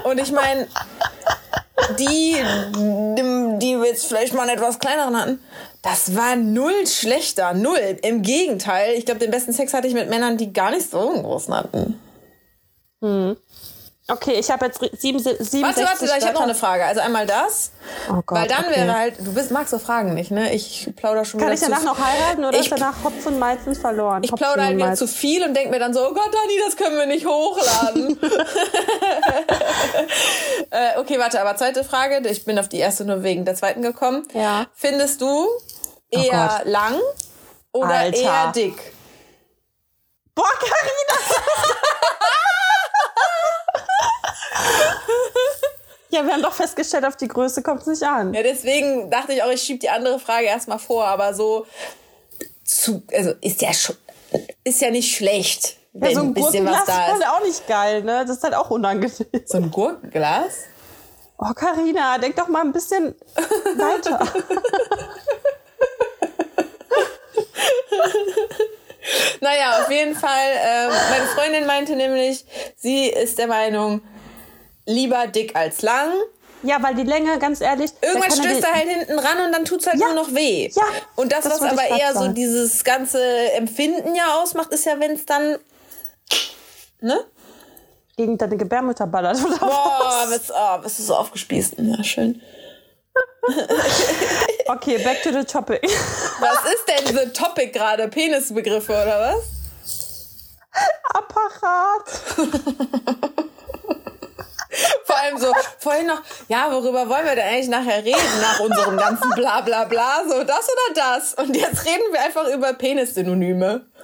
Und 0.04 0.18
ich 0.18 0.32
meine, 0.32 0.66
die, 1.98 2.36
die, 3.58 3.72
jetzt 3.84 4.06
vielleicht 4.06 4.32
mal 4.32 4.48
einen 4.48 4.56
etwas 4.58 4.78
kleineren 4.78 5.20
hatten, 5.20 5.40
das 5.82 6.16
war 6.16 6.36
null 6.36 6.86
schlechter, 6.86 7.52
null. 7.52 7.98
Im 8.02 8.22
Gegenteil, 8.22 8.94
ich 8.94 9.04
glaube, 9.04 9.20
den 9.20 9.30
besten 9.30 9.52
Sex 9.52 9.74
hatte 9.74 9.86
ich 9.88 9.92
mit 9.94 10.08
Männern, 10.08 10.38
die 10.38 10.52
gar 10.54 10.70
nicht 10.70 10.90
so 10.90 11.10
einen 11.10 11.22
großen 11.22 11.54
hatten. 11.54 12.00
Okay, 14.06 14.34
ich 14.34 14.50
habe 14.50 14.66
jetzt 14.66 14.80
sieben, 15.00 15.18
67 15.18 15.62
Warte, 15.62 15.80
warte, 15.80 16.04
ich 16.04 16.24
habe 16.24 16.34
noch 16.34 16.42
eine 16.42 16.54
Frage. 16.54 16.84
Also 16.84 17.00
einmal 17.00 17.26
das, 17.26 17.72
Oh 18.10 18.20
Gott, 18.26 18.38
weil 18.38 18.48
dann 18.48 18.66
okay. 18.66 18.76
wäre 18.76 18.94
halt, 18.94 19.14
du 19.18 19.32
bist, 19.32 19.50
magst 19.50 19.70
so 19.70 19.78
Fragen 19.78 20.12
nicht, 20.12 20.30
ne? 20.30 20.52
Ich 20.52 20.90
plauder 20.94 21.24
schon 21.24 21.40
Kann 21.40 21.50
wieder 21.50 21.54
ich 21.54 21.60
danach 21.60 21.84
noch 21.84 21.98
heiraten 21.98 22.44
oder 22.44 22.58
ich, 22.58 22.70
ist 22.70 22.72
danach 22.72 23.02
Hopf 23.02 23.24
und 23.24 23.38
Malzen 23.38 23.74
verloren? 23.74 24.22
Ich 24.22 24.30
Hopfen 24.30 24.44
plaudere 24.44 24.66
halt 24.66 24.76
wieder 24.76 24.88
Malzen. 24.88 25.08
zu 25.08 25.14
viel 25.14 25.42
und 25.42 25.54
denke 25.54 25.70
mir 25.70 25.78
dann 25.78 25.94
so, 25.94 26.06
oh 26.06 26.12
Gott, 26.12 26.28
Dani, 26.34 26.60
das 26.66 26.76
können 26.76 26.98
wir 26.98 27.06
nicht 27.06 27.24
hochladen. 27.24 28.20
äh, 30.70 30.98
okay, 30.98 31.18
warte, 31.18 31.40
aber 31.40 31.56
zweite 31.56 31.82
Frage. 31.82 32.28
Ich 32.28 32.44
bin 32.44 32.58
auf 32.58 32.68
die 32.68 32.80
erste 32.80 33.06
nur 33.06 33.22
wegen 33.22 33.46
der 33.46 33.54
zweiten 33.54 33.80
gekommen. 33.80 34.28
Ja. 34.34 34.66
Findest 34.74 35.22
du 35.22 35.48
eher 36.10 36.56
Gott. 36.58 36.66
lang 36.66 37.00
oder 37.72 37.94
Alter. 37.94 38.18
eher 38.18 38.52
dick? 38.54 38.76
Boah, 40.34 40.44
Carina! 40.58 40.74
ja, 46.10 46.24
wir 46.24 46.32
haben 46.32 46.42
doch 46.42 46.54
festgestellt, 46.54 47.04
auf 47.04 47.16
die 47.16 47.28
Größe 47.28 47.62
kommt 47.62 47.82
es 47.82 47.86
nicht 47.86 48.02
an. 48.02 48.34
Ja, 48.34 48.42
deswegen 48.42 49.10
dachte 49.10 49.32
ich 49.32 49.42
auch, 49.42 49.50
ich 49.50 49.62
schieb 49.62 49.80
die 49.80 49.90
andere 49.90 50.18
Frage 50.18 50.46
erstmal 50.46 50.78
vor, 50.78 51.06
aber 51.06 51.34
so 51.34 51.66
zu, 52.64 53.02
also 53.12 53.32
ist 53.40 53.62
ja 53.62 53.72
schon, 53.72 53.96
ist 54.64 54.80
ja 54.80 54.90
nicht 54.90 55.14
schlecht, 55.16 55.76
wenn 55.92 56.10
Ja, 56.10 56.16
so 56.16 56.22
ein 56.22 56.28
ein 56.28 56.34
bisschen 56.34 56.66
was 56.66 56.84
da 56.84 57.06
ist 57.06 57.18
ist. 57.18 57.24
halt 57.26 57.34
auch 57.34 57.44
nicht 57.44 57.66
geil, 57.66 58.02
ne? 58.02 58.24
Das 58.26 58.36
ist 58.36 58.42
halt 58.44 58.54
auch 58.54 58.70
unangenehm. 58.70 59.10
So 59.46 59.58
ein 59.58 59.70
Gurkenglas? 59.70 60.54
Oh, 61.38 61.52
Carina, 61.54 62.18
denk 62.18 62.36
doch 62.36 62.48
mal 62.48 62.60
ein 62.62 62.72
bisschen 62.72 63.14
weiter. 63.76 64.20
jeden 70.04 70.14
Fall, 70.14 70.50
ähm, 70.62 70.90
meine 71.10 71.26
Freundin 71.26 71.66
meinte 71.66 71.96
nämlich, 71.96 72.44
sie 72.76 73.08
ist 73.08 73.38
der 73.38 73.46
Meinung, 73.46 74.02
lieber 74.86 75.26
dick 75.26 75.54
als 75.56 75.82
lang. 75.82 76.12
Ja, 76.62 76.82
weil 76.82 76.94
die 76.94 77.02
Länge, 77.02 77.38
ganz 77.38 77.60
ehrlich. 77.60 77.90
Irgendwann 78.00 78.30
stößt 78.30 78.62
er 78.64 78.72
halt 78.72 78.88
hinten 78.88 79.18
ran 79.18 79.44
und 79.46 79.52
dann 79.52 79.64
tut's 79.66 79.86
halt 79.86 80.00
Ja. 80.00 80.06
nur 80.06 80.14
noch 80.24 80.34
weh. 80.34 80.70
Ja, 80.74 80.82
Und 81.16 81.30
das, 81.30 81.44
das 81.44 81.60
was 81.60 81.72
aber 81.72 81.86
eher 81.86 82.12
so 82.14 82.20
sagen. 82.20 82.34
dieses 82.34 82.82
ganze 82.84 83.22
Empfinden 83.52 84.14
ja 84.14 84.36
ausmacht, 84.40 84.72
ist 84.72 84.86
ja, 84.86 84.98
wenn 84.98 85.12
es 85.12 85.26
dann. 85.26 85.58
Ne? 87.00 87.22
gegen 88.16 88.38
deine 88.38 88.56
Gebärmutter 88.56 89.06
ballert. 89.08 89.44
Oder 89.44 89.58
Boah, 89.58 90.26
bist, 90.30 90.52
oh, 90.56 90.78
bist 90.78 91.00
du 91.00 91.02
so 91.02 91.16
aufgespießt. 91.16 91.74
Ja, 91.78 92.02
schön. 92.04 92.40
Okay, 94.66 94.96
back 95.04 95.22
to 95.22 95.30
the 95.30 95.44
topic. 95.44 95.82
Was 96.40 96.58
ist 96.72 96.88
denn 96.88 97.14
the 97.14 97.30
topic 97.32 97.72
gerade? 97.72 98.08
Penisbegriffe 98.08 98.92
oder 98.92 99.34
was? 99.34 99.44
Apparat. 101.12 102.06
Vor 105.04 105.16
allem 105.16 105.38
so, 105.38 105.52
vorhin 105.78 106.06
noch, 106.06 106.20
ja, 106.48 106.70
worüber 106.70 107.08
wollen 107.08 107.24
wir 107.24 107.34
denn 107.36 107.46
eigentlich 107.48 107.68
nachher 107.68 108.04
reden, 108.04 108.40
nach 108.42 108.60
unserem 108.60 108.96
ganzen 108.96 109.30
bla 109.34 109.60
bla 109.60 109.84
bla, 109.84 110.22
so 110.28 110.42
das 110.44 110.68
oder 110.68 110.94
das. 110.94 111.34
Und 111.34 111.54
jetzt 111.56 111.84
reden 111.84 112.12
wir 112.12 112.20
einfach 112.22 112.46
über 112.48 112.72
Penis-Synonyme. 112.72 113.86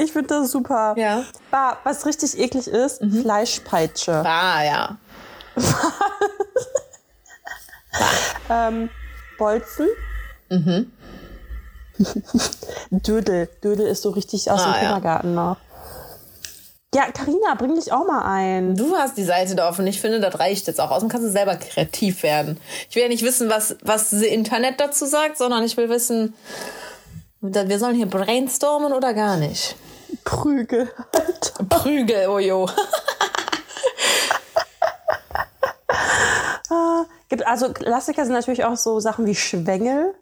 Ich 0.00 0.12
finde 0.12 0.28
das 0.28 0.52
super. 0.52 0.94
Ja. 0.96 1.24
Bah, 1.50 1.78
was 1.82 2.06
richtig 2.06 2.38
eklig 2.38 2.68
ist, 2.68 3.02
Fleischpeitsche. 3.22 4.22
Ah, 4.24 4.62
ja. 4.62 4.96
Ähm, 8.50 8.88
Bolzen. 9.38 9.88
Mhm. 10.48 10.92
Dödel. 12.90 13.48
Dödel 13.62 13.86
ist 13.88 14.02
so 14.02 14.10
richtig 14.10 14.50
aus 14.50 14.60
Ah, 14.60 14.64
dem 14.66 14.72
ja. 14.74 14.78
Kindergarten 14.80 15.34
noch. 15.34 15.56
Ja, 16.94 17.10
Karina, 17.12 17.54
bring 17.58 17.74
dich 17.74 17.92
auch 17.92 18.06
mal 18.06 18.22
ein. 18.22 18.74
Du 18.74 18.96
hast 18.96 19.18
die 19.18 19.24
Seite 19.24 19.54
da 19.54 19.68
offen. 19.68 19.86
Ich 19.86 20.00
finde, 20.00 20.20
das 20.20 20.38
reicht 20.38 20.66
jetzt 20.66 20.80
auch. 20.80 20.90
Außerdem 20.90 21.10
kannst 21.10 21.26
du 21.26 21.30
selber 21.30 21.56
kreativ 21.56 22.22
werden. 22.22 22.58
Ich 22.88 22.96
will 22.96 23.02
ja 23.02 23.08
nicht 23.08 23.22
wissen, 23.22 23.50
was, 23.50 23.76
was 23.82 24.08
das 24.10 24.22
Internet 24.22 24.80
dazu 24.80 25.04
sagt, 25.04 25.36
sondern 25.36 25.64
ich 25.64 25.76
will 25.76 25.90
wissen, 25.90 26.34
wir 27.42 27.78
sollen 27.78 27.94
hier 27.94 28.06
brainstormen 28.06 28.94
oder 28.94 29.12
gar 29.12 29.36
nicht. 29.36 29.76
Prügel. 30.24 30.90
Alter. 31.12 31.64
Prügel, 31.68 32.26
oh 32.28 32.36
ojo. 32.36 32.68
Ah, 36.70 37.06
gibt, 37.30 37.46
also 37.46 37.72
Klassiker 37.72 38.24
sind 38.26 38.34
natürlich 38.34 38.62
auch 38.66 38.76
so 38.76 39.00
Sachen 39.00 39.24
wie 39.24 39.34
Schwengel. 39.34 40.14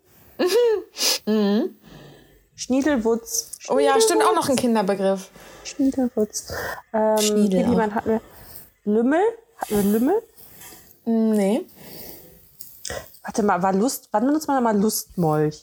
Schniedelwutz. 2.57 3.59
Oh 3.69 3.79
ja, 3.79 4.01
stimmt 4.01 4.25
auch 4.25 4.35
noch 4.35 4.49
ein 4.49 4.57
Kinderbegriff. 4.57 5.31
Schniedelwutz. 5.65 6.53
Ähm, 6.93 7.19
Schniedel 7.19 7.61
jemand 7.61 7.95
hatten 7.95 8.11
wir 8.11 8.21
Lümmel. 8.85 9.21
Hatten 9.59 9.77
wir 9.77 9.83
Lümmel? 9.83 10.23
Nee. 11.05 11.67
Warte 13.23 13.43
mal, 13.43 13.63
war 13.63 13.73
Lust, 13.73 14.09
wann 14.13 14.27
benutzt 14.27 14.49
man 14.49 14.63
mal 14.63 14.77
Lustmolch? 14.77 15.63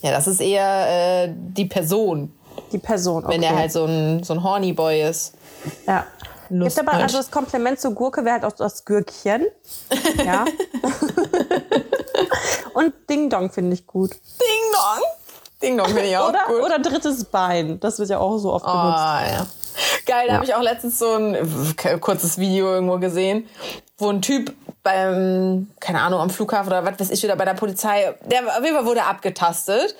Ja, 0.00 0.10
das 0.10 0.26
ist 0.26 0.40
eher 0.40 1.26
äh, 1.26 1.34
die 1.36 1.66
Person, 1.66 2.32
Die 2.72 2.78
Person. 2.78 3.24
Okay. 3.24 3.34
wenn 3.34 3.40
der 3.42 3.56
halt 3.56 3.70
so 3.72 3.84
ein, 3.84 4.22
so 4.24 4.32
ein 4.34 4.42
Horny 4.42 4.72
Boy 4.72 5.02
ist. 5.08 5.34
Ja. 5.86 6.06
Gibt 6.48 6.78
aber 6.78 6.92
also 6.92 7.16
das 7.16 7.30
Kompliment 7.30 7.80
zur 7.80 7.92
Gurke 7.92 8.24
wäre 8.24 8.34
halt 8.34 8.44
auch 8.44 8.52
das 8.52 8.84
Gürkchen. 8.84 9.46
Ja. 10.24 10.44
Und 12.74 12.92
Ding 13.08 13.30
Dong 13.30 13.50
finde 13.50 13.74
ich 13.74 13.86
gut. 13.86 14.10
Ding. 14.12 14.61
Ding 15.62 15.78
Dong 15.78 15.86
finde 15.86 16.04
ich 16.04 16.16
auch 16.16 16.28
Oder, 16.28 16.44
gut. 16.46 16.62
oder 16.62 16.78
drittes 16.78 17.24
Bein. 17.24 17.78
Das 17.80 17.98
wird 17.98 18.10
ja 18.10 18.18
auch 18.18 18.36
so 18.38 18.52
oft 18.52 18.64
benutzt. 18.64 18.98
Ah, 18.98 19.22
ja. 19.30 19.46
Geil, 20.04 20.26
da 20.28 20.34
habe 20.34 20.44
ich 20.44 20.54
auch 20.54 20.62
letztens 20.62 20.98
so 20.98 21.14
ein 21.14 21.36
kurzes 22.00 22.38
Video 22.38 22.66
irgendwo 22.74 22.98
gesehen, 22.98 23.48
wo 23.96 24.10
ein 24.10 24.20
Typ 24.20 24.52
beim, 24.82 25.68
keine 25.80 26.02
Ahnung, 26.02 26.20
am 26.20 26.28
Flughafen 26.28 26.66
oder 26.66 26.84
was 26.84 26.98
weiß 26.98 27.10
ich, 27.10 27.24
oder 27.24 27.36
bei 27.36 27.44
der 27.44 27.54
Polizei, 27.54 28.14
der 28.26 28.40
auf 28.58 28.64
jeden 28.64 28.74
Fall 28.74 28.84
wurde 28.84 29.04
abgetastet. 29.04 29.94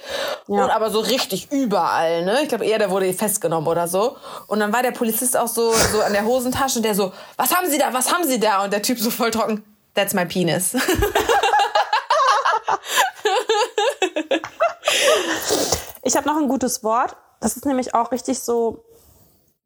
Ja. 0.49 0.65
Und 0.65 0.71
aber 0.71 0.91
so 0.91 0.99
richtig 1.01 1.53
überall, 1.53 2.25
ne? 2.25 2.41
Ich 2.43 2.49
glaube 2.49 2.67
eher, 2.67 2.79
der 2.79 2.91
wurde 2.91 3.13
festgenommen 3.13 3.69
oder 3.69 3.87
so. 3.87 4.17
Und 4.49 4.59
dann 4.61 4.73
war 4.73 4.83
der 4.83 4.91
Polizist 4.91 5.37
auch 5.37 5.47
so, 5.47 5.73
so 5.73 6.01
an 6.03 6.13
der 6.13 6.25
Hosentasche 6.25 6.79
und 6.79 6.85
der 6.85 6.97
so, 6.97 7.13
was 7.37 7.55
haben 7.55 7.71
Sie 7.71 7.79
da, 7.79 7.93
was 7.93 8.13
haben 8.13 8.25
Sie 8.25 8.41
da? 8.41 8.65
Und 8.65 8.73
der 8.73 8.83
Typ 8.83 8.99
so 8.99 9.11
voll 9.11 9.31
trocken, 9.31 9.63
that's 9.95 10.15
my 10.15 10.27
penis. 10.27 10.77
Ich 16.05 16.17
habe 16.17 16.27
noch 16.27 16.37
ein 16.37 16.49
gutes 16.49 16.83
Wort. 16.83 17.17
Das 17.41 17.57
ist 17.57 17.65
nämlich 17.65 17.95
auch 17.95 18.11
richtig 18.11 18.41
so 18.41 18.85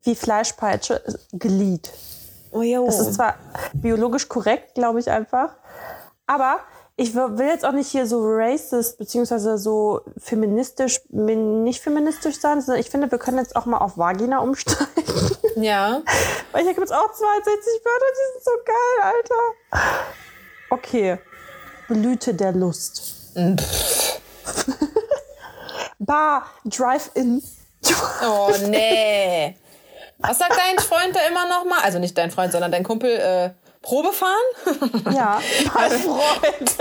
wie 0.02 0.14
Fleischpeitsche. 0.14 1.02
Glied. 1.32 1.90
Oh, 2.52 2.60
jo. 2.60 2.84
Das 2.84 2.98
ist 3.00 3.14
zwar 3.14 3.36
biologisch 3.72 4.28
korrekt, 4.28 4.74
glaube 4.74 5.00
ich 5.00 5.10
einfach. 5.10 5.54
Aber 6.26 6.60
ich 6.96 7.14
will 7.14 7.46
jetzt 7.48 7.64
auch 7.64 7.72
nicht 7.72 7.88
hier 7.88 8.06
so 8.06 8.20
racist 8.22 8.98
beziehungsweise 8.98 9.56
so 9.58 10.02
feministisch, 10.18 11.00
min- 11.08 11.62
nicht 11.64 11.80
feministisch 11.82 12.38
sein, 12.38 12.60
sondern 12.60 12.80
ich 12.80 12.90
finde, 12.90 13.10
wir 13.10 13.18
können 13.18 13.38
jetzt 13.38 13.56
auch 13.56 13.64
mal 13.64 13.78
auf 13.78 13.96
Vagina 13.96 14.40
umsteigen. 14.40 14.86
ja. 15.56 16.02
Weil 16.52 16.64
hier 16.64 16.74
gibt 16.74 16.86
es 16.86 16.92
auch 16.92 17.12
62 17.12 17.82
Wörter, 17.82 18.06
die 18.12 18.32
sind 18.32 18.44
so 18.44 18.50
geil, 18.66 19.12
Alter. 19.72 19.94
Okay. 20.70 21.18
Blüte 21.88 22.34
der 22.34 22.52
Lust. 22.52 23.32
Bar, 26.06 26.46
Drive-In. 26.64 27.42
Oh, 28.24 28.52
nee. 28.68 29.56
Was 30.18 30.38
sagt 30.38 30.52
dein 30.56 30.78
Freund 30.82 31.14
da 31.14 31.20
immer 31.28 31.46
noch 31.48 31.64
mal? 31.64 31.80
Also 31.82 31.98
nicht 31.98 32.16
dein 32.16 32.30
Freund, 32.30 32.52
sondern 32.52 32.72
dein 32.72 32.84
Kumpel, 32.84 33.10
äh, 33.10 33.50
Probe 33.82 34.12
fahren? 34.12 35.12
Ja, 35.14 35.40
mein 35.74 35.90
Freund. 35.92 36.76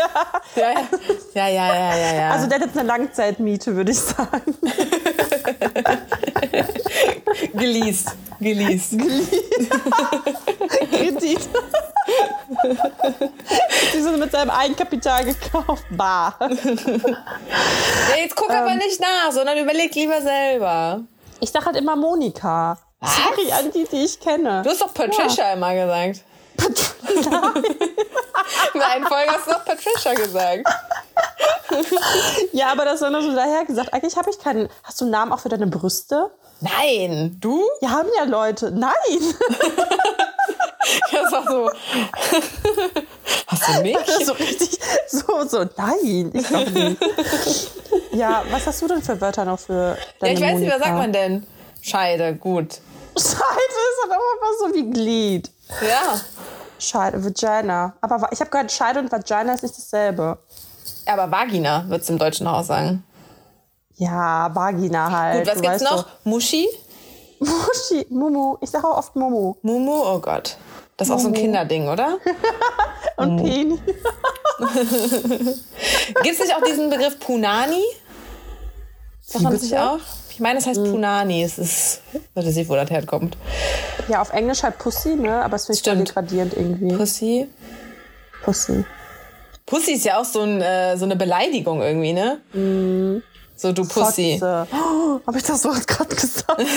ja, 0.55 0.71
ja. 0.71 0.87
Ja, 1.33 1.47
ja, 1.47 1.75
ja, 1.75 1.95
ja, 1.97 2.15
ja. 2.15 2.29
Also 2.31 2.47
der 2.47 2.59
hat 2.59 2.65
jetzt 2.65 2.77
eine 2.77 2.87
Langzeitmiete, 2.87 3.75
würde 3.75 3.91
ich 3.91 3.99
sagen. 3.99 4.57
geleast. 7.53 8.15
Geleast. 8.39 8.97
Kredit. 10.89 11.49
Die 13.93 14.01
sind 14.01 14.19
mit 14.19 14.31
seinem 14.31 14.49
Eigenkapital 14.49 15.25
gekauft. 15.25 15.85
Bar. 15.91 16.37
Ja, 16.39 16.47
jetzt 18.17 18.35
guck 18.35 18.49
aber 18.49 18.75
nicht 18.75 18.99
nach, 18.99 19.31
sondern 19.31 19.57
überleg 19.57 19.93
lieber 19.95 20.21
selber. 20.21 21.01
Ich 21.39 21.49
sag 21.51 21.65
halt 21.65 21.77
immer 21.77 21.95
Monika. 21.95 22.77
Sorry 23.01 23.51
an 23.51 23.71
die, 23.71 23.85
die 23.91 24.03
ich 24.05 24.19
kenne. 24.19 24.61
Du 24.63 24.69
hast 24.69 24.81
doch 24.81 24.93
Patricia 24.93 25.53
immer 25.53 25.73
gesagt. 25.73 26.23
In 28.73 28.79
der 28.79 28.89
einen 28.91 29.05
Folge 29.07 29.31
hast 29.31 29.47
du 29.47 29.51
doch 29.51 29.65
Patricia 29.65 30.13
gesagt. 30.13 30.67
Ja, 32.53 32.71
aber 32.71 32.85
das 32.85 33.01
war 33.01 33.09
nur 33.09 33.21
so 33.21 33.33
daher 33.35 33.65
gesagt. 33.65 33.93
Eigentlich 33.93 34.15
habe 34.17 34.29
ich 34.29 34.39
keinen. 34.39 34.69
Hast 34.83 34.99
du 35.01 35.05
einen 35.05 35.11
Namen 35.11 35.31
auch 35.31 35.39
für 35.39 35.49
deine 35.49 35.67
Brüste? 35.67 36.31
Nein, 36.61 37.37
du? 37.39 37.63
Ja, 37.81 37.89
haben 37.91 38.09
ja 38.17 38.23
Leute. 38.25 38.71
Nein. 38.71 38.91
Das 41.11 41.31
war 41.31 41.43
so. 41.49 41.71
Hast 43.47 43.67
du 43.67 43.81
nicht? 43.81 43.99
so 44.25 44.33
richtig. 44.33 44.77
So, 45.07 45.43
so. 45.47 45.65
Nein, 45.77 46.29
ich 46.31 46.47
glaube 46.47 46.69
nicht. 46.69 47.01
Ja, 48.11 48.43
was 48.51 48.67
hast 48.67 48.83
du 48.83 48.87
denn 48.87 49.01
für 49.01 49.19
Wörter 49.19 49.45
noch 49.45 49.59
für 49.59 49.97
Ja, 49.97 50.05
deine 50.19 50.33
ich 50.33 50.41
weiß 50.41 50.59
nicht, 50.59 50.69
Monika? 50.69 50.75
was 50.75 50.83
sagt 50.85 50.97
man 50.97 51.11
denn? 51.11 51.47
Scheide, 51.81 52.35
gut. 52.35 52.79
Scheide 53.17 53.79
ist 53.95 54.09
dann 54.09 54.11
auch 54.11 54.33
einfach 54.33 54.53
so 54.59 54.73
wie 54.73 54.89
Glied. 54.91 55.51
Ja. 55.81 56.19
Scheide, 56.79 57.23
Vagina. 57.23 57.95
Aber 58.01 58.29
ich 58.31 58.39
habe 58.39 58.49
gehört, 58.51 58.71
Scheide 58.71 58.99
und 58.99 59.11
Vagina 59.11 59.53
ist 59.53 59.63
nicht 59.63 59.77
dasselbe. 59.77 60.37
Aber 61.05 61.31
Vagina 61.31 61.85
wird's 61.87 62.09
im 62.09 62.17
deutschen 62.17 62.49
Haus 62.49 62.67
sagen. 62.67 63.03
Ja, 63.95 64.53
Vagina 64.53 65.11
halt. 65.11 65.45
Gut, 65.45 65.47
was 65.47 65.61
du 65.61 65.69
gibt's 65.69 65.83
noch? 65.83 66.05
Muschi? 66.23 66.67
doch. 67.39 67.47
Muschi, 67.47 68.05
Mumu. 68.09 68.57
Ich 68.61 68.69
sage 68.69 68.87
auch 68.87 68.97
oft 68.97 69.15
Mumu. 69.15 69.55
Mumu? 69.61 70.01
Oh 70.03 70.19
Gott. 70.19 70.57
Das 70.97 71.09
ist 71.09 71.13
auch 71.13 71.19
so 71.19 71.27
ein 71.27 71.33
Kinderding, 71.33 71.89
oder? 71.89 72.17
Und 73.17 73.37
Peni. 73.37 73.77
Gibt's 76.23 76.39
nicht 76.39 76.55
auch 76.55 76.63
diesen 76.63 76.89
Begriff 76.89 77.19
Punani? 77.19 77.83
Sagt 79.21 79.43
man 79.43 79.53
das 79.53 79.61
nicht 79.63 79.71
bitte? 79.71 79.89
auch? 79.89 79.99
Ich 80.35 80.41
meine, 80.41 80.59
es 80.59 80.67
heißt 80.67 80.81
Hm. 80.81 80.91
Punani. 80.91 81.43
Es 81.45 81.57
ist, 81.57 82.01
weiß 82.33 82.45
ich 82.47 82.55
nicht, 82.57 82.69
wo 82.69 82.75
das 82.75 82.89
herkommt. 82.89 83.37
Ja, 84.09 84.21
auf 84.21 84.31
Englisch 84.33 84.63
halt 84.63 84.77
Pussy, 84.77 85.15
ne? 85.15 85.41
Aber 85.41 85.55
es 85.55 85.65
finde 85.65 85.79
ich 85.79 85.83
voll 85.85 85.95
degradierend 85.95 86.53
irgendwie. 86.53 86.93
Pussy. 86.93 87.47
Pussy. 88.43 88.83
Pussy 89.65 89.93
ist 89.93 90.03
ja 90.03 90.19
auch 90.19 90.25
so, 90.25 90.41
ein, 90.41 90.61
äh, 90.61 90.97
so 90.97 91.05
eine 91.05 91.15
Beleidigung 91.15 91.81
irgendwie, 91.81 92.11
ne? 92.11 92.39
Hm. 92.51 93.23
So, 93.55 93.71
du 93.71 93.87
Pussy. 93.87 94.33
Fotze. 94.37 94.67
Oh, 94.73 95.21
habe 95.25 95.37
ich 95.37 95.43
das 95.45 95.63
Wort 95.63 95.87
gerade 95.87 96.13
gesagt? 96.13 96.61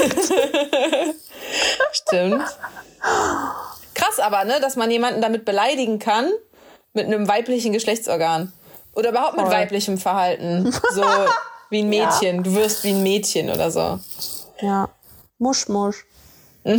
Stimmt. 1.90 2.44
Krass 3.94 4.20
aber, 4.20 4.44
ne, 4.44 4.60
dass 4.60 4.76
man 4.76 4.88
jemanden 4.88 5.20
damit 5.20 5.44
beleidigen 5.44 5.98
kann 5.98 6.30
mit 6.92 7.06
einem 7.06 7.26
weiblichen 7.26 7.72
Geschlechtsorgan. 7.72 8.52
Oder 8.94 9.10
überhaupt 9.10 9.36
mit 9.36 9.46
Voll. 9.46 9.54
weiblichem 9.54 9.98
Verhalten. 9.98 10.72
So, 10.94 11.02
Wie 11.70 11.82
ein 11.82 11.88
Mädchen. 11.88 12.36
Ja. 12.36 12.42
Du 12.42 12.54
wirst 12.54 12.84
wie 12.84 12.90
ein 12.90 13.02
Mädchen 13.02 13.50
oder 13.50 13.70
so. 13.70 13.98
Ja. 14.60 14.88
Musch, 15.38 15.68
musch. 15.68 16.04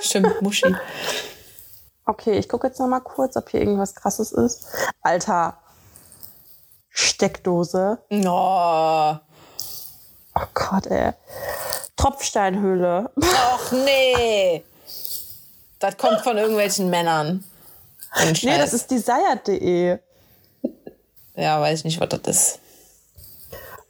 Stimmt, 0.00 0.42
Muschi. 0.42 0.74
Okay, 2.04 2.38
ich 2.38 2.48
gucke 2.48 2.68
jetzt 2.68 2.78
noch 2.78 2.86
mal 2.86 3.00
kurz, 3.00 3.36
ob 3.36 3.50
hier 3.50 3.60
irgendwas 3.60 3.94
krasses 3.94 4.32
ist. 4.32 4.66
Alter. 5.02 5.58
Steckdose. 6.88 7.98
Oh. 8.10 9.14
Oh 10.34 10.46
Gott, 10.54 10.86
ey. 10.86 11.12
Tropfsteinhöhle. 11.96 13.10
Och 13.16 13.72
nee. 13.72 14.64
Das 15.78 15.96
kommt 15.96 16.20
von 16.20 16.38
irgendwelchen 16.38 16.88
Männern. 16.90 17.44
Nee, 18.42 18.58
das 18.58 18.72
ist 18.72 18.90
desired.de. 18.90 19.98
Ja, 21.34 21.60
weiß 21.60 21.80
ich 21.80 21.84
nicht, 21.84 22.00
was 22.00 22.08
das 22.08 22.20
ist. 22.24 22.60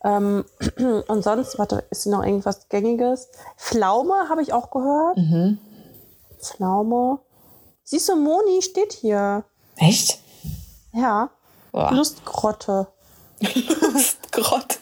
Ähm, 0.05 0.45
und 1.09 1.23
sonst, 1.23 1.59
warte, 1.59 1.85
ist 1.91 2.05
hier 2.05 2.13
noch 2.13 2.25
irgendwas 2.25 2.69
Gängiges? 2.69 3.29
Pflaume 3.57 4.29
habe 4.29 4.43
ich 4.43 4.53
auch 4.53 4.71
gehört. 4.71 5.17
Mhm. 5.17 5.59
Pflaume. 6.39 7.19
Siehst 7.85 8.09
du, 8.09 8.17
Moni 8.17 8.63
steht 8.63 8.93
hier. 8.93 9.45
Echt? 9.77 10.19
Ja. 10.93 11.31
Boah. 11.73 11.93
Lustgrotte. 11.93 12.89
Lustgrotte. 13.41 14.77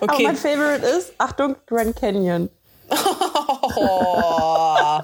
Okay. 0.00 0.14
Aber 0.14 0.22
mein 0.22 0.36
Favorite 0.36 0.84
ist, 0.86 1.12
Achtung, 1.18 1.56
Grand 1.66 1.96
Canyon. 1.96 2.50
Oh. 2.90 3.78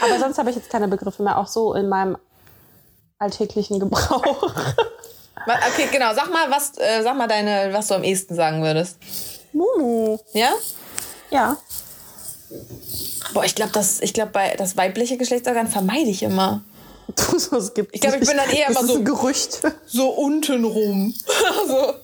Aber 0.00 0.18
sonst 0.18 0.38
habe 0.38 0.50
ich 0.50 0.56
jetzt 0.56 0.70
keine 0.70 0.88
Begriffe 0.88 1.22
mehr, 1.22 1.38
auch 1.38 1.46
so 1.46 1.74
in 1.74 1.88
meinem 1.88 2.18
alltäglichen 3.18 3.80
Gebrauch. 3.80 4.52
Okay, 5.46 5.88
genau. 5.92 6.14
Sag 6.14 6.30
mal, 6.32 6.50
was, 6.50 6.72
äh, 6.78 7.02
sag 7.02 7.16
mal 7.16 7.28
deine, 7.28 7.72
was 7.72 7.88
du 7.88 7.94
am 7.94 8.04
ehesten 8.04 8.34
sagen 8.34 8.62
würdest. 8.62 8.96
Mumu. 9.52 10.18
Ja? 10.32 10.50
Ja. 11.30 11.56
Boah, 13.34 13.44
ich 13.44 13.54
glaube, 13.54 13.72
das, 13.72 14.00
ich 14.00 14.14
glaube, 14.14 14.30
bei 14.32 14.54
das 14.56 14.76
weibliche 14.76 15.16
Geschlechtsorgan 15.16 15.68
vermeide 15.68 16.10
ich 16.10 16.22
immer. 16.22 16.62
Das 17.50 17.72
gibt 17.72 17.94
ich 17.94 18.02
glaube, 18.02 18.18
ich 18.18 18.28
bin 18.28 18.36
dann 18.36 18.50
eher 18.50 18.68
immer 18.68 18.84
so. 18.84 18.96
ein 18.96 19.04
Gerücht. 19.04 19.60
So 19.86 20.10
untenrum. 20.10 21.14
so. 21.66 21.94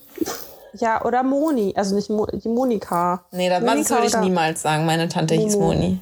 Ja, 0.73 1.05
oder 1.05 1.23
Moni. 1.23 1.73
Also 1.75 1.95
nicht 1.95 2.09
Mo 2.09 2.25
die 2.25 2.49
Monika. 2.49 3.23
Nee, 3.31 3.47
das, 3.47 3.61
Monika 3.61 3.79
das 3.81 3.89
würde 3.91 4.07
ich 4.07 4.17
niemals 4.17 4.63
sagen. 4.63 4.85
Meine 4.85 5.07
Tante 5.07 5.35
Mumu. 5.35 5.45
hieß 5.45 5.55
Moni. 5.57 5.99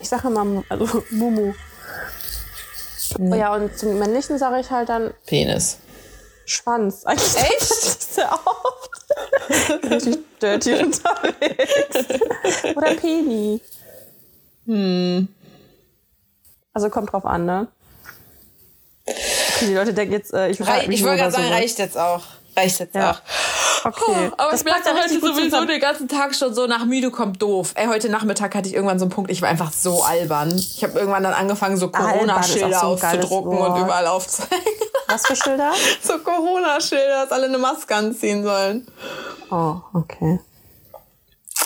Ich 0.00 0.08
sage 0.08 0.28
immer, 0.28 0.62
also 0.68 1.02
Mumu. 1.10 1.54
Mhm. 3.18 3.34
Ja, 3.34 3.54
und 3.54 3.76
zum 3.76 3.98
männlichen 3.98 4.38
sage 4.38 4.60
ich 4.60 4.70
halt 4.70 4.90
dann. 4.90 5.14
Penis. 5.26 5.78
Schwanz. 6.46 7.04
Eigentlich 7.04 7.36
Echt? 7.36 8.12
Sehr 8.14 8.32
oft. 8.32 9.84
Richtig 9.84 10.18
dirty 10.40 10.74
unterwegs. 10.74 12.20
Oder 12.74 12.94
Peni. 12.94 13.60
Hm. 14.66 15.28
Also 16.72 16.90
kommt 16.90 17.12
drauf 17.12 17.24
an, 17.26 17.46
ne? 17.46 17.68
Okay, 19.06 19.66
die 19.68 19.74
Leute 19.74 19.94
denken 19.94 20.12
jetzt, 20.12 20.32
äh, 20.34 20.48
ich 20.48 20.60
Rei 20.60 20.86
Ich 20.88 21.02
wollte 21.02 21.18
gerade 21.18 21.32
sagen, 21.32 21.48
reicht 21.48 21.78
jetzt 21.78 21.96
auch. 21.96 22.22
Reicht 22.56 22.80
jetzt 22.80 22.94
ja. 22.94 23.12
auch. 23.12 23.20
Okay. 23.84 24.32
aber 24.36 24.50
das 24.50 24.60
ich 24.60 24.64
merke 24.64 24.90
heute 24.90 25.20
sowieso 25.20 25.64
den 25.64 25.80
ganzen 25.80 26.08
Tag 26.08 26.34
schon 26.34 26.52
so 26.54 26.66
nach 26.66 26.84
müde 26.84 27.10
kommt 27.10 27.40
doof. 27.40 27.72
Ey, 27.76 27.86
heute 27.86 28.08
Nachmittag 28.08 28.54
hatte 28.54 28.68
ich 28.68 28.74
irgendwann 28.74 28.98
so 28.98 29.04
einen 29.04 29.12
Punkt, 29.12 29.30
ich 29.30 29.42
war 29.42 29.48
einfach 29.48 29.72
so 29.72 30.02
albern. 30.02 30.56
Ich 30.56 30.82
habe 30.82 30.98
irgendwann 30.98 31.22
dann 31.22 31.34
angefangen, 31.34 31.76
so 31.76 31.88
Corona-Schilder 31.88 32.80
so 32.80 32.86
auszudrucken 32.86 33.56
und 33.56 33.80
überall 33.80 34.06
aufzuzeigen. 34.06 34.64
Was 35.08 35.26
für 35.26 35.36
Schilder? 35.36 35.72
so 36.02 36.18
Corona-Schilder, 36.18 37.24
dass 37.24 37.32
alle 37.32 37.46
eine 37.46 37.58
Maske 37.58 37.94
anziehen 37.94 38.42
sollen. 38.42 38.86
Oh, 39.50 39.76
okay. 39.92 40.40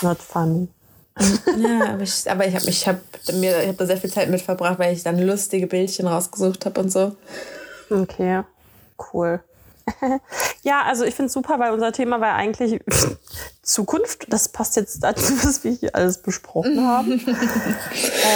Not 0.01 0.19
funny. 0.19 0.67
ja, 1.57 1.93
aber 1.93 2.03
ich, 2.03 2.29
aber 2.29 2.47
ich 2.47 2.55
habe 2.55 2.69
ich 2.69 2.87
hab 2.87 2.99
mir, 3.33 3.61
ich 3.61 3.69
hab 3.69 3.77
da 3.77 3.85
sehr 3.85 3.97
viel 3.97 4.11
Zeit 4.11 4.29
mit 4.29 4.41
verbracht, 4.41 4.79
weil 4.79 4.93
ich 4.93 5.03
dann 5.03 5.19
lustige 5.19 5.67
Bildchen 5.67 6.07
rausgesucht 6.07 6.65
habe 6.65 6.79
und 6.79 6.91
so. 6.91 7.15
Okay, 7.89 8.43
cool. 9.13 9.43
ja, 10.63 10.83
also 10.83 11.03
ich 11.03 11.15
finde 11.15 11.27
es 11.27 11.33
super, 11.33 11.59
weil 11.59 11.71
unser 11.71 11.91
Thema 11.91 12.21
war 12.21 12.35
eigentlich 12.35 12.81
Zukunft. 13.61 14.25
Das 14.29 14.49
passt 14.49 14.75
jetzt 14.75 15.03
dazu, 15.03 15.33
was 15.43 15.63
wir 15.63 15.71
hier 15.71 15.95
alles 15.95 16.21
besprochen 16.21 16.85
haben. 16.85 17.21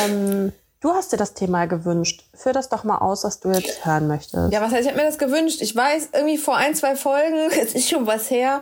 ähm, 0.06 0.52
Du 0.86 0.94
hast 0.94 1.12
dir 1.12 1.18
das 1.18 1.34
Thema 1.34 1.66
gewünscht. 1.66 2.22
Führ 2.36 2.54
das 2.54 2.70
doch 2.70 2.84
mal 2.84 3.00
aus, 3.00 3.24
was 3.24 3.40
du 3.40 3.50
jetzt 3.50 3.88
hören 3.88 4.08
möchtest. 4.08 4.54
Ja, 4.54 4.62
was 4.62 4.72
heißt, 4.72 4.84
ich 4.84 4.90
habe 4.90 4.98
mir 4.98 5.08
das 5.08 5.18
gewünscht. 5.18 5.60
Ich 5.62 5.76
weiß, 5.76 6.10
irgendwie 6.14 6.38
vor 6.38 6.58
ein, 6.58 6.76
zwei 6.76 6.96
Folgen, 6.96 7.50
es 7.60 7.74
ist 7.74 7.90
schon 7.90 8.06
was 8.06 8.30
her. 8.30 8.62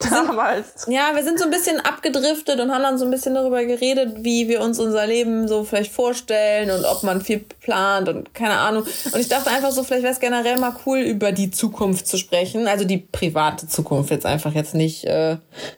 Damals. 0.00 0.86
ja, 0.88 1.14
wir 1.14 1.22
sind 1.22 1.38
so 1.38 1.44
ein 1.44 1.52
bisschen 1.52 1.78
abgedriftet 1.78 2.58
und 2.58 2.72
haben 2.72 2.82
dann 2.82 2.98
so 2.98 3.04
ein 3.04 3.12
bisschen 3.12 3.34
darüber 3.34 3.64
geredet, 3.64 4.24
wie 4.24 4.48
wir 4.48 4.62
uns 4.62 4.80
unser 4.80 5.06
Leben 5.06 5.46
so 5.46 5.62
vielleicht 5.62 5.92
vorstellen 5.92 6.72
und 6.72 6.84
ob 6.84 7.04
man 7.04 7.20
viel 7.20 7.38
plant 7.38 8.08
und 8.08 8.34
keine 8.34 8.56
Ahnung. 8.56 8.82
Und 9.12 9.20
ich 9.20 9.28
dachte 9.28 9.48
einfach 9.50 9.70
so, 9.70 9.84
vielleicht 9.84 10.02
wäre 10.02 10.12
es 10.12 10.18
generell 10.18 10.58
mal 10.58 10.74
cool, 10.86 10.98
über 10.98 11.30
die 11.30 11.52
Zukunft 11.52 12.08
zu 12.08 12.16
sprechen. 12.16 12.66
Also 12.66 12.84
die 12.84 12.98
private 12.98 13.68
Zukunft 13.68 14.10
jetzt 14.10 14.26
einfach 14.26 14.54
jetzt 14.54 14.74
nicht 14.74 15.04
äh, 15.04 15.36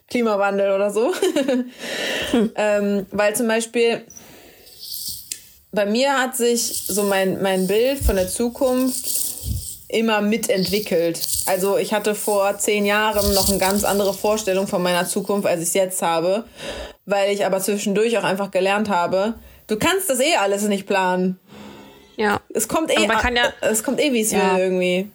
Klimawandel 0.09 0.73
oder 0.73 0.91
so. 0.91 1.13
hm. 2.31 2.51
ähm, 2.55 3.07
weil 3.11 3.37
zum 3.37 3.47
Beispiel 3.47 4.07
bei 5.73 5.87
mir 5.87 6.19
hat 6.19 6.37
sich 6.37 6.85
so 6.87 7.03
mein, 7.03 7.41
mein 7.43 7.67
Bild 7.67 7.99
von 7.99 8.17
der 8.17 8.29
Zukunft 8.29 9.09
immer 9.89 10.21
mitentwickelt. 10.21 11.21
Also 11.47 11.77
ich 11.77 11.93
hatte 11.93 12.15
vor 12.15 12.59
zehn 12.59 12.87
Jahren 12.87 13.35
noch 13.35 13.49
eine 13.49 13.59
ganz 13.59 13.85
andere 13.85 14.15
Vorstellung 14.15 14.67
von 14.67 14.83
meiner 14.83 15.07
Zukunft, 15.07 15.47
als 15.47 15.61
ich 15.61 15.69
es 15.69 15.75
jetzt 15.75 16.03
habe, 16.03 16.45
weil 17.05 17.33
ich 17.33 17.45
aber 17.45 17.61
zwischendurch 17.61 18.17
auch 18.19 18.25
einfach 18.25 18.51
gelernt 18.51 18.89
habe, 18.89 19.35
du 19.67 19.77
kannst 19.77 20.09
das 20.09 20.21
eh 20.21 20.37
alles 20.37 20.63
nicht 20.63 20.87
planen. 20.87 21.39
Ja. 22.17 22.41
Es 22.55 22.69
kommt 22.69 22.91
eh, 22.91 23.03
ja, 23.03 23.53
es 23.63 23.83
kommt 23.83 24.01
eh, 24.01 24.13
wie 24.13 24.21
es 24.21 24.33
ja. 24.33 24.55
will 24.55 24.63
irgendwie. 24.63 25.11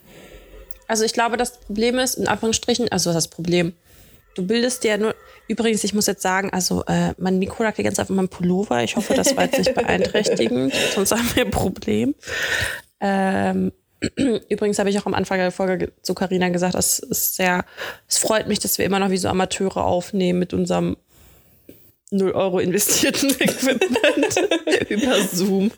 Also 0.87 1.03
ich 1.03 1.13
glaube, 1.13 1.37
das 1.37 1.59
Problem 1.59 1.99
ist, 1.99 2.15
in 2.15 2.27
Anführungsstrichen, 2.27 2.91
also 2.91 3.09
was 3.09 3.17
ist 3.17 3.25
das 3.25 3.35
Problem? 3.35 3.73
Du 4.37 4.45
bildest 4.45 4.83
dir 4.83 4.99
nur. 4.99 5.15
Übrigens, 5.47 5.83
ich 5.83 5.95
muss 5.95 6.05
jetzt 6.05 6.21
sagen, 6.21 6.51
also 6.51 6.83
äh, 6.85 7.15
mein 7.17 7.39
Mikro 7.39 7.63
lag 7.63 7.75
Zeit 7.75 7.99
auf 7.99 8.09
meinem 8.09 8.29
Pullover. 8.29 8.83
Ich 8.83 8.95
hoffe, 8.95 9.15
das 9.15 9.35
war 9.35 9.45
jetzt 9.45 9.57
nicht 9.57 9.73
beeinträchtigend, 9.75 10.73
sonst 10.93 11.11
haben 11.11 11.27
wir 11.33 11.45
ein 11.45 11.51
Problem. 11.51 12.13
Ähm, 12.99 13.71
übrigens 14.49 14.77
habe 14.77 14.91
ich 14.91 14.99
auch 14.99 15.07
am 15.07 15.15
Anfang 15.15 15.39
der 15.39 15.51
Folge 15.51 15.91
zu 16.03 16.13
Carina 16.13 16.49
gesagt, 16.49 16.75
es 16.75 16.99
ist 16.99 17.35
sehr, 17.35 17.65
es 18.07 18.19
freut 18.19 18.47
mich, 18.47 18.59
dass 18.59 18.77
wir 18.77 18.85
immer 18.85 18.99
noch 18.99 19.09
wie 19.09 19.17
so 19.17 19.27
Amateure 19.27 19.77
aufnehmen 19.77 20.37
mit 20.37 20.53
unserem 20.53 20.97
0 22.11 22.31
Euro 22.33 22.59
investierten 22.59 23.29
Equipment 23.39 24.35
über 24.89 25.19
Zoom. 25.23 25.71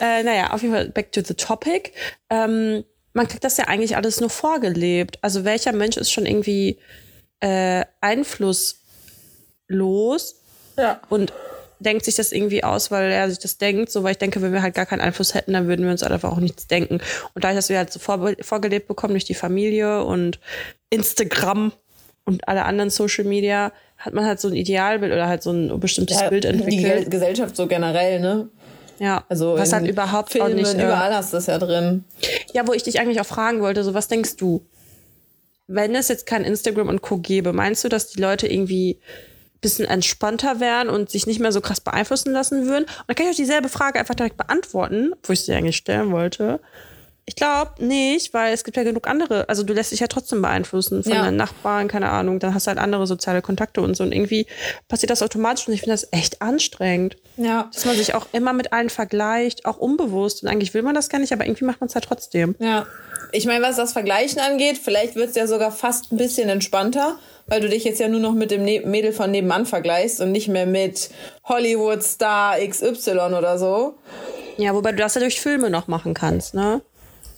äh, 0.00 0.22
naja, 0.22 0.50
auf 0.52 0.62
jeden 0.62 0.74
Fall 0.74 0.90
back 0.90 1.10
to 1.10 1.22
the 1.22 1.34
topic. 1.34 1.92
Ähm, 2.30 2.84
man 3.12 3.28
kriegt 3.28 3.44
das 3.44 3.56
ja 3.56 3.66
eigentlich 3.66 3.96
alles 3.96 4.20
nur 4.20 4.30
vorgelebt. 4.30 5.18
Also 5.22 5.44
welcher 5.44 5.72
Mensch 5.72 5.96
ist 5.96 6.10
schon 6.10 6.26
irgendwie 6.26 6.78
äh, 7.40 7.84
einflusslos 8.00 8.76
ja. 10.76 11.00
und 11.08 11.32
denkt 11.82 12.04
sich 12.04 12.14
das 12.14 12.32
irgendwie 12.32 12.64
aus, 12.64 12.90
weil 12.90 13.10
er 13.10 13.28
sich 13.28 13.38
das 13.38 13.58
denkt. 13.58 13.90
So, 13.90 14.02
weil 14.02 14.12
ich 14.12 14.18
denke, 14.18 14.40
wenn 14.40 14.52
wir 14.52 14.62
halt 14.62 14.74
gar 14.74 14.86
keinen 14.86 15.00
Einfluss 15.00 15.34
hätten, 15.34 15.52
dann 15.52 15.66
würden 15.66 15.84
wir 15.84 15.92
uns 15.92 16.02
halt 16.02 16.12
einfach 16.12 16.32
auch 16.32 16.40
nichts 16.40 16.66
denken. 16.66 17.00
Und 17.34 17.44
dadurch, 17.44 17.58
dass 17.58 17.68
wir 17.68 17.78
halt 17.78 17.92
so 17.92 17.98
vor, 17.98 18.34
vorgelebt 18.40 18.88
bekommen 18.88 19.14
durch 19.14 19.24
die 19.24 19.34
Familie 19.34 20.04
und 20.04 20.38
Instagram 20.90 21.72
und 22.24 22.46
alle 22.48 22.64
anderen 22.64 22.90
Social 22.90 23.24
Media, 23.24 23.72
hat 23.98 24.14
man 24.14 24.24
halt 24.24 24.40
so 24.40 24.48
ein 24.48 24.54
Idealbild 24.54 25.12
oder 25.12 25.28
halt 25.28 25.42
so 25.42 25.52
ein 25.52 25.78
bestimmtes 25.78 26.20
ja, 26.20 26.28
Bild 26.28 26.44
entwickelt. 26.44 27.06
Die 27.06 27.10
Gesellschaft 27.10 27.56
so 27.56 27.66
generell, 27.66 28.20
ne? 28.20 28.48
Ja, 29.02 29.24
also 29.28 29.56
was 29.56 29.72
halt 29.72 29.88
überhaupt 29.88 30.30
Filmen, 30.30 30.52
auch 30.52 30.54
nicht. 30.54 30.74
Äh, 30.74 30.84
überall 30.84 31.12
hast 31.12 31.32
du 31.32 31.36
das 31.36 31.46
ja 31.46 31.58
drin. 31.58 32.04
Ja, 32.52 32.68
wo 32.68 32.72
ich 32.72 32.84
dich 32.84 33.00
eigentlich 33.00 33.20
auch 33.20 33.26
fragen 33.26 33.60
wollte, 33.60 33.82
so 33.82 33.94
was 33.94 34.06
denkst 34.06 34.36
du? 34.36 34.64
Wenn 35.66 35.96
es 35.96 36.06
jetzt 36.06 36.24
kein 36.24 36.44
Instagram 36.44 36.88
und 36.88 37.02
Co. 37.02 37.18
gäbe, 37.18 37.52
meinst 37.52 37.82
du, 37.82 37.88
dass 37.88 38.10
die 38.10 38.20
Leute 38.20 38.46
irgendwie 38.46 39.00
ein 39.56 39.60
bisschen 39.60 39.86
entspannter 39.86 40.60
wären 40.60 40.88
und 40.88 41.10
sich 41.10 41.26
nicht 41.26 41.40
mehr 41.40 41.50
so 41.50 41.60
krass 41.60 41.80
beeinflussen 41.80 42.32
lassen 42.32 42.68
würden? 42.68 42.84
Und 42.84 43.04
dann 43.08 43.16
kann 43.16 43.26
ich 43.26 43.30
euch 43.30 43.36
dieselbe 43.36 43.68
Frage 43.68 43.98
einfach 43.98 44.14
direkt 44.14 44.36
beantworten, 44.36 45.14
wo 45.24 45.32
ich 45.32 45.40
sie 45.40 45.52
eigentlich 45.52 45.78
stellen 45.78 46.12
wollte. 46.12 46.60
Ich 47.24 47.36
glaube 47.36 47.84
nicht, 47.84 48.34
weil 48.34 48.52
es 48.52 48.64
gibt 48.64 48.76
ja 48.76 48.82
genug 48.82 49.06
andere. 49.06 49.48
Also 49.48 49.62
du 49.62 49.72
lässt 49.72 49.92
dich 49.92 50.00
ja 50.00 50.08
trotzdem 50.08 50.42
beeinflussen 50.42 51.04
von 51.04 51.12
ja. 51.12 51.22
deinen 51.22 51.36
Nachbarn, 51.36 51.86
keine 51.86 52.10
Ahnung. 52.10 52.40
Dann 52.40 52.52
hast 52.52 52.66
du 52.66 52.70
halt 52.70 52.78
andere 52.78 53.06
soziale 53.06 53.42
Kontakte 53.42 53.80
und 53.80 53.96
so. 53.96 54.02
Und 54.02 54.12
irgendwie 54.12 54.46
passiert 54.88 55.10
das 55.10 55.22
automatisch 55.22 55.68
und 55.68 55.74
ich 55.74 55.80
finde 55.80 55.94
das 55.94 56.08
echt 56.10 56.42
anstrengend. 56.42 57.16
Ja. 57.36 57.70
Dass 57.72 57.84
man 57.84 57.94
sich 57.94 58.14
auch 58.14 58.26
immer 58.32 58.52
mit 58.52 58.72
allen 58.72 58.90
vergleicht, 58.90 59.66
auch 59.66 59.76
unbewusst. 59.76 60.42
Und 60.42 60.48
eigentlich 60.48 60.74
will 60.74 60.82
man 60.82 60.96
das 60.96 61.08
gar 61.08 61.20
nicht, 61.20 61.32
aber 61.32 61.46
irgendwie 61.46 61.64
macht 61.64 61.80
man 61.80 61.86
es 61.86 61.94
halt 61.94 62.04
trotzdem. 62.06 62.56
Ja. 62.58 62.86
Ich 63.30 63.46
meine, 63.46 63.64
was 63.64 63.76
das 63.76 63.92
Vergleichen 63.92 64.40
angeht, 64.40 64.78
vielleicht 64.82 65.14
wird 65.14 65.30
es 65.30 65.36
ja 65.36 65.46
sogar 65.46 65.70
fast 65.70 66.12
ein 66.12 66.16
bisschen 66.16 66.48
entspannter, 66.48 67.18
weil 67.46 67.60
du 67.60 67.68
dich 67.68 67.84
jetzt 67.84 68.00
ja 68.00 68.08
nur 68.08 68.20
noch 68.20 68.34
mit 68.34 68.50
dem 68.50 68.64
ne 68.64 68.80
Mädel 68.80 69.12
von 69.12 69.30
nebenan 69.30 69.64
vergleichst 69.64 70.20
und 70.20 70.32
nicht 70.32 70.48
mehr 70.48 70.66
mit 70.66 71.10
Hollywood-Star 71.44 72.58
XY 72.66 73.34
oder 73.38 73.58
so. 73.58 73.94
Ja, 74.58 74.74
wobei 74.74 74.90
du 74.90 74.98
das 74.98 75.14
ja 75.14 75.20
durch 75.20 75.40
Filme 75.40 75.70
noch 75.70 75.88
machen 75.88 76.14
kannst, 76.14 76.54
ne? 76.54 76.82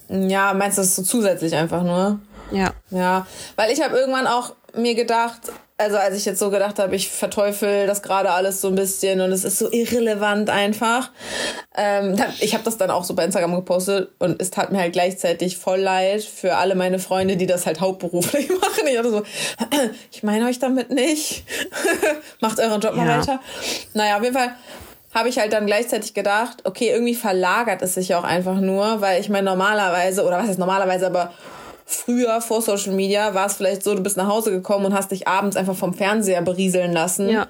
Ja, 0.09 0.53
meinst 0.55 0.79
du 0.79 0.83
das 0.83 0.95
so 0.95 1.03
zusätzlich 1.03 1.55
einfach 1.55 1.83
nur? 1.83 2.21
Ja. 2.51 2.73
Ja, 2.91 3.27
weil 3.57 3.73
ich 3.73 3.83
habe 3.83 3.97
irgendwann 3.97 4.27
auch 4.27 4.55
mir 4.75 4.95
gedacht, 4.95 5.41
also 5.77 5.97
als 5.97 6.17
ich 6.17 6.25
jetzt 6.25 6.39
so 6.39 6.51
gedacht 6.51 6.79
habe, 6.79 6.95
ich 6.95 7.09
verteufel 7.09 7.87
das 7.87 8.03
gerade 8.03 8.31
alles 8.31 8.61
so 8.61 8.69
ein 8.69 8.77
bisschen 8.77 9.21
und 9.21 9.33
es 9.33 9.45
ist 9.45 9.59
so 9.59 9.71
irrelevant 9.73 10.49
einfach. 10.49 11.11
Ähm, 11.77 12.17
ich 12.41 12.55
habe 12.55 12.63
das 12.63 12.77
dann 12.77 12.91
auch 12.91 13.03
so 13.03 13.15
bei 13.15 13.25
Instagram 13.25 13.57
gepostet 13.57 14.13
und 14.21 14.41
es 14.41 14.51
tat 14.51 14.71
mir 14.71 14.79
halt 14.79 14.93
gleichzeitig 14.93 15.57
voll 15.57 15.81
leid 15.81 16.23
für 16.23 16.57
alle 16.57 16.77
meine 16.77 17.01
Freunde, 17.01 17.37
die 17.37 17.47
das 17.47 17.67
halt 17.67 17.81
hauptberuflich 17.81 18.49
machen. 18.61 18.87
Ich 18.87 18.95
dachte 18.95 19.11
so, 19.11 19.23
ich 20.13 20.23
meine 20.23 20.47
euch 20.47 20.61
damit 20.61 20.91
nicht. 20.91 21.45
Macht 22.41 22.61
euren 22.61 22.81
Job 22.81 22.95
mal 22.95 23.21
weiter. 23.21 23.41
Naja, 23.95 24.17
auf 24.17 24.23
jeden 24.23 24.37
Fall 24.37 24.55
habe 25.15 25.29
ich 25.29 25.39
halt 25.39 25.53
dann 25.53 25.67
gleichzeitig 25.67 26.13
gedacht, 26.13 26.59
okay, 26.65 26.91
irgendwie 26.91 27.15
verlagert 27.15 27.83
es 27.83 27.95
sich 27.95 28.15
auch 28.15 28.25
einfach 28.25 28.61
nur, 28.61 29.01
weil 29.01 29.21
ich 29.21 29.29
meine 29.29 29.45
normalerweise, 29.45 30.25
oder 30.25 30.39
was 30.39 30.49
heißt 30.49 30.59
normalerweise, 30.59 31.07
aber 31.07 31.33
früher 31.87 32.41
vor 32.41 32.63
Social 32.63 32.93
Media 32.93 33.35
war 33.35 33.47
es 33.47 33.55
vielleicht 33.55 33.83
so, 33.83 33.95
du 33.95 34.03
bist 34.03 34.17
nach 34.17 34.27
Hause 34.27 34.51
gekommen 34.51 34.87
und 34.87 34.95
hast 34.95 35.11
dich 35.11 35.29
abends 35.29 35.57
einfach 35.57 35.77
vom 35.77 35.93
Fernseher 35.93 36.41
berieseln 36.41 36.93
lassen. 36.93 37.29
Ja. 37.29 37.47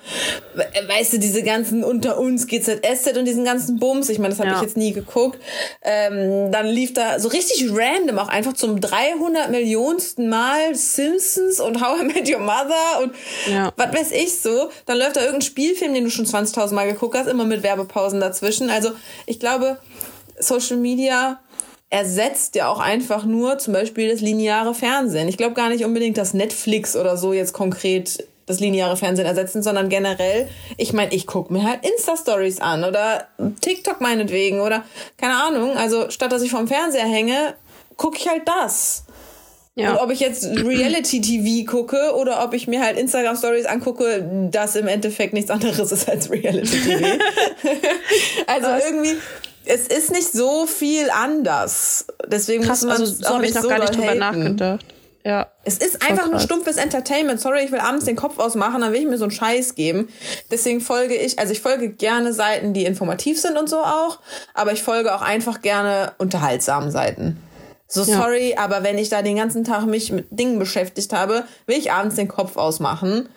Weißt 0.88 1.12
du, 1.12 1.18
diese 1.18 1.42
ganzen 1.42 1.84
unter 1.84 2.18
uns 2.18 2.46
GZSZ 2.48 3.16
und 3.16 3.26
diesen 3.26 3.44
ganzen 3.44 3.78
Bums, 3.78 4.08
ich 4.08 4.18
meine, 4.18 4.30
das 4.30 4.40
habe 4.40 4.50
ja. 4.50 4.56
ich 4.56 4.62
jetzt 4.62 4.76
nie 4.76 4.92
geguckt. 4.92 5.38
Ähm, 5.82 6.50
dann 6.50 6.66
lief 6.66 6.92
da 6.94 7.20
so 7.20 7.28
richtig 7.28 7.68
random 7.70 8.18
auch 8.18 8.28
einfach 8.28 8.54
zum 8.54 8.80
300 8.80 9.50
Millionsten 9.50 10.28
Mal 10.28 10.74
Simpsons 10.74 11.60
und 11.60 11.80
How 11.80 12.00
I 12.00 12.04
Met 12.04 12.28
Your 12.28 12.40
Mother 12.40 13.02
und 13.02 13.14
ja. 13.50 13.72
was 13.76 13.94
weiß 13.94 14.12
ich 14.12 14.40
so. 14.40 14.70
Dann 14.86 14.98
läuft 14.98 15.16
da 15.16 15.20
irgendein 15.20 15.42
Spielfilm, 15.42 15.94
den 15.94 16.04
du 16.04 16.10
schon 16.10 16.26
20.000 16.26 16.74
Mal 16.74 16.88
geguckt 16.88 17.16
hast, 17.16 17.28
immer 17.28 17.44
mit 17.44 17.62
Werbepausen 17.62 18.20
dazwischen. 18.20 18.68
Also 18.68 18.90
ich 19.26 19.38
glaube, 19.38 19.78
Social 20.38 20.76
Media 20.76 21.38
ersetzt 21.94 22.56
ja 22.56 22.66
auch 22.66 22.80
einfach 22.80 23.24
nur 23.24 23.58
zum 23.58 23.72
Beispiel 23.72 24.10
das 24.10 24.20
lineare 24.20 24.74
Fernsehen. 24.74 25.28
Ich 25.28 25.36
glaube 25.36 25.54
gar 25.54 25.68
nicht 25.68 25.84
unbedingt, 25.84 26.18
dass 26.18 26.34
Netflix 26.34 26.96
oder 26.96 27.16
so 27.16 27.32
jetzt 27.32 27.52
konkret 27.52 28.26
das 28.46 28.58
lineare 28.58 28.96
Fernsehen 28.96 29.26
ersetzen, 29.26 29.62
sondern 29.62 29.88
generell, 29.88 30.48
ich 30.76 30.92
meine, 30.92 31.14
ich 31.14 31.28
gucke 31.28 31.52
mir 31.52 31.62
halt 31.62 31.86
Insta-Stories 31.86 32.60
an 32.60 32.82
oder 32.82 33.28
TikTok 33.60 34.00
meinetwegen 34.00 34.60
oder 34.60 34.82
keine 35.18 35.36
Ahnung. 35.36 35.76
Also 35.76 36.10
statt 36.10 36.32
dass 36.32 36.42
ich 36.42 36.50
vom 36.50 36.66
Fernseher 36.66 37.06
hänge, 37.06 37.54
gucke 37.96 38.18
ich 38.18 38.28
halt 38.28 38.42
das. 38.44 39.04
Ja. 39.76 39.92
Und 39.92 39.98
ob 39.98 40.10
ich 40.10 40.18
jetzt 40.18 40.44
Reality-TV 40.44 41.70
gucke 41.70 42.14
oder 42.16 42.44
ob 42.44 42.54
ich 42.54 42.66
mir 42.66 42.82
halt 42.82 42.98
Instagram-Stories 42.98 43.66
angucke, 43.66 44.48
das 44.50 44.74
im 44.74 44.88
Endeffekt 44.88 45.32
nichts 45.32 45.50
anderes 45.50 45.92
ist 45.92 46.08
als 46.08 46.28
Reality-TV. 46.28 47.06
also 48.48 48.68
irgendwie 48.84 49.16
es 49.66 49.88
ist 49.88 50.10
nicht 50.10 50.32
so 50.32 50.66
viel 50.66 51.10
anders. 51.10 52.06
Deswegen 52.26 52.64
krass, 52.64 52.82
muss 52.82 52.88
man 52.88 53.00
also 53.00 53.14
so 53.14 53.34
habe 53.34 53.46
ich 53.46 53.54
noch 53.54 53.62
so 53.62 53.68
gar 53.68 53.78
nicht 53.78 53.94
drüber 53.94 54.08
haten. 54.08 54.18
nachgedacht. 54.18 54.84
Ja. 55.26 55.46
Es 55.64 55.78
ist 55.78 56.06
einfach 56.06 56.30
nur 56.30 56.38
stumpfes 56.38 56.76
Entertainment. 56.76 57.40
Sorry, 57.40 57.64
ich 57.64 57.72
will 57.72 57.78
abends 57.78 58.04
den 58.04 58.16
Kopf 58.16 58.38
ausmachen, 58.38 58.82
dann 58.82 58.92
will 58.92 59.00
ich 59.00 59.06
mir 59.06 59.16
so 59.16 59.24
einen 59.24 59.30
Scheiß 59.30 59.74
geben. 59.74 60.08
Deswegen 60.50 60.82
folge 60.82 61.14
ich, 61.14 61.38
also 61.38 61.52
ich 61.52 61.62
folge 61.62 61.88
gerne 61.88 62.34
Seiten, 62.34 62.74
die 62.74 62.84
informativ 62.84 63.40
sind 63.40 63.56
und 63.56 63.70
so 63.70 63.78
auch, 63.78 64.18
aber 64.52 64.72
ich 64.72 64.82
folge 64.82 65.14
auch 65.14 65.22
einfach 65.22 65.62
gerne 65.62 66.12
unterhaltsamen 66.18 66.90
Seiten. 66.90 67.38
So 67.88 68.02
ja. 68.02 68.18
sorry, 68.18 68.56
aber 68.56 68.82
wenn 68.82 68.98
ich 68.98 69.08
da 69.08 69.22
den 69.22 69.36
ganzen 69.36 69.64
Tag 69.64 69.86
mich 69.86 70.12
mit 70.12 70.26
Dingen 70.30 70.58
beschäftigt 70.58 71.12
habe, 71.14 71.44
will 71.66 71.78
ich 71.78 71.90
abends 71.90 72.16
den 72.16 72.28
Kopf 72.28 72.58
ausmachen. 72.58 73.28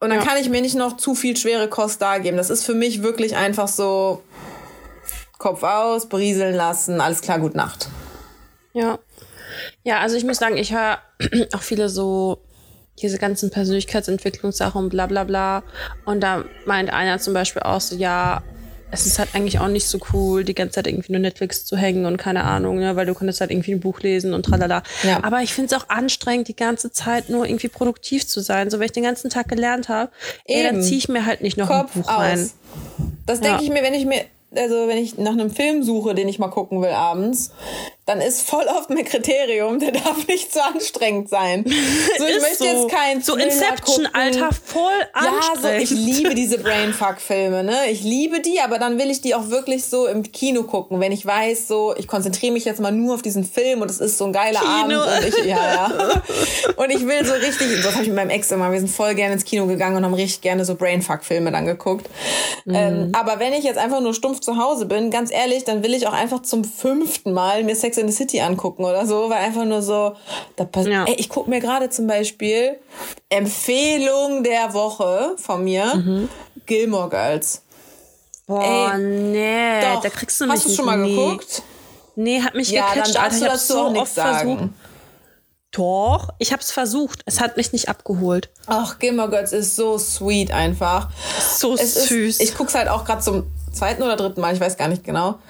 Und 0.00 0.10
dann 0.10 0.18
ja. 0.18 0.24
kann 0.24 0.38
ich 0.38 0.48
mir 0.48 0.60
nicht 0.62 0.74
noch 0.74 0.96
zu 0.96 1.14
viel 1.14 1.36
schwere 1.36 1.68
Kost 1.68 2.02
dargeben. 2.02 2.36
Das 2.36 2.50
ist 2.50 2.64
für 2.64 2.74
mich 2.74 3.02
wirklich 3.02 3.36
einfach 3.36 3.68
so, 3.68 4.22
Kopf 5.44 5.62
aus, 5.62 6.08
berieseln 6.08 6.54
lassen, 6.54 7.02
alles 7.02 7.20
klar, 7.20 7.38
gut 7.38 7.54
Nacht. 7.54 7.88
Ja. 8.72 8.98
Ja, 9.82 9.98
also 9.98 10.16
ich 10.16 10.24
muss 10.24 10.38
sagen, 10.38 10.56
ich 10.56 10.72
höre 10.72 11.00
auch 11.52 11.60
viele 11.60 11.90
so 11.90 12.38
diese 13.02 13.18
ganzen 13.18 13.50
Persönlichkeitsentwicklungssachen 13.50 14.84
und 14.84 14.88
bla 14.88 15.04
bla 15.04 15.24
bla. 15.24 15.62
Und 16.06 16.22
da 16.22 16.46
meint 16.64 16.90
einer 16.90 17.18
zum 17.18 17.34
Beispiel 17.34 17.60
auch 17.60 17.82
so, 17.82 17.94
ja, 17.94 18.42
es 18.90 19.04
ist 19.04 19.18
halt 19.18 19.34
eigentlich 19.34 19.58
auch 19.58 19.68
nicht 19.68 19.86
so 19.86 19.98
cool, 20.14 20.44
die 20.44 20.54
ganze 20.54 20.76
Zeit 20.76 20.86
irgendwie 20.86 21.12
nur 21.12 21.20
Netflix 21.20 21.66
zu 21.66 21.76
hängen 21.76 22.06
und 22.06 22.16
keine 22.16 22.44
Ahnung, 22.44 22.78
ne, 22.78 22.96
weil 22.96 23.04
du 23.04 23.12
könntest 23.12 23.42
halt 23.42 23.50
irgendwie 23.50 23.72
ein 23.72 23.80
Buch 23.80 24.00
lesen 24.00 24.32
und 24.32 24.46
tralala. 24.46 24.82
Ja. 25.02 25.22
Aber 25.22 25.42
ich 25.42 25.52
finde 25.52 25.74
es 25.74 25.82
auch 25.82 25.90
anstrengend, 25.90 26.48
die 26.48 26.56
ganze 26.56 26.90
Zeit 26.90 27.28
nur 27.28 27.44
irgendwie 27.44 27.68
produktiv 27.68 28.26
zu 28.26 28.40
sein. 28.40 28.70
So, 28.70 28.78
wenn 28.78 28.86
ich 28.86 28.92
den 28.92 29.02
ganzen 29.02 29.28
Tag 29.28 29.48
gelernt 29.48 29.90
habe, 29.90 30.10
dann 30.48 30.82
ziehe 30.82 30.96
ich 30.96 31.10
mir 31.10 31.26
halt 31.26 31.42
nicht 31.42 31.58
noch 31.58 31.68
Kopf 31.68 31.94
ein 31.94 32.00
Buch 32.00 32.08
aus. 32.08 32.18
rein. 32.18 32.50
Das 33.26 33.42
denke 33.42 33.58
ja. 33.58 33.62
ich 33.62 33.70
mir, 33.70 33.82
wenn 33.82 33.92
ich 33.92 34.06
mir 34.06 34.24
also 34.56 34.88
wenn 34.88 34.98
ich 34.98 35.18
nach 35.18 35.32
einem 35.32 35.50
Film 35.50 35.82
suche, 35.82 36.14
den 36.14 36.28
ich 36.28 36.38
mal 36.38 36.48
gucken 36.48 36.80
will 36.82 36.90
abends, 36.90 37.52
dann 38.06 38.20
ist 38.20 38.48
voll 38.48 38.66
oft 38.66 38.90
mein 38.90 39.04
Kriterium, 39.04 39.78
der 39.78 39.92
darf 39.92 40.26
nicht 40.26 40.52
zu 40.52 40.62
anstrengend 40.62 41.28
sein. 41.28 41.64
So, 42.18 42.26
ich 42.26 42.40
möchte 42.40 42.58
so. 42.58 42.64
jetzt 42.64 42.88
kein 42.90 43.22
So 43.22 43.34
Inception, 43.34 44.04
gucken. 44.04 44.14
Alter, 44.14 44.50
voll 44.52 44.92
anstrengend. 45.12 45.64
Ja, 45.64 45.70
so, 45.70 45.82
ich 45.82 45.90
liebe 45.90 46.34
diese 46.34 46.58
Brainfuck-Filme, 46.58 47.64
ne? 47.64 47.90
Ich 47.90 48.02
liebe 48.02 48.40
die, 48.40 48.60
aber 48.60 48.78
dann 48.78 48.98
will 48.98 49.10
ich 49.10 49.20
die 49.20 49.34
auch 49.34 49.48
wirklich 49.48 49.84
so 49.84 50.06
im 50.06 50.30
Kino 50.30 50.62
gucken, 50.62 51.00
wenn 51.00 51.12
ich 51.12 51.26
weiß, 51.26 51.66
so, 51.66 51.94
ich 51.96 52.06
konzentriere 52.06 52.52
mich 52.52 52.64
jetzt 52.64 52.80
mal 52.80 52.92
nur 52.92 53.14
auf 53.14 53.22
diesen 53.22 53.44
Film 53.44 53.82
und 53.82 53.90
es 53.90 54.00
ist 54.00 54.18
so 54.18 54.26
ein 54.26 54.32
geiler 54.32 54.60
Kino. 54.60 55.00
Abend 55.00 55.24
und 55.24 55.28
ich, 55.28 55.44
ja, 55.44 55.56
ja. 55.56 56.22
Und 56.76 56.90
ich 56.90 57.06
will 57.06 57.24
so 57.24 57.32
richtig, 57.34 57.82
das 57.82 57.92
habe 57.92 58.02
ich 58.02 58.08
mit 58.08 58.16
meinem 58.16 58.30
Ex 58.30 58.50
immer, 58.50 58.70
wir 58.70 58.78
sind 58.78 58.90
voll 58.90 59.14
gerne 59.14 59.34
ins 59.34 59.44
Kino 59.44 59.66
gegangen 59.66 59.96
und 59.96 60.04
haben 60.04 60.14
richtig 60.14 60.40
gerne 60.40 60.64
so 60.64 60.74
Brainfuck-Filme 60.74 61.52
dann 61.52 61.66
geguckt. 61.66 62.08
Mhm. 62.64 62.74
Ähm, 62.74 63.12
aber 63.12 63.38
wenn 63.38 63.52
ich 63.52 63.64
jetzt 63.64 63.78
einfach 63.78 64.00
nur 64.00 64.14
stumpf 64.14 64.40
zu 64.40 64.58
Hause 64.58 64.86
bin, 64.86 65.10
ganz 65.10 65.32
ehrlich, 65.32 65.64
dann 65.64 65.82
will 65.82 65.94
ich 65.94 66.06
auch 66.06 66.12
einfach 66.12 66.42
zum 66.42 66.64
fünften 66.64 67.32
Mal 67.32 67.62
mir 67.64 67.76
Sex 67.76 67.93
Sex 67.94 67.98
in 67.98 68.08
the 68.08 68.14
City 68.14 68.40
angucken 68.40 68.84
oder 68.84 69.06
so, 69.06 69.30
weil 69.30 69.38
einfach 69.38 69.64
nur 69.64 69.82
so, 69.82 70.16
da 70.56 70.64
pass 70.64 70.86
ja. 70.86 71.04
ey, 71.04 71.14
ich 71.14 71.28
gucke 71.28 71.48
mir 71.50 71.60
gerade 71.60 71.90
zum 71.90 72.06
Beispiel 72.06 72.78
Empfehlung 73.28 74.42
der 74.42 74.74
Woche 74.74 75.36
von 75.38 75.64
mir, 75.64 75.94
mhm. 75.94 76.28
Gilmore 76.66 77.08
Girls. 77.08 77.62
Boah, 78.46 78.92
ey, 78.94 78.98
nee, 79.00 79.80
doch. 79.80 80.02
da 80.02 80.10
kriegst 80.10 80.40
du 80.40 80.46
mich 80.46 80.54
Hast 80.54 80.66
du 80.66 80.70
schon 80.70 80.86
mal 80.86 80.98
nie. 80.98 81.14
geguckt? 81.14 81.62
Nee, 82.16 82.42
hat 82.42 82.54
mich 82.54 82.70
ja, 82.70 82.92
gecatcht, 82.92 83.14
dann 83.14 83.22
darfst 83.22 83.42
Alter. 83.42 83.54
Ich 83.54 83.60
dazu 83.60 83.72
so 83.72 83.80
auch 83.80 83.92
nichts 83.92 84.14
sagen. 84.14 84.56
Versucht. 84.56 84.74
Doch, 85.72 86.28
ich 86.38 86.52
habe 86.52 86.62
es 86.62 86.70
versucht. 86.70 87.22
Es 87.26 87.40
hat 87.40 87.56
mich 87.56 87.72
nicht 87.72 87.88
abgeholt. 87.88 88.48
Ach, 88.66 89.00
Gilmore 89.00 89.28
Girls 89.28 89.52
ist 89.52 89.74
so 89.74 89.98
sweet 89.98 90.52
einfach. 90.52 91.08
So 91.56 91.74
es 91.74 92.06
süß. 92.06 92.38
Ist, 92.38 92.40
ich 92.40 92.56
guck's 92.56 92.76
halt 92.76 92.88
auch 92.88 93.04
gerade 93.04 93.22
zum 93.22 93.50
zweiten 93.72 94.04
oder 94.04 94.14
dritten 94.14 94.40
Mal, 94.40 94.54
ich 94.54 94.60
weiß 94.60 94.76
gar 94.76 94.86
nicht 94.86 95.02
genau. 95.02 95.40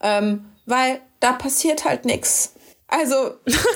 Ähm, 0.00 0.46
weil 0.66 1.00
da 1.20 1.32
passiert 1.32 1.84
halt 1.84 2.04
nichts. 2.04 2.54
Also, 2.88 3.34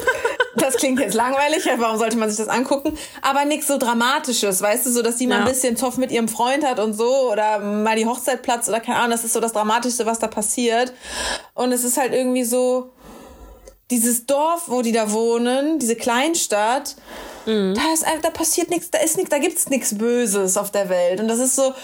das 0.56 0.76
klingt 0.76 0.98
jetzt 0.98 1.14
langweilig, 1.14 1.68
warum 1.76 1.98
sollte 1.98 2.16
man 2.16 2.28
sich 2.28 2.38
das 2.38 2.48
angucken? 2.48 2.98
Aber 3.22 3.44
nichts 3.44 3.68
so 3.68 3.78
Dramatisches, 3.78 4.60
weißt 4.60 4.86
du, 4.86 4.90
so, 4.90 5.02
dass 5.02 5.16
die 5.16 5.28
mal 5.28 5.36
ja. 5.36 5.40
ein 5.42 5.48
bisschen 5.48 5.76
Zoff 5.76 5.96
mit 5.98 6.10
ihrem 6.10 6.26
Freund 6.26 6.64
hat 6.64 6.80
und 6.80 6.94
so, 6.94 7.30
oder 7.30 7.60
mal 7.60 7.96
die 7.96 8.06
Hochzeit 8.06 8.42
platzt 8.42 8.68
oder 8.68 8.80
keine 8.80 8.98
Ahnung, 8.98 9.12
das 9.12 9.24
ist 9.24 9.34
so 9.34 9.40
das 9.40 9.52
Dramatischste, 9.52 10.04
was 10.04 10.18
da 10.18 10.26
passiert. 10.26 10.92
Und 11.54 11.70
es 11.70 11.84
ist 11.84 11.96
halt 11.96 12.12
irgendwie 12.12 12.44
so, 12.44 12.90
dieses 13.90 14.26
Dorf, 14.26 14.64
wo 14.66 14.82
die 14.82 14.92
da 14.92 15.12
wohnen, 15.12 15.78
diese 15.78 15.94
Kleinstadt, 15.94 16.96
mhm. 17.46 17.74
da 17.74 17.92
ist 17.92 18.04
da 18.22 18.30
passiert 18.30 18.70
nichts, 18.70 18.90
da 18.90 18.98
ist 18.98 19.16
nichts, 19.16 19.30
da 19.30 19.38
gibt's 19.38 19.68
nichts 19.68 19.96
Böses 19.96 20.56
auf 20.56 20.70
der 20.70 20.88
Welt. 20.88 21.20
Und 21.20 21.28
das 21.28 21.38
ist 21.38 21.54
so, 21.54 21.74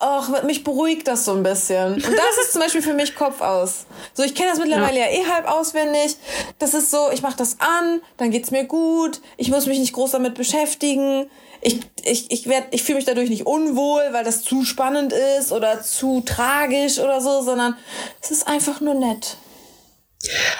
ach, 0.00 0.42
mich 0.42 0.64
beruhigt 0.64 1.06
das 1.06 1.24
so 1.24 1.32
ein 1.32 1.42
bisschen. 1.42 1.94
Und 1.94 2.02
das 2.02 2.38
ist 2.42 2.52
zum 2.52 2.62
Beispiel 2.62 2.82
für 2.82 2.94
mich 2.94 3.14
Kopf 3.14 3.40
aus. 3.40 3.86
So, 4.14 4.22
ich 4.22 4.34
kenne 4.34 4.50
das 4.50 4.58
mittlerweile 4.58 4.98
ja. 4.98 5.06
ja. 5.06 5.12
eh 5.12 5.26
halb 5.26 5.46
auswendig. 5.46 6.16
Das 6.58 6.74
ist 6.74 6.90
so, 6.90 7.10
ich 7.12 7.22
mache 7.22 7.36
das 7.36 7.58
an, 7.60 8.00
dann 8.16 8.30
geht's 8.30 8.50
mir 8.50 8.64
gut, 8.64 9.20
ich 9.36 9.50
muss 9.50 9.66
mich 9.66 9.78
nicht 9.78 9.92
groß 9.92 10.12
damit 10.12 10.34
beschäftigen. 10.34 11.30
Ich, 11.60 11.80
ich, 12.02 12.30
ich, 12.30 12.48
werd, 12.48 12.68
ich 12.70 12.82
fühle 12.82 12.96
mich 12.96 13.04
dadurch 13.04 13.28
nicht 13.28 13.46
unwohl, 13.46 14.02
weil 14.12 14.24
das 14.24 14.42
zu 14.42 14.64
spannend 14.64 15.12
ist 15.38 15.52
oder 15.52 15.82
zu 15.82 16.22
tragisch 16.22 16.98
oder 16.98 17.20
so, 17.20 17.42
sondern 17.42 17.76
es 18.22 18.30
ist 18.30 18.48
einfach 18.48 18.80
nur 18.80 18.94
nett. 18.94 19.36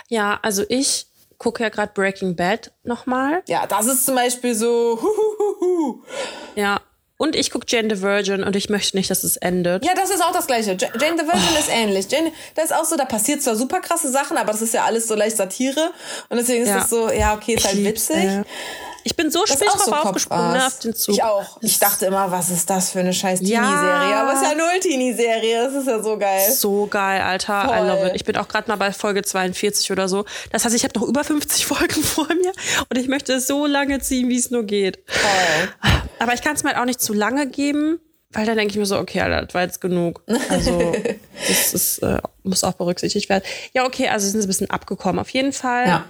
Ja, 0.09 0.39
also 0.43 0.65
ich 0.69 1.07
gucke 1.39 1.63
ja 1.63 1.71
gerade 1.71 1.93
Breaking 1.95 2.37
Bad 2.37 2.73
nochmal. 2.83 3.43
Ja, 3.49 3.67
das 3.67 3.87
ist 3.87 4.05
zum 4.05 4.15
Beispiel 4.15 4.55
so. 4.55 4.99
Huhuhuhu. 5.01 6.03
Ja, 6.55 6.83
und 7.21 7.37
ich 7.37 7.51
gucke 7.51 7.67
Jane 7.69 7.95
the 7.95 8.01
Virgin 8.01 8.43
und 8.43 8.57
ich 8.57 8.71
möchte 8.71 8.97
nicht, 8.97 9.11
dass 9.11 9.25
es 9.25 9.37
endet. 9.37 9.85
Ja, 9.85 9.93
das 9.95 10.09
ist 10.09 10.25
auch 10.25 10.33
das 10.33 10.47
Gleiche. 10.47 10.71
Jane 10.71 11.19
the 11.19 11.27
Virgin 11.27 11.49
oh. 11.55 11.59
ist 11.59 11.69
ähnlich. 11.71 12.11
Jane, 12.11 12.33
das 12.55 12.71
ist 12.71 12.73
auch 12.73 12.87
so, 12.87 12.97
da 12.97 13.05
passiert 13.05 13.43
zwar 13.43 13.57
super 13.57 13.81
krasse 13.81 14.11
Sachen, 14.11 14.39
aber 14.39 14.53
das 14.53 14.63
ist 14.63 14.73
ja 14.73 14.85
alles 14.85 15.07
so 15.07 15.15
leicht 15.15 15.37
Satire. 15.37 15.93
Und 16.31 16.39
deswegen 16.39 16.63
ist 16.63 16.71
ja. 16.71 16.79
das 16.79 16.89
so, 16.89 17.11
ja, 17.11 17.35
okay, 17.35 17.57
ist 17.57 17.67
halt 17.67 17.85
witzig. 17.85 18.17
Äh. 18.17 18.45
Ich 19.05 19.17
bin 19.17 19.31
so 19.31 19.45
spät 19.45 19.69
drauf 19.69 19.83
so 19.85 19.93
aufgesprungen 19.93 20.53
ne, 20.53 20.67
auf 20.67 20.79
den 20.79 20.95
Zug. 20.95 21.15
Ich 21.15 21.23
auch. 21.23 21.59
Ich 21.61 21.79
dachte 21.79 22.07
immer, 22.07 22.31
was 22.31 22.49
ist 22.49 22.71
das 22.71 22.91
für 22.91 23.01
eine 23.01 23.13
scheiß 23.13 23.41
Teenie-Serie? 23.41 24.11
Ja. 24.11 24.23
Aber 24.23 24.33
es 24.33 24.41
ist 24.41 24.51
ja 24.51 24.55
null 24.57 24.81
Teenie-Serie. 24.81 25.65
Das 25.65 25.75
ist 25.75 25.89
ja 25.89 26.03
so 26.03 26.17
geil. 26.17 26.51
So 26.51 26.87
geil, 26.87 27.21
Alter. 27.21 27.67
Voll. 27.67 27.77
I 27.77 27.81
love 27.81 28.07
it. 28.09 28.13
Ich 28.15 28.25
bin 28.25 28.37
auch 28.39 28.49
gerade 28.49 28.69
mal 28.69 28.77
bei 28.77 28.93
Folge 28.93 29.23
42 29.23 29.93
oder 29.93 30.09
so. 30.09 30.25
Das 30.53 30.65
heißt, 30.65 30.75
ich 30.75 30.85
habe 30.85 30.99
noch 30.99 31.07
über 31.07 31.23
50 31.23 31.67
Folgen 31.67 32.03
vor 32.03 32.29
mir 32.29 32.53
und 32.89 32.97
ich 32.97 33.09
möchte 33.09 33.35
es 33.35 33.47
so 33.47 33.67
lange 33.67 34.01
ziehen, 34.01 34.31
wie 34.31 34.39
es 34.39 34.51
nur 34.51 34.65
geht. 34.65 34.99
Voll. 35.07 35.90
Aber 36.21 36.35
ich 36.35 36.43
kann 36.43 36.55
es 36.55 36.63
mir 36.63 36.71
halt 36.71 36.79
auch 36.79 36.85
nicht 36.85 37.01
zu 37.01 37.13
lange 37.13 37.49
geben, 37.49 37.99
weil 38.33 38.47
dann 38.47 38.57
denke 38.57 38.71
ich 38.71 38.79
mir 38.79 38.87
so, 38.87 38.99
okay, 38.99 39.21
Alter, 39.23 39.45
das 39.45 39.55
war 39.55 39.63
jetzt 39.63 39.81
genug. 39.81 40.23
Also, 40.49 40.95
das 41.49 41.75
ist, 41.75 41.99
äh, 41.99 42.19
muss 42.45 42.63
auch 42.63 42.75
berücksichtigt 42.75 43.29
werden. 43.29 43.43
Ja, 43.73 43.85
okay, 43.85 44.09
also 44.09 44.29
sind 44.29 44.41
sie 44.41 44.47
ein 44.47 44.49
bisschen 44.49 44.71
abgekommen. 44.71 45.19
Auf 45.19 45.31
jeden 45.31 45.53
Fall. 45.53 45.87
Ja 45.87 46.05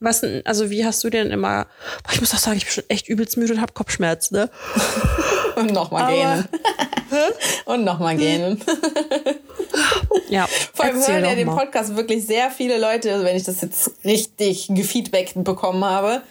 Was, 0.00 0.22
also 0.44 0.70
wie 0.70 0.84
hast 0.84 1.04
du 1.04 1.10
denn 1.10 1.30
immer, 1.30 1.66
boah, 2.02 2.12
ich 2.12 2.20
muss 2.20 2.34
auch 2.34 2.38
sagen, 2.38 2.56
ich 2.56 2.64
bin 2.64 2.72
schon 2.72 2.84
echt 2.88 3.08
übelst 3.08 3.36
müde 3.36 3.54
und 3.54 3.60
habe 3.60 3.72
Kopfschmerzen, 3.72 4.36
ne? 4.36 4.50
Und 5.56 5.70
nochmal 5.72 6.12
gähnen. 6.12 6.48
Und 7.64 7.84
nochmal 7.84 8.16
gähnen. 8.16 8.60
Ja, 10.28 10.48
Vor 10.72 10.84
allem 10.84 10.96
hören 10.96 11.24
ja 11.24 11.34
den. 11.36 11.46
Podcast 11.46 11.94
wirklich 11.94 12.26
sehr 12.26 12.50
viele 12.50 12.76
Leute, 12.76 13.22
wenn 13.22 13.36
ich 13.36 13.44
das 13.44 13.60
jetzt 13.60 13.92
richtig 14.04 14.66
gefeedbackt 14.70 15.44
bekommen 15.44 15.84
habe. 15.84 16.22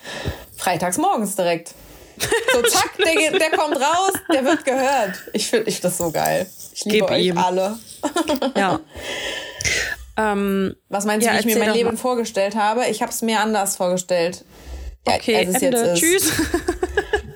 Freitags 0.57 0.97
morgens 0.97 1.37
direkt. 1.37 1.73
So, 2.53 2.61
zack, 2.63 2.91
der, 2.97 3.39
der 3.39 3.51
kommt 3.57 3.75
raus, 3.77 4.13
der 4.31 4.45
wird 4.45 4.63
gehört. 4.65 5.13
Ich 5.33 5.47
finde 5.49 5.69
ich 5.69 5.81
das 5.81 5.97
so 5.97 6.11
geil. 6.11 6.47
Ich 6.73 6.85
liebe 6.85 6.97
Gib 7.07 7.09
euch 7.11 7.25
ihm. 7.25 7.37
alle. 7.37 7.77
Ja. 8.55 8.79
ähm, 10.17 10.75
Was 10.89 11.05
meinst 11.05 11.25
du, 11.25 11.31
Ja, 11.31 11.35
wie 11.35 11.39
ich 11.39 11.45
mir 11.45 11.57
mein 11.65 11.73
Leben 11.73 11.89
mal. 11.91 11.97
vorgestellt 11.97 12.55
habe? 12.55 12.85
Ich 12.87 13.01
habe 13.01 13.11
es 13.11 13.21
mir 13.21 13.39
anders 13.39 13.75
vorgestellt. 13.75 14.45
Ja, 15.07 15.15
okay, 15.15 15.35
als 15.37 15.49
es 15.55 15.61
jetzt 15.61 15.63
Ende. 15.75 15.79
ist. 15.91 15.99
Tschüss. 15.99 16.31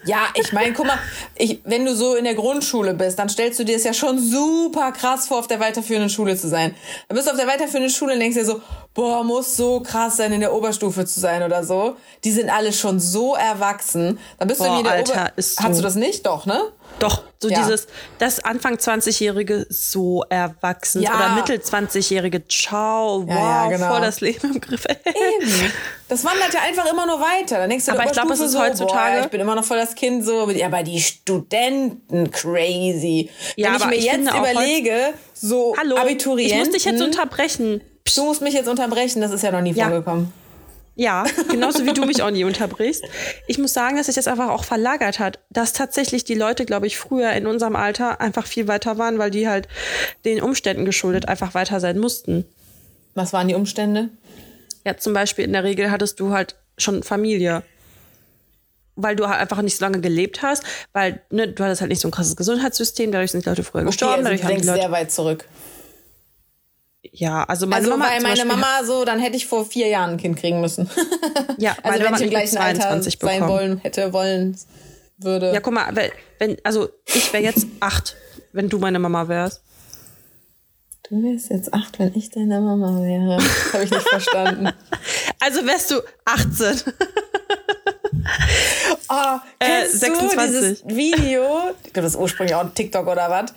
Ja, 0.07 0.27
ich 0.33 0.53
meine, 0.53 0.73
guck 0.73 0.87
mal, 0.87 0.97
ich, 1.35 1.59
wenn 1.65 1.85
du 1.85 1.93
so 1.93 2.15
in 2.15 2.23
der 2.23 2.35
Grundschule 2.35 2.93
bist, 2.93 3.19
dann 3.19 3.29
stellst 3.29 3.59
du 3.59 3.65
dir 3.65 3.75
es 3.75 3.83
ja 3.83 3.93
schon 3.93 4.17
super 4.19 4.91
krass 4.93 5.27
vor, 5.27 5.39
auf 5.39 5.47
der 5.47 5.59
weiterführenden 5.59 6.09
Schule 6.09 6.37
zu 6.37 6.47
sein. 6.47 6.73
Dann 7.07 7.15
bist 7.15 7.27
du 7.27 7.31
auf 7.31 7.37
der 7.37 7.47
weiterführenden 7.47 7.91
Schule 7.91 8.13
und 8.13 8.19
denkst 8.19 8.37
dir 8.37 8.45
so, 8.45 8.61
boah, 8.93 9.23
muss 9.23 9.57
so 9.57 9.81
krass 9.81 10.17
sein, 10.17 10.31
in 10.31 10.39
der 10.39 10.53
Oberstufe 10.53 11.05
zu 11.05 11.19
sein 11.19 11.43
oder 11.43 11.63
so. 11.63 11.97
Die 12.23 12.31
sind 12.31 12.49
alle 12.49 12.71
schon 12.71 12.99
so 12.99 13.35
erwachsen. 13.35 14.17
Dann 14.39 14.47
bist 14.47 14.61
du 14.61 14.65
Boah, 14.65 14.77
irgendwie 14.77 14.79
in 14.79 14.85
der 14.85 14.93
Alter, 14.93 15.13
Ober... 15.13 15.33
ist 15.35 15.57
so. 15.57 15.63
Hast 15.63 15.77
du 15.77 15.83
das 15.83 15.95
nicht? 15.95 16.25
Doch, 16.25 16.45
ne? 16.45 16.61
Doch, 16.99 17.23
so 17.39 17.47
Ja. 17.47 17.59
dieses, 17.59 17.85
das 18.17 18.39
Anfang 18.43 18.75
20-Jährige 18.77 19.67
so 19.69 20.23
erwachsen 20.29 21.03
Ja. 21.03 21.15
oder 21.15 21.35
Mittel 21.35 21.57
20-Jährige, 21.61 22.47
ciao, 22.47 23.21
wow, 23.27 23.29
Ja, 23.29 23.67
genau. 23.69 23.87
voll 23.89 24.01
das 24.01 24.19
Leben 24.21 24.55
im 24.55 24.59
Griff. 24.61 24.85
Eben. 25.05 25.71
Das 26.07 26.25
wandert 26.25 26.53
ja 26.53 26.61
einfach 26.61 26.85
immer 26.91 27.05
nur 27.05 27.19
weiter. 27.19 27.59
Dann 27.59 27.69
denkst 27.69 27.85
du, 27.85 27.91
Aber 27.91 28.05
ich 28.05 28.11
glaub, 28.13 28.29
es 28.31 28.39
ist 28.39 28.53
so, 28.53 28.59
heutzutage- 28.59 29.17
Boah, 29.17 29.25
ich 29.25 29.27
bin 29.31 29.41
immer 29.41 29.53
noch 29.53 29.63
voll 29.65 29.77
das 29.77 29.93
Kind 29.93 30.25
so. 30.25 30.49
Aber 30.63 30.83
die 30.83 30.99
Studenten 30.99 32.31
crazy. 32.31 33.29
Ja, 33.55 33.69
Wenn 33.69 33.75
ich 33.75 33.85
mir 33.85 33.95
ich 33.95 34.05
jetzt 34.05 34.33
überlege, 34.33 35.13
so 35.33 35.75
Hallo, 35.77 35.97
Abiturienten... 35.97 36.57
ich 36.59 36.65
muss 36.65 36.73
dich 36.73 36.85
jetzt 36.85 37.01
unterbrechen. 37.01 37.81
Du 38.15 38.23
musst 38.23 38.41
mich 38.41 38.53
jetzt 38.55 38.69
unterbrechen, 38.69 39.21
das 39.21 39.31
ist 39.31 39.43
ja 39.43 39.51
noch 39.51 39.61
nie 39.61 39.73
vorgekommen. 39.75 40.33
Ja, 40.97 41.25
genauso 41.51 41.85
wie 41.85 41.93
du 41.93 42.05
mich 42.05 42.23
auch 42.23 42.31
nie 42.31 42.43
unterbrichst. 42.43 43.03
Ich 43.45 43.59
muss 43.59 43.71
sagen, 43.71 43.97
dass 43.97 44.07
sich 44.07 44.15
das 44.15 44.27
einfach 44.27 44.49
auch 44.49 44.63
verlagert 44.63 45.19
hat, 45.19 45.39
dass 45.51 45.71
tatsächlich 45.71 46.25
die 46.25 46.33
Leute, 46.33 46.65
glaube 46.65 46.87
ich, 46.87 46.97
früher 46.97 47.31
in 47.33 47.45
unserem 47.45 47.75
Alter 47.75 48.19
einfach 48.19 48.47
viel 48.47 48.67
weiter 48.67 48.97
waren, 48.97 49.19
weil 49.19 49.29
die 49.29 49.47
halt 49.47 49.67
den 50.25 50.41
Umständen 50.41 50.85
geschuldet 50.85 51.27
einfach 51.27 51.53
weiter 51.53 51.79
sein 51.79 51.99
mussten. 51.99 52.45
Was 53.13 53.31
waren 53.31 53.47
die 53.47 53.53
Umstände? 53.53 54.09
Ja, 54.85 54.97
zum 54.97 55.13
Beispiel 55.13 55.45
in 55.45 55.53
der 55.53 55.63
Regel 55.63 55.91
hattest 55.91 56.19
du 56.19 56.31
halt 56.31 56.55
schon 56.77 57.03
Familie. 57.03 57.61
Weil 58.95 59.15
du 59.15 59.27
halt 59.27 59.39
einfach 59.39 59.61
nicht 59.61 59.77
so 59.77 59.85
lange 59.85 60.01
gelebt 60.01 60.41
hast, 60.41 60.63
weil 60.93 61.21
ne, 61.29 61.47
du 61.47 61.63
hattest 61.63 61.81
halt 61.81 61.89
nicht 61.89 62.01
so 62.01 62.07
ein 62.07 62.11
krasses 62.11 62.35
Gesundheitssystem, 62.35 63.11
dadurch 63.11 63.31
sind 63.31 63.45
die 63.45 63.49
Leute 63.49 63.63
früher 63.63 63.83
gestorben, 63.83 64.25
also 64.25 64.29
dadurch 64.29 64.41
du 64.41 64.47
haben 64.47 64.61
die 64.61 64.67
Leute. 64.67 64.81
sehr 64.81 64.91
weit 64.91 65.11
zurück. 65.11 65.45
Ja, 67.03 67.43
also 67.43 67.67
meine 67.67 67.79
Also 67.85 67.91
Mama. 67.91 68.05
meine 68.11 68.23
Beispiel 68.23 68.45
Mama 68.47 68.83
so, 68.83 69.05
dann 69.05 69.19
hätte 69.19 69.37
ich 69.37 69.45
vor 69.47 69.65
vier 69.65 69.87
Jahren 69.87 70.11
ein 70.11 70.17
Kind 70.17 70.37
kriegen 70.37 70.61
müssen. 70.61 70.89
Ja, 71.59 71.75
also 71.81 71.97
wenn 71.99 72.03
Mama 72.05 72.17
ich 72.17 72.23
im 72.23 72.29
gleichen 72.29 72.57
Alter 72.57 72.81
22 72.81 73.17
sein 73.19 73.39
bekommen. 73.39 73.49
wollen 73.51 73.77
hätte, 73.79 74.13
wollen 74.13 74.57
würde. 75.17 75.51
Ja, 75.53 75.59
guck 75.59 75.73
mal, 75.73 75.95
wenn, 76.39 76.57
also 76.63 76.89
ich 77.05 77.31
wäre 77.33 77.41
jetzt 77.43 77.65
acht, 77.79 78.15
wenn 78.53 78.69
du 78.69 78.77
meine 78.77 78.99
Mama 78.99 79.27
wärst. 79.27 79.63
Du 81.09 81.23
wärst 81.23 81.49
jetzt 81.49 81.73
acht, 81.73 81.97
wenn 81.99 82.13
ich 82.15 82.29
deine 82.29 82.59
Mama 82.61 83.01
wäre. 83.01 83.37
Das 83.37 83.73
habe 83.73 83.83
ich 83.85 83.91
nicht 83.91 84.07
verstanden. 84.09 84.69
Also 85.39 85.65
wärst 85.65 85.91
du 85.91 86.01
18. 86.25 86.93
Oh, 89.09 89.39
kennst 89.59 90.03
Äh, 90.03 90.09
du 90.09 90.15
26. 90.15 90.47
dieses 90.47 90.87
Video? 90.87 91.59
Ich 91.85 91.93
glaube, 91.93 92.05
das 92.07 92.13
ist 92.15 92.19
ursprünglich 92.19 92.55
auch 92.55 92.61
ein 92.61 92.73
TikTok 92.73 93.07
oder 93.07 93.29
was. 93.29 93.53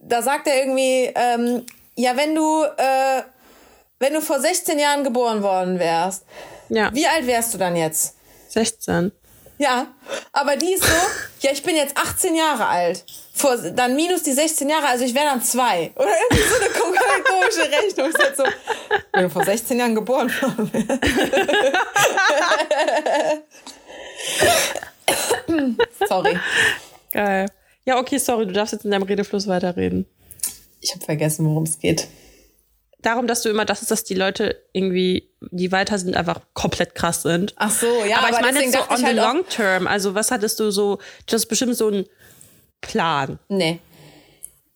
Da 0.00 0.22
sagt 0.22 0.46
er 0.46 0.58
irgendwie, 0.58 1.10
ähm, 1.14 1.64
ja, 1.98 2.16
wenn 2.16 2.34
du, 2.34 2.62
äh, 2.64 3.22
wenn 3.98 4.12
du 4.14 4.20
vor 4.22 4.40
16 4.40 4.78
Jahren 4.78 5.02
geboren 5.04 5.42
worden 5.42 5.78
wärst, 5.78 6.24
Ja, 6.68 6.90
wie 6.94 7.06
alt 7.06 7.26
wärst 7.26 7.54
du 7.54 7.58
dann 7.58 7.74
jetzt? 7.76 8.14
16. 8.50 9.12
Ja, 9.58 9.88
aber 10.32 10.56
die 10.56 10.74
ist 10.74 10.84
so, 10.84 10.92
ja, 11.40 11.50
ich 11.52 11.62
bin 11.64 11.74
jetzt 11.74 11.96
18 11.96 12.34
Jahre 12.36 12.66
alt. 12.66 13.04
Vor, 13.34 13.56
dann 13.56 13.94
minus 13.96 14.22
die 14.22 14.32
16 14.32 14.68
Jahre, 14.68 14.86
also 14.86 15.04
ich 15.04 15.14
wäre 15.14 15.26
dann 15.26 15.42
zwei. 15.42 15.90
Oder 15.96 16.08
irgendwie 16.30 16.42
so 16.48 16.54
eine 16.56 16.66
kom- 16.66 17.24
komische 17.24 17.70
Rechnung. 17.70 18.08
Ist 18.10 18.18
halt 18.18 18.36
so, 18.36 18.44
wenn 19.12 19.24
du 19.24 19.30
vor 19.30 19.44
16 19.44 19.78
Jahren 19.78 19.94
geboren 19.96 20.30
worden 20.40 20.72
wärst. 20.72 22.08
Sorry. 26.08 26.38
Geil. 27.12 27.46
Ja, 27.84 27.98
okay, 27.98 28.18
sorry, 28.18 28.46
du 28.46 28.52
darfst 28.52 28.72
jetzt 28.74 28.84
in 28.84 28.90
deinem 28.90 29.02
Redefluss 29.04 29.46
weiterreden. 29.46 30.06
Ich 30.80 30.94
habe 30.94 31.04
vergessen, 31.04 31.46
worum 31.46 31.64
es 31.64 31.78
geht. 31.78 32.08
Darum, 33.00 33.26
dass 33.28 33.42
du 33.42 33.48
immer 33.48 33.64
dachtest, 33.64 33.90
dass 33.92 34.02
die 34.02 34.14
Leute 34.14 34.60
irgendwie, 34.72 35.30
die 35.52 35.70
weiter 35.70 35.98
sind, 35.98 36.16
einfach 36.16 36.40
komplett 36.52 36.94
krass 36.96 37.22
sind. 37.22 37.54
Ach 37.56 37.70
so, 37.70 37.86
ja, 38.04 38.18
aber, 38.18 38.28
aber, 38.28 38.36
ich 38.36 38.42
meine 38.42 38.60
jetzt 38.60 38.72
so 38.72 38.80
on 38.90 38.96
the 38.96 39.04
halt 39.04 39.16
long 39.16 39.44
term. 39.48 39.86
Also 39.86 40.14
was 40.14 40.30
hattest 40.32 40.58
du 40.58 40.70
so, 40.72 40.98
das 41.26 41.42
ist 41.42 41.46
bestimmt 41.46 41.76
so 41.76 41.88
ein 41.88 42.06
Plan. 42.80 43.38
Nee. 43.48 43.78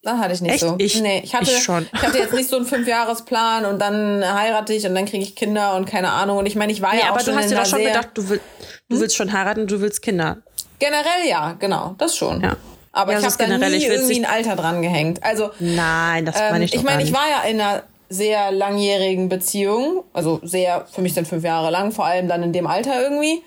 Das 0.04 0.18
hatte 0.18 0.34
ich 0.34 0.40
nicht 0.40 0.52
Echt? 0.52 0.60
so. 0.60 0.74
Ich- 0.78 1.00
nee, 1.00 1.20
ich 1.24 1.34
hatte, 1.34 1.50
ich 1.50 1.62
schon. 1.62 1.88
ich 1.92 2.02
hatte 2.02 2.18
jetzt 2.18 2.32
nicht 2.34 2.48
so 2.48 2.56
einen 2.56 2.66
Fünfjahresplan 2.66 3.64
und 3.66 3.78
dann 3.80 4.22
heirate 4.24 4.72
ich 4.72 4.84
und 4.86 4.94
dann 4.94 5.06
kriege 5.06 5.22
ich 5.22 5.36
Kinder 5.36 5.74
und 5.76 5.86
keine 5.86 6.10
Ahnung. 6.10 6.38
Und 6.38 6.46
ich 6.46 6.56
meine, 6.56 6.72
ich 6.72 6.80
war 6.80 6.92
Nee, 6.92 7.00
ja 7.00 7.04
auch 7.06 7.10
aber 7.10 7.20
schon 7.20 7.34
du 7.34 7.40
hast 7.40 7.50
dir 7.50 7.56
doch 7.56 7.66
schon 7.66 7.84
gedacht, 7.84 8.08
du, 8.14 8.28
will, 8.28 8.40
du 8.88 9.00
willst 9.00 9.14
schon 9.16 9.32
heiraten, 9.32 9.66
du 9.68 9.80
willst 9.80 10.02
Kinder. 10.02 10.42
Generell 10.80 11.28
ja, 11.28 11.52
genau, 11.52 11.94
das 11.98 12.16
schon. 12.16 12.40
Ja. 12.40 12.56
Aber 12.92 13.12
Ja, 13.12 13.18
ich 13.18 13.24
habe 13.24 13.36
da 13.38 13.44
generell, 13.46 13.78
nie 13.78 13.84
irgendwie 13.84 14.20
ein 14.20 14.26
Alter 14.26 14.54
dran 14.54 14.82
gehängt. 14.82 15.22
Also 15.24 15.50
Nein, 15.58 16.26
das 16.26 16.36
meine 16.36 16.56
ähm, 16.56 16.62
ich 16.62 16.70
doch 16.72 16.78
ich 16.78 16.84
meine, 16.84 17.02
ich 17.02 17.12
war 17.12 17.28
ja 17.28 17.48
in 17.48 17.60
einer 17.60 17.82
sehr 18.10 18.52
langjährigen 18.52 19.30
Beziehung, 19.30 20.04
also 20.12 20.40
sehr, 20.42 20.86
für 20.92 21.00
mich 21.00 21.14
dann 21.14 21.24
fünf 21.24 21.44
Jahre 21.44 21.70
lang, 21.70 21.92
vor 21.92 22.04
allem 22.04 22.28
dann 22.28 22.42
in 22.42 22.52
dem 22.52 22.66
Alter 22.66 23.02
irgendwie. 23.02 23.42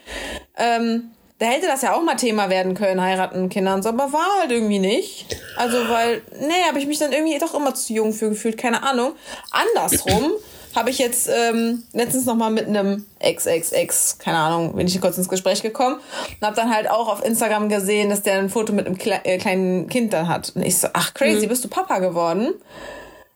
Ähm, 0.57 1.11
da 1.37 1.47
hätte 1.47 1.67
das 1.67 1.81
ja 1.81 1.93
auch 1.93 2.01
mal 2.01 2.15
Thema 2.15 2.49
werden 2.49 2.73
können, 2.73 3.01
heiraten, 3.01 3.49
Kinder 3.49 3.75
und 3.75 3.83
so, 3.83 3.89
aber 3.89 4.11
war 4.11 4.39
halt 4.39 4.51
irgendwie 4.51 4.79
nicht. 4.79 5.37
Also, 5.57 5.77
weil, 5.89 6.21
nee, 6.39 6.63
habe 6.67 6.79
ich 6.79 6.87
mich 6.87 6.97
dann 6.97 7.11
irgendwie 7.11 7.37
doch 7.37 7.53
immer 7.53 7.75
zu 7.75 7.93
jung 7.93 8.13
für 8.13 8.29
gefühlt, 8.29 8.57
keine 8.57 8.83
Ahnung. 8.83 9.11
Andersrum 9.51 10.31
habe 10.75 10.89
ich 10.89 10.97
jetzt 10.97 11.29
ähm, 11.29 11.83
letztens 11.93 12.25
noch 12.25 12.35
mal 12.35 12.49
mit 12.49 12.67
einem 12.67 13.05
XXX, 13.23 14.19
keine 14.19 14.37
Ahnung, 14.37 14.75
bin 14.75 14.87
ich 14.87 14.99
kurz 14.99 15.17
ins 15.17 15.29
Gespräch 15.29 15.61
gekommen 15.61 15.95
und 15.95 16.45
habe 16.45 16.55
dann 16.55 16.73
halt 16.73 16.89
auch 16.89 17.07
auf 17.07 17.23
Instagram 17.23 17.69
gesehen, 17.69 18.09
dass 18.09 18.23
der 18.23 18.39
ein 18.39 18.49
Foto 18.49 18.73
mit 18.73 18.85
einem 18.85 18.97
Kle 18.97 19.21
äh, 19.23 19.37
kleinen 19.37 19.87
Kind 19.87 20.13
dann 20.13 20.27
hat. 20.27 20.51
Und 20.55 20.63
ich 20.63 20.77
so, 20.77 20.87
ach 20.93 21.13
crazy, 21.13 21.47
bist 21.47 21.63
du 21.63 21.69
Papa 21.69 21.99
geworden? 21.99 22.53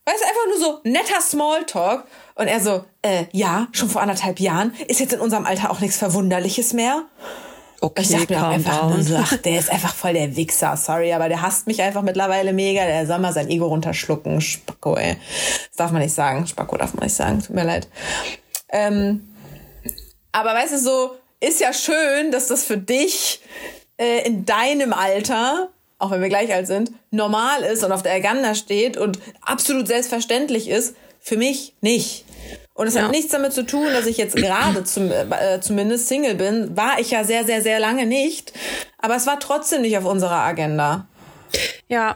Weißt 0.06 0.22
du, 0.22 0.26
einfach 0.26 0.48
nur 0.48 0.58
so 0.60 0.80
netter 0.90 1.22
Smalltalk. 1.22 2.04
Und 2.36 2.48
er 2.48 2.60
so, 2.62 2.84
äh, 3.02 3.26
ja, 3.32 3.68
schon 3.74 3.90
vor 3.90 4.02
anderthalb 4.02 4.40
Jahren. 4.40 4.74
Ist 4.88 5.00
jetzt 5.00 5.14
in 5.14 5.20
unserem 5.20 5.46
Alter 5.46 5.70
auch 5.70 5.82
nichts 5.82 5.98
Verwunderliches 5.98 6.74
mehr. 6.74 7.04
Okay, 7.82 8.02
Ich 8.02 8.10
dachte 8.10 8.34
mir 8.34 8.44
auch 8.46 8.50
einfach 8.50 8.82
down. 8.82 9.02
so, 9.04 9.16
ach, 9.20 9.38
der 9.38 9.60
ist 9.60 9.70
einfach 9.72 9.94
voll 9.94 10.14
der 10.14 10.36
Wichser, 10.36 10.76
sorry, 10.76 11.14
aber 11.14 11.30
der 11.30 11.42
hasst 11.42 11.66
mich 11.68 11.82
einfach 11.82 12.02
mittlerweile 12.02 12.52
mega. 12.54 12.86
Der 12.86 13.06
soll 13.08 13.20
mal 13.20 13.34
sein 13.34 13.50
Ego 13.50 13.68
runterschlucken. 13.68 14.42
Spacko, 14.42 14.96
ey. 14.98 15.16
Das 15.70 15.78
darf 15.78 15.92
man 15.92 16.02
nicht 16.02 16.14
sagen. 16.14 16.46
Spacko 16.46 16.78
darf 16.78 16.94
man 16.94 17.06
nicht 17.06 17.16
sagen. 17.16 17.42
Tut 17.42 17.56
mir 17.56 17.64
leid. 17.64 17.88
Ähm, 18.70 19.28
aber 20.32 20.54
weißt 20.54 20.74
du, 20.74 20.80
so 20.80 21.16
ist 21.40 21.60
ja 21.62 21.72
schön, 21.74 22.32
dass 22.32 22.48
das 22.48 22.66
für 22.66 22.78
dich 22.78 23.40
äh, 23.98 24.26
in 24.28 24.46
deinem 24.46 24.92
Alter, 24.94 25.70
auch 26.00 26.12
wenn 26.12 26.22
wir 26.22 26.30
gleich 26.30 26.54
alt 26.54 26.68
sind, 26.68 26.92
normal 27.12 27.64
ist 27.64 27.84
und 27.84 27.92
auf 27.92 28.04
der 28.04 28.14
Agenda 28.14 28.56
steht 28.56 28.98
und 28.98 29.20
absolut 29.42 29.88
selbstverständlich 29.88 30.70
ist. 30.70 30.96
Für 31.22 31.38
mich 31.38 31.74
nicht. 31.82 32.26
Und 32.80 32.88
es 32.88 32.94
Ja. 32.94 33.02
hat 33.04 33.12
nichts 33.12 33.32
damit 33.34 33.52
zu 33.52 33.66
tun, 33.66 33.88
dass 33.94 34.06
ich 34.06 34.16
jetzt 34.16 34.38
gerade 34.38 34.86
zum, 34.86 35.12
äh, 35.12 35.60
zumindest 35.60 36.08
Single 36.08 36.36
bin. 36.36 36.78
War 36.78 36.98
ich 36.98 37.12
ja 37.12 37.26
sehr, 37.26 37.44
sehr, 37.44 37.62
sehr 37.62 37.78
lange 37.78 38.06
nicht. 38.06 38.54
Aber 39.00 39.18
es 39.18 39.28
war 39.28 39.38
trotzdem 39.38 39.82
nicht 39.82 39.98
auf 39.98 40.06
unserer 40.06 40.38
Agenda. 40.44 41.06
Ja, 41.90 42.16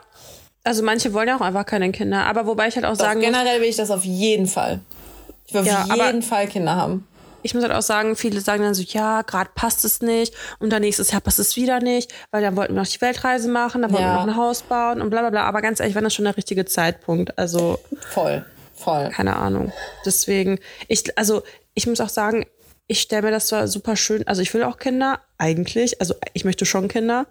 also 0.64 0.82
manche 0.82 1.14
wollen 1.14 1.28
ja 1.28 1.36
auch 1.36 1.42
einfach 1.42 1.66
keine 1.66 1.92
Kinder. 1.92 2.26
Aber 2.28 2.46
wobei 2.46 2.70
ich 2.70 2.76
halt 2.76 2.86
auch 2.86 2.92
Doch, 2.96 3.00
sagen 3.06 3.20
generell 3.20 3.60
will 3.60 3.68
ich 3.68 3.76
das 3.76 3.92
auf 3.92 4.06
jeden 4.06 4.48
Fall. 4.48 4.80
Ich 5.46 5.54
will 5.54 5.62
auf 5.62 5.68
Ja, 5.68 5.86
jeden 6.06 6.22
Fall 6.22 6.48
Kinder 6.48 6.78
haben. 6.78 7.06
ich 7.42 7.54
muss 7.54 7.62
halt 7.64 7.74
auch 7.74 7.82
sagen, 7.82 8.16
viele 8.16 8.40
sagen 8.40 8.64
dann 8.64 8.74
so, 8.74 8.84
ja, 8.88 9.22
gerade 9.24 9.50
passt 9.54 9.84
es 9.84 10.02
nicht 10.02 10.34
und 10.60 10.70
dann 10.72 10.82
nächstes 10.82 11.12
Jahr 11.12 11.20
passt 11.20 11.40
es 11.40 11.58
wieder 11.58 11.82
nicht, 11.82 12.14
weil 12.32 12.42
dann 12.42 12.56
wollten 12.56 12.74
wir 12.74 12.82
noch 12.84 12.88
die 12.88 13.02
Weltreise 13.02 13.50
machen, 13.50 13.82
dann 13.82 13.92
wollten 13.92 14.06
Ja. 14.06 14.14
wir 14.14 14.26
noch 14.26 14.28
ein 14.34 14.38
Haus 14.38 14.62
bauen 14.62 15.02
und 15.02 15.10
bla 15.10 15.20
bla 15.20 15.30
bla. 15.30 15.44
Aber 15.44 15.62
ganz 15.62 15.82
ehrlich, 15.82 15.94
wann 15.94 16.06
ist 16.06 16.14
schon 16.14 16.24
der 16.24 16.38
richtige 16.38 16.64
Zeitpunkt? 16.64 17.38
Also, 17.38 17.80
Voll. 18.14 18.46
Voll. 18.84 19.10
keine 19.10 19.36
Ahnung. 19.38 19.72
Deswegen, 20.06 20.60
ich, 20.88 21.18
also 21.18 21.44
ich 21.74 21.88
muss 21.88 22.02
auch 22.02 22.10
sagen, 22.10 22.46
ich 22.88 23.00
stelle 23.02 23.22
mir 23.24 23.32
das 23.32 23.48
zwar 23.48 23.68
super 23.68 23.96
schön, 23.96 24.28
also 24.28 24.42
ich 24.42 24.54
will 24.54 24.64
auch 24.64 24.78
Kinder, 24.78 25.20
eigentlich, 25.38 26.00
also 26.02 26.16
ich 26.34 26.44
möchte 26.46 26.66
schon 26.66 26.88
Kinder. 26.88 27.26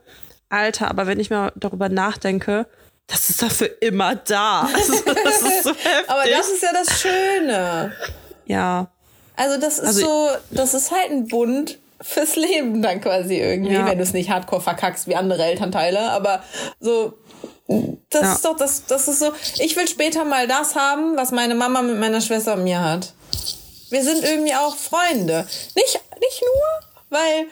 Alter, 0.48 0.88
aber 0.90 1.07
wenn 1.07 1.20
ich 1.20 1.30
mal 1.30 1.53
darüber 1.57 1.88
nachdenke, 1.88 2.66
das 3.07 3.30
ist 3.30 3.42
dafür 3.42 3.70
immer 3.80 4.14
da. 4.16 4.68
Also, 4.74 4.92
das 5.05 5.42
ist 5.42 5.62
so 5.64 5.70
heftig. 5.70 6.09
Aber 6.09 6.22
das 6.28 6.48
ist 6.48 6.62
ja 6.62 6.70
das 6.72 7.00
Schöne. 7.00 7.92
ja. 8.46 8.88
Also 9.34 9.59
das 9.59 9.78
ist 9.78 9.86
Also- 9.86 10.00
so, 10.00 10.28
das 10.50 10.74
ist 10.74 10.90
halt 10.90 11.11
ein 11.11 11.26
Bund 11.26 11.78
fürs 12.03 12.36
Leben 12.36 12.82
dann 12.82 13.00
quasi 13.00 13.36
irgendwie, 13.38 13.74
Ja. 13.74 13.86
wenn 13.86 13.96
du 13.96 14.03
es 14.05 14.12
nicht 14.12 14.28
hardcore 14.30 14.61
verkackst 14.61 15.07
wie 15.07 15.14
andere 15.16 15.44
Elternteile, 15.44 16.11
aber 16.11 16.42
so 16.80 17.14
das 18.11 18.23
Ja. 18.23 18.33
ist 18.35 18.45
doch 18.45 18.57
das 18.57 18.85
das 18.87 19.09
ist 19.09 19.21
so, 19.21 19.33
ich 19.59 19.77
will 19.77 19.89
später 19.89 20.25
mal 20.25 20.47
das 20.47 20.75
haben, 20.75 21.17
was 21.17 21.31
meine 21.31 21.55
Mama 21.55 21.83
mit 21.83 21.99
meiner 21.99 22.21
Schwester 22.21 22.55
und 22.55 22.65
mir 22.65 22.81
hat. 22.81 23.13
Wir 23.91 24.03
sind 24.03 24.25
irgendwie 24.25 24.55
auch 24.55 24.77
Freunde. 24.77 25.47
Nicht 25.75 26.01
nicht 26.21 26.43
nur, 26.43 27.19
weil 27.19 27.47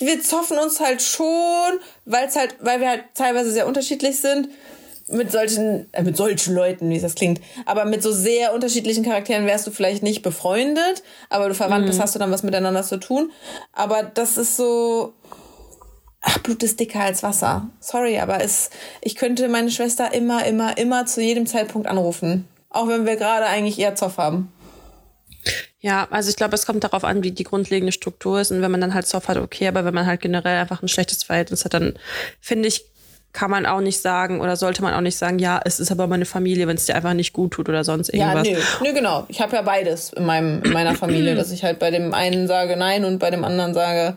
wir 0.00 0.22
zoffen 0.22 0.58
uns 0.58 0.78
halt 0.80 1.02
schon, 1.02 1.80
weil 2.04 2.28
es 2.28 2.36
halt, 2.36 2.56
weil 2.60 2.80
wir 2.80 2.88
halt 2.88 3.04
teilweise 3.14 3.50
sehr 3.50 3.66
unterschiedlich 3.66 4.20
sind. 4.20 4.48
Mit 5.10 5.32
solchen, 5.32 5.88
äh, 5.94 6.02
mit 6.02 6.18
solchen 6.18 6.54
Leuten, 6.54 6.90
wie 6.90 7.00
das 7.00 7.14
klingt. 7.14 7.40
Aber 7.64 7.86
mit 7.86 8.02
so 8.02 8.12
sehr 8.12 8.52
unterschiedlichen 8.52 9.04
Charakteren 9.04 9.46
wärst 9.46 9.66
du 9.66 9.70
vielleicht 9.70 10.02
nicht 10.02 10.20
befreundet, 10.20 11.02
aber 11.30 11.48
du 11.48 11.54
verwandt 11.54 11.86
bist, 11.86 11.98
hast 11.98 12.14
du 12.14 12.18
dann 12.18 12.30
was 12.30 12.42
miteinander 12.42 12.82
zu 12.82 12.98
tun. 12.98 13.32
Aber 13.72 14.02
das 14.02 14.36
ist 14.36 14.58
so, 14.58 15.14
ach, 16.20 16.38
Blut 16.38 16.62
ist 16.62 16.80
dicker 16.80 17.00
als 17.00 17.22
Wasser. 17.22 17.68
Sorry, 17.80 18.18
aber 18.18 18.42
es, 18.42 18.70
ich 19.00 19.16
könnte 19.16 19.48
meine 19.48 19.70
Schwester 19.70 20.12
immer, 20.12 20.44
immer, 20.46 20.76
immer 20.78 21.06
zu 21.06 21.22
jedem 21.22 21.46
Zeitpunkt 21.46 21.86
anrufen. 21.88 22.46
Auch 22.70 22.88
wenn 22.88 23.06
wir 23.06 23.16
gerade 23.16 23.46
eigentlich 23.46 23.78
eher 23.78 23.94
Zoff 23.94 24.18
haben. 24.18 24.52
Ja, 25.80 26.08
also 26.10 26.28
ich 26.28 26.36
glaube, 26.36 26.54
es 26.54 26.66
kommt 26.66 26.82
darauf 26.84 27.04
an, 27.04 27.22
wie 27.22 27.30
die 27.30 27.44
grundlegende 27.44 27.92
Struktur 27.92 28.40
ist. 28.40 28.50
Und 28.50 28.62
wenn 28.62 28.70
man 28.70 28.80
dann 28.80 28.94
halt 28.94 29.06
Soft 29.06 29.28
hat, 29.28 29.36
okay, 29.36 29.68
aber 29.68 29.84
wenn 29.84 29.94
man 29.94 30.06
halt 30.06 30.20
generell 30.20 30.58
einfach 30.60 30.82
ein 30.82 30.88
schlechtes 30.88 31.22
Verhältnis 31.22 31.64
hat, 31.64 31.74
dann 31.74 31.94
finde 32.40 32.68
ich, 32.68 32.84
kann 33.32 33.50
man 33.50 33.66
auch 33.66 33.80
nicht 33.80 34.00
sagen 34.00 34.40
oder 34.40 34.56
sollte 34.56 34.82
man 34.82 34.94
auch 34.94 35.00
nicht 35.00 35.16
sagen, 35.16 35.38
ja, 35.38 35.60
es 35.64 35.78
ist 35.78 35.92
aber 35.92 36.06
meine 36.06 36.24
Familie, 36.24 36.66
wenn 36.66 36.76
es 36.76 36.86
dir 36.86 36.96
einfach 36.96 37.12
nicht 37.14 37.32
gut 37.32 37.52
tut 37.52 37.68
oder 37.68 37.84
sonst 37.84 38.12
Ja, 38.12 38.32
irgendwas. 38.32 38.80
nö, 38.80 38.88
nö, 38.88 38.94
genau. 38.94 39.26
Ich 39.28 39.40
habe 39.40 39.54
ja 39.54 39.62
beides 39.62 40.12
in, 40.14 40.24
meinem, 40.24 40.62
in 40.62 40.72
meiner 40.72 40.94
Familie, 40.94 41.34
dass 41.36 41.52
ich 41.52 41.62
halt 41.62 41.78
bei 41.78 41.90
dem 41.90 42.12
einen 42.14 42.48
sage 42.48 42.76
nein 42.76 43.04
und 43.04 43.18
bei 43.18 43.30
dem 43.30 43.44
anderen 43.44 43.74
sage, 43.74 44.16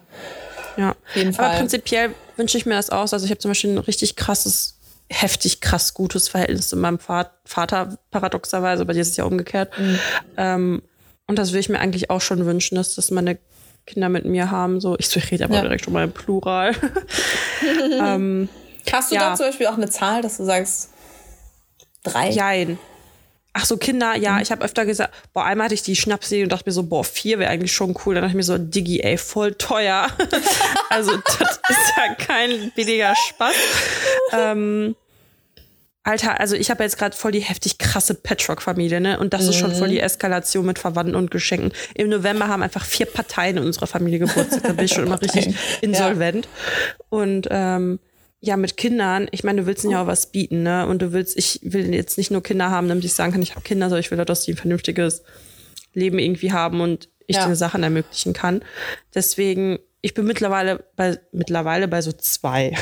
Ja. 0.78 0.96
jeden 1.16 1.34
Aber 1.36 1.48
Fall. 1.50 1.58
prinzipiell 1.58 2.14
wünsche 2.38 2.58
ich 2.58 2.66
mir 2.66 2.76
das 2.76 2.90
aus. 2.90 3.14
Also 3.14 3.26
ich 3.26 3.32
habe 3.32 3.40
zum 3.40 3.52
Beispiel 3.52 3.72
ein 3.72 3.78
richtig 3.78 4.16
krasses, 4.16 4.78
heftig 5.10 5.62
krass 5.62 5.94
gutes 5.94 6.30
Verhältnis 6.30 6.70
zu 6.70 6.78
meinem 6.78 7.00
Va- 7.06 7.32
Vater, 7.46 7.98
paradoxerweise, 8.12 8.86
bei 8.86 8.94
dir 8.94 9.02
ist 9.02 9.10
es 9.10 9.18
ja 9.18 9.26
umgekehrt. 9.26 9.78
Mhm. 9.78 10.00
Ähm, 10.38 10.82
und 11.28 11.38
das 11.40 11.50
würde 11.52 11.60
ich 11.60 11.70
mir 11.70 11.80
eigentlich 11.80 12.10
auch 12.10 12.22
schon 12.22 12.46
wünschen, 12.46 12.76
dass 12.76 12.96
das 12.96 13.12
meine 13.12 13.38
Kinder 13.86 14.10
mit 14.10 14.26
mir 14.26 14.52
haben. 14.52 14.80
So, 14.82 14.96
ich, 15.00 15.16
ich 15.16 15.32
rede 15.32 15.44
aber 15.46 15.56
Ja. 15.56 15.62
direkt 15.62 15.86
schon 15.86 15.94
mal 15.94 16.04
im 16.04 16.12
Plural. 16.12 16.74
ähm, 18.00 18.50
hast 18.92 19.12
du 19.12 19.16
ja. 19.16 19.30
da 19.30 19.36
zum 19.36 19.48
Beispiel 19.48 19.68
auch 19.68 19.78
eine 19.78 19.90
Zahl, 19.90 20.22
dass 20.22 20.38
du 20.38 20.46
sagst 20.46 20.90
drei? 22.04 22.30
Jein. 22.30 22.78
Ach 23.54 23.66
so, 23.66 23.76
Kinder, 23.78 24.16
ja, 24.16 24.36
Mhm. 24.36 24.42
ich 24.44 24.52
habe 24.52 24.64
öfter 24.64 24.86
gesagt, 24.86 25.14
boah, 25.34 25.44
einmal 25.44 25.66
hatte 25.66 25.74
ich 25.74 25.84
die 25.84 25.96
Schnapsidee 25.98 26.44
und 26.44 26.52
dachte 26.54 26.64
mir 26.70 26.72
so, 26.74 26.84
boah, 26.84 27.04
vier 27.04 27.38
wäre 27.38 27.50
eigentlich 27.52 27.74
schon 27.74 27.96
cool. 28.06 28.16
Dann 28.16 28.22
dachte 28.24 28.32
ich 28.32 28.38
mir 28.38 28.44
so, 28.44 28.58
Digi, 28.58 29.02
ey, 29.02 29.18
voll 29.18 29.54
teuer. 29.56 30.08
also, 30.90 31.18
das 31.18 31.60
ist 31.70 31.94
ja 31.98 32.16
kein 32.16 32.72
billiger 32.76 33.14
Spaß. 33.30 33.56
ähm, 34.32 34.96
Alter, 36.04 36.40
also 36.40 36.56
ich 36.56 36.72
habe 36.72 36.82
jetzt 36.84 36.98
gerade 36.98 37.16
voll 37.16 37.32
die 37.32 37.42
heftig 37.42 37.78
krasse 37.78 38.16
Patchwork-Familie, 38.16 39.00
ne? 39.02 39.20
Und 39.20 39.34
das 39.36 39.48
ist 39.48 39.56
schon 39.58 39.72
voll 39.76 39.88
Mhm. 39.90 39.92
die 39.92 40.00
Eskalation 40.00 40.66
mit 40.66 40.80
Verwandten 40.80 41.14
und 41.16 41.30
Geschenken. 41.30 41.72
Im 41.94 42.10
November 42.10 42.48
haben 42.48 42.64
einfach 42.64 42.84
vier 42.86 43.06
Parteien 43.06 43.58
in 43.58 43.64
unserer 43.66 43.86
Familie 43.86 44.18
Geburtstag. 44.18 44.64
Da 44.64 44.74
bin 44.74 44.86
ich 44.86 44.94
schon 44.94 45.06
immer 45.06 45.22
richtig 45.22 45.46
Ja. 45.48 45.54
insolvent. 45.82 46.48
Und 47.10 47.48
ähm, 47.52 48.00
ja, 48.44 48.58
mit 48.58 48.76
Kindern, 48.76 49.28
ich 49.32 49.44
meine, 49.44 49.62
du 49.62 49.68
willst 49.68 49.84
ihnen 49.84 49.94
ja 49.94 50.02
auch 50.04 50.08
was 50.08 50.32
bieten, 50.32 50.64
ne? 50.64 50.88
Und 50.88 51.02
du 51.02 51.14
willst, 51.14 51.38
ich 51.38 51.60
will 51.64 51.94
jetzt 51.94 52.18
nicht 52.18 52.32
nur 52.32 52.42
Kinder 52.42 52.72
haben, 52.72 52.88
damit 52.88 53.06
ich 53.06 53.14
sagen 53.14 53.32
kann, 53.32 53.42
ich 53.44 53.52
habe 53.52 53.62
Kinder, 53.62 53.86
sondern 53.88 54.00
ich 54.02 54.10
will 54.10 54.20
auch, 54.20 54.26
dass 54.26 54.44
die 54.46 54.54
ein 54.54 54.58
vernünftiges 54.58 55.22
Leben 55.94 56.18
irgendwie 56.18 56.52
haben 56.52 56.82
und 56.82 57.08
ich 57.28 57.36
Ja. 57.36 57.44
denen 57.46 57.56
Sachen 57.56 57.84
ermöglichen 57.84 58.34
kann. 58.34 58.64
Deswegen, 59.14 59.78
ich 60.02 60.16
bin 60.16 60.26
mittlerweile 60.26 60.84
bei 60.96 61.20
mittlerweile 61.32 61.88
bei 61.88 62.02
so 62.02 62.12
zwei. 62.12 62.76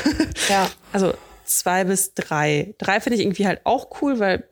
Ja. 0.48 0.70
Also 0.92 1.12
zwei 1.44 1.84
bis 1.84 2.14
drei. 2.14 2.74
Drei 2.78 3.00
finde 3.00 3.16
ich 3.18 3.22
irgendwie 3.22 3.46
halt 3.46 3.60
auch 3.64 4.00
cool, 4.00 4.18
weil, 4.18 4.44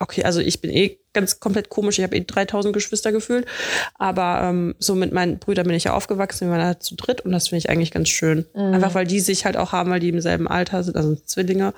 okay, 0.00 0.24
also 0.24 0.40
ich 0.40 0.60
bin 0.60 0.70
eh 0.72 0.98
ganz 1.14 1.40
komplett 1.40 1.70
komisch. 1.70 1.98
Ich 1.98 2.04
habe 2.04 2.16
eh 2.16 2.20
3000 2.24 2.74
Geschwister 2.74 3.10
gefühlt. 3.12 3.46
Aber 3.94 4.40
ähm, 4.42 4.74
so 4.78 4.94
mit 4.94 5.12
meinen 5.12 5.38
Brüdern 5.38 5.66
bin 5.66 5.74
ich 5.76 5.84
ja 5.84 5.94
aufgewachsen. 5.94 6.48
Wir 6.48 6.56
waren 6.58 6.66
halt 6.66 6.82
zu 6.82 6.94
dritt 6.96 7.22
und 7.22 7.32
das 7.32 7.48
finde 7.48 7.58
ich 7.60 7.70
eigentlich 7.70 7.90
ganz 7.92 8.08
schön. 8.10 8.44
Einfach 8.54 8.94
weil 8.94 9.06
die 9.06 9.20
sich 9.20 9.46
halt 9.46 9.56
auch 9.56 9.72
haben, 9.72 9.90
weil 9.90 10.00
die 10.00 10.10
im 10.10 10.20
selben 10.20 10.46
Alter 10.48 10.82
sind, 10.82 10.96
also 10.96 11.14
Zwillinge. 11.14 11.72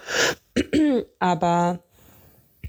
aber 1.19 1.81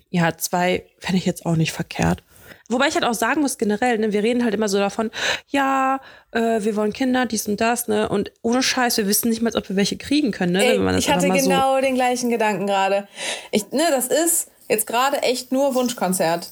ja, 0.09 0.37
zwei 0.37 0.85
fände 0.99 1.17
ich 1.17 1.25
jetzt 1.25 1.45
auch 1.45 1.55
nicht 1.55 1.71
verkehrt. 1.71 2.23
Wobei 2.69 2.87
ich 2.87 2.95
halt 2.95 3.05
auch 3.05 3.13
sagen 3.13 3.41
muss, 3.41 3.57
generell, 3.57 3.97
ne, 3.97 4.11
wir 4.11 4.23
reden 4.23 4.43
halt 4.43 4.53
immer 4.53 4.67
so 4.67 4.77
davon, 4.77 5.09
ja, 5.47 6.01
äh, 6.31 6.61
wir 6.63 6.75
wollen 6.75 6.91
Kinder, 6.91 7.25
dies 7.25 7.47
und 7.47 7.61
das, 7.61 7.87
ne? 7.87 8.09
Und 8.09 8.31
ohne 8.41 8.61
Scheiß, 8.61 8.97
wir 8.97 9.07
wissen 9.07 9.29
nicht 9.29 9.41
mal, 9.41 9.55
ob 9.55 9.69
wir 9.69 9.77
welche 9.77 9.95
kriegen 9.95 10.31
können, 10.31 10.51
ne? 10.51 10.65
Ey, 10.65 10.97
ich 10.97 11.09
hatte 11.09 11.27
mal 11.27 11.39
so- 11.39 11.49
genau 11.49 11.79
den 11.79 11.95
gleichen 11.95 12.29
Gedanken 12.29 12.67
gerade. 12.67 13.07
Ich, 13.51 13.71
ne, 13.71 13.83
das 13.89 14.07
ist 14.07 14.49
jetzt 14.67 14.85
gerade 14.85 15.21
echt 15.23 15.53
nur 15.53 15.75
Wunschkonzert. 15.75 16.49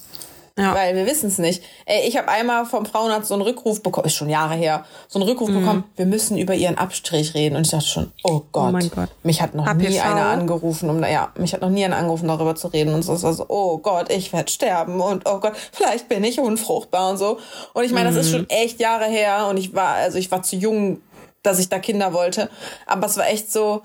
Ja. 0.58 0.74
Weil 0.74 0.96
wir 0.96 1.06
wissen 1.06 1.28
es 1.28 1.38
nicht. 1.38 1.62
Ey, 1.86 2.08
ich 2.08 2.16
habe 2.16 2.30
einmal 2.30 2.66
vom 2.66 2.86
Frauenarzt 2.86 3.28
so 3.28 3.34
einen 3.34 3.44
Rückruf 3.44 3.84
bekommen, 3.84 4.08
ist 4.08 4.16
schon 4.16 4.30
Jahre 4.30 4.56
her, 4.56 4.86
so 5.10 5.20
einen 5.20 5.28
Rückruf 5.28 5.50
bekommen, 5.50 5.84
wir 5.98 6.06
müssen 6.06 6.38
über 6.38 6.54
ihren 6.54 6.78
Abstrich 6.78 7.34
reden. 7.34 7.58
Und 7.58 7.66
ich 7.66 7.72
dachte 7.72 7.86
schon, 7.88 8.12
oh 8.24 8.42
Gott. 8.54 8.68
Mhm. 8.68 8.72
mein 8.72 8.90
Gott. 8.90 9.10
Mich 9.24 9.42
hat 9.42 9.54
noch 9.54 9.66
nie 9.74 9.88
HPV? 10.00 10.02
einer 10.06 10.28
angerufen, 10.28 10.90
um, 10.90 11.04
ja, 11.04 11.34
mich 11.38 11.54
hat 11.54 11.60
noch 11.60 11.70
nie 11.70 11.84
einer 11.84 11.98
angerufen, 11.98 12.30
darüber 12.30 12.56
zu 12.56 12.70
reden. 12.70 12.94
Und 12.94 13.04
so, 13.04 13.18
so, 13.18 13.34
so 13.34 13.46
oh 13.50 13.80
Gott, 13.80 14.10
ich 14.10 14.32
werde 14.32 14.50
sterben 14.50 15.02
und 15.02 15.24
oh 15.26 15.40
Gott, 15.40 15.54
vielleicht 15.74 16.08
bin 16.08 16.24
ich 16.24 16.40
unfruchtbar 16.40 17.10
und 17.10 17.18
so. 17.18 17.38
Und 17.74 17.84
ich 17.84 17.92
meine, 17.92 18.08
das 18.14 18.16
ist 18.16 18.32
Mhm. 18.32 18.38
schon 18.38 18.50
echt 18.50 18.80
Jahre 18.80 19.06
her 19.06 19.48
und 19.50 19.58
ich 19.58 19.76
war, 19.76 19.96
also 19.96 20.18
ich 20.18 20.32
war 20.32 20.42
zu 20.42 20.56
jung, 20.56 21.02
dass 21.44 21.60
ich 21.60 21.68
da 21.68 21.80
Kinder 21.80 22.14
wollte. 22.14 22.50
Aber 22.86 23.08
es 23.08 23.18
war 23.18 23.28
echt 23.28 23.52
so, 23.52 23.82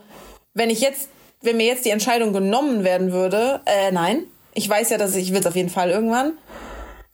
wenn 0.55 0.71
ich 0.71 0.81
jetzt, 0.81 1.09
wenn 1.43 1.57
mir 1.57 1.67
jetzt 1.67 1.85
die 1.85 1.91
Entscheidung 1.91 2.33
genommen 2.33 2.85
werden 2.85 3.11
würde, 3.11 3.61
äh, 3.67 3.91
nein, 3.91 4.23
ich 4.55 4.69
weiß 4.69 4.91
ja, 4.91 4.99
dass 4.99 5.15
ich, 5.15 5.25
ich 5.29 5.33
will 5.33 5.41
es 5.41 5.47
auf 5.47 5.57
jeden 5.57 5.71
Fall 5.71 5.91
irgendwann. 5.91 6.33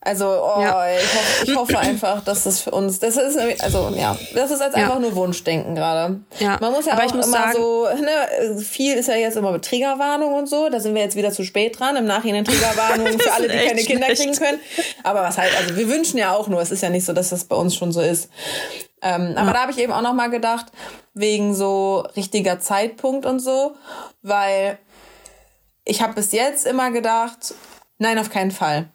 Also, 0.01 0.27
oh, 0.27 0.61
Ja. 0.61 0.87
ich, 0.97 1.03
hoffe, 1.03 1.45
ich 1.47 1.57
hoffe 1.57 1.79
einfach, 1.81 2.23
dass 2.23 2.45
das 2.45 2.61
für 2.61 2.71
uns, 2.71 3.01
das 3.01 3.17
ist, 3.17 3.37
also, 3.61 3.93
ja, 3.97 4.17
das 4.37 4.53
ist 4.53 4.61
als 4.63 4.77
Ja. 4.77 4.83
einfach 4.85 5.01
nur 5.01 5.17
Wunschdenken 5.17 5.75
gerade. 5.75 6.21
Ja. 6.39 6.59
Man 6.61 6.71
muss 6.73 6.87
ja 6.87 6.93
Aber 6.93 7.03
auch 7.03 7.07
ich 7.09 7.15
muss 7.15 7.27
immer 7.27 7.37
sagen- 7.39 7.53
so, 7.57 7.89
ne, 7.89 8.61
viel 8.63 8.95
ist 8.97 9.09
ja 9.09 9.17
jetzt 9.17 9.37
immer 9.37 9.51
mit 9.51 9.65
Triggerwarnung 9.65 10.35
und 10.35 10.49
so, 10.49 10.69
da 10.69 10.79
sind 10.79 10.95
wir 10.95 11.03
jetzt 11.03 11.17
wieder 11.17 11.33
zu 11.33 11.43
spät 11.45 11.81
dran, 11.81 11.97
im 11.97 12.05
Nachhinein 12.05 12.45
Triggerwarnung 12.45 13.19
für 13.19 13.33
alle, 13.33 13.49
die 13.49 13.57
keine 13.67 13.83
Kinder 13.83 14.07
schlecht. 14.07 14.21
kriegen 14.23 14.35
können. 14.37 14.61
Aber 15.03 15.23
was 15.23 15.39
halt, 15.39 15.51
also 15.59 15.77
wir 15.77 15.89
wünschen 15.89 16.19
ja 16.19 16.33
auch 16.37 16.47
nur, 16.47 16.61
es 16.61 16.71
ist 16.71 16.83
ja 16.85 16.89
nicht 16.91 17.05
so, 17.05 17.13
dass 17.13 17.31
das 17.31 17.43
bei 17.45 17.57
uns 17.57 17.75
schon 17.75 17.91
so 17.91 18.01
ist. 18.01 18.31
Ähm, 19.03 19.35
aber 19.37 19.53
da 19.53 19.63
habe 19.63 19.73
ich 19.73 19.79
eben 19.79 19.93
auch 19.93 20.03
noch 20.03 20.15
mal 20.15 20.31
gedacht, 20.31 20.67
wegen 21.15 21.53
so 21.55 22.07
richtiger 22.17 22.61
Zeitpunkt 22.61 23.27
und 23.27 23.41
so, 23.41 23.75
weil 24.23 24.79
ich 25.87 26.03
habe 26.03 26.13
bis 26.13 26.33
jetzt 26.33 26.67
immer 26.67 26.91
gedacht, 26.91 27.55
nein, 27.99 28.19
auf 28.19 28.29
keinen 28.29 28.51
Fall. 28.51 28.89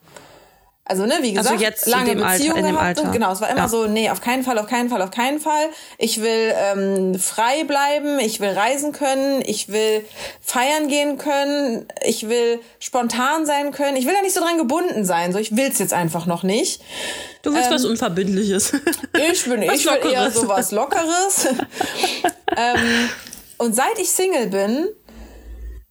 Also, 0.84 1.06
ne, 1.06 1.14
wie 1.22 1.32
gesagt, 1.32 1.48
Also 1.52 1.62
jetzt 1.64 1.86
lange 1.86 2.10
Alter- 2.10 2.32
Beziehung 2.38 2.56
dem 2.56 2.74
gehabt 2.74 2.98
und 2.98 3.06
Alter. 3.06 3.10
genau, 3.12 3.32
es 3.32 3.40
war 3.40 3.48
immer 3.50 3.60
Ja. 3.60 3.68
so, 3.68 3.86
nee, 3.86 4.10
auf 4.10 4.20
keinen 4.20 4.42
Fall, 4.42 4.58
auf 4.58 4.66
keinen 4.66 4.90
Fall, 4.90 5.00
auf 5.00 5.12
keinen 5.12 5.38
Fall. 5.40 5.68
Ich 5.96 6.20
will 6.20 6.52
ähm, 6.56 7.14
frei 7.18 7.62
bleiben, 7.64 8.18
ich 8.18 8.40
will 8.40 8.48
reisen 8.50 8.90
können, 8.92 9.42
ich 9.46 9.68
will 9.68 10.04
feiern 10.40 10.88
gehen 10.88 11.18
können, 11.18 11.86
ich 12.04 12.28
will 12.28 12.58
spontan 12.80 13.46
sein 13.46 13.70
können. 13.70 13.96
Ich 13.96 14.06
will 14.06 14.12
da 14.14 14.22
nicht 14.22 14.34
so 14.34 14.40
dran 14.40 14.58
gebunden 14.58 15.04
sein, 15.04 15.32
so 15.32 15.38
ich 15.38 15.56
will's 15.56 15.78
jetzt 15.78 15.94
einfach 15.94 16.26
noch 16.26 16.42
nicht. 16.42 16.82
Du 17.42 17.54
willst 17.54 17.70
was 17.70 17.84
Unverbindliches. 17.84 18.72
Ich 19.30 19.44
bin, 19.44 19.62
Was 19.68 19.74
ich 19.76 19.86
will 19.86 19.92
eher 20.10 20.24
Lockeres. 20.24 20.34
so 20.34 20.48
was 20.48 20.72
Lockeres. 20.72 21.46
ähm, 22.56 23.08
und 23.58 23.74
seit 23.76 23.98
ich 24.00 24.10
Single 24.10 24.48
bin, 24.48 24.88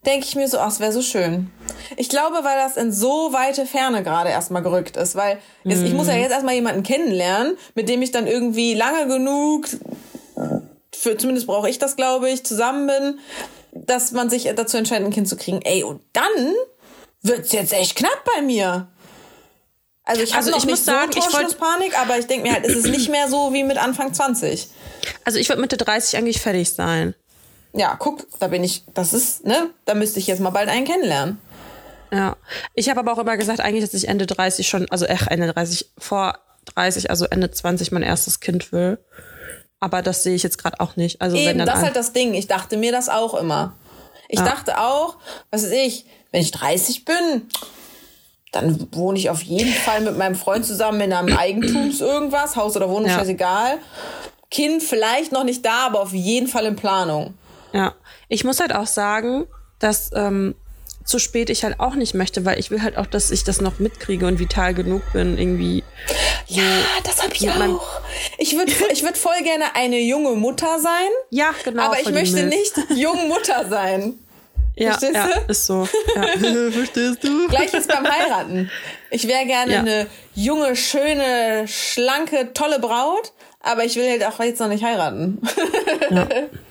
denke 0.05 0.25
ich 0.27 0.35
mir 0.35 0.47
so, 0.47 0.57
ach, 0.59 0.69
es 0.71 0.79
wäre 0.79 0.91
so 0.91 1.01
schön. 1.01 1.51
Ich 1.97 2.09
glaube, 2.09 2.43
weil 2.43 2.57
das 2.57 2.77
in 2.77 2.91
so 2.91 3.31
weite 3.33 3.65
Ferne 3.65 4.03
gerade 4.03 4.29
erstmal 4.29 4.63
gerückt 4.63 4.97
ist, 4.97 5.15
weil 5.15 5.39
jetzt, 5.63 5.83
ich 5.83 5.93
muss 5.93 6.07
ja 6.07 6.15
jetzt 6.15 6.31
erstmal 6.31 6.55
jemanden 6.55 6.83
kennenlernen, 6.83 7.57
mit 7.75 7.87
dem 7.89 8.01
ich 8.01 8.11
dann 8.11 8.25
irgendwie 8.27 8.73
lange 8.73 9.07
genug, 9.07 9.67
für, 10.93 11.17
zumindest 11.17 11.47
brauche 11.47 11.69
ich 11.69 11.79
das, 11.79 11.95
glaube 11.95 12.29
ich, 12.29 12.43
zusammen 12.45 12.87
bin, 12.87 13.19
dass 13.73 14.11
man 14.11 14.29
sich 14.29 14.49
dazu 14.55 14.77
entscheidet, 14.77 15.05
ein 15.05 15.13
Kind 15.13 15.27
zu 15.29 15.37
kriegen. 15.37 15.61
Ey, 15.61 15.83
und 15.83 16.01
dann 16.13 16.53
wird's 17.21 17.51
jetzt 17.51 17.73
echt 17.73 17.95
knapp 17.95 18.23
bei 18.35 18.41
mir. 18.41 18.87
Also 20.03 20.23
ich 20.23 20.31
habe 20.31 20.39
Also 20.39 20.51
noch 20.51 20.57
ich 20.57 20.65
nicht 20.65 20.71
muss 20.73 20.85
sagen, 20.85 21.11
so 21.11 21.19
ich 21.19 21.25
wollt- 21.25 21.33
Torschlusspanik, 21.33 21.99
aber 21.99 22.17
ich 22.17 22.25
denke 22.25 22.47
mir 22.47 22.53
halt, 22.53 22.65
es 22.65 22.75
ist 22.75 22.87
nicht 22.87 23.09
mehr 23.09 23.29
so 23.29 23.53
wie 23.53 23.63
mit 23.63 23.77
Anfang 23.77 24.13
20. 24.13 24.67
Also 25.23 25.37
ich 25.39 25.47
würde 25.47 25.61
Mitte 25.61 25.77
30 25.77 26.17
eigentlich 26.17 26.41
fertig 26.41 26.71
sein. 26.71 27.13
Ja, 27.73 27.95
guck, 27.97 28.27
da 28.39 28.47
bin 28.47 28.63
ich, 28.63 28.83
das 28.93 29.13
ist, 29.13 29.45
ne, 29.45 29.69
da 29.85 29.93
müsste 29.93 30.19
ich 30.19 30.27
jetzt 30.27 30.39
mal 30.39 30.49
bald 30.49 30.69
einen 30.69 30.85
kennenlernen. 30.85 31.39
Ja. 32.11 32.35
Ich 32.75 32.89
habe 32.89 32.99
aber 32.99 33.13
auch 33.13 33.17
immer 33.19 33.37
gesagt, 33.37 33.61
eigentlich, 33.61 33.83
dass 33.85 33.93
ich 33.93 34.07
Ende 34.09 34.25
30 34.25 34.67
schon, 34.67 34.89
also 34.91 35.05
echt 35.05 35.27
Ende 35.27 35.51
30, 35.53 35.91
vor 35.97 36.37
30, 36.75 37.09
also 37.09 37.25
Ende 37.25 37.49
20 37.49 37.91
mein 37.91 38.03
erstes 38.03 38.39
Kind 38.41 38.71
will. 38.71 38.99
Aber 39.79 40.01
das 40.01 40.23
sehe 40.23 40.35
ich 40.35 40.43
jetzt 40.43 40.57
gerade 40.57 40.79
auch 40.79 40.95
nicht. 40.95 41.21
Also 41.21 41.37
wenn 41.37 41.43
Eben, 41.43 41.57
dann 41.59 41.67
das 41.67 41.77
ist 41.77 41.83
halt 41.85 41.95
das 41.95 42.13
Ding. 42.13 42.33
Ich 42.33 42.47
dachte 42.47 42.77
mir 42.77 42.91
das 42.91 43.09
auch 43.09 43.33
immer. 43.33 43.75
Ich 44.27 44.39
dachte 44.39 44.79
auch, 44.79 45.17
was 45.49 45.63
weiß 45.63 45.71
ich, 45.71 46.05
wenn 46.31 46.41
ich 46.41 46.51
30 46.51 47.03
bin, 47.03 47.49
dann 48.51 48.87
wohne 48.91 49.17
ich 49.17 49.29
auf 49.29 49.41
jeden 49.41 49.73
Fall 49.73 50.01
mit 50.01 50.17
meinem 50.17 50.35
Freund 50.35 50.65
zusammen 50.65 51.01
in 51.01 51.13
einem 51.13 51.35
Eigentums 51.35 51.99
irgendwas, 52.01 52.55
Haus 52.55 52.75
oder 52.75 52.89
Wohnung, 52.89 53.09
Ja. 53.09 53.17
scheißegal. 53.17 53.77
Kind 54.49 54.83
vielleicht 54.83 55.31
noch 55.31 55.43
nicht 55.45 55.65
da, 55.65 55.87
aber 55.87 56.01
auf 56.01 56.13
jeden 56.13 56.47
Fall 56.47 56.65
in 56.65 56.75
Planung. 56.75 57.33
Ja, 57.73 57.93
ich 58.27 58.43
muss 58.43 58.59
halt 58.59 58.73
auch 58.75 58.87
sagen, 58.87 59.45
dass 59.79 60.11
ähm, 60.13 60.55
zu 61.03 61.17
spät 61.19 61.49
ich 61.49 61.63
halt 61.63 61.79
auch 61.79 61.95
nicht 61.95 62.13
möchte, 62.13 62.45
weil 62.45 62.59
ich 62.59 62.69
will 62.69 62.81
halt 62.83 62.97
auch, 62.97 63.07
dass 63.07 63.31
ich 63.31 63.43
das 63.43 63.59
noch 63.61 63.79
mitkriege 63.79 64.27
und 64.27 64.39
vital 64.39 64.73
genug 64.73 65.01
bin, 65.13 65.37
irgendwie. 65.37 65.83
Ja, 66.47 66.63
das 67.03 67.23
habe 67.23 67.33
ich 67.33 67.49
auch. 67.49 67.81
Ich 68.37 68.55
würde 68.55 68.71
ich 68.91 69.03
würd 69.03 69.17
voll 69.17 69.41
gerne 69.43 69.75
eine 69.75 69.99
junge 69.99 70.31
Mutter 70.35 70.79
sein, 70.79 71.09
Ja, 71.29 71.51
genau. 71.63 71.83
aber 71.83 71.99
ich 71.99 72.11
möchte 72.11 72.43
nicht 72.43 72.73
jung 72.95 73.27
Mutter 73.27 73.67
sein. 73.69 74.19
Ja, 74.75 74.91
verstehst 74.91 75.15
ja, 75.15 75.27
du? 75.27 75.51
ist 75.51 75.65
so. 75.65 75.87
Ja. 76.15 76.71
Verstehst 76.71 77.23
du? 77.23 77.47
Gleiches 77.49 77.87
beim 77.87 78.07
Heiraten. 78.09 78.71
Ich 79.09 79.27
wäre 79.27 79.45
gerne 79.45 79.73
Ja. 79.73 79.79
eine 79.79 80.07
junge, 80.33 80.75
schöne, 80.75 81.67
schlanke, 81.67 82.53
tolle 82.53 82.79
Braut, 82.79 83.33
aber 83.59 83.83
ich 83.83 83.95
will 83.95 84.09
halt 84.09 84.23
auch 84.23 84.39
jetzt 84.39 84.59
noch 84.59 84.69
nicht 84.69 84.83
heiraten. 84.83 85.41
Ja. 86.09 86.27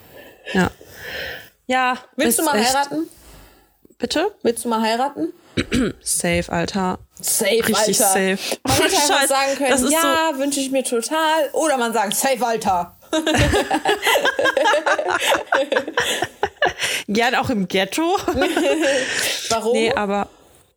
Ja. 1.66 1.96
Willst 2.16 2.38
du 2.38 2.42
mal 2.42 2.56
echt- 2.58 2.74
heiraten? 2.74 3.08
Bitte? 3.98 4.34
Willst 4.42 4.64
du 4.64 4.68
mal 4.68 4.80
heiraten? 4.80 5.32
Safe, 6.00 6.44
Alter. 6.48 6.98
Safe, 7.20 7.50
Richtig 7.50 7.76
Alter. 7.76 7.92
safe. 8.38 8.38
Man 8.64 8.76
hätte 8.76 8.96
einfach 8.96 9.18
Scheiß, 9.20 9.28
sagen 9.28 9.56
können, 9.56 9.90
ja, 9.90 10.30
wünsche 10.36 10.60
ich 10.60 10.70
mir 10.70 10.82
total. 10.84 11.50
Oder 11.52 11.76
man 11.76 11.92
sagt, 11.92 12.14
safe, 12.14 12.44
Alter. 12.46 12.96
Gern 17.08 17.34
auch 17.34 17.50
im 17.50 17.68
Ghetto. 17.68 18.02
Warum? 19.50 19.72
nee, 19.72 19.92
aber 19.92 20.28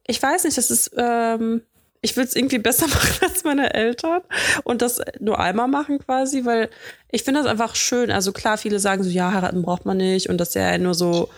ich 0.07 0.21
weiß 0.21 0.43
nicht, 0.45 0.57
das 0.57 0.69
ist, 0.71 0.91
ähm, 0.97 1.61
ich 2.03 2.15
will 2.15 2.23
es 2.25 2.35
irgendwie 2.35 2.59
besser 2.59 2.87
machen 2.95 3.17
als 3.21 3.43
meine 3.43 3.73
Eltern 3.73 4.21
und 4.63 4.81
das 4.83 5.01
nur 5.19 5.39
einmal 5.39 5.67
machen 5.67 5.97
quasi, 5.97 6.45
weil 6.45 6.69
ich 7.09 7.23
finde 7.23 7.41
das 7.41 7.49
einfach 7.49 7.75
schön. 7.75 8.11
Also 8.11 8.31
klar, 8.31 8.57
viele 8.59 8.77
sagen 8.79 9.03
so, 9.03 9.09
ja, 9.09 9.31
heiraten 9.33 9.63
braucht 9.63 9.85
man 9.85 9.97
nicht 9.97 10.29
und 10.29 10.37
das 10.37 10.49
ist 10.49 10.55
ja 10.55 10.77
nur 10.77 10.93
so 10.93 11.29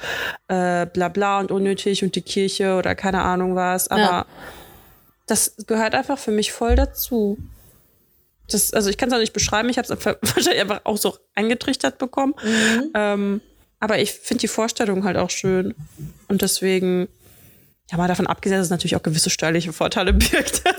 äh, 0.49 0.85
bla 0.87 1.07
bla 1.09 1.39
und 1.39 1.51
unnötig 1.51 2.03
und 2.03 2.15
die 2.15 2.21
Kirche 2.21 2.75
oder 2.75 2.95
keine 2.95 3.21
Ahnung 3.21 3.55
was, 3.55 3.87
aber 3.87 4.01
Ja. 4.01 4.25
das 5.27 5.55
gehört 5.67 5.95
einfach 5.95 6.17
für 6.17 6.31
mich 6.31 6.51
voll 6.51 6.75
dazu. 6.75 7.37
Das, 8.49 8.73
also 8.73 8.89
ich 8.89 8.97
kann 8.97 9.09
es 9.09 9.15
auch 9.15 9.19
nicht 9.19 9.33
beschreiben, 9.33 9.69
ich 9.69 9.77
habe 9.77 9.91
es 9.91 10.05
wahrscheinlich 10.05 10.61
einfach 10.61 10.81
auch 10.83 10.97
so 10.97 11.15
eingetrichtert 11.33 11.97
bekommen. 11.97 12.35
Ähm, 12.93 13.41
aber 13.79 13.99
ich 13.99 14.13
finde 14.13 14.41
die 14.41 14.47
Vorstellung 14.47 15.03
halt 15.03 15.17
auch 15.17 15.29
schön. 15.31 15.73
Und 16.27 16.41
deswegen, 16.41 17.07
ja, 17.91 17.97
mal 17.97 18.07
davon 18.07 18.25
abgesehen, 18.27 18.57
dass 18.59 18.67
es 18.67 18.71
natürlich 18.71 18.95
auch 18.95 19.03
gewisse 19.03 19.29
steuerliche 19.29 19.73
Vorteile 19.73 20.13
birgt. 20.13 20.63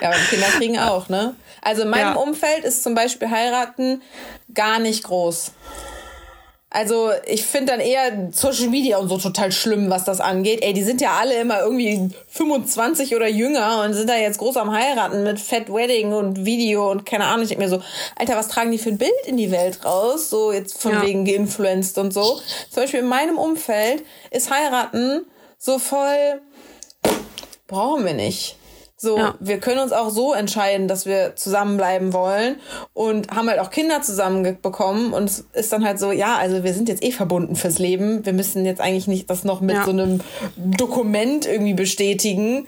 Ja, 0.00 0.10
aber 0.10 0.16
die 0.16 0.26
Kinder 0.30 0.46
kriegen 0.56 0.78
auch, 0.78 1.08
ne? 1.08 1.34
Also 1.60 1.82
in 1.82 1.90
meinem 1.90 2.14
Ja. 2.14 2.20
Umfeld 2.20 2.64
ist 2.64 2.84
zum 2.84 2.94
Beispiel 2.94 3.28
heiraten 3.30 4.00
gar 4.54 4.78
nicht 4.78 5.02
groß. 5.04 5.52
Also 6.70 7.10
ich 7.26 7.46
finde 7.46 7.72
dann 7.72 7.80
eher 7.80 8.28
Social 8.30 8.68
Media 8.68 8.98
und 8.98 9.08
so 9.08 9.16
total 9.16 9.52
schlimm, 9.52 9.88
was 9.88 10.04
das 10.04 10.20
angeht. 10.20 10.62
Ey, 10.62 10.74
die 10.74 10.82
sind 10.82 11.00
ja 11.00 11.12
alle 11.18 11.40
immer 11.40 11.60
irgendwie 11.60 12.10
25 12.28 13.16
oder 13.16 13.26
jünger 13.26 13.82
und 13.84 13.94
sind 13.94 14.10
da 14.10 14.16
jetzt 14.16 14.36
groß 14.36 14.58
am 14.58 14.70
heiraten 14.70 15.22
mit 15.22 15.40
Fat 15.40 15.72
Wedding 15.72 16.12
und 16.12 16.44
Video 16.44 16.90
und 16.90 17.06
keine 17.06 17.24
Ahnung. 17.24 17.42
Ich 17.44 17.48
denk 17.48 17.60
mir 17.60 17.70
so, 17.70 17.80
Alter, 18.16 18.36
was 18.36 18.48
tragen 18.48 18.70
die 18.70 18.76
für 18.76 18.90
ein 18.90 18.98
Bild 18.98 19.10
in 19.24 19.38
die 19.38 19.50
Welt 19.50 19.82
raus? 19.82 20.28
So 20.28 20.52
jetzt 20.52 20.78
von 20.82 20.92
Ja. 20.92 21.02
wegen 21.02 21.24
geinfluenced 21.24 21.96
und 21.96 22.12
so. 22.12 22.38
Zum 22.70 22.82
Beispiel 22.82 23.00
in 23.00 23.06
meinem 23.06 23.38
Umfeld 23.38 24.04
ist 24.30 24.50
heiraten 24.50 25.24
so 25.56 25.78
voll, 25.78 26.42
brauchen 27.66 28.04
wir 28.04 28.12
nicht. 28.14 28.57
So, 29.00 29.16
Ja. 29.16 29.34
wir 29.38 29.60
können 29.60 29.78
uns 29.78 29.92
auch 29.92 30.10
so 30.10 30.32
entscheiden, 30.34 30.88
dass 30.88 31.06
wir 31.06 31.36
zusammenbleiben 31.36 32.12
wollen 32.12 32.56
und 32.94 33.30
haben 33.30 33.48
halt 33.48 33.60
auch 33.60 33.70
Kinder 33.70 34.02
zusammen 34.02 34.42
ge- 34.42 34.56
bekommen 34.60 35.12
und 35.12 35.24
es 35.30 35.44
ist 35.52 35.72
dann 35.72 35.84
halt 35.84 36.00
so, 36.00 36.10
ja, 36.10 36.36
also 36.36 36.64
wir 36.64 36.74
sind 36.74 36.88
jetzt 36.88 37.04
eh 37.04 37.12
verbunden 37.12 37.54
fürs 37.54 37.78
Leben. 37.78 38.26
Wir 38.26 38.32
müssen 38.32 38.66
jetzt 38.66 38.80
eigentlich 38.80 39.06
nicht 39.06 39.30
das 39.30 39.44
noch 39.44 39.60
mit 39.60 39.76
Ja. 39.76 39.84
so 39.84 39.92
einem 39.92 40.20
Dokument 40.56 41.46
irgendwie 41.46 41.74
bestätigen. 41.74 42.66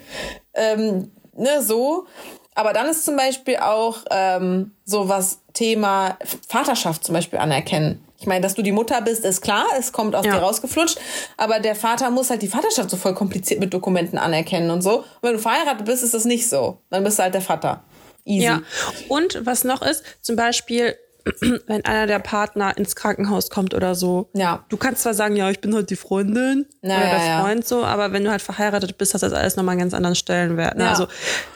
Ähm, 0.54 1.10
ne, 1.36 1.62
so. 1.62 2.06
Aber 2.54 2.72
dann 2.72 2.86
ist 2.86 3.04
zum 3.04 3.16
Beispiel 3.16 3.56
auch 3.56 3.98
ähm, 4.12 4.72
so 4.84 5.08
was 5.08 5.40
Thema 5.52 6.16
Vaterschaft 6.48 7.02
zum 7.04 7.14
Beispiel 7.14 7.40
anerkennen. 7.40 8.04
Ich 8.20 8.26
meine, 8.26 8.42
dass 8.42 8.54
du 8.54 8.60
die 8.62 8.70
Mutter 8.72 9.00
bist, 9.00 9.24
ist 9.24 9.40
klar, 9.40 9.64
es 9.78 9.92
kommt 9.92 10.14
aus 10.14 10.26
Ja. 10.26 10.32
dir 10.34 10.38
rausgeflutscht, 10.40 10.98
aber 11.38 11.58
der 11.58 11.74
Vater 11.74 12.10
muss 12.10 12.28
halt 12.28 12.42
die 12.42 12.48
Vaterschaft 12.48 12.90
so 12.90 12.98
voll 12.98 13.14
kompliziert 13.14 13.60
mit 13.60 13.72
Dokumenten 13.72 14.18
anerkennen 14.18 14.70
und 14.70 14.82
so. 14.82 14.98
Und 14.98 15.04
wenn 15.22 15.32
du 15.32 15.38
verheiratet 15.38 15.86
bist, 15.86 16.02
ist 16.04 16.12
das 16.12 16.26
nicht 16.26 16.46
so. 16.48 16.82
Dann 16.90 17.02
bist 17.02 17.18
du 17.18 17.22
halt 17.22 17.32
der 17.32 17.40
Vater. 17.40 17.82
Easy. 18.26 18.44
Ja. 18.44 18.60
Und 19.08 19.40
was 19.46 19.64
noch 19.64 19.80
ist, 19.80 20.04
zum 20.20 20.36
Beispiel, 20.36 20.94
wenn 21.66 21.82
einer 21.86 22.06
der 22.06 22.18
Partner 22.18 22.76
ins 22.76 22.94
Krankenhaus 22.94 23.48
kommt 23.48 23.72
oder 23.72 23.94
so. 23.94 24.28
Ja. 24.34 24.66
Du 24.68 24.76
kannst 24.76 25.02
zwar 25.02 25.14
sagen, 25.14 25.34
ja, 25.36 25.48
ich 25.48 25.62
bin 25.62 25.74
halt 25.74 25.88
die 25.88 25.96
Freundin 25.96 26.66
Ja, 26.82 26.96
oder 26.96 27.04
ja, 27.06 27.10
der 27.18 27.26
ja. 27.26 27.40
Freund 27.40 27.66
so, 27.66 27.84
aber 27.84 28.12
wenn 28.12 28.22
du 28.24 28.30
halt 28.30 28.42
verheiratet 28.42 28.98
bist, 28.98 29.14
hat 29.14 29.22
das 29.22 29.32
alles 29.32 29.56
nochmal 29.56 29.72
einen 29.72 29.80
ganz 29.80 29.94
anderen 29.94 30.14
Stellenwert. 30.16 30.76
Ne? 30.76 30.84
Ja. 30.84 30.90
Also 30.90 31.06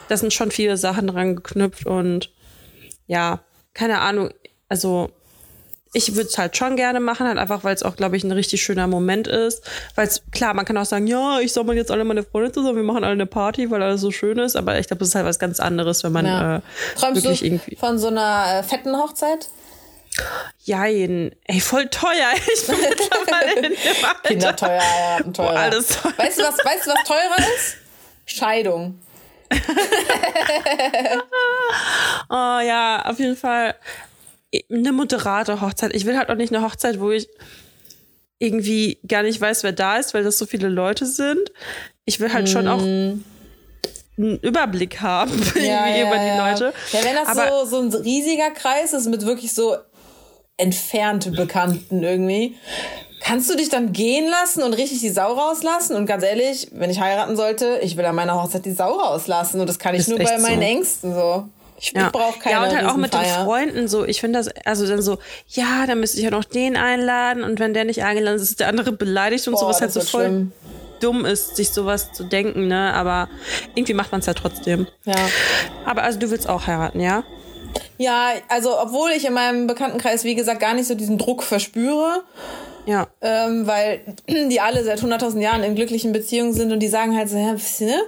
da 0.09 0.17
sind 0.17 0.33
schon 0.33 0.49
viele 0.49 0.77
Sachen 0.77 1.05
dran 1.05 1.35
geknüpft 1.35 1.85
und 1.85 2.31
ja, 3.05 3.41
keine 3.75 3.99
Ahnung. 3.99 4.31
Also 4.67 5.11
ich 5.95 6.15
würde 6.15 6.27
es 6.29 6.37
halt 6.37 6.55
schon 6.57 6.75
gerne 6.75 6.99
machen, 6.99 7.25
halt 7.27 7.37
einfach, 7.37 7.63
weil 7.63 7.73
es 7.73 7.81
auch, 7.83 7.95
glaube 7.95 8.17
ich, 8.17 8.23
ein 8.23 8.31
richtig 8.31 8.61
schöner 8.61 8.85
Moment 8.87 9.27
ist. 9.27 9.63
Weil 9.95 10.07
es, 10.07 10.21
klar, 10.31 10.53
man 10.53 10.65
kann 10.65 10.77
auch 10.77 10.85
sagen, 10.85 11.07
ja, 11.07 11.39
ich 11.39 11.53
sammle 11.53 11.73
jetzt 11.75 11.89
alle 11.91 12.03
meine 12.03 12.23
Freunde 12.23 12.51
zusammen, 12.51 12.75
wir 12.75 12.83
machen 12.83 13.03
alle 13.03 13.13
eine 13.13 13.25
Party, 13.25 13.71
weil 13.71 13.81
alles 13.81 14.01
so 14.01 14.11
schön 14.11 14.37
ist. 14.39 14.55
Aber 14.55 14.77
ich 14.77 14.87
glaube, 14.87 14.99
das 14.99 15.09
ist 15.09 15.15
halt 15.15 15.25
was 15.25 15.39
ganz 15.39 15.59
anderes, 15.59 16.03
wenn 16.03 16.11
man 16.11 16.25
Ja. 16.25 16.57
äh, 16.57 16.61
Träumst 16.99 17.23
wirklich 17.23 17.39
du 17.39 17.45
irgendwie. 17.45 17.75
von 17.77 17.97
so 17.97 18.07
einer 18.07 18.59
äh, 18.59 18.63
fetten 18.63 18.95
Hochzeit? 18.95 19.49
Jein. 20.63 21.31
Ey, 21.45 21.59
voll 21.59 21.87
teuer. 21.87 22.31
Ich 22.53 22.67
bin 22.67 22.77
mittlerweile 22.79 23.53
in 23.55 23.63
dem 23.63 23.71
Alter. 24.05 24.27
Kinder 24.27 24.55
teuer, 24.55 24.81
heiraten 24.81 25.33
teuer. 25.33 25.51
Boah, 25.51 25.59
alles 25.59 25.87
teuer. 25.87 26.13
Weißt 26.17 26.39
du, 26.39 26.43
was, 26.43 26.57
weißt 26.63 26.85
du, 26.87 26.91
was 26.91 27.03
teurer 27.05 27.37
ist? 27.55 27.77
Scheidung. 28.25 28.99
Oh 32.29 32.59
ja, 32.65 33.03
auf 33.05 33.19
jeden 33.19 33.35
Fall 33.37 33.75
eine 34.71 34.91
moderate 34.91 35.61
Hochzeit. 35.61 35.95
Ich 35.95 36.05
will 36.05 36.17
halt 36.17 36.29
auch 36.29 36.35
nicht 36.35 36.53
eine 36.53 36.63
Hochzeit, 36.65 36.99
wo 36.99 37.11
ich 37.11 37.27
irgendwie 38.39 38.99
gar 39.07 39.23
nicht 39.23 39.39
weiß, 39.39 39.63
wer 39.63 39.71
da 39.71 39.97
ist, 39.97 40.13
weil 40.13 40.23
das 40.23 40.37
so 40.37 40.45
viele 40.45 40.67
Leute 40.69 41.05
sind. 41.05 41.51
Ich 42.05 42.19
will 42.19 42.31
halt 42.33 42.49
schon 42.49 42.67
auch 42.67 42.81
einen 42.81 43.23
Überblick 44.17 45.01
haben 45.01 45.31
irgendwie 45.55 46.01
über 46.01 46.17
die 46.17 46.37
Leute. 46.37 46.73
Ja, 46.91 47.03
wenn 47.03 47.15
das 47.15 47.27
Aber- 47.29 47.65
so, 47.65 47.81
so 47.89 47.97
ein 47.97 48.03
riesiger 48.03 48.51
Kreis 48.51 48.93
ist 48.93 49.07
mit 49.07 49.25
wirklich 49.25 49.53
so 49.53 49.75
entfernte 50.57 51.31
Bekannten 51.31 52.03
irgendwie, 52.03 52.55
kannst 53.21 53.49
du 53.49 53.55
dich 53.57 53.69
dann 53.69 53.91
gehen 53.91 54.29
lassen 54.29 54.63
und 54.63 54.73
richtig 54.73 54.99
die 54.99 55.09
Sau 55.09 55.33
rauslassen? 55.33 55.95
Und 55.95 56.05
ganz 56.05 56.23
ehrlich, 56.23 56.69
wenn 56.71 56.89
ich 56.89 56.99
heiraten 56.99 57.35
sollte, 57.35 57.79
ich 57.81 57.97
will 57.97 58.05
an 58.05 58.15
meiner 58.15 58.41
Hochzeit 58.41 58.65
die 58.65 58.71
Sau 58.71 58.93
rauslassen 58.93 59.59
und 59.59 59.67
das 59.67 59.79
kann 59.79 59.95
ich 59.95 60.07
nur 60.07 60.19
bei 60.19 60.37
meinen 60.37 60.59
so. 60.59 60.65
Ängsten 60.65 61.13
so. 61.13 61.49
Ich, 61.77 61.91
Ja. 61.95 62.05
ich 62.07 62.11
brauche 62.11 62.39
keine 62.39 62.55
ja, 62.55 62.63
und 62.63 62.75
halt 62.75 62.85
auch 62.87 62.95
mit 62.95 63.13
den. 63.13 63.19
Freunden 63.23 63.87
so. 63.87 64.05
Ich 64.05 64.21
finde 64.21 64.39
das, 64.39 64.49
also 64.65 64.87
dann 64.87 65.01
so, 65.01 65.17
ja, 65.49 65.85
dann 65.87 65.99
müsste 65.99 66.17
ich 66.17 66.23
ja 66.23 66.31
noch 66.31 66.43
den 66.45 66.77
einladen 66.77 67.43
und 67.43 67.59
wenn 67.59 67.73
der 67.73 67.85
nicht 67.85 68.03
eingeladen 68.03 68.35
ist, 68.37 68.43
ist 68.43 68.59
der 68.59 68.69
andere 68.69 68.91
beleidigt 68.91 69.47
und 69.47 69.53
Boah, 69.53 69.59
sowas 69.61 69.81
halt 69.81 69.91
so 69.91 70.01
voll 70.01 70.21
schlimm. 70.25 70.51
dumm 71.01 71.25
ist, 71.25 71.55
sich 71.57 71.69
sowas 71.71 72.13
zu 72.13 72.23
denken, 72.23 72.67
ne? 72.67 72.93
Aber 72.93 73.27
irgendwie 73.75 73.93
macht 73.93 74.11
man 74.11 74.19
es 74.21 74.25
ja 74.27 74.33
trotzdem. 74.33 74.87
Ja. 75.05 75.15
Aber 75.85 76.03
also 76.03 76.17
du 76.19 76.29
willst 76.31 76.47
auch 76.47 76.65
heiraten, 76.67 76.99
ja? 77.01 77.23
Ja, 77.97 78.29
also 78.47 78.79
obwohl 78.79 79.11
ich 79.11 79.25
in 79.25 79.33
meinem 79.33 79.67
Bekanntenkreis, 79.67 80.23
wie 80.23 80.35
gesagt, 80.35 80.61
gar 80.61 80.73
nicht 80.73 80.87
so 80.87 80.95
diesen 80.95 81.17
Druck 81.17 81.43
verspüre, 81.43 82.23
Ja. 82.85 83.07
ähm, 83.21 83.67
weil 83.67 83.99
die 84.29 84.61
alle 84.61 84.83
seit 84.85 84.99
100.000 85.01 85.39
Jahren 85.41 85.63
in 85.63 85.75
glücklichen 85.75 86.13
Beziehungen 86.13 86.53
sind 86.53 86.71
und 86.71 86.79
die 86.79 86.87
sagen 86.87 87.17
halt 87.17 87.29
so, 87.29 87.35
ja, 87.37 87.53
ne? 87.53 87.99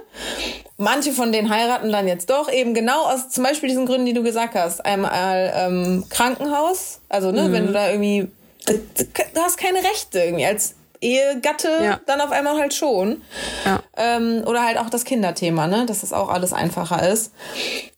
Manche 0.80 1.10
von 1.12 1.32
denen 1.32 1.50
heiraten 1.50 1.90
dann 1.90 2.06
jetzt 2.06 2.30
doch 2.30 2.48
eben 2.50 2.72
genau 2.72 3.02
aus 3.06 3.30
zum 3.30 3.42
Beispiel 3.42 3.68
diesen 3.68 3.84
Gründen, 3.84 4.06
die 4.06 4.12
du 4.12 4.22
gesagt 4.22 4.54
hast. 4.54 4.84
Einmal 4.84 5.52
ähm, 5.54 6.04
Krankenhaus, 6.08 7.00
also 7.08 7.32
ne, 7.32 7.50
wenn 7.50 7.66
du 7.66 7.72
da 7.72 7.90
irgendwie, 7.90 8.30
du 8.66 9.40
hast 9.40 9.58
keine 9.58 9.78
Rechte 9.82 10.20
irgendwie 10.20 10.46
als 10.46 10.76
Ehegatte, 11.00 11.68
Ja. 11.82 12.00
dann 12.06 12.20
auf 12.20 12.30
einmal 12.30 12.56
halt 12.58 12.74
schon. 12.74 13.22
Ja. 13.64 13.82
Ähm, 13.96 14.42
oder 14.46 14.64
halt 14.64 14.78
auch 14.78 14.88
das 14.90 15.04
Kinderthema, 15.04 15.66
ne? 15.66 15.84
Dass 15.86 16.00
das 16.02 16.12
auch 16.12 16.28
alles 16.28 16.52
einfacher 16.52 17.08
ist. 17.08 17.32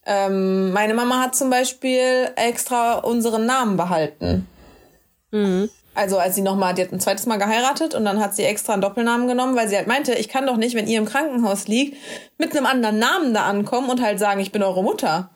Ähm, 0.06 0.72
meine 0.72 0.94
Mama 0.94 1.20
hat 1.20 1.34
zum 1.36 1.50
Beispiel 1.50 2.30
extra 2.36 2.94
unseren 2.94 3.44
Namen 3.46 3.76
behalten. 3.76 4.46
Also 5.94 6.18
als 6.18 6.36
sie 6.36 6.42
nochmal, 6.42 6.74
die 6.74 6.82
hat 6.82 6.92
ein 6.92 7.00
zweites 7.00 7.26
Mal 7.26 7.36
geheiratet 7.36 7.94
und 7.94 8.04
dann 8.04 8.20
hat 8.20 8.34
sie 8.34 8.44
extra 8.44 8.72
einen 8.74 8.82
Doppelnamen 8.82 9.26
genommen, 9.26 9.56
weil 9.56 9.68
sie 9.68 9.76
halt 9.76 9.88
meinte, 9.88 10.14
ich 10.14 10.28
kann 10.28 10.46
doch 10.46 10.56
nicht, 10.56 10.74
wenn 10.74 10.86
ihr 10.86 10.98
im 10.98 11.04
Krankenhaus 11.04 11.66
liegt, 11.66 11.96
mit 12.38 12.56
einem 12.56 12.66
anderen 12.66 12.98
Namen 12.98 13.34
da 13.34 13.44
ankommen 13.46 13.90
und 13.90 14.00
halt 14.00 14.18
sagen, 14.18 14.40
ich 14.40 14.52
bin 14.52 14.62
eure 14.62 14.82
Mutter. 14.82 15.30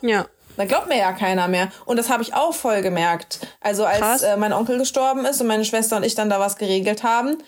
Ja. 0.00 0.26
Dann 0.56 0.68
glaubt 0.68 0.88
mir 0.88 0.98
ja 0.98 1.12
keiner 1.12 1.48
mehr. 1.48 1.68
Und 1.86 1.98
das 1.98 2.10
habe 2.10 2.22
ich 2.22 2.34
auch 2.34 2.52
voll 2.52 2.82
gemerkt. 2.82 3.40
Also 3.60 3.84
als 3.84 4.00
Krass. 4.00 4.22
äh, 4.22 4.36
mein 4.36 4.52
Onkel 4.52 4.76
gestorben 4.76 5.24
ist 5.24 5.40
und 5.40 5.46
meine 5.46 5.64
Schwester 5.64 5.96
und 5.96 6.02
ich 6.02 6.14
dann 6.14 6.28
da 6.28 6.40
was 6.40 6.56
geregelt 6.56 7.04
haben, 7.04 7.38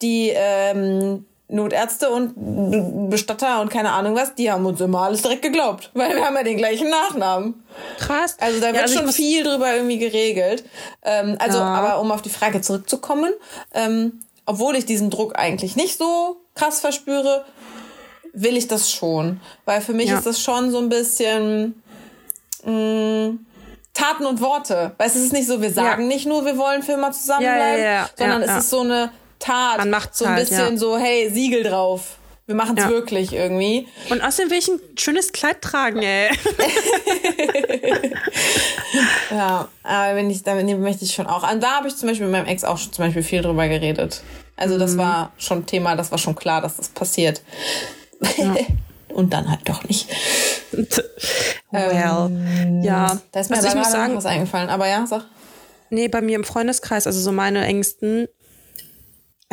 die, 0.00 0.32
ähm, 0.34 1.26
Notärzte 1.48 2.08
und 2.10 3.10
Bestatter 3.10 3.60
und 3.60 3.68
keine 3.70 3.92
Ahnung 3.92 4.14
was, 4.16 4.34
die 4.34 4.50
haben 4.50 4.64
uns 4.64 4.80
immer 4.80 5.02
alles 5.02 5.20
direkt 5.22 5.42
geglaubt, 5.42 5.90
weil 5.94 6.16
wir 6.16 6.24
haben 6.24 6.34
ja 6.36 6.42
den 6.42 6.56
gleichen 6.56 6.88
Nachnamen. 6.88 7.62
Krass. 7.98 8.36
Also 8.40 8.60
da 8.60 8.66
wird 8.68 8.76
Ja, 8.76 8.82
also 8.82 8.98
schon 8.98 9.12
viel 9.12 9.44
drüber 9.44 9.74
irgendwie 9.76 9.98
geregelt. 9.98 10.64
Ähm, 11.02 11.36
also, 11.38 11.58
Ja. 11.58 11.64
aber 11.64 12.00
um 12.00 12.10
auf 12.12 12.22
die 12.22 12.30
Frage 12.30 12.62
zurückzukommen, 12.62 13.32
ähm, 13.74 14.20
obwohl 14.46 14.74
ich 14.76 14.86
diesen 14.86 15.10
Druck 15.10 15.38
eigentlich 15.38 15.76
nicht 15.76 15.98
so 15.98 16.38
krass 16.54 16.80
verspüre, 16.80 17.44
will 18.32 18.56
ich 18.56 18.66
das 18.66 18.90
schon. 18.90 19.40
Weil 19.66 19.80
für 19.82 19.92
mich 19.92 20.08
Ja. 20.08 20.16
ist 20.16 20.26
das 20.26 20.40
schon 20.40 20.70
so 20.70 20.78
ein 20.78 20.88
bisschen 20.88 21.82
mh, 22.64 23.34
Taten 23.92 24.26
und 24.26 24.40
Worte. 24.40 24.92
Du, 24.98 25.04
es 25.04 25.14
ist 25.14 25.32
nicht 25.32 25.46
so, 25.46 25.60
wir 25.62 25.70
sagen 25.72 26.08
nicht 26.08 26.26
nur, 26.26 26.44
wir 26.44 26.56
wollen 26.58 26.82
für 26.82 26.92
immer 26.92 27.12
zusammenbleiben, 27.12 28.06
sondern 28.18 28.42
es 28.42 28.56
ist 28.56 28.70
so 28.70 28.80
eine 28.80 29.10
Tat. 29.44 29.78
Man 29.78 29.90
macht's 29.90 30.18
so 30.18 30.24
ein 30.24 30.32
halt, 30.34 30.48
bisschen 30.48 30.72
ja. 30.74 30.76
so, 30.76 30.96
hey, 30.98 31.30
Siegel 31.32 31.62
drauf. 31.62 32.16
Wir 32.46 32.54
machen 32.54 32.76
es 32.76 32.84
Ja. 32.84 32.90
wirklich 32.90 33.32
irgendwie. 33.32 33.88
Und 34.10 34.20
außerdem 34.22 34.50
will 34.50 34.58
ich 34.58 34.68
ein 34.68 34.78
schönes 34.98 35.32
Kleid 35.32 35.62
tragen, 35.62 36.02
ey. 36.02 36.28
Ja, 39.30 39.68
aber 39.82 40.16
wenn 40.16 40.30
ich, 40.30 40.42
damit 40.42 40.78
möchte 40.78 41.04
ich 41.04 41.14
schon 41.14 41.26
auch. 41.26 41.50
Und 41.50 41.62
da 41.62 41.76
habe 41.78 41.88
ich 41.88 41.96
zum 41.96 42.08
Beispiel 42.08 42.26
mit 42.26 42.32
meinem 42.32 42.46
Ex 42.46 42.64
auch 42.64 42.78
schon 42.78 42.92
zum 42.92 43.04
Beispiel 43.04 43.22
viel 43.22 43.42
drüber 43.42 43.66
geredet. 43.68 44.22
Also 44.56 44.74
Mhm. 44.74 44.78
das 44.80 44.96
war 44.96 45.32
schon 45.38 45.66
Thema, 45.66 45.96
das 45.96 46.10
war 46.10 46.18
schon 46.18 46.34
klar, 46.36 46.60
dass 46.60 46.76
das 46.76 46.88
passiert. 46.90 47.42
Und 49.08 49.32
dann 49.32 49.48
halt 49.48 49.60
doch 49.68 49.82
nicht. 49.84 50.08
well. 51.70 52.82
ja. 52.82 53.20
Da 53.32 53.40
ist 53.40 53.50
mir 53.50 53.56
also 53.56 53.68
ich 53.68 53.74
muss 53.74 53.90
sagen, 53.92 54.16
was 54.16 54.26
eingefallen. 54.26 54.68
Aber 54.70 54.88
ja, 54.88 55.06
sag. 55.06 55.24
nee, 55.90 56.08
bei 56.08 56.20
mir 56.20 56.34
im 56.36 56.44
Freundeskreis, 56.44 57.06
also 57.06 57.20
so 57.20 57.30
meine 57.32 57.64
Ängsten, 57.64 58.28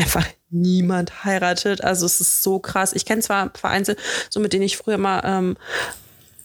einfach 0.01 0.25
niemand 0.49 1.23
heiratet. 1.23 1.83
Also 1.83 2.05
es 2.05 2.21
ist 2.21 2.43
so 2.43 2.59
krass. 2.59 2.93
Ich 2.93 3.05
kenne 3.05 3.21
zwar 3.21 3.51
vereinzelt, 3.53 3.99
so 4.29 4.39
mit 4.39 4.53
denen 4.53 4.63
ich 4.63 4.77
früher 4.77 4.97
mal, 4.97 5.21
ähm, 5.23 5.57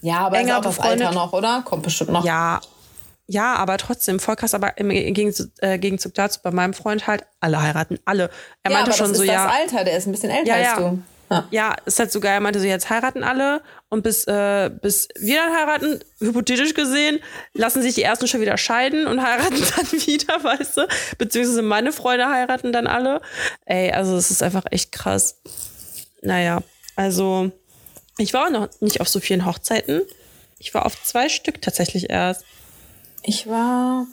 Ja, 0.01 0.21
aber 0.27 0.37
ist 0.37 0.43
Enger 0.45 0.59
auch 0.59 0.63
das. 0.63 0.79
Alter 0.79 1.13
noch, 1.13 1.33
oder? 1.33 1.63
Kommt 1.65 1.83
bestimmt 1.83 2.11
noch. 2.11 2.25
ja, 2.25 2.61
ja, 3.29 3.55
aber 3.57 3.77
trotzdem 3.79 4.21
voll 4.21 4.37
krass. 4.37 4.55
Aber 4.55 4.79
im 4.79 4.89
Gegenzug, 4.91 5.49
äh, 5.59 5.79
Gegenzug 5.79 6.15
dazu, 6.15 6.39
bei 6.45 6.53
meinem 6.53 6.75
Freund 6.75 7.09
halt, 7.09 7.25
alle 7.41 7.61
heiraten, 7.61 7.99
alle. 8.05 8.31
Er 8.63 8.71
Ja, 8.71 8.77
meinte 8.77 8.91
aber 8.93 8.97
schon 8.99 9.09
das 9.09 9.17
so, 9.17 9.23
ist 9.25 9.29
ja. 9.29 9.47
das 9.47 9.55
Alter, 9.57 9.85
der 9.85 9.97
ist 9.97 10.07
ein 10.07 10.13
bisschen 10.13 10.31
älter 10.31 10.47
Ja, 10.47 10.55
als 10.55 10.65
ja. 10.65 10.77
du. 10.91 11.03
Ja. 11.29 11.45
Ja, 11.51 11.77
ist 11.85 11.99
halt 11.99 12.13
so 12.13 12.21
geil. 12.21 12.35
Er 12.35 12.41
meinte 12.41 12.61
so, 12.61 12.67
jetzt 12.67 12.89
heiraten 12.89 13.25
alle 13.25 13.63
und 13.89 14.03
bis, 14.03 14.25
äh, 14.25 14.71
bis 14.83 15.09
wir 15.17 15.37
dann 15.37 15.57
heiraten, 15.57 16.01
hypothetisch 16.19 16.75
gesehen, 16.75 17.21
lassen 17.55 17.83
sich 17.83 17.95
die 17.95 18.03
ersten 18.03 18.27
schon 18.27 18.41
wieder 18.41 18.59
scheiden 18.59 19.07
und 19.07 19.23
heiraten 19.23 19.63
dann 19.77 19.93
wieder, 19.93 20.43
weißt 20.43 20.79
du? 20.79 20.89
Beziehungsweise 21.19 21.63
meine 21.63 21.93
Freunde 21.93 22.29
heiraten 22.29 22.73
dann 22.73 22.87
alle. 22.87 23.21
Ey, 23.65 23.93
also 23.93 24.17
es 24.17 24.31
ist 24.31 24.43
einfach 24.43 24.65
echt 24.71 24.93
krass. 24.93 25.41
Naja, 26.23 26.63
also 26.97 27.53
ich 28.19 28.33
war 28.33 28.47
auch 28.47 28.51
noch 28.51 28.69
nicht 28.81 29.01
auf 29.01 29.09
so 29.09 29.21
vielen 29.21 29.47
Hochzeiten. 29.47 30.03
Ich 30.59 30.75
war 30.75 30.87
auf 30.87 31.03
zwei 31.05 31.29
Stück 31.29 31.63
tatsächlich 31.63 32.11
erst. 32.11 32.45
Ich 33.23 33.47
war 33.47 34.07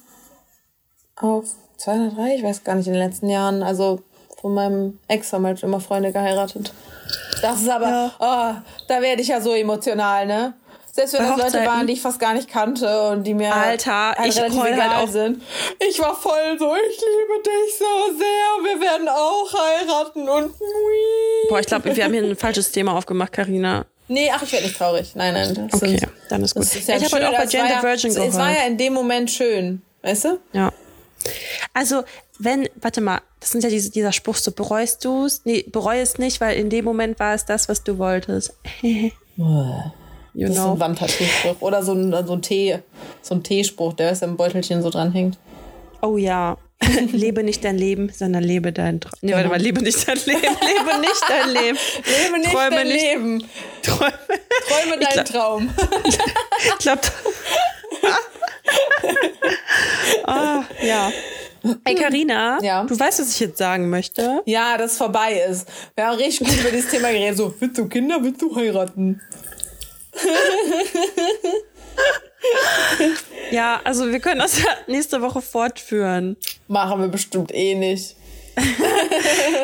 auf 1.15 1.45
zwei 1.78 1.95
oder 1.95 2.11
drei, 2.11 2.36
ich 2.36 2.43
weiß 2.43 2.63
gar 2.63 2.76
nicht, 2.76 2.88
in 2.88 2.93
den 2.93 3.01
letzten 3.01 3.30
Jahren. 3.30 3.63
Also 3.63 4.03
von 4.39 4.53
meinem 4.53 4.99
Ex 5.07 5.34
haben 5.34 5.45
halt 5.45 5.63
immer 5.63 5.80
Freunde 5.80 6.11
geheiratet. 6.11 6.74
Das 7.41 7.61
ist 7.61 7.70
aber, 7.70 8.11
oh, 8.20 8.53
da 8.88 9.01
werde 9.01 9.22
ich 9.22 9.28
ja 9.30 9.41
so 9.41 9.53
emotional, 9.53 10.26
ne? 10.26 10.53
Selbst 10.95 11.14
wenn 11.14 11.28
das 11.28 11.53
Leute 11.53 11.66
waren, 11.66 11.88
die 11.88 11.93
ich 11.93 12.01
fast 12.01 12.20
gar 12.20 12.34
nicht 12.36 12.47
kannte 12.47 13.09
und 13.09 13.24
die 13.24 13.34
mir 13.34 13.51
Alter, 13.53 14.14
halt 14.16 14.28
ich 14.30 14.38
relativ 14.38 14.61
halt 14.61 14.74
egal 14.76 14.89
auch. 15.03 15.07
sind. 15.09 15.41
Ich 15.80 15.99
war 15.99 16.16
voll 16.16 16.55
so, 16.59 16.72
ich 16.76 16.97
liebe 16.99 17.43
dich 17.43 17.78
so 17.80 18.16
sehr, 18.16 18.76
wir 18.76 18.80
werden 18.80 19.07
auch 19.09 19.51
heiraten 19.53 20.30
und 20.30 20.53
Boah, 21.49 21.59
ich 21.59 21.66
glaube, 21.66 21.95
wir 21.95 22.03
haben 22.03 22.14
hier 22.14 22.22
ein 22.24 22.36
falsches 22.38 22.72
Thema 22.72 22.95
aufgemacht, 22.95 23.34
Karina. 23.34 23.86
Nee, 24.07 24.30
ach, 24.32 24.43
ich 24.43 24.51
werde 24.51 24.66
nicht 24.68 24.78
traurig. 24.78 25.16
Nein, 25.16 25.34
nein. 25.34 25.68
Das 25.72 25.82
Okay, 25.82 25.97
sind- 25.97 26.11
dann 26.30 26.43
ist 26.43 26.53
gut. 26.53 26.64
Ist 26.64 26.88
ja 26.88 26.97
ich 26.97 27.05
habe 27.05 27.16
heute 27.16 27.30
auch 27.30 27.38
bei 27.38 27.45
Jane 27.45 27.64
war 27.64 27.68
the 27.70 27.74
ja- 27.74 27.84
Virgin 27.84 28.11
Es 28.11 28.18
war 28.18 28.28
gehört. 28.28 28.57
ja 28.59 28.66
in 28.68 28.78
dem 28.78 28.93
Moment 28.93 29.32
schön, 29.32 29.82
weißt 30.03 30.26
du? 30.26 30.39
Ja. 30.51 30.72
Also, 31.74 32.03
wenn, 32.39 32.67
warte 32.75 33.01
mal, 33.01 33.21
das 33.39 33.51
sind 33.51 33.63
ja 33.63 33.69
diese, 33.69 33.91
dieser 33.91 34.11
Spruch, 34.11 34.36
so 34.36 34.51
bereust 34.51 35.03
du 35.05 35.25
es? 35.25 35.41
Nee, 35.45 35.65
bereue 35.71 36.01
es 36.01 36.17
nicht, 36.17 36.41
weil 36.41 36.57
in 36.57 36.69
dem 36.69 36.86
Moment 36.86 37.19
war 37.19 37.34
es 37.34 37.45
das, 37.45 37.69
was 37.69 37.84
du 37.84 37.97
wolltest. 37.97 38.53
you 38.81 39.11
Das 40.36 40.49
ist 40.49 40.55
know. 40.55 40.73
ein 40.73 40.79
Wandtattoo-Spruch. 40.79 41.61
Oder 41.61 41.84
so 41.84 41.93
ein, 41.93 42.11
so 42.25 42.34
ein 42.34 42.41
Tee, 42.41 42.79
so 43.21 43.36
ein 43.36 43.43
Teespruch, 43.43 43.93
der 43.93 44.11
ist 44.11 44.23
im 44.23 44.36
Beutelchen 44.38 44.81
so 44.81 44.89
dranhängt. 44.89 45.38
Oh 46.01 46.17
ja. 46.17 46.57
lebe 47.11 47.43
nicht 47.43 47.63
dein 47.63 47.77
Leben, 47.77 48.11
sondern 48.13 48.43
lebe 48.43 48.73
dein 48.73 48.99
Traum. 48.99 49.13
Nee, 49.21 49.34
warte 49.34 49.47
mal, 49.49 49.59
lebe 49.59 49.81
nicht 49.81 50.05
dein 50.07 50.17
Leben, 50.25 50.41
lebe 50.41 50.99
nicht 50.99 51.23
dein 51.29 51.49
Leben. 51.49 51.77
Lebe 52.23 52.39
nicht 52.39 52.51
Träume 52.51 52.75
dein 52.75 52.88
nicht. 52.88 53.01
Leben. 53.01 53.43
Träume. 53.84 54.13
Träume 54.67 54.99
deinen 54.99 55.25
Traum. 55.25 55.69
Ich 56.67 56.77
glaube. 56.79 57.01
ah, 60.25 60.63
ja. 60.81 61.11
Ey, 61.86 61.95
Carina, 61.95 62.59
Ja. 62.61 62.84
du 62.84 62.99
weißt, 62.99 63.20
was 63.22 63.30
ich 63.32 63.39
jetzt 63.39 63.57
sagen 63.57 63.89
möchte. 63.89 64.41
Ja, 64.45 64.78
das 64.78 64.97
vorbei 64.97 65.43
ist. 65.49 65.68
Wir 65.95 66.07
haben 66.07 66.18
richtig 66.18 66.47
gut 66.47 66.59
über 66.59 66.72
dieses 66.72 66.89
Thema 66.91 67.09
geredet. 67.11 67.38
So, 67.38 67.53
willst 67.59 67.78
du 67.78 67.88
Kinder, 67.88 68.18
willst 68.22 68.41
du 68.41 68.55
heiraten? 68.55 69.22
Ja, 73.51 73.80
also 73.84 74.11
wir 74.11 74.20
können 74.20 74.39
das 74.39 74.57
ja 74.61 74.70
nächste 74.88 75.22
Woche 75.22 75.41
fortführen. 75.41 76.36
Machen 76.68 76.99
wir 77.01 77.07
bestimmt 77.07 77.53
eh 77.53 77.76
nicht. 77.76 78.16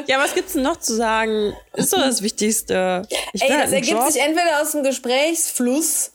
Ja, 0.08 0.18
was 0.20 0.34
gibt's 0.34 0.54
denn 0.54 0.64
noch 0.64 0.78
zu 0.78 0.96
sagen? 0.96 1.54
Ist 1.76 1.94
doch 1.94 2.00
das 2.00 2.24
Wichtigste. 2.24 3.04
Ich 3.34 3.44
Ey, 3.44 3.50
halt 3.50 3.64
das 3.66 3.72
ergibt 3.74 3.92
Job. 4.00 4.10
sich 4.10 4.20
entweder 4.22 4.62
aus 4.62 4.72
dem 4.72 4.82
Gesprächsfluss 4.84 6.12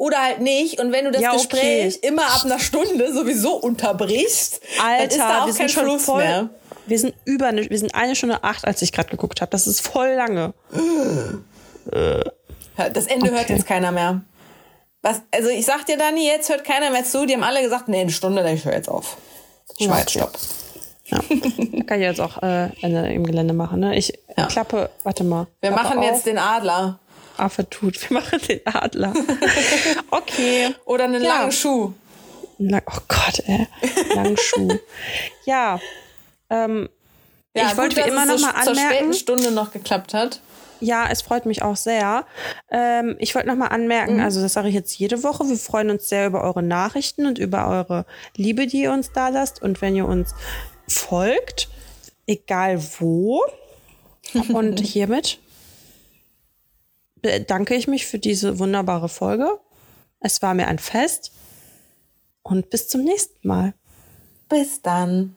oder 0.00 0.16
halt 0.22 0.40
nicht. 0.40 0.80
Und 0.80 0.92
wenn 0.92 1.04
du 1.04 1.10
das 1.10 1.20
Ja, 1.20 1.32
okay. 1.34 1.38
Gespräch 1.42 1.98
immer 2.02 2.22
ab 2.24 2.42
einer 2.46 2.58
Stunde 2.58 3.12
sowieso 3.12 3.56
unterbrichst, 3.56 4.60
dann 4.78 5.06
ist 5.08 5.18
da 5.18 5.26
Alter, 5.28 5.42
auch 5.42 5.46
wir 5.46 5.52
kein 5.52 5.68
sind 5.68 5.70
schon 5.70 5.84
Fluss 5.84 6.04
voll. 6.06 6.22
mehr. 6.22 6.48
Wir 6.86 6.98
sind 6.98 7.14
über 7.26 7.46
eine, 7.48 7.68
wir 7.68 7.78
sind 7.78 7.94
eine 7.94 8.16
Stunde 8.16 8.42
acht, 8.42 8.64
als 8.66 8.80
ich 8.80 8.92
gerade 8.92 9.10
geguckt 9.10 9.42
habe. 9.42 9.50
Das 9.50 9.66
ist 9.66 9.80
voll 9.86 10.14
lange. 10.14 10.54
Das 12.76 13.06
Ende 13.06 13.30
hört 13.30 13.42
Okay. 13.44 13.52
jetzt 13.54 13.66
keiner 13.66 13.92
mehr. 13.92 14.22
Was, 15.02 15.20
also 15.34 15.50
ich 15.50 15.66
sag 15.66 15.84
dir, 15.86 15.96
Dani, 15.98 16.26
jetzt 16.26 16.48
hört 16.48 16.64
keiner 16.64 16.90
mehr 16.90 17.04
zu. 17.04 17.26
Die 17.26 17.34
haben 17.34 17.42
alle 17.42 17.62
gesagt, 17.62 17.88
nee, 17.88 18.00
eine 18.00 18.10
Stunde, 18.10 18.48
ich 18.52 18.64
höre 18.64 18.74
jetzt 18.74 18.88
auf. 18.88 19.18
Ich 19.78 19.86
Ja, 19.86 19.98
jetzt 19.98 20.16
okay. 20.16 20.26
stopp. 20.26 20.38
Ja. 21.06 21.18
Da 21.18 21.82
kann 21.84 22.00
ich 22.00 22.06
jetzt 22.06 22.20
auch 22.20 22.42
äh, 22.42 22.68
Ende 22.80 23.12
im 23.12 23.26
Gelände 23.26 23.52
machen. 23.52 23.80
Ne? 23.80 23.96
Ich 23.96 24.12
Ja. 24.36 24.46
klappe, 24.46 24.88
warte 25.02 25.24
mal. 25.24 25.46
Wir 25.60 25.72
machen 25.72 25.98
auf, 25.98 26.04
jetzt 26.04 26.24
den 26.26 26.38
Adler. 26.38 26.98
Affe 27.40 27.68
tut. 27.68 28.08
Wir 28.08 28.18
machen 28.20 28.40
den 28.48 28.60
Adler. 28.66 29.12
okay. 30.10 30.74
Oder 30.84 31.04
einen 31.04 31.22
Ja. 31.22 31.38
langen 31.38 31.52
Schuh. 31.52 31.92
Lang, 32.58 32.82
oh 32.86 32.98
Gott, 33.08 33.42
ey. 33.46 33.66
Langen 34.14 34.36
Schuh. 34.36 34.68
ja. 35.46 35.80
Ähm, 36.50 36.88
Ja, 37.54 37.62
ich 37.64 37.68
gut, 37.70 37.78
wollte 37.78 38.00
immer 38.02 38.26
noch 38.26 38.38
so 38.38 38.46
mal 38.46 38.52
zur 38.62 38.74
späten 38.74 38.86
anmerken. 38.86 39.12
Stunde 39.14 39.50
noch 39.50 39.72
geklappt 39.72 40.14
hat. 40.14 40.40
Ja, 40.82 41.08
es 41.10 41.20
freut 41.22 41.44
mich 41.46 41.62
auch 41.62 41.76
sehr. 41.76 42.24
Ähm, 42.70 43.16
ich 43.18 43.34
wollte 43.34 43.48
noch 43.48 43.56
mal 43.56 43.66
anmerken, 43.68 44.14
Mhm. 44.16 44.22
also 44.22 44.40
das 44.40 44.54
sage 44.54 44.68
ich 44.68 44.74
jetzt 44.74 44.98
jede 44.98 45.22
Woche, 45.22 45.46
wir 45.48 45.56
freuen 45.56 45.90
uns 45.90 46.08
sehr 46.08 46.26
über 46.26 46.42
eure 46.42 46.62
Nachrichten 46.62 47.26
und 47.26 47.38
über 47.38 47.68
eure 47.68 48.06
Liebe, 48.36 48.66
die 48.66 48.82
ihr 48.82 48.92
uns 48.92 49.12
da 49.12 49.28
lasst 49.28 49.60
und 49.62 49.82
wenn 49.82 49.94
ihr 49.96 50.06
uns 50.06 50.34
folgt, 50.88 51.68
egal 52.26 52.82
wo. 52.98 53.42
Und 54.52 54.78
hiermit 54.80 55.38
bedanke 57.22 57.74
ich 57.74 57.88
mich 57.88 58.06
für 58.06 58.18
diese 58.18 58.58
wunderbare 58.58 59.08
Folge. 59.08 59.60
Es 60.20 60.42
war 60.42 60.54
mir 60.54 60.68
ein 60.68 60.78
Fest 60.78 61.32
und 62.42 62.70
bis 62.70 62.88
zum 62.88 63.04
nächsten 63.04 63.46
Mal. 63.46 63.74
Bis 64.48 64.82
dann. 64.82 65.36